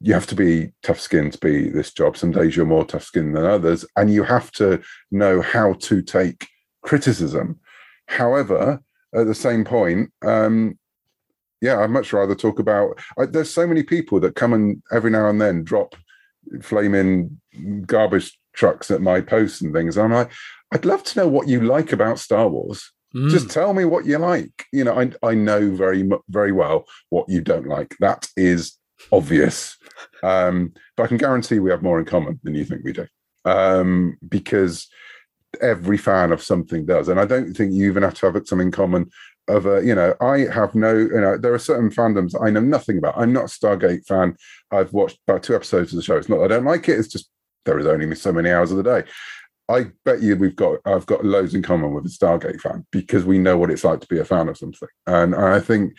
you 0.00 0.14
have 0.14 0.26
to 0.28 0.34
be 0.34 0.72
tough 0.82 1.00
skinned 1.00 1.32
to 1.32 1.38
be 1.38 1.68
this 1.70 1.92
job. 1.92 2.16
Some 2.16 2.30
days 2.30 2.56
you're 2.56 2.66
more 2.66 2.84
tough 2.84 3.04
skinned 3.04 3.34
than 3.34 3.44
others, 3.44 3.84
and 3.96 4.12
you 4.12 4.22
have 4.22 4.52
to 4.52 4.80
know 5.10 5.40
how 5.40 5.72
to 5.74 6.02
take 6.02 6.46
criticism. 6.82 7.58
However, 8.06 8.80
at 9.14 9.26
the 9.26 9.34
same 9.34 9.64
point, 9.64 10.12
um, 10.24 10.78
yeah, 11.60 11.80
I'd 11.80 11.90
much 11.90 12.12
rather 12.12 12.34
talk 12.34 12.58
about. 12.58 12.98
I, 13.18 13.26
there's 13.26 13.52
so 13.52 13.66
many 13.66 13.82
people 13.82 14.20
that 14.20 14.34
come 14.34 14.52
and 14.52 14.82
every 14.92 15.10
now 15.10 15.28
and 15.28 15.40
then 15.40 15.64
drop 15.64 15.94
flaming 16.62 17.40
garbage 17.86 18.38
trucks 18.54 18.90
at 18.90 19.02
my 19.02 19.20
posts 19.20 19.60
and 19.60 19.72
things. 19.72 19.98
I'm 19.98 20.12
like, 20.12 20.30
I'd 20.72 20.84
love 20.84 21.02
to 21.04 21.18
know 21.18 21.28
what 21.28 21.48
you 21.48 21.60
like 21.60 21.92
about 21.92 22.18
Star 22.18 22.48
Wars. 22.48 22.92
Mm. 23.14 23.30
Just 23.30 23.50
tell 23.50 23.72
me 23.72 23.84
what 23.84 24.06
you 24.06 24.18
like. 24.18 24.66
You 24.72 24.84
know, 24.84 24.98
I 24.98 25.12
I 25.26 25.34
know 25.34 25.70
very 25.70 26.08
very 26.28 26.52
well 26.52 26.84
what 27.08 27.28
you 27.28 27.40
don't 27.40 27.66
like. 27.66 27.96
That 28.00 28.28
is 28.36 28.76
obvious. 29.10 29.76
Um, 30.22 30.72
but 30.96 31.04
I 31.04 31.06
can 31.06 31.16
guarantee 31.16 31.58
we 31.58 31.70
have 31.70 31.82
more 31.82 31.98
in 31.98 32.04
common 32.04 32.38
than 32.42 32.54
you 32.54 32.64
think 32.64 32.84
we 32.84 32.92
do. 32.92 33.06
Um, 33.44 34.18
because 34.28 34.88
every 35.62 35.96
fan 35.96 36.32
of 36.32 36.42
something 36.42 36.84
does, 36.84 37.08
and 37.08 37.18
I 37.18 37.24
don't 37.24 37.54
think 37.54 37.72
you 37.72 37.86
even 37.86 38.02
have 38.02 38.14
to 38.14 38.26
have 38.26 38.46
something 38.46 38.68
in 38.68 38.72
common 38.72 39.10
of 39.48 39.66
a 39.66 39.84
you 39.84 39.94
know 39.94 40.14
i 40.20 40.38
have 40.52 40.74
no 40.74 40.94
you 40.94 41.20
know 41.20 41.36
there 41.36 41.54
are 41.54 41.58
certain 41.58 41.90
fandoms 41.90 42.34
i 42.40 42.50
know 42.50 42.60
nothing 42.60 42.98
about. 42.98 43.16
I'm 43.16 43.32
not 43.32 43.44
a 43.44 43.46
stargate 43.46 44.06
fan. 44.06 44.36
I've 44.70 44.92
watched 44.92 45.18
about 45.26 45.42
two 45.42 45.54
episodes 45.54 45.92
of 45.92 45.96
the 45.96 46.02
show. 46.02 46.16
It's 46.16 46.28
not 46.28 46.42
i 46.42 46.48
don't 46.48 46.64
like 46.64 46.88
it. 46.88 46.98
It's 46.98 47.08
just 47.08 47.30
there 47.64 47.78
is 47.78 47.86
only 47.86 48.14
so 48.14 48.32
many 48.32 48.50
hours 48.50 48.70
of 48.70 48.76
the 48.76 48.82
day. 48.82 49.08
I 49.70 49.88
bet 50.04 50.22
you 50.22 50.36
we've 50.36 50.56
got 50.56 50.78
i've 50.84 51.06
got 51.06 51.24
loads 51.24 51.54
in 51.54 51.62
common 51.62 51.92
with 51.92 52.06
a 52.06 52.08
stargate 52.08 52.60
fan 52.60 52.86
because 52.90 53.24
we 53.24 53.38
know 53.38 53.58
what 53.58 53.70
it's 53.70 53.84
like 53.84 54.00
to 54.00 54.06
be 54.08 54.18
a 54.18 54.24
fan 54.24 54.48
of 54.48 54.56
something. 54.56 54.88
And 55.06 55.34
i 55.34 55.60
think 55.60 55.94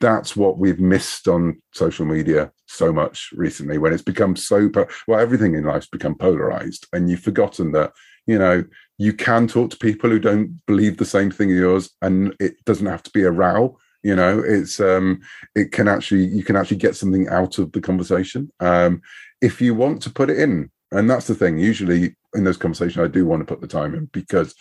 that's 0.00 0.36
what 0.36 0.58
we've 0.58 0.80
missed 0.80 1.26
on 1.26 1.60
social 1.74 2.06
media 2.06 2.52
so 2.66 2.92
much 2.92 3.30
recently 3.32 3.78
when 3.78 3.92
it's 3.92 4.02
become 4.02 4.36
so 4.36 4.70
well 5.06 5.18
everything 5.18 5.54
in 5.54 5.64
life's 5.64 5.88
become 5.88 6.14
polarized 6.14 6.86
and 6.92 7.10
you've 7.10 7.20
forgotten 7.20 7.72
that 7.72 7.92
you 8.26 8.38
know 8.38 8.62
you 8.98 9.12
can 9.12 9.46
talk 9.46 9.70
to 9.70 9.76
people 9.76 10.10
who 10.10 10.18
don't 10.18 10.60
believe 10.66 10.96
the 10.96 11.04
same 11.04 11.30
thing 11.30 11.50
as 11.50 11.56
yours 11.56 11.90
and 12.02 12.34
it 12.40 12.62
doesn't 12.64 12.86
have 12.86 13.02
to 13.02 13.10
be 13.10 13.22
a 13.22 13.30
row 13.30 13.76
you 14.04 14.14
know? 14.14 14.38
It's 14.38 14.78
um 14.78 15.20
it 15.56 15.72
can 15.72 15.88
actually 15.88 16.24
you 16.24 16.44
can 16.44 16.56
actually 16.56 16.76
get 16.76 16.96
something 16.96 17.28
out 17.28 17.58
of 17.58 17.72
the 17.72 17.80
conversation. 17.80 18.50
Um 18.60 19.02
if 19.40 19.60
you 19.60 19.74
want 19.74 20.02
to 20.02 20.10
put 20.10 20.30
it 20.30 20.38
in 20.38 20.70
and 20.92 21.10
that's 21.10 21.26
the 21.26 21.34
thing 21.34 21.58
usually 21.58 22.16
in 22.34 22.44
those 22.44 22.56
conversations 22.56 23.04
i 23.04 23.08
do 23.08 23.24
want 23.24 23.40
to 23.40 23.46
put 23.46 23.60
the 23.60 23.66
time 23.66 23.94
in 23.94 24.06
because 24.06 24.54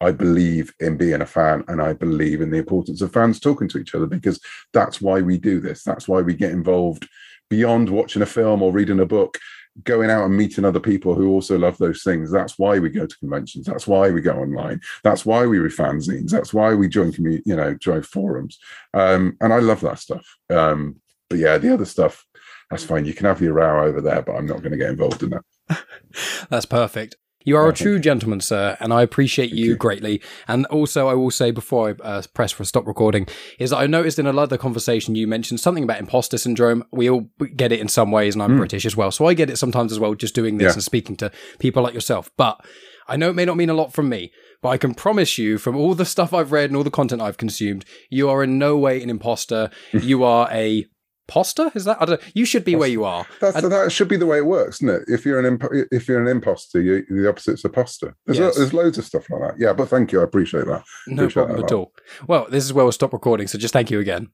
i 0.00 0.10
believe 0.10 0.72
in 0.80 0.96
being 0.96 1.20
a 1.20 1.26
fan 1.26 1.62
and 1.68 1.80
i 1.80 1.92
believe 1.92 2.40
in 2.40 2.50
the 2.50 2.58
importance 2.58 3.00
of 3.00 3.12
fans 3.12 3.38
talking 3.38 3.68
to 3.68 3.78
each 3.78 3.94
other 3.94 4.06
because 4.06 4.40
that's 4.72 5.00
why 5.00 5.20
we 5.20 5.38
do 5.38 5.60
this. 5.60 5.82
That's 5.82 6.08
why 6.08 6.20
we 6.20 6.34
get 6.34 6.52
involved 6.52 7.08
beyond 7.50 7.88
watching 7.88 8.22
a 8.22 8.26
film 8.26 8.62
or 8.62 8.72
reading 8.72 9.00
a 9.00 9.06
book 9.06 9.38
going 9.82 10.10
out 10.10 10.24
and 10.24 10.36
meeting 10.36 10.64
other 10.64 10.80
people 10.80 11.14
who 11.14 11.30
also 11.30 11.58
love 11.58 11.76
those 11.78 12.02
things. 12.02 12.30
That's 12.30 12.58
why 12.58 12.78
we 12.78 12.90
go 12.90 13.06
to 13.06 13.18
conventions. 13.18 13.66
That's 13.66 13.86
why 13.86 14.10
we 14.10 14.20
go 14.20 14.34
online. 14.34 14.80
That's 15.02 15.26
why 15.26 15.46
we 15.46 15.58
read 15.58 15.72
fanzines. 15.72 16.30
That's 16.30 16.54
why 16.54 16.74
we 16.74 16.88
join 16.88 17.12
community, 17.12 17.42
you 17.46 17.56
know, 17.56 17.74
join 17.74 18.02
forums. 18.02 18.58
Um, 18.92 19.36
and 19.40 19.52
I 19.52 19.58
love 19.58 19.80
that 19.80 19.98
stuff. 19.98 20.24
Um, 20.48 20.96
but 21.28 21.38
yeah, 21.38 21.58
the 21.58 21.74
other 21.74 21.84
stuff, 21.84 22.24
that's 22.70 22.84
fine. 22.84 23.04
You 23.04 23.14
can 23.14 23.26
have 23.26 23.40
your 23.40 23.54
row 23.54 23.86
over 23.86 24.00
there, 24.00 24.22
but 24.22 24.36
I'm 24.36 24.46
not 24.46 24.60
going 24.60 24.72
to 24.72 24.78
get 24.78 24.90
involved 24.90 25.22
in 25.22 25.30
that. 25.30 25.44
That's 26.50 26.66
perfect. 26.66 27.16
You 27.44 27.56
are 27.56 27.68
a 27.68 27.72
true 27.74 27.98
gentleman, 27.98 28.40
sir, 28.40 28.76
and 28.80 28.92
I 28.92 29.02
appreciate 29.02 29.50
you, 29.50 29.66
you. 29.66 29.76
greatly. 29.76 30.22
And 30.48 30.64
also, 30.66 31.08
I 31.08 31.14
will 31.14 31.30
say 31.30 31.50
before 31.50 31.90
I 31.90 32.02
uh, 32.02 32.22
press 32.32 32.52
for 32.52 32.64
stop 32.64 32.86
recording, 32.86 33.26
is 33.58 33.70
that 33.70 33.76
I 33.78 33.86
noticed 33.86 34.18
in 34.18 34.26
another 34.26 34.56
conversation 34.56 35.14
you 35.14 35.26
mentioned 35.26 35.60
something 35.60 35.84
about 35.84 36.00
imposter 36.00 36.38
syndrome. 36.38 36.84
We 36.90 37.10
all 37.10 37.28
get 37.56 37.70
it 37.70 37.80
in 37.80 37.88
some 37.88 38.10
ways, 38.10 38.34
and 38.34 38.42
I'm 38.42 38.56
British 38.56 38.86
as 38.86 38.96
well, 38.96 39.10
so 39.10 39.26
I 39.26 39.34
get 39.34 39.50
it 39.50 39.58
sometimes 39.58 39.92
as 39.92 40.00
well, 40.00 40.14
just 40.14 40.34
doing 40.34 40.56
this 40.56 40.66
Yeah. 40.70 40.72
and 40.74 40.82
speaking 40.82 41.16
to 41.16 41.30
people 41.58 41.82
like 41.82 41.94
yourself. 41.94 42.30
But 42.38 42.64
I 43.06 43.16
know 43.16 43.28
it 43.28 43.34
may 43.34 43.44
not 43.44 43.58
mean 43.58 43.68
a 43.68 43.74
lot 43.74 43.92
from 43.92 44.08
me, 44.08 44.32
but 44.62 44.70
I 44.70 44.78
can 44.78 44.94
promise 44.94 45.36
you, 45.36 45.58
from 45.58 45.76
all 45.76 45.94
the 45.94 46.06
stuff 46.06 46.32
I've 46.32 46.50
read 46.52 46.70
and 46.70 46.76
all 46.78 46.84
the 46.84 46.90
content 46.90 47.20
I've 47.20 47.36
consumed, 47.36 47.84
you 48.08 48.30
are 48.30 48.42
in 48.42 48.58
no 48.58 48.78
way 48.78 49.02
an 49.02 49.10
imposter. 49.10 49.68
you 49.92 50.24
are 50.24 50.48
a 50.50 50.86
poster. 51.26 51.70
Is 51.74 51.84
that? 51.84 52.00
I 52.00 52.04
don't. 52.04 52.20
You 52.34 52.44
should 52.44 52.64
be 52.64 52.76
where 52.76 52.88
you 52.88 53.04
are. 53.04 53.26
That's, 53.40 53.60
that 53.60 53.92
should 53.92 54.08
be 54.08 54.16
the 54.16 54.26
way 54.26 54.38
it 54.38 54.46
works, 54.46 54.76
isn't 54.76 54.88
it? 54.88 55.02
If 55.08 55.24
you're 55.24 55.38
an 55.38 55.46
imp- 55.46 55.88
if 55.90 56.08
you're 56.08 56.20
an 56.20 56.28
imposter, 56.28 56.80
you, 56.80 57.04
the 57.08 57.28
opposite's 57.28 57.64
a 57.64 57.68
poster. 57.68 58.16
There's, 58.26 58.38
Yes. 58.38 58.56
there's 58.56 58.74
loads 58.74 58.98
of 58.98 59.04
stuff 59.04 59.28
like 59.30 59.40
that. 59.40 59.54
Yeah, 59.58 59.72
but 59.72 59.88
thank 59.88 60.12
you. 60.12 60.20
I 60.20 60.24
appreciate 60.24 60.66
that. 60.66 60.84
No 61.06 61.22
Appreciate 61.24 61.34
problem 61.44 61.56
that 61.60 61.64
at 61.66 61.72
all. 61.72 61.92
Well, 62.26 62.46
this 62.50 62.64
is 62.64 62.72
where 62.72 62.84
we'll 62.84 62.92
stop 62.92 63.12
recording, 63.12 63.46
so 63.46 63.58
just 63.58 63.72
thank 63.72 63.90
you 63.90 64.00
again. 64.00 64.28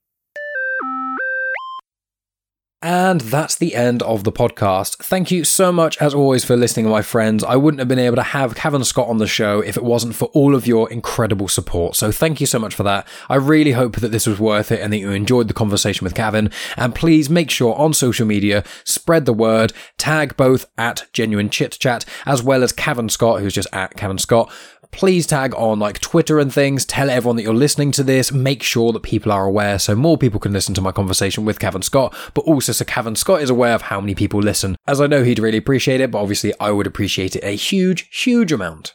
And 2.82 3.20
that's 3.20 3.56
the 3.56 3.74
end 3.74 4.02
of 4.04 4.24
the 4.24 4.32
podcast. 4.32 4.96
Thank 4.96 5.30
you 5.30 5.44
so 5.44 5.70
much, 5.70 5.98
as 5.98 6.14
always, 6.14 6.46
for 6.46 6.56
listening, 6.56 6.88
my 6.88 7.02
friends. 7.02 7.44
I 7.44 7.56
wouldn't 7.56 7.78
have 7.78 7.88
been 7.88 7.98
able 7.98 8.16
to 8.16 8.22
have 8.22 8.54
Cavan 8.54 8.84
Scott 8.84 9.08
on 9.08 9.18
the 9.18 9.26
show 9.26 9.60
if 9.60 9.76
it 9.76 9.84
wasn't 9.84 10.14
for 10.14 10.26
all 10.26 10.54
of 10.54 10.66
your 10.66 10.90
incredible 10.90 11.46
support. 11.46 11.94
So 11.96 12.10
thank 12.10 12.40
you 12.40 12.46
so 12.46 12.58
much 12.58 12.74
for 12.74 12.82
that. 12.84 13.06
I 13.28 13.34
really 13.34 13.72
hope 13.72 13.96
that 13.96 14.12
this 14.12 14.26
was 14.26 14.40
worth 14.40 14.72
it 14.72 14.80
and 14.80 14.94
that 14.94 14.98
you 14.98 15.10
enjoyed 15.10 15.48
the 15.48 15.54
conversation 15.54 16.04
with 16.04 16.14
Cavan. 16.14 16.50
And 16.78 16.94
please 16.94 17.28
make 17.28 17.50
sure 17.50 17.74
on 17.74 17.92
social 17.92 18.26
media, 18.26 18.64
spread 18.84 19.26
the 19.26 19.34
word, 19.34 19.74
tag 19.98 20.38
both 20.38 20.64
at 20.78 21.06
Genuine 21.12 21.50
Chit 21.50 21.72
Chat 21.72 22.06
as 22.24 22.42
well 22.42 22.62
as 22.62 22.72
Cavan 22.72 23.10
Scott, 23.10 23.40
who's 23.40 23.52
just 23.52 23.68
at 23.74 23.94
Cavan 23.96 24.16
Scott 24.18 24.50
please 24.90 25.26
tag 25.26 25.54
on 25.54 25.78
like 25.78 25.98
Twitter 26.00 26.38
and 26.38 26.52
things. 26.52 26.84
Tell 26.84 27.10
everyone 27.10 27.36
that 27.36 27.42
you're 27.42 27.54
listening 27.54 27.92
to 27.92 28.02
this. 28.02 28.32
Make 28.32 28.62
sure 28.62 28.92
that 28.92 29.02
people 29.02 29.32
are 29.32 29.44
aware 29.44 29.78
so 29.78 29.94
more 29.94 30.18
people 30.18 30.40
can 30.40 30.52
listen 30.52 30.74
to 30.74 30.80
my 30.80 30.92
conversation 30.92 31.44
with 31.44 31.58
Cavan 31.58 31.82
Scott, 31.82 32.14
but 32.34 32.42
also 32.42 32.72
so 32.72 32.84
Cavan 32.84 33.16
Scott 33.16 33.42
is 33.42 33.50
aware 33.50 33.74
of 33.74 33.82
how 33.82 34.00
many 34.00 34.14
people 34.14 34.40
listen. 34.40 34.76
As 34.86 35.00
I 35.00 35.06
know 35.06 35.24
he'd 35.24 35.38
really 35.38 35.58
appreciate 35.58 36.00
it, 36.00 36.10
but 36.10 36.20
obviously 36.20 36.52
I 36.60 36.70
would 36.70 36.86
appreciate 36.86 37.36
it 37.36 37.44
a 37.44 37.56
huge, 37.56 38.08
huge 38.12 38.52
amount. 38.52 38.94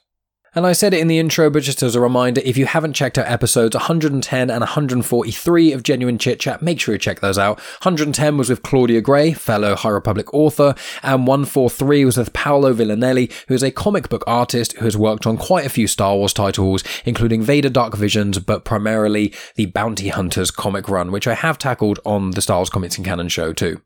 And 0.55 0.65
I 0.65 0.71
said 0.71 0.93
it 0.93 1.01
in 1.01 1.09
the 1.09 1.19
intro, 1.19 1.49
but 1.49 1.63
just 1.63 1.83
as 1.83 1.95
a 1.95 1.99
reminder, 1.99 2.39
if 2.45 2.57
you 2.57 2.65
haven't 2.65 2.93
checked 2.93 3.17
out 3.17 3.27
episodes 3.27 3.75
110 3.75 4.49
and 4.49 4.61
143 4.61 5.73
of 5.73 5.83
Genuine 5.83 6.17
Chit 6.17 6.39
Chat, 6.39 6.61
make 6.61 6.79
sure 6.79 6.95
you 6.95 6.99
check 6.99 7.19
those 7.19 7.37
out. 7.37 7.57
110 7.83 8.37
was 8.37 8.49
with 8.49 8.63
Claudia 8.63 9.01
Gray, 9.01 9.33
fellow 9.33 9.75
High 9.75 9.89
Republic 9.89 10.33
author, 10.33 10.73
and 11.03 11.27
143 11.27 12.05
was 12.05 12.15
with 12.15 12.31
Paolo 12.31 12.71
Villanelli, 12.71 13.29
who 13.49 13.53
is 13.53 13.63
a 13.63 13.71
comic 13.71 14.07
book 14.07 14.23
artist 14.25 14.71
who 14.77 14.85
has 14.85 14.95
worked 14.95 15.27
on 15.27 15.35
quite 15.35 15.65
a 15.65 15.69
few 15.69 15.87
Star 15.87 16.15
Wars 16.15 16.31
titles, 16.31 16.85
including 17.03 17.41
Vader 17.41 17.69
Dark 17.69 17.93
Visions, 17.97 18.39
but 18.39 18.63
primarily 18.63 19.33
the 19.55 19.65
Bounty 19.65 20.07
Hunters 20.07 20.51
comic 20.51 20.87
run, 20.87 21.11
which 21.11 21.27
I 21.27 21.33
have 21.33 21.57
tackled 21.57 21.99
on 22.05 22.31
the 22.31 22.41
Star 22.41 22.59
Wars 22.59 22.69
Comics 22.69 22.95
and 22.95 23.05
Canon 23.05 23.27
show 23.27 23.51
too. 23.51 23.81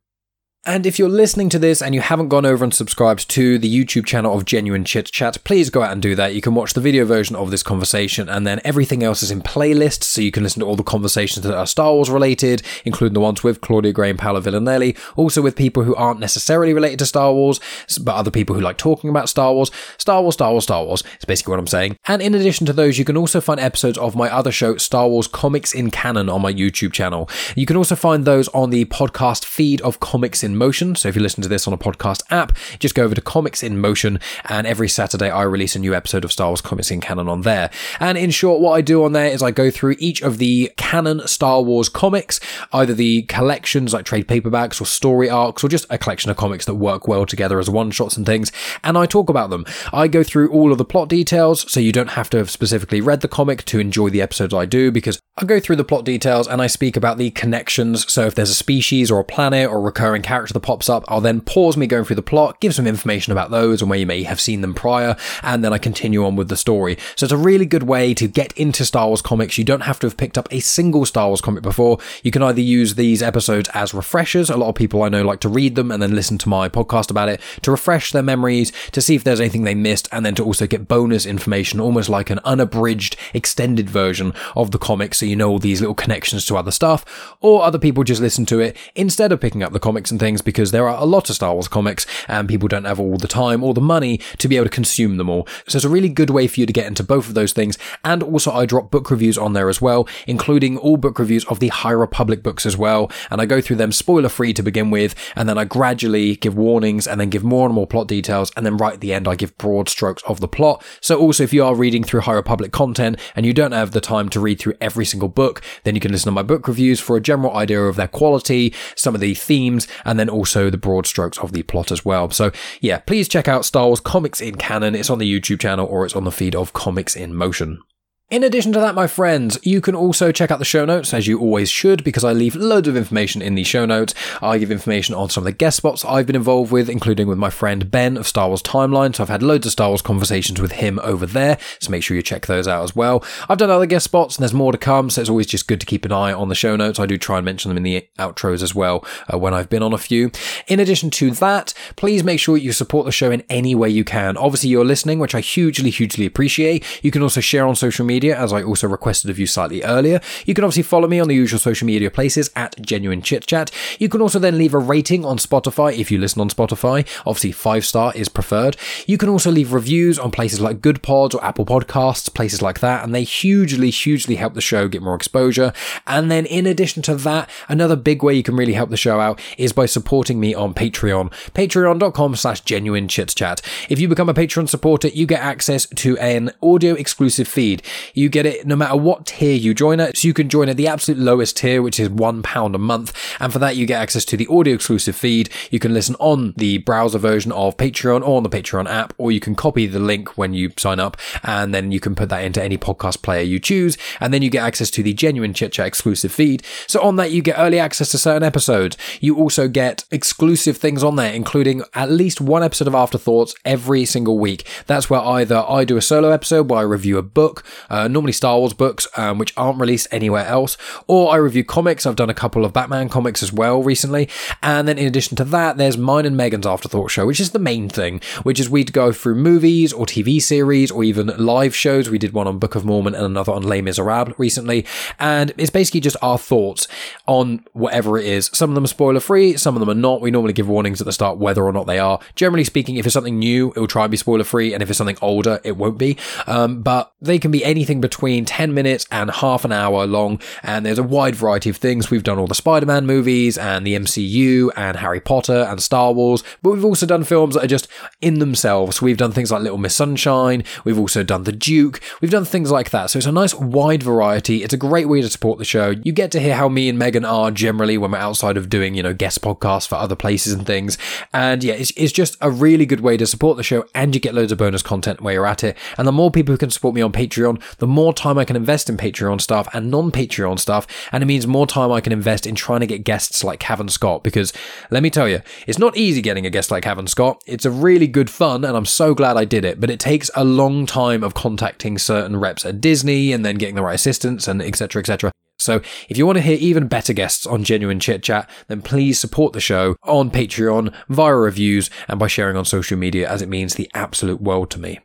And 0.65 0.85
if 0.85 0.99
you're 0.99 1.07
listening 1.07 1.47
to 1.49 1.59
this 1.59 1.81
and 1.81 1.95
you 1.95 2.01
haven't 2.01 2.27
gone 2.27 2.45
over 2.45 2.65
and 2.65 2.73
subscribed 2.73 3.29
to 3.29 3.57
the 3.57 3.73
YouTube 3.73 4.05
channel 4.05 4.35
of 4.35 4.43
Genuine 4.43 4.83
Chit 4.83 5.05
Chat, 5.05 5.41
please 5.45 5.69
go 5.69 5.83
out 5.83 5.93
and 5.93 6.01
do 6.01 6.15
that. 6.15 6.35
You 6.35 6.41
can 6.41 6.53
watch 6.53 6.73
the 6.73 6.81
video 6.81 7.05
version 7.05 7.37
of 7.37 7.49
this 7.49 7.63
conversation, 7.63 8.27
and 8.27 8.45
then 8.45 8.59
everything 8.65 9.01
else 9.01 9.23
is 9.23 9.31
in 9.31 9.41
playlists, 9.41 10.03
so 10.03 10.19
you 10.19 10.33
can 10.33 10.43
listen 10.43 10.59
to 10.59 10.65
all 10.65 10.75
the 10.75 10.83
conversations 10.83 11.45
that 11.45 11.57
are 11.57 11.65
Star 11.65 11.93
Wars 11.93 12.09
related, 12.09 12.61
including 12.83 13.13
the 13.13 13.21
ones 13.21 13.41
with 13.41 13.61
Claudia 13.61 13.93
Gray 13.93 14.09
and 14.09 14.19
Paolo 14.19 14.41
Villanelli, 14.41 14.97
also 15.15 15.41
with 15.41 15.55
people 15.55 15.83
who 15.83 15.95
aren't 15.95 16.19
necessarily 16.19 16.73
related 16.73 16.99
to 16.99 17.05
Star 17.05 17.33
Wars, 17.33 17.61
but 18.03 18.15
other 18.15 18.29
people 18.29 18.53
who 18.53 18.61
like 18.61 18.77
talking 18.77 19.09
about 19.09 19.29
Star 19.29 19.53
Wars. 19.53 19.71
Star 19.97 20.21
Wars, 20.21 20.33
Star 20.33 20.51
Wars, 20.51 20.65
Star 20.65 20.83
Wars 20.83 21.03
is 21.19 21.25
basically 21.25 21.51
what 21.51 21.59
I'm 21.59 21.67
saying. 21.67 21.95
And 22.05 22.21
in 22.21 22.35
addition 22.35 22.65
to 22.65 22.73
those, 22.73 22.99
you 22.99 23.05
can 23.05 23.15
also 23.15 23.39
find 23.39 23.61
episodes 23.61 23.97
of 23.97 24.13
my 24.13 24.29
other 24.29 24.51
show, 24.51 24.75
Star 24.75 25.07
Wars 25.07 25.27
Comics 25.27 25.73
in 25.73 25.89
Canon, 25.89 26.27
on 26.27 26.41
my 26.41 26.53
YouTube 26.53 26.91
channel. 26.91 27.29
You 27.55 27.65
can 27.65 27.77
also 27.77 27.95
find 27.95 28.25
those 28.25 28.49
on 28.49 28.71
the 28.71 28.83
podcast 28.85 29.45
feed 29.45 29.79
of 29.81 30.01
Comics 30.01 30.43
in 30.43 30.48
Motion. 30.57 30.95
So 30.95 31.09
if 31.09 31.15
you 31.15 31.21
listen 31.21 31.43
to 31.43 31.49
this 31.49 31.67
on 31.67 31.73
a 31.73 31.77
podcast 31.77 32.23
app, 32.29 32.55
just 32.79 32.95
go 32.95 33.03
over 33.03 33.15
to 33.15 33.21
Comics 33.21 33.63
in 33.63 33.79
Motion, 33.79 34.19
and 34.45 34.65
every 34.65 34.89
Saturday 34.89 35.29
I 35.29 35.43
release 35.43 35.75
a 35.75 35.79
new 35.79 35.95
episode 35.95 36.23
of 36.23 36.31
Star 36.31 36.49
Wars 36.49 36.61
Comics 36.61 36.91
in 36.91 37.01
Canon 37.01 37.27
on 37.27 37.41
there. 37.41 37.69
And 37.99 38.17
in 38.17 38.31
short, 38.31 38.61
what 38.61 38.73
I 38.73 38.81
do 38.81 39.03
on 39.03 39.11
there 39.11 39.27
is 39.27 39.41
I 39.41 39.51
go 39.51 39.69
through 39.69 39.95
each 39.99 40.21
of 40.21 40.37
the 40.37 40.71
canon 40.77 41.27
Star 41.27 41.61
Wars 41.61 41.89
comics, 41.89 42.39
either 42.73 42.93
the 42.93 43.23
collections 43.23 43.93
like 43.93 44.05
trade 44.05 44.27
paperbacks 44.27 44.81
or 44.81 44.85
story 44.85 45.29
arcs, 45.29 45.63
or 45.63 45.67
just 45.67 45.85
a 45.89 45.97
collection 45.97 46.31
of 46.31 46.37
comics 46.37 46.65
that 46.65 46.75
work 46.75 47.07
well 47.07 47.25
together 47.25 47.59
as 47.59 47.69
one 47.69 47.91
shots 47.91 48.17
and 48.17 48.25
things, 48.25 48.51
and 48.83 48.97
I 48.97 49.05
talk 49.05 49.29
about 49.29 49.49
them. 49.49 49.65
I 49.91 50.07
go 50.07 50.23
through 50.23 50.51
all 50.51 50.71
of 50.71 50.77
the 50.77 50.85
plot 50.85 51.09
details, 51.09 51.71
so 51.71 51.79
you 51.79 51.91
don't 51.91 52.11
have 52.11 52.29
to 52.31 52.37
have 52.37 52.49
specifically 52.49 53.01
read 53.01 53.21
the 53.21 53.27
comic 53.27 53.65
to 53.65 53.79
enjoy 53.79 54.09
the 54.09 54.21
episodes 54.21 54.53
I 54.53 54.65
do, 54.65 54.91
because 54.91 55.19
I 55.37 55.45
go 55.45 55.59
through 55.59 55.77
the 55.77 55.83
plot 55.83 56.03
details 56.03 56.47
and 56.47 56.61
I 56.61 56.67
speak 56.67 56.97
about 56.97 57.17
the 57.17 57.31
connections. 57.31 58.11
So 58.11 58.25
if 58.25 58.35
there's 58.35 58.49
a 58.49 58.55
species 58.55 59.09
or 59.09 59.19
a 59.19 59.23
planet 59.23 59.69
or 59.69 59.79
recurring 59.79 60.21
character 60.21 60.38
that 60.47 60.59
pops 60.61 60.89
up, 60.89 61.03
I'll 61.07 61.21
then 61.21 61.41
pause 61.41 61.77
me 61.77 61.87
going 61.87 62.05
through 62.05 62.15
the 62.15 62.21
plot, 62.21 62.59
give 62.59 62.73
some 62.73 62.87
information 62.87 63.31
about 63.31 63.51
those 63.51 63.81
and 63.81 63.89
where 63.89 63.99
you 63.99 64.05
may 64.05 64.23
have 64.23 64.39
seen 64.39 64.61
them 64.61 64.73
prior, 64.73 65.15
and 65.43 65.63
then 65.63 65.73
I 65.73 65.77
continue 65.77 66.25
on 66.25 66.35
with 66.35 66.49
the 66.49 66.57
story. 66.57 66.97
So 67.15 67.25
it's 67.25 67.33
a 67.33 67.37
really 67.37 67.65
good 67.65 67.83
way 67.83 68.13
to 68.13 68.27
get 68.27 68.53
into 68.53 68.85
Star 68.85 69.07
Wars 69.07 69.21
comics. 69.21 69.57
You 69.57 69.63
don't 69.63 69.81
have 69.81 69.99
to 69.99 70.07
have 70.07 70.17
picked 70.17 70.37
up 70.37 70.47
a 70.51 70.59
single 70.59 71.05
Star 71.05 71.27
Wars 71.27 71.41
comic 71.41 71.63
before. 71.63 71.99
You 72.23 72.31
can 72.31 72.43
either 72.43 72.61
use 72.61 72.95
these 72.95 73.21
episodes 73.21 73.69
as 73.73 73.93
refreshers. 73.93 74.49
A 74.49 74.57
lot 74.57 74.69
of 74.69 74.75
people 74.75 75.03
I 75.03 75.09
know 75.09 75.23
like 75.23 75.39
to 75.41 75.49
read 75.49 75.75
them 75.75 75.91
and 75.91 76.01
then 76.01 76.15
listen 76.15 76.37
to 76.39 76.49
my 76.49 76.69
podcast 76.69 77.09
about 77.09 77.29
it 77.29 77.41
to 77.61 77.71
refresh 77.71 78.11
their 78.11 78.23
memories, 78.23 78.71
to 78.91 79.01
see 79.01 79.15
if 79.15 79.23
there's 79.23 79.39
anything 79.39 79.63
they 79.63 79.75
missed, 79.75 80.07
and 80.11 80.25
then 80.25 80.35
to 80.35 80.43
also 80.43 80.67
get 80.67 80.87
bonus 80.87 81.25
information, 81.25 81.79
almost 81.79 82.09
like 82.09 82.29
an 82.29 82.39
unabridged, 82.45 83.15
extended 83.33 83.89
version 83.89 84.33
of 84.55 84.71
the 84.71 84.77
comic, 84.77 85.15
so 85.15 85.25
you 85.25 85.35
know 85.35 85.49
all 85.49 85.59
these 85.59 85.81
little 85.81 85.95
connections 85.95 86.45
to 86.45 86.57
other 86.57 86.71
stuff. 86.71 87.35
Or 87.41 87.63
other 87.63 87.79
people 87.79 88.03
just 88.03 88.21
listen 88.21 88.45
to 88.47 88.59
it 88.59 88.77
instead 88.95 89.31
of 89.31 89.41
picking 89.41 89.63
up 89.63 89.73
the 89.73 89.79
comics 89.79 90.11
and 90.11 90.19
things 90.19 90.28
because 90.37 90.71
there 90.71 90.87
are 90.87 91.01
a 91.01 91.05
lot 91.05 91.29
of 91.29 91.35
Star 91.35 91.53
Wars 91.53 91.67
comics 91.67 92.05
and 92.27 92.47
people 92.47 92.67
don't 92.67 92.85
have 92.85 92.99
all 92.99 93.17
the 93.17 93.27
time 93.27 93.63
or 93.63 93.73
the 93.73 93.81
money 93.81 94.19
to 94.37 94.47
be 94.47 94.55
able 94.55 94.65
to 94.65 94.69
consume 94.69 95.17
them 95.17 95.29
all. 95.29 95.47
So 95.67 95.77
it's 95.77 95.85
a 95.85 95.89
really 95.89 96.09
good 96.09 96.29
way 96.29 96.47
for 96.47 96.59
you 96.59 96.65
to 96.65 96.73
get 96.73 96.87
into 96.87 97.03
both 97.03 97.27
of 97.27 97.33
those 97.33 97.53
things. 97.53 97.77
And 98.03 98.23
also, 98.23 98.51
I 98.51 98.65
drop 98.65 98.91
book 98.91 99.09
reviews 99.11 99.37
on 99.37 99.53
there 99.53 99.69
as 99.69 99.81
well, 99.81 100.07
including 100.27 100.77
all 100.77 100.97
book 100.97 101.19
reviews 101.19 101.45
of 101.45 101.59
the 101.59 101.69
High 101.69 101.91
Republic 101.91 102.43
books 102.43 102.65
as 102.65 102.77
well. 102.77 103.11
And 103.31 103.41
I 103.41 103.45
go 103.45 103.61
through 103.61 103.77
them 103.77 103.91
spoiler 103.91 104.29
free 104.29 104.53
to 104.53 104.63
begin 104.63 104.91
with, 104.91 105.15
and 105.35 105.49
then 105.49 105.57
I 105.57 105.65
gradually 105.65 106.35
give 106.35 106.55
warnings 106.55 107.07
and 107.07 107.19
then 107.19 107.29
give 107.29 107.43
more 107.43 107.65
and 107.65 107.75
more 107.75 107.87
plot 107.87 108.07
details. 108.07 108.51
And 108.55 108.65
then 108.65 108.77
right 108.77 108.93
at 108.93 109.01
the 109.01 109.13
end, 109.13 109.27
I 109.27 109.35
give 109.35 109.57
broad 109.57 109.89
strokes 109.89 110.23
of 110.23 110.39
the 110.39 110.47
plot. 110.47 110.83
So 111.01 111.19
also, 111.19 111.43
if 111.43 111.53
you 111.53 111.63
are 111.63 111.75
reading 111.75 112.03
through 112.03 112.21
High 112.21 112.33
Republic 112.33 112.71
content 112.71 113.17
and 113.35 113.45
you 113.45 113.53
don't 113.53 113.71
have 113.71 113.91
the 113.91 114.01
time 114.01 114.29
to 114.29 114.39
read 114.39 114.59
through 114.59 114.75
every 114.81 115.05
single 115.05 115.29
book, 115.29 115.61
then 115.83 115.95
you 115.95 116.01
can 116.01 116.11
listen 116.11 116.27
to 116.27 116.31
my 116.31 116.43
book 116.43 116.67
reviews 116.67 116.99
for 116.99 117.15
a 117.15 117.21
general 117.21 117.55
idea 117.55 117.81
of 117.81 117.95
their 117.95 118.07
quality, 118.07 118.73
some 118.95 119.15
of 119.15 119.21
the 119.21 119.33
themes, 119.33 119.87
and 120.05 120.18
then 120.19 120.29
also 120.29 120.69
the 120.69 120.77
broad 120.77 121.07
strokes 121.07 121.37
of 121.39 121.53
the 121.53 121.63
plot 121.63 121.91
as 121.91 122.03
well. 122.03 122.29
So 122.29 122.51
yeah, 122.81 122.99
please 122.99 123.27
check 123.27 123.47
out 123.47 123.65
Star 123.65 123.87
Wars 123.87 123.99
Comics 123.99 124.41
in 124.41 124.55
Canon. 124.55 124.95
It's 124.95 125.09
on 125.09 125.19
the 125.19 125.39
YouTube 125.39 125.59
channel 125.59 125.87
or 125.87 126.05
it's 126.05 126.15
on 126.15 126.25
the 126.25 126.31
feed 126.31 126.55
of 126.55 126.73
Comics 126.73 127.15
in 127.15 127.33
Motion. 127.33 127.81
In 128.29 128.43
addition 128.43 128.71
to 128.73 128.79
that, 128.79 128.93
my 128.93 129.07
friends, 129.07 129.57
you 129.63 129.81
can 129.81 129.95
also 129.95 130.31
check 130.31 130.51
out 130.51 130.59
the 130.59 130.65
show 130.65 130.85
notes, 130.85 131.15
as 131.15 131.25
you 131.25 131.39
always 131.39 131.67
should, 131.67 132.03
because 132.03 132.23
I 132.23 132.31
leave 132.31 132.55
loads 132.55 132.87
of 132.87 132.95
information 132.95 133.41
in 133.41 133.55
the 133.55 133.63
show 133.63 133.87
notes. 133.87 134.13
I 134.39 134.59
give 134.59 134.69
information 134.69 135.15
on 135.15 135.31
some 135.31 135.41
of 135.41 135.45
the 135.45 135.51
guest 135.51 135.77
spots 135.77 136.05
I've 136.05 136.27
been 136.27 136.35
involved 136.35 136.71
with, 136.71 136.89
including 136.89 137.27
with 137.27 137.39
my 137.39 137.49
friend 137.49 137.89
Ben 137.89 138.17
of 138.17 138.27
Star 138.27 138.49
Wars 138.49 138.61
Timeline. 138.61 139.15
So 139.15 139.23
I've 139.23 139.29
had 139.29 139.41
loads 139.41 139.65
of 139.65 139.71
Star 139.71 139.87
Wars 139.87 140.03
conversations 140.03 140.61
with 140.61 140.73
him 140.73 140.99
over 140.99 141.25
there. 141.25 141.57
So 141.79 141.89
make 141.89 142.03
sure 142.03 142.15
you 142.15 142.21
check 142.21 142.45
those 142.45 142.67
out 142.67 142.83
as 142.83 142.95
well. 142.95 143.25
I've 143.49 143.57
done 143.57 143.71
other 143.71 143.87
guest 143.87 144.03
spots, 144.03 144.35
and 144.35 144.43
there's 144.43 144.53
more 144.53 144.73
to 144.73 144.77
come. 144.77 145.09
So 145.09 145.21
it's 145.21 145.29
always 145.31 145.47
just 145.47 145.67
good 145.67 145.79
to 145.79 145.87
keep 145.87 146.05
an 146.05 146.11
eye 146.11 146.31
on 146.31 146.49
the 146.49 146.55
show 146.55 146.75
notes. 146.75 146.99
I 146.99 147.07
do 147.07 147.17
try 147.17 147.39
and 147.39 147.45
mention 147.45 147.69
them 147.69 147.77
in 147.77 147.83
the 147.83 148.07
outros 148.19 148.61
as 148.61 148.75
well 148.75 149.03
uh, 149.33 149.39
when 149.39 149.55
I've 149.55 149.69
been 149.69 149.81
on 149.81 149.91
a 149.91 149.97
few. 149.97 150.29
In 150.67 150.79
addition 150.79 151.09
to 151.09 151.31
that, 151.31 151.73
please 151.95 152.23
make 152.23 152.39
sure 152.39 152.57
you 152.57 152.73
support 152.73 153.07
the 153.07 153.11
show 153.11 153.31
in 153.31 153.41
any 153.49 153.73
way 153.73 153.89
you 153.89 154.03
can. 154.03 154.37
Obviously, 154.37 154.69
you're 154.69 154.85
listening, 154.85 155.17
which 155.17 155.33
I 155.33 155.39
hugely, 155.39 155.89
hugely 155.89 156.27
appreciate. 156.27 156.85
You 157.03 157.09
can 157.09 157.23
also 157.23 157.41
share 157.41 157.65
on 157.65 157.73
social 157.73 158.05
media 158.05 158.18
media, 158.19 158.37
as 158.37 158.51
I 158.51 158.61
also 158.61 158.85
requested 158.85 159.31
of 159.31 159.39
you 159.39 159.47
slightly 159.47 159.81
earlier. 159.81 160.19
You 160.45 160.53
can 160.53 160.65
obviously 160.65 160.83
follow 160.83 161.07
me 161.07 161.21
on 161.21 161.29
the 161.29 161.35
usual 161.35 161.57
social 161.57 161.85
media 161.85 162.11
places 162.11 162.49
at 162.53 162.75
Genuine 162.81 163.21
Chit 163.21 163.47
Chat. 163.47 163.71
You 163.97 164.09
can 164.09 164.21
also 164.21 164.39
then 164.39 164.57
leave 164.57 164.73
a 164.73 164.77
rating 164.77 165.23
on 165.23 165.37
Spotify 165.37 165.97
if 165.97 166.11
you 166.11 166.17
listen 166.17 166.41
on 166.41 166.49
Spotify. 166.49 167.07
Obviously, 167.25 167.53
five 167.53 167.85
star 167.85 168.11
is 168.13 168.27
preferred. 168.27 168.75
You 169.07 169.17
can 169.17 169.29
also 169.29 169.51
leave 169.51 169.71
reviews 169.71 170.19
on 170.19 170.31
places 170.31 170.59
like 170.59 170.81
Good 170.81 171.01
Pods 171.01 171.33
or 171.33 171.41
Apple 171.45 171.65
Podcasts, 171.65 172.33
places 172.33 172.61
like 172.61 172.81
that, 172.81 173.05
and 173.05 173.15
they 173.15 173.23
hugely, 173.23 173.89
hugely 173.89 174.35
help 174.35 174.53
the 174.53 174.59
show 174.59 174.89
get 174.89 175.01
more 175.01 175.15
exposure. 175.15 175.71
And 176.05 176.29
then 176.29 176.45
in 176.45 176.65
addition 176.65 177.01
to 177.03 177.15
that, 177.15 177.49
another 177.69 177.95
big 177.95 178.21
way 178.21 178.33
you 178.33 178.43
can 178.43 178.57
really 178.57 178.73
help 178.73 178.89
the 178.89 178.97
show 178.97 179.21
out 179.21 179.39
is 179.57 179.71
by 179.71 179.85
supporting 179.85 180.41
me 180.41 180.53
on 180.53 180.73
Patreon. 180.73 181.31
Patreon.com 181.53 182.35
slash 182.35 182.59
genuine 182.61 183.07
chit 183.07 183.29
chat. 183.29 183.61
If 183.87 184.01
you 184.01 184.09
become 184.09 184.27
a 184.27 184.33
Patreon 184.33 184.67
supporter, 184.67 185.07
you 185.07 185.25
get 185.25 185.39
access 185.39 185.85
to 185.85 186.17
an 186.17 186.51
audio 186.61 186.95
exclusive 186.95 187.47
feed. 187.47 187.81
You 188.13 188.29
get 188.29 188.45
it 188.45 188.65
no 188.65 188.75
matter 188.75 188.95
what 188.95 189.25
tier 189.25 189.55
you 189.55 189.73
join 189.73 189.99
at. 189.99 190.17
So 190.17 190.27
you 190.27 190.33
can 190.33 190.49
join 190.49 190.69
at 190.69 190.77
the 190.77 190.87
absolute 190.87 191.19
lowest 191.19 191.57
tier, 191.57 191.81
which 191.81 191.99
is 191.99 192.09
one 192.09 192.41
pound 192.41 192.75
a 192.75 192.79
month. 192.79 193.15
And 193.39 193.51
for 193.51 193.59
that, 193.59 193.75
you 193.75 193.85
get 193.85 194.01
access 194.01 194.25
to 194.25 194.37
the 194.37 194.47
audio 194.47 194.75
exclusive 194.75 195.15
feed. 195.15 195.49
You 195.71 195.79
can 195.79 195.93
listen 195.93 196.15
on 196.19 196.53
the 196.57 196.79
browser 196.79 197.17
version 197.17 197.51
of 197.51 197.77
Patreon 197.77 198.21
or 198.21 198.37
on 198.37 198.43
the 198.43 198.49
Patreon 198.49 198.89
app, 198.89 199.13
or 199.17 199.31
you 199.31 199.39
can 199.39 199.55
copy 199.55 199.87
the 199.87 199.99
link 199.99 200.37
when 200.37 200.53
you 200.53 200.71
sign 200.77 200.99
up 200.99 201.17
and 201.43 201.73
then 201.73 201.91
you 201.91 201.99
can 201.99 202.15
put 202.15 202.29
that 202.29 202.43
into 202.43 202.63
any 202.63 202.77
podcast 202.77 203.21
player 203.21 203.41
you 203.41 203.59
choose. 203.59 203.97
And 204.19 204.33
then 204.33 204.41
you 204.41 204.49
get 204.49 204.63
access 204.63 204.89
to 204.91 205.03
the 205.03 205.13
genuine 205.13 205.53
chit 205.53 205.73
chat 205.73 205.87
exclusive 205.87 206.31
feed. 206.31 206.63
So 206.87 207.01
on 207.01 207.15
that, 207.17 207.31
you 207.31 207.41
get 207.41 207.57
early 207.57 207.79
access 207.79 208.11
to 208.11 208.17
certain 208.17 208.43
episodes. 208.43 208.97
You 209.19 209.35
also 209.35 209.67
get 209.67 210.05
exclusive 210.11 210.77
things 210.77 211.03
on 211.03 211.15
there, 211.15 211.33
including 211.33 211.83
at 211.93 212.09
least 212.09 212.41
one 212.41 212.63
episode 212.63 212.87
of 212.87 212.95
Afterthoughts 212.95 213.55
every 213.65 214.05
single 214.05 214.39
week. 214.39 214.67
That's 214.87 215.09
where 215.09 215.21
either 215.21 215.57
I 215.67 215.83
do 215.83 215.97
a 215.97 216.01
solo 216.01 216.29
episode 216.29 216.69
where 216.69 216.79
I 216.79 216.83
review 216.83 217.17
a 217.17 217.23
book, 217.23 217.65
uh, 217.89 217.98
normally 218.07 218.31
Star 218.31 218.57
Wars 218.57 218.73
books, 218.73 219.07
um, 219.17 219.37
which 219.37 219.53
aren't 219.57 219.79
released 219.79 220.07
anywhere 220.11 220.45
else, 220.45 220.77
or 221.07 221.31
I 221.31 221.37
review 221.37 221.63
comics. 221.63 222.05
I've 222.05 222.15
done 222.15 222.29
a 222.29 222.33
couple 222.33 222.65
of 222.65 222.73
Batman 222.73 223.09
comics 223.09 223.43
as 223.43 223.51
well 223.51 223.81
recently. 223.83 224.29
And 224.61 224.87
then 224.87 224.97
in 224.97 225.07
addition 225.07 225.35
to 225.37 225.43
that, 225.45 225.77
there's 225.77 225.97
mine 225.97 226.25
and 226.25 226.37
Megan's 226.37 226.67
Afterthought 226.67 227.11
show, 227.11 227.25
which 227.25 227.39
is 227.39 227.51
the 227.51 227.59
main 227.59 227.89
thing, 227.89 228.21
which 228.43 228.59
is 228.59 228.69
we'd 228.69 228.93
go 228.93 229.11
through 229.11 229.35
movies 229.35 229.91
or 229.91 230.05
TV 230.05 230.41
series 230.41 230.91
or 230.91 231.03
even 231.03 231.27
live 231.37 231.75
shows. 231.75 232.09
We 232.09 232.17
did 232.17 232.33
one 232.33 232.47
on 232.47 232.59
Book 232.59 232.75
of 232.75 232.85
Mormon 232.85 233.15
and 233.15 233.25
another 233.25 233.51
on 233.51 233.63
Les 233.63 233.81
Miserables 233.81 234.37
recently. 234.37 234.85
And 235.19 235.53
it's 235.57 235.69
basically 235.69 236.01
just 236.01 236.17
our 236.21 236.37
thoughts 236.37 236.87
on 237.27 237.65
whatever 237.73 238.17
it 238.17 238.25
is. 238.25 238.49
Some 238.53 238.69
of 238.69 238.75
them 238.75 238.83
are 238.83 238.87
spoiler 238.87 239.19
free, 239.19 239.57
some 239.57 239.75
of 239.75 239.79
them 239.79 239.89
are 239.89 239.99
not. 239.99 240.21
We 240.21 240.31
normally 240.31 240.53
give 240.53 240.67
warnings 240.67 241.01
at 241.01 241.05
the 241.05 241.11
start 241.11 241.37
whether 241.37 241.63
or 241.63 241.73
not 241.73 241.87
they 241.87 241.99
are. 241.99 242.19
Generally 242.35 242.65
speaking, 242.65 242.97
if 242.97 243.05
it's 243.05 243.13
something 243.13 243.39
new, 243.39 243.71
it 243.75 243.79
will 243.79 243.87
try 243.87 244.03
and 244.03 244.11
be 244.11 244.17
spoiler 244.17 244.43
free, 244.43 244.73
and 244.73 244.83
if 244.83 244.89
it's 244.89 244.97
something 244.97 245.17
older, 245.21 245.59
it 245.63 245.77
won't 245.77 245.97
be. 245.97 246.17
Um, 246.47 246.81
but 246.81 247.13
they 247.21 247.39
can 247.39 247.51
be 247.51 247.63
anything 247.65 247.88
between 247.97 248.45
10 248.45 248.73
minutes 248.73 249.05
and 249.11 249.31
half 249.31 249.65
an 249.65 249.71
hour 249.71 250.05
long, 250.05 250.39
and 250.61 250.85
there's 250.85 250.99
a 250.99 251.03
wide 251.03 251.35
variety 251.35 251.69
of 251.69 251.77
things. 251.77 252.11
We've 252.11 252.23
done 252.23 252.37
all 252.37 252.47
the 252.47 252.55
Spider 252.55 252.85
Man 252.85 253.05
movies, 253.05 253.57
and 253.57 253.85
the 253.85 253.95
MCU, 253.95 254.69
and 254.77 254.97
Harry 254.97 255.19
Potter, 255.19 255.65
and 255.67 255.81
Star 255.81 256.13
Wars, 256.13 256.43
but 256.61 256.71
we've 256.71 256.85
also 256.85 257.05
done 257.05 257.23
films 257.23 257.55
that 257.55 257.63
are 257.63 257.67
just 257.67 257.87
in 258.21 258.37
themselves. 258.39 259.01
We've 259.01 259.17
done 259.17 259.31
things 259.31 259.51
like 259.51 259.63
Little 259.63 259.79
Miss 259.79 259.95
Sunshine, 259.95 260.63
we've 260.83 260.99
also 260.99 261.23
done 261.23 261.43
The 261.43 261.51
Duke, 261.51 261.99
we've 262.21 262.31
done 262.31 262.45
things 262.45 262.69
like 262.71 262.91
that. 262.91 263.09
So 263.09 263.17
it's 263.17 263.25
a 263.25 263.31
nice 263.31 263.55
wide 263.55 264.03
variety. 264.03 264.63
It's 264.63 264.73
a 264.73 264.77
great 264.77 265.07
way 265.07 265.21
to 265.21 265.29
support 265.29 265.57
the 265.57 265.65
show. 265.65 265.95
You 266.03 266.11
get 266.11 266.31
to 266.31 266.39
hear 266.39 266.55
how 266.55 266.69
me 266.69 266.89
and 266.89 266.99
Megan 266.99 267.25
are 267.25 267.51
generally 267.51 267.97
when 267.97 268.11
we're 268.11 268.17
outside 268.17 268.57
of 268.57 268.69
doing, 268.69 268.95
you 268.95 269.03
know, 269.03 269.13
guest 269.13 269.41
podcasts 269.41 269.87
for 269.87 269.95
other 269.95 270.15
places 270.15 270.53
and 270.53 270.65
things. 270.65 270.97
And 271.33 271.63
yeah, 271.63 271.73
it's, 271.73 271.91
it's 271.95 272.11
just 272.11 272.37
a 272.41 272.51
really 272.51 272.85
good 272.85 272.99
way 272.99 273.17
to 273.17 273.25
support 273.25 273.57
the 273.57 273.63
show 273.63 273.85
and 273.95 274.13
you 274.13 274.21
get 274.21 274.33
loads 274.33 274.51
of 274.51 274.57
bonus 274.57 274.83
content 274.83 275.21
where 275.21 275.33
you're 275.33 275.45
at 275.45 275.63
it. 275.63 275.77
And 275.97 276.07
the 276.07 276.11
more 276.11 276.31
people 276.31 276.53
who 276.53 276.57
can 276.57 276.69
support 276.69 276.95
me 276.95 277.01
on 277.01 277.11
Patreon, 277.11 277.61
the 277.79 277.87
more 277.87 278.13
time 278.13 278.37
I 278.37 278.45
can 278.45 278.55
invest 278.55 278.89
in 278.89 278.97
Patreon 278.97 279.41
stuff 279.41 279.67
and 279.73 279.89
non 279.89 280.11
Patreon 280.11 280.59
stuff. 280.59 280.87
And 281.11 281.23
it 281.23 281.25
means 281.25 281.47
more 281.47 281.67
time 281.67 281.91
I 281.91 282.01
can 282.01 282.13
invest 282.13 282.45
in 282.45 282.55
trying 282.55 282.81
to 282.81 282.87
get 282.87 283.03
guests 283.03 283.43
like 283.43 283.59
Cavan 283.59 283.89
Scott 283.89 284.23
because 284.23 284.53
let 284.91 285.03
me 285.03 285.09
tell 285.09 285.27
you, 285.27 285.41
it's 285.67 285.79
not 285.79 285.97
easy 285.97 286.21
getting 286.21 286.45
a 286.45 286.49
guest 286.49 286.71
like 286.71 286.83
Cavan 286.83 287.07
Scott. 287.07 287.41
It's 287.45 287.65
a 287.65 287.71
really 287.71 288.07
good 288.07 288.29
fun 288.29 288.63
and 288.63 288.77
I'm 288.77 288.85
so 288.85 289.13
glad 289.13 289.37
I 289.37 289.45
did 289.45 289.65
it, 289.65 289.79
but 289.79 289.89
it 289.89 289.99
takes 289.99 290.29
a 290.35 290.43
long 290.43 290.85
time 290.85 291.23
of 291.23 291.33
contacting 291.33 291.97
certain 291.97 292.37
reps 292.37 292.65
at 292.65 292.81
Disney 292.81 293.31
and 293.31 293.45
then 293.45 293.55
getting 293.55 293.75
the 293.75 293.81
right 293.81 293.95
assistants 293.95 294.47
and 294.47 294.61
etc. 294.61 294.99
etc. 295.01 295.31
So 295.59 295.81
if 296.07 296.17
you 296.17 296.25
want 296.25 296.37
to 296.37 296.41
hear 296.41 296.57
even 296.59 296.87
better 296.87 297.13
guests 297.13 297.45
on 297.45 297.65
Genuine 297.65 297.99
Chit 297.99 298.23
Chat, 298.23 298.49
then 298.67 298.81
please 298.81 299.19
support 299.19 299.51
the 299.51 299.59
show 299.59 299.95
on 300.03 300.31
Patreon 300.31 300.93
via 301.09 301.35
reviews 301.35 301.89
and 302.07 302.17
by 302.17 302.27
sharing 302.27 302.55
on 302.55 302.65
social 302.65 302.97
media 302.97 303.29
as 303.29 303.41
it 303.41 303.49
means 303.49 303.75
the 303.75 303.91
absolute 303.93 304.41
world 304.41 304.71
to 304.71 304.79
me. 304.79 304.99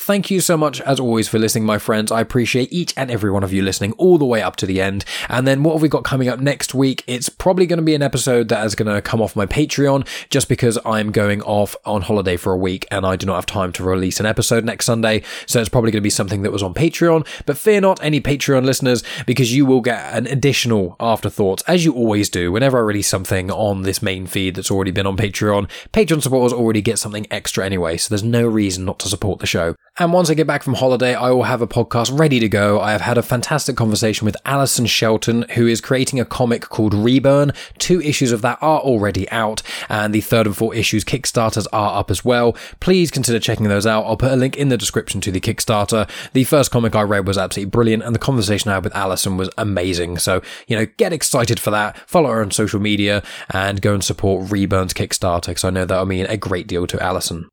Thank 0.00 0.30
you 0.30 0.40
so 0.40 0.56
much, 0.56 0.80
as 0.82 1.00
always, 1.00 1.28
for 1.28 1.40
listening, 1.40 1.66
my 1.66 1.76
friends. 1.76 2.12
I 2.12 2.20
appreciate 2.20 2.72
each 2.72 2.94
and 2.96 3.10
every 3.10 3.32
one 3.32 3.42
of 3.42 3.52
you 3.52 3.62
listening 3.62 3.92
all 3.94 4.16
the 4.16 4.24
way 4.24 4.40
up 4.40 4.54
to 4.56 4.64
the 4.64 4.80
end. 4.80 5.04
And 5.28 5.46
then 5.46 5.64
what 5.64 5.72
have 5.72 5.82
we 5.82 5.88
got 5.88 6.04
coming 6.04 6.28
up 6.28 6.38
next 6.38 6.72
week? 6.72 7.02
It's 7.08 7.28
probably 7.28 7.66
going 7.66 7.78
to 7.78 7.84
be 7.84 7.96
an 7.96 8.00
episode 8.00 8.48
that 8.48 8.64
is 8.64 8.76
going 8.76 8.94
to 8.94 9.02
come 9.02 9.20
off 9.20 9.34
my 9.34 9.44
Patreon 9.44 10.06
just 10.30 10.48
because 10.48 10.78
I'm 10.86 11.10
going 11.10 11.42
off 11.42 11.74
on 11.84 12.02
holiday 12.02 12.36
for 12.36 12.52
a 12.52 12.56
week 12.56 12.86
and 12.92 13.04
I 13.04 13.16
do 13.16 13.26
not 13.26 13.34
have 13.34 13.46
time 13.46 13.72
to 13.72 13.82
release 13.82 14.20
an 14.20 14.24
episode 14.24 14.64
next 14.64 14.86
Sunday. 14.86 15.24
So 15.46 15.60
it's 15.60 15.68
probably 15.68 15.90
going 15.90 16.00
to 16.00 16.06
be 16.06 16.10
something 16.10 16.42
that 16.42 16.52
was 16.52 16.62
on 16.62 16.74
Patreon. 16.74 17.26
But 17.44 17.58
fear 17.58 17.80
not, 17.80 18.02
any 18.02 18.20
Patreon 18.20 18.64
listeners, 18.64 19.02
because 19.26 19.52
you 19.52 19.66
will 19.66 19.80
get 19.80 20.14
an 20.14 20.28
additional 20.28 20.94
afterthoughts, 21.00 21.64
as 21.66 21.84
you 21.84 21.92
always 21.92 22.30
do. 22.30 22.52
Whenever 22.52 22.78
I 22.78 22.82
release 22.82 23.08
something 23.08 23.50
on 23.50 23.82
this 23.82 24.00
main 24.00 24.28
feed 24.28 24.54
that's 24.54 24.70
already 24.70 24.92
been 24.92 25.08
on 25.08 25.16
Patreon, 25.16 25.68
Patreon 25.92 26.22
supporters 26.22 26.52
already 26.52 26.82
get 26.82 27.00
something 27.00 27.26
extra 27.32 27.66
anyway. 27.66 27.96
So 27.96 28.10
there's 28.10 28.22
no 28.22 28.46
reason 28.46 28.84
not 28.84 29.00
to 29.00 29.08
support 29.08 29.40
the 29.40 29.46
show. 29.46 29.74
And 30.00 30.12
once 30.12 30.30
I 30.30 30.34
get 30.34 30.46
back 30.46 30.62
from 30.62 30.74
holiday, 30.74 31.16
I 31.16 31.30
will 31.30 31.42
have 31.42 31.60
a 31.60 31.66
podcast 31.66 32.16
ready 32.16 32.38
to 32.38 32.48
go. 32.48 32.80
I 32.80 32.92
have 32.92 33.00
had 33.00 33.18
a 33.18 33.22
fantastic 33.22 33.76
conversation 33.76 34.26
with 34.26 34.36
Alison 34.44 34.86
Shelton, 34.86 35.44
who 35.54 35.66
is 35.66 35.80
creating 35.80 36.20
a 36.20 36.24
comic 36.24 36.68
called 36.68 36.94
Reburn. 36.94 37.50
Two 37.78 38.00
issues 38.02 38.30
of 38.30 38.40
that 38.42 38.58
are 38.60 38.78
already 38.78 39.28
out, 39.30 39.60
and 39.88 40.14
the 40.14 40.20
third 40.20 40.46
and 40.46 40.56
fourth 40.56 40.76
issues 40.76 41.04
Kickstarters 41.04 41.66
are 41.72 41.98
up 41.98 42.12
as 42.12 42.24
well. 42.24 42.56
Please 42.78 43.10
consider 43.10 43.40
checking 43.40 43.66
those 43.66 43.86
out. 43.86 44.04
I'll 44.04 44.16
put 44.16 44.30
a 44.30 44.36
link 44.36 44.56
in 44.56 44.68
the 44.68 44.76
description 44.76 45.20
to 45.22 45.32
the 45.32 45.40
Kickstarter. 45.40 46.08
The 46.32 46.44
first 46.44 46.70
comic 46.70 46.94
I 46.94 47.02
read 47.02 47.26
was 47.26 47.36
absolutely 47.36 47.70
brilliant, 47.70 48.04
and 48.04 48.14
the 48.14 48.20
conversation 48.20 48.70
I 48.70 48.74
had 48.74 48.84
with 48.84 48.94
Alison 48.94 49.36
was 49.36 49.50
amazing. 49.58 50.18
So, 50.18 50.42
you 50.68 50.76
know, 50.76 50.86
get 50.96 51.12
excited 51.12 51.58
for 51.58 51.72
that. 51.72 51.98
Follow 52.08 52.30
her 52.30 52.40
on 52.40 52.52
social 52.52 52.78
media 52.78 53.24
and 53.50 53.82
go 53.82 53.94
and 53.94 54.04
support 54.04 54.48
Reburn's 54.48 54.94
Kickstarter 54.94 55.48
because 55.48 55.64
I 55.64 55.70
know 55.70 55.84
that'll 55.84 56.06
mean 56.06 56.26
a 56.26 56.36
great 56.36 56.68
deal 56.68 56.86
to 56.86 57.02
Alison. 57.02 57.48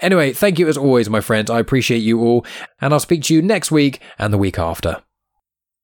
Anyway, 0.00 0.32
thank 0.32 0.58
you 0.58 0.68
as 0.68 0.78
always, 0.78 1.10
my 1.10 1.20
friends. 1.20 1.50
I 1.50 1.58
appreciate 1.58 1.98
you 1.98 2.20
all, 2.20 2.46
and 2.80 2.92
I'll 2.92 3.00
speak 3.00 3.22
to 3.24 3.34
you 3.34 3.42
next 3.42 3.70
week 3.70 4.00
and 4.18 4.32
the 4.32 4.38
week 4.38 4.58
after. 4.58 5.02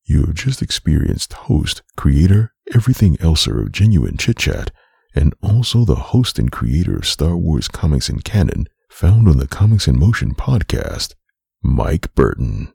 You 0.05 0.27
have 0.27 0.35
just 0.35 0.63
experienced 0.63 1.33
host, 1.33 1.83
creator, 1.97 2.55
everything 2.75 3.17
elser 3.17 3.61
of 3.61 3.73
Genuine 3.73 4.17
Chit 4.17 4.39
Chat, 4.39 4.71
and 5.15 5.35
also 5.43 5.85
the 5.85 5.97
host 5.97 6.39
and 6.39 6.51
creator 6.53 6.97
of 6.97 7.07
Star 7.07 7.37
Wars 7.37 7.69
comics 7.69 8.09
and 8.09 8.25
canon, 8.25 8.69
found 8.89 9.29
on 9.29 9.39
the 9.39 9.49
Comics 9.49 9.89
in 9.89 9.99
Motion 9.99 10.35
podcast, 10.35 11.15
Mike 11.63 12.15
Burton. 12.15 12.73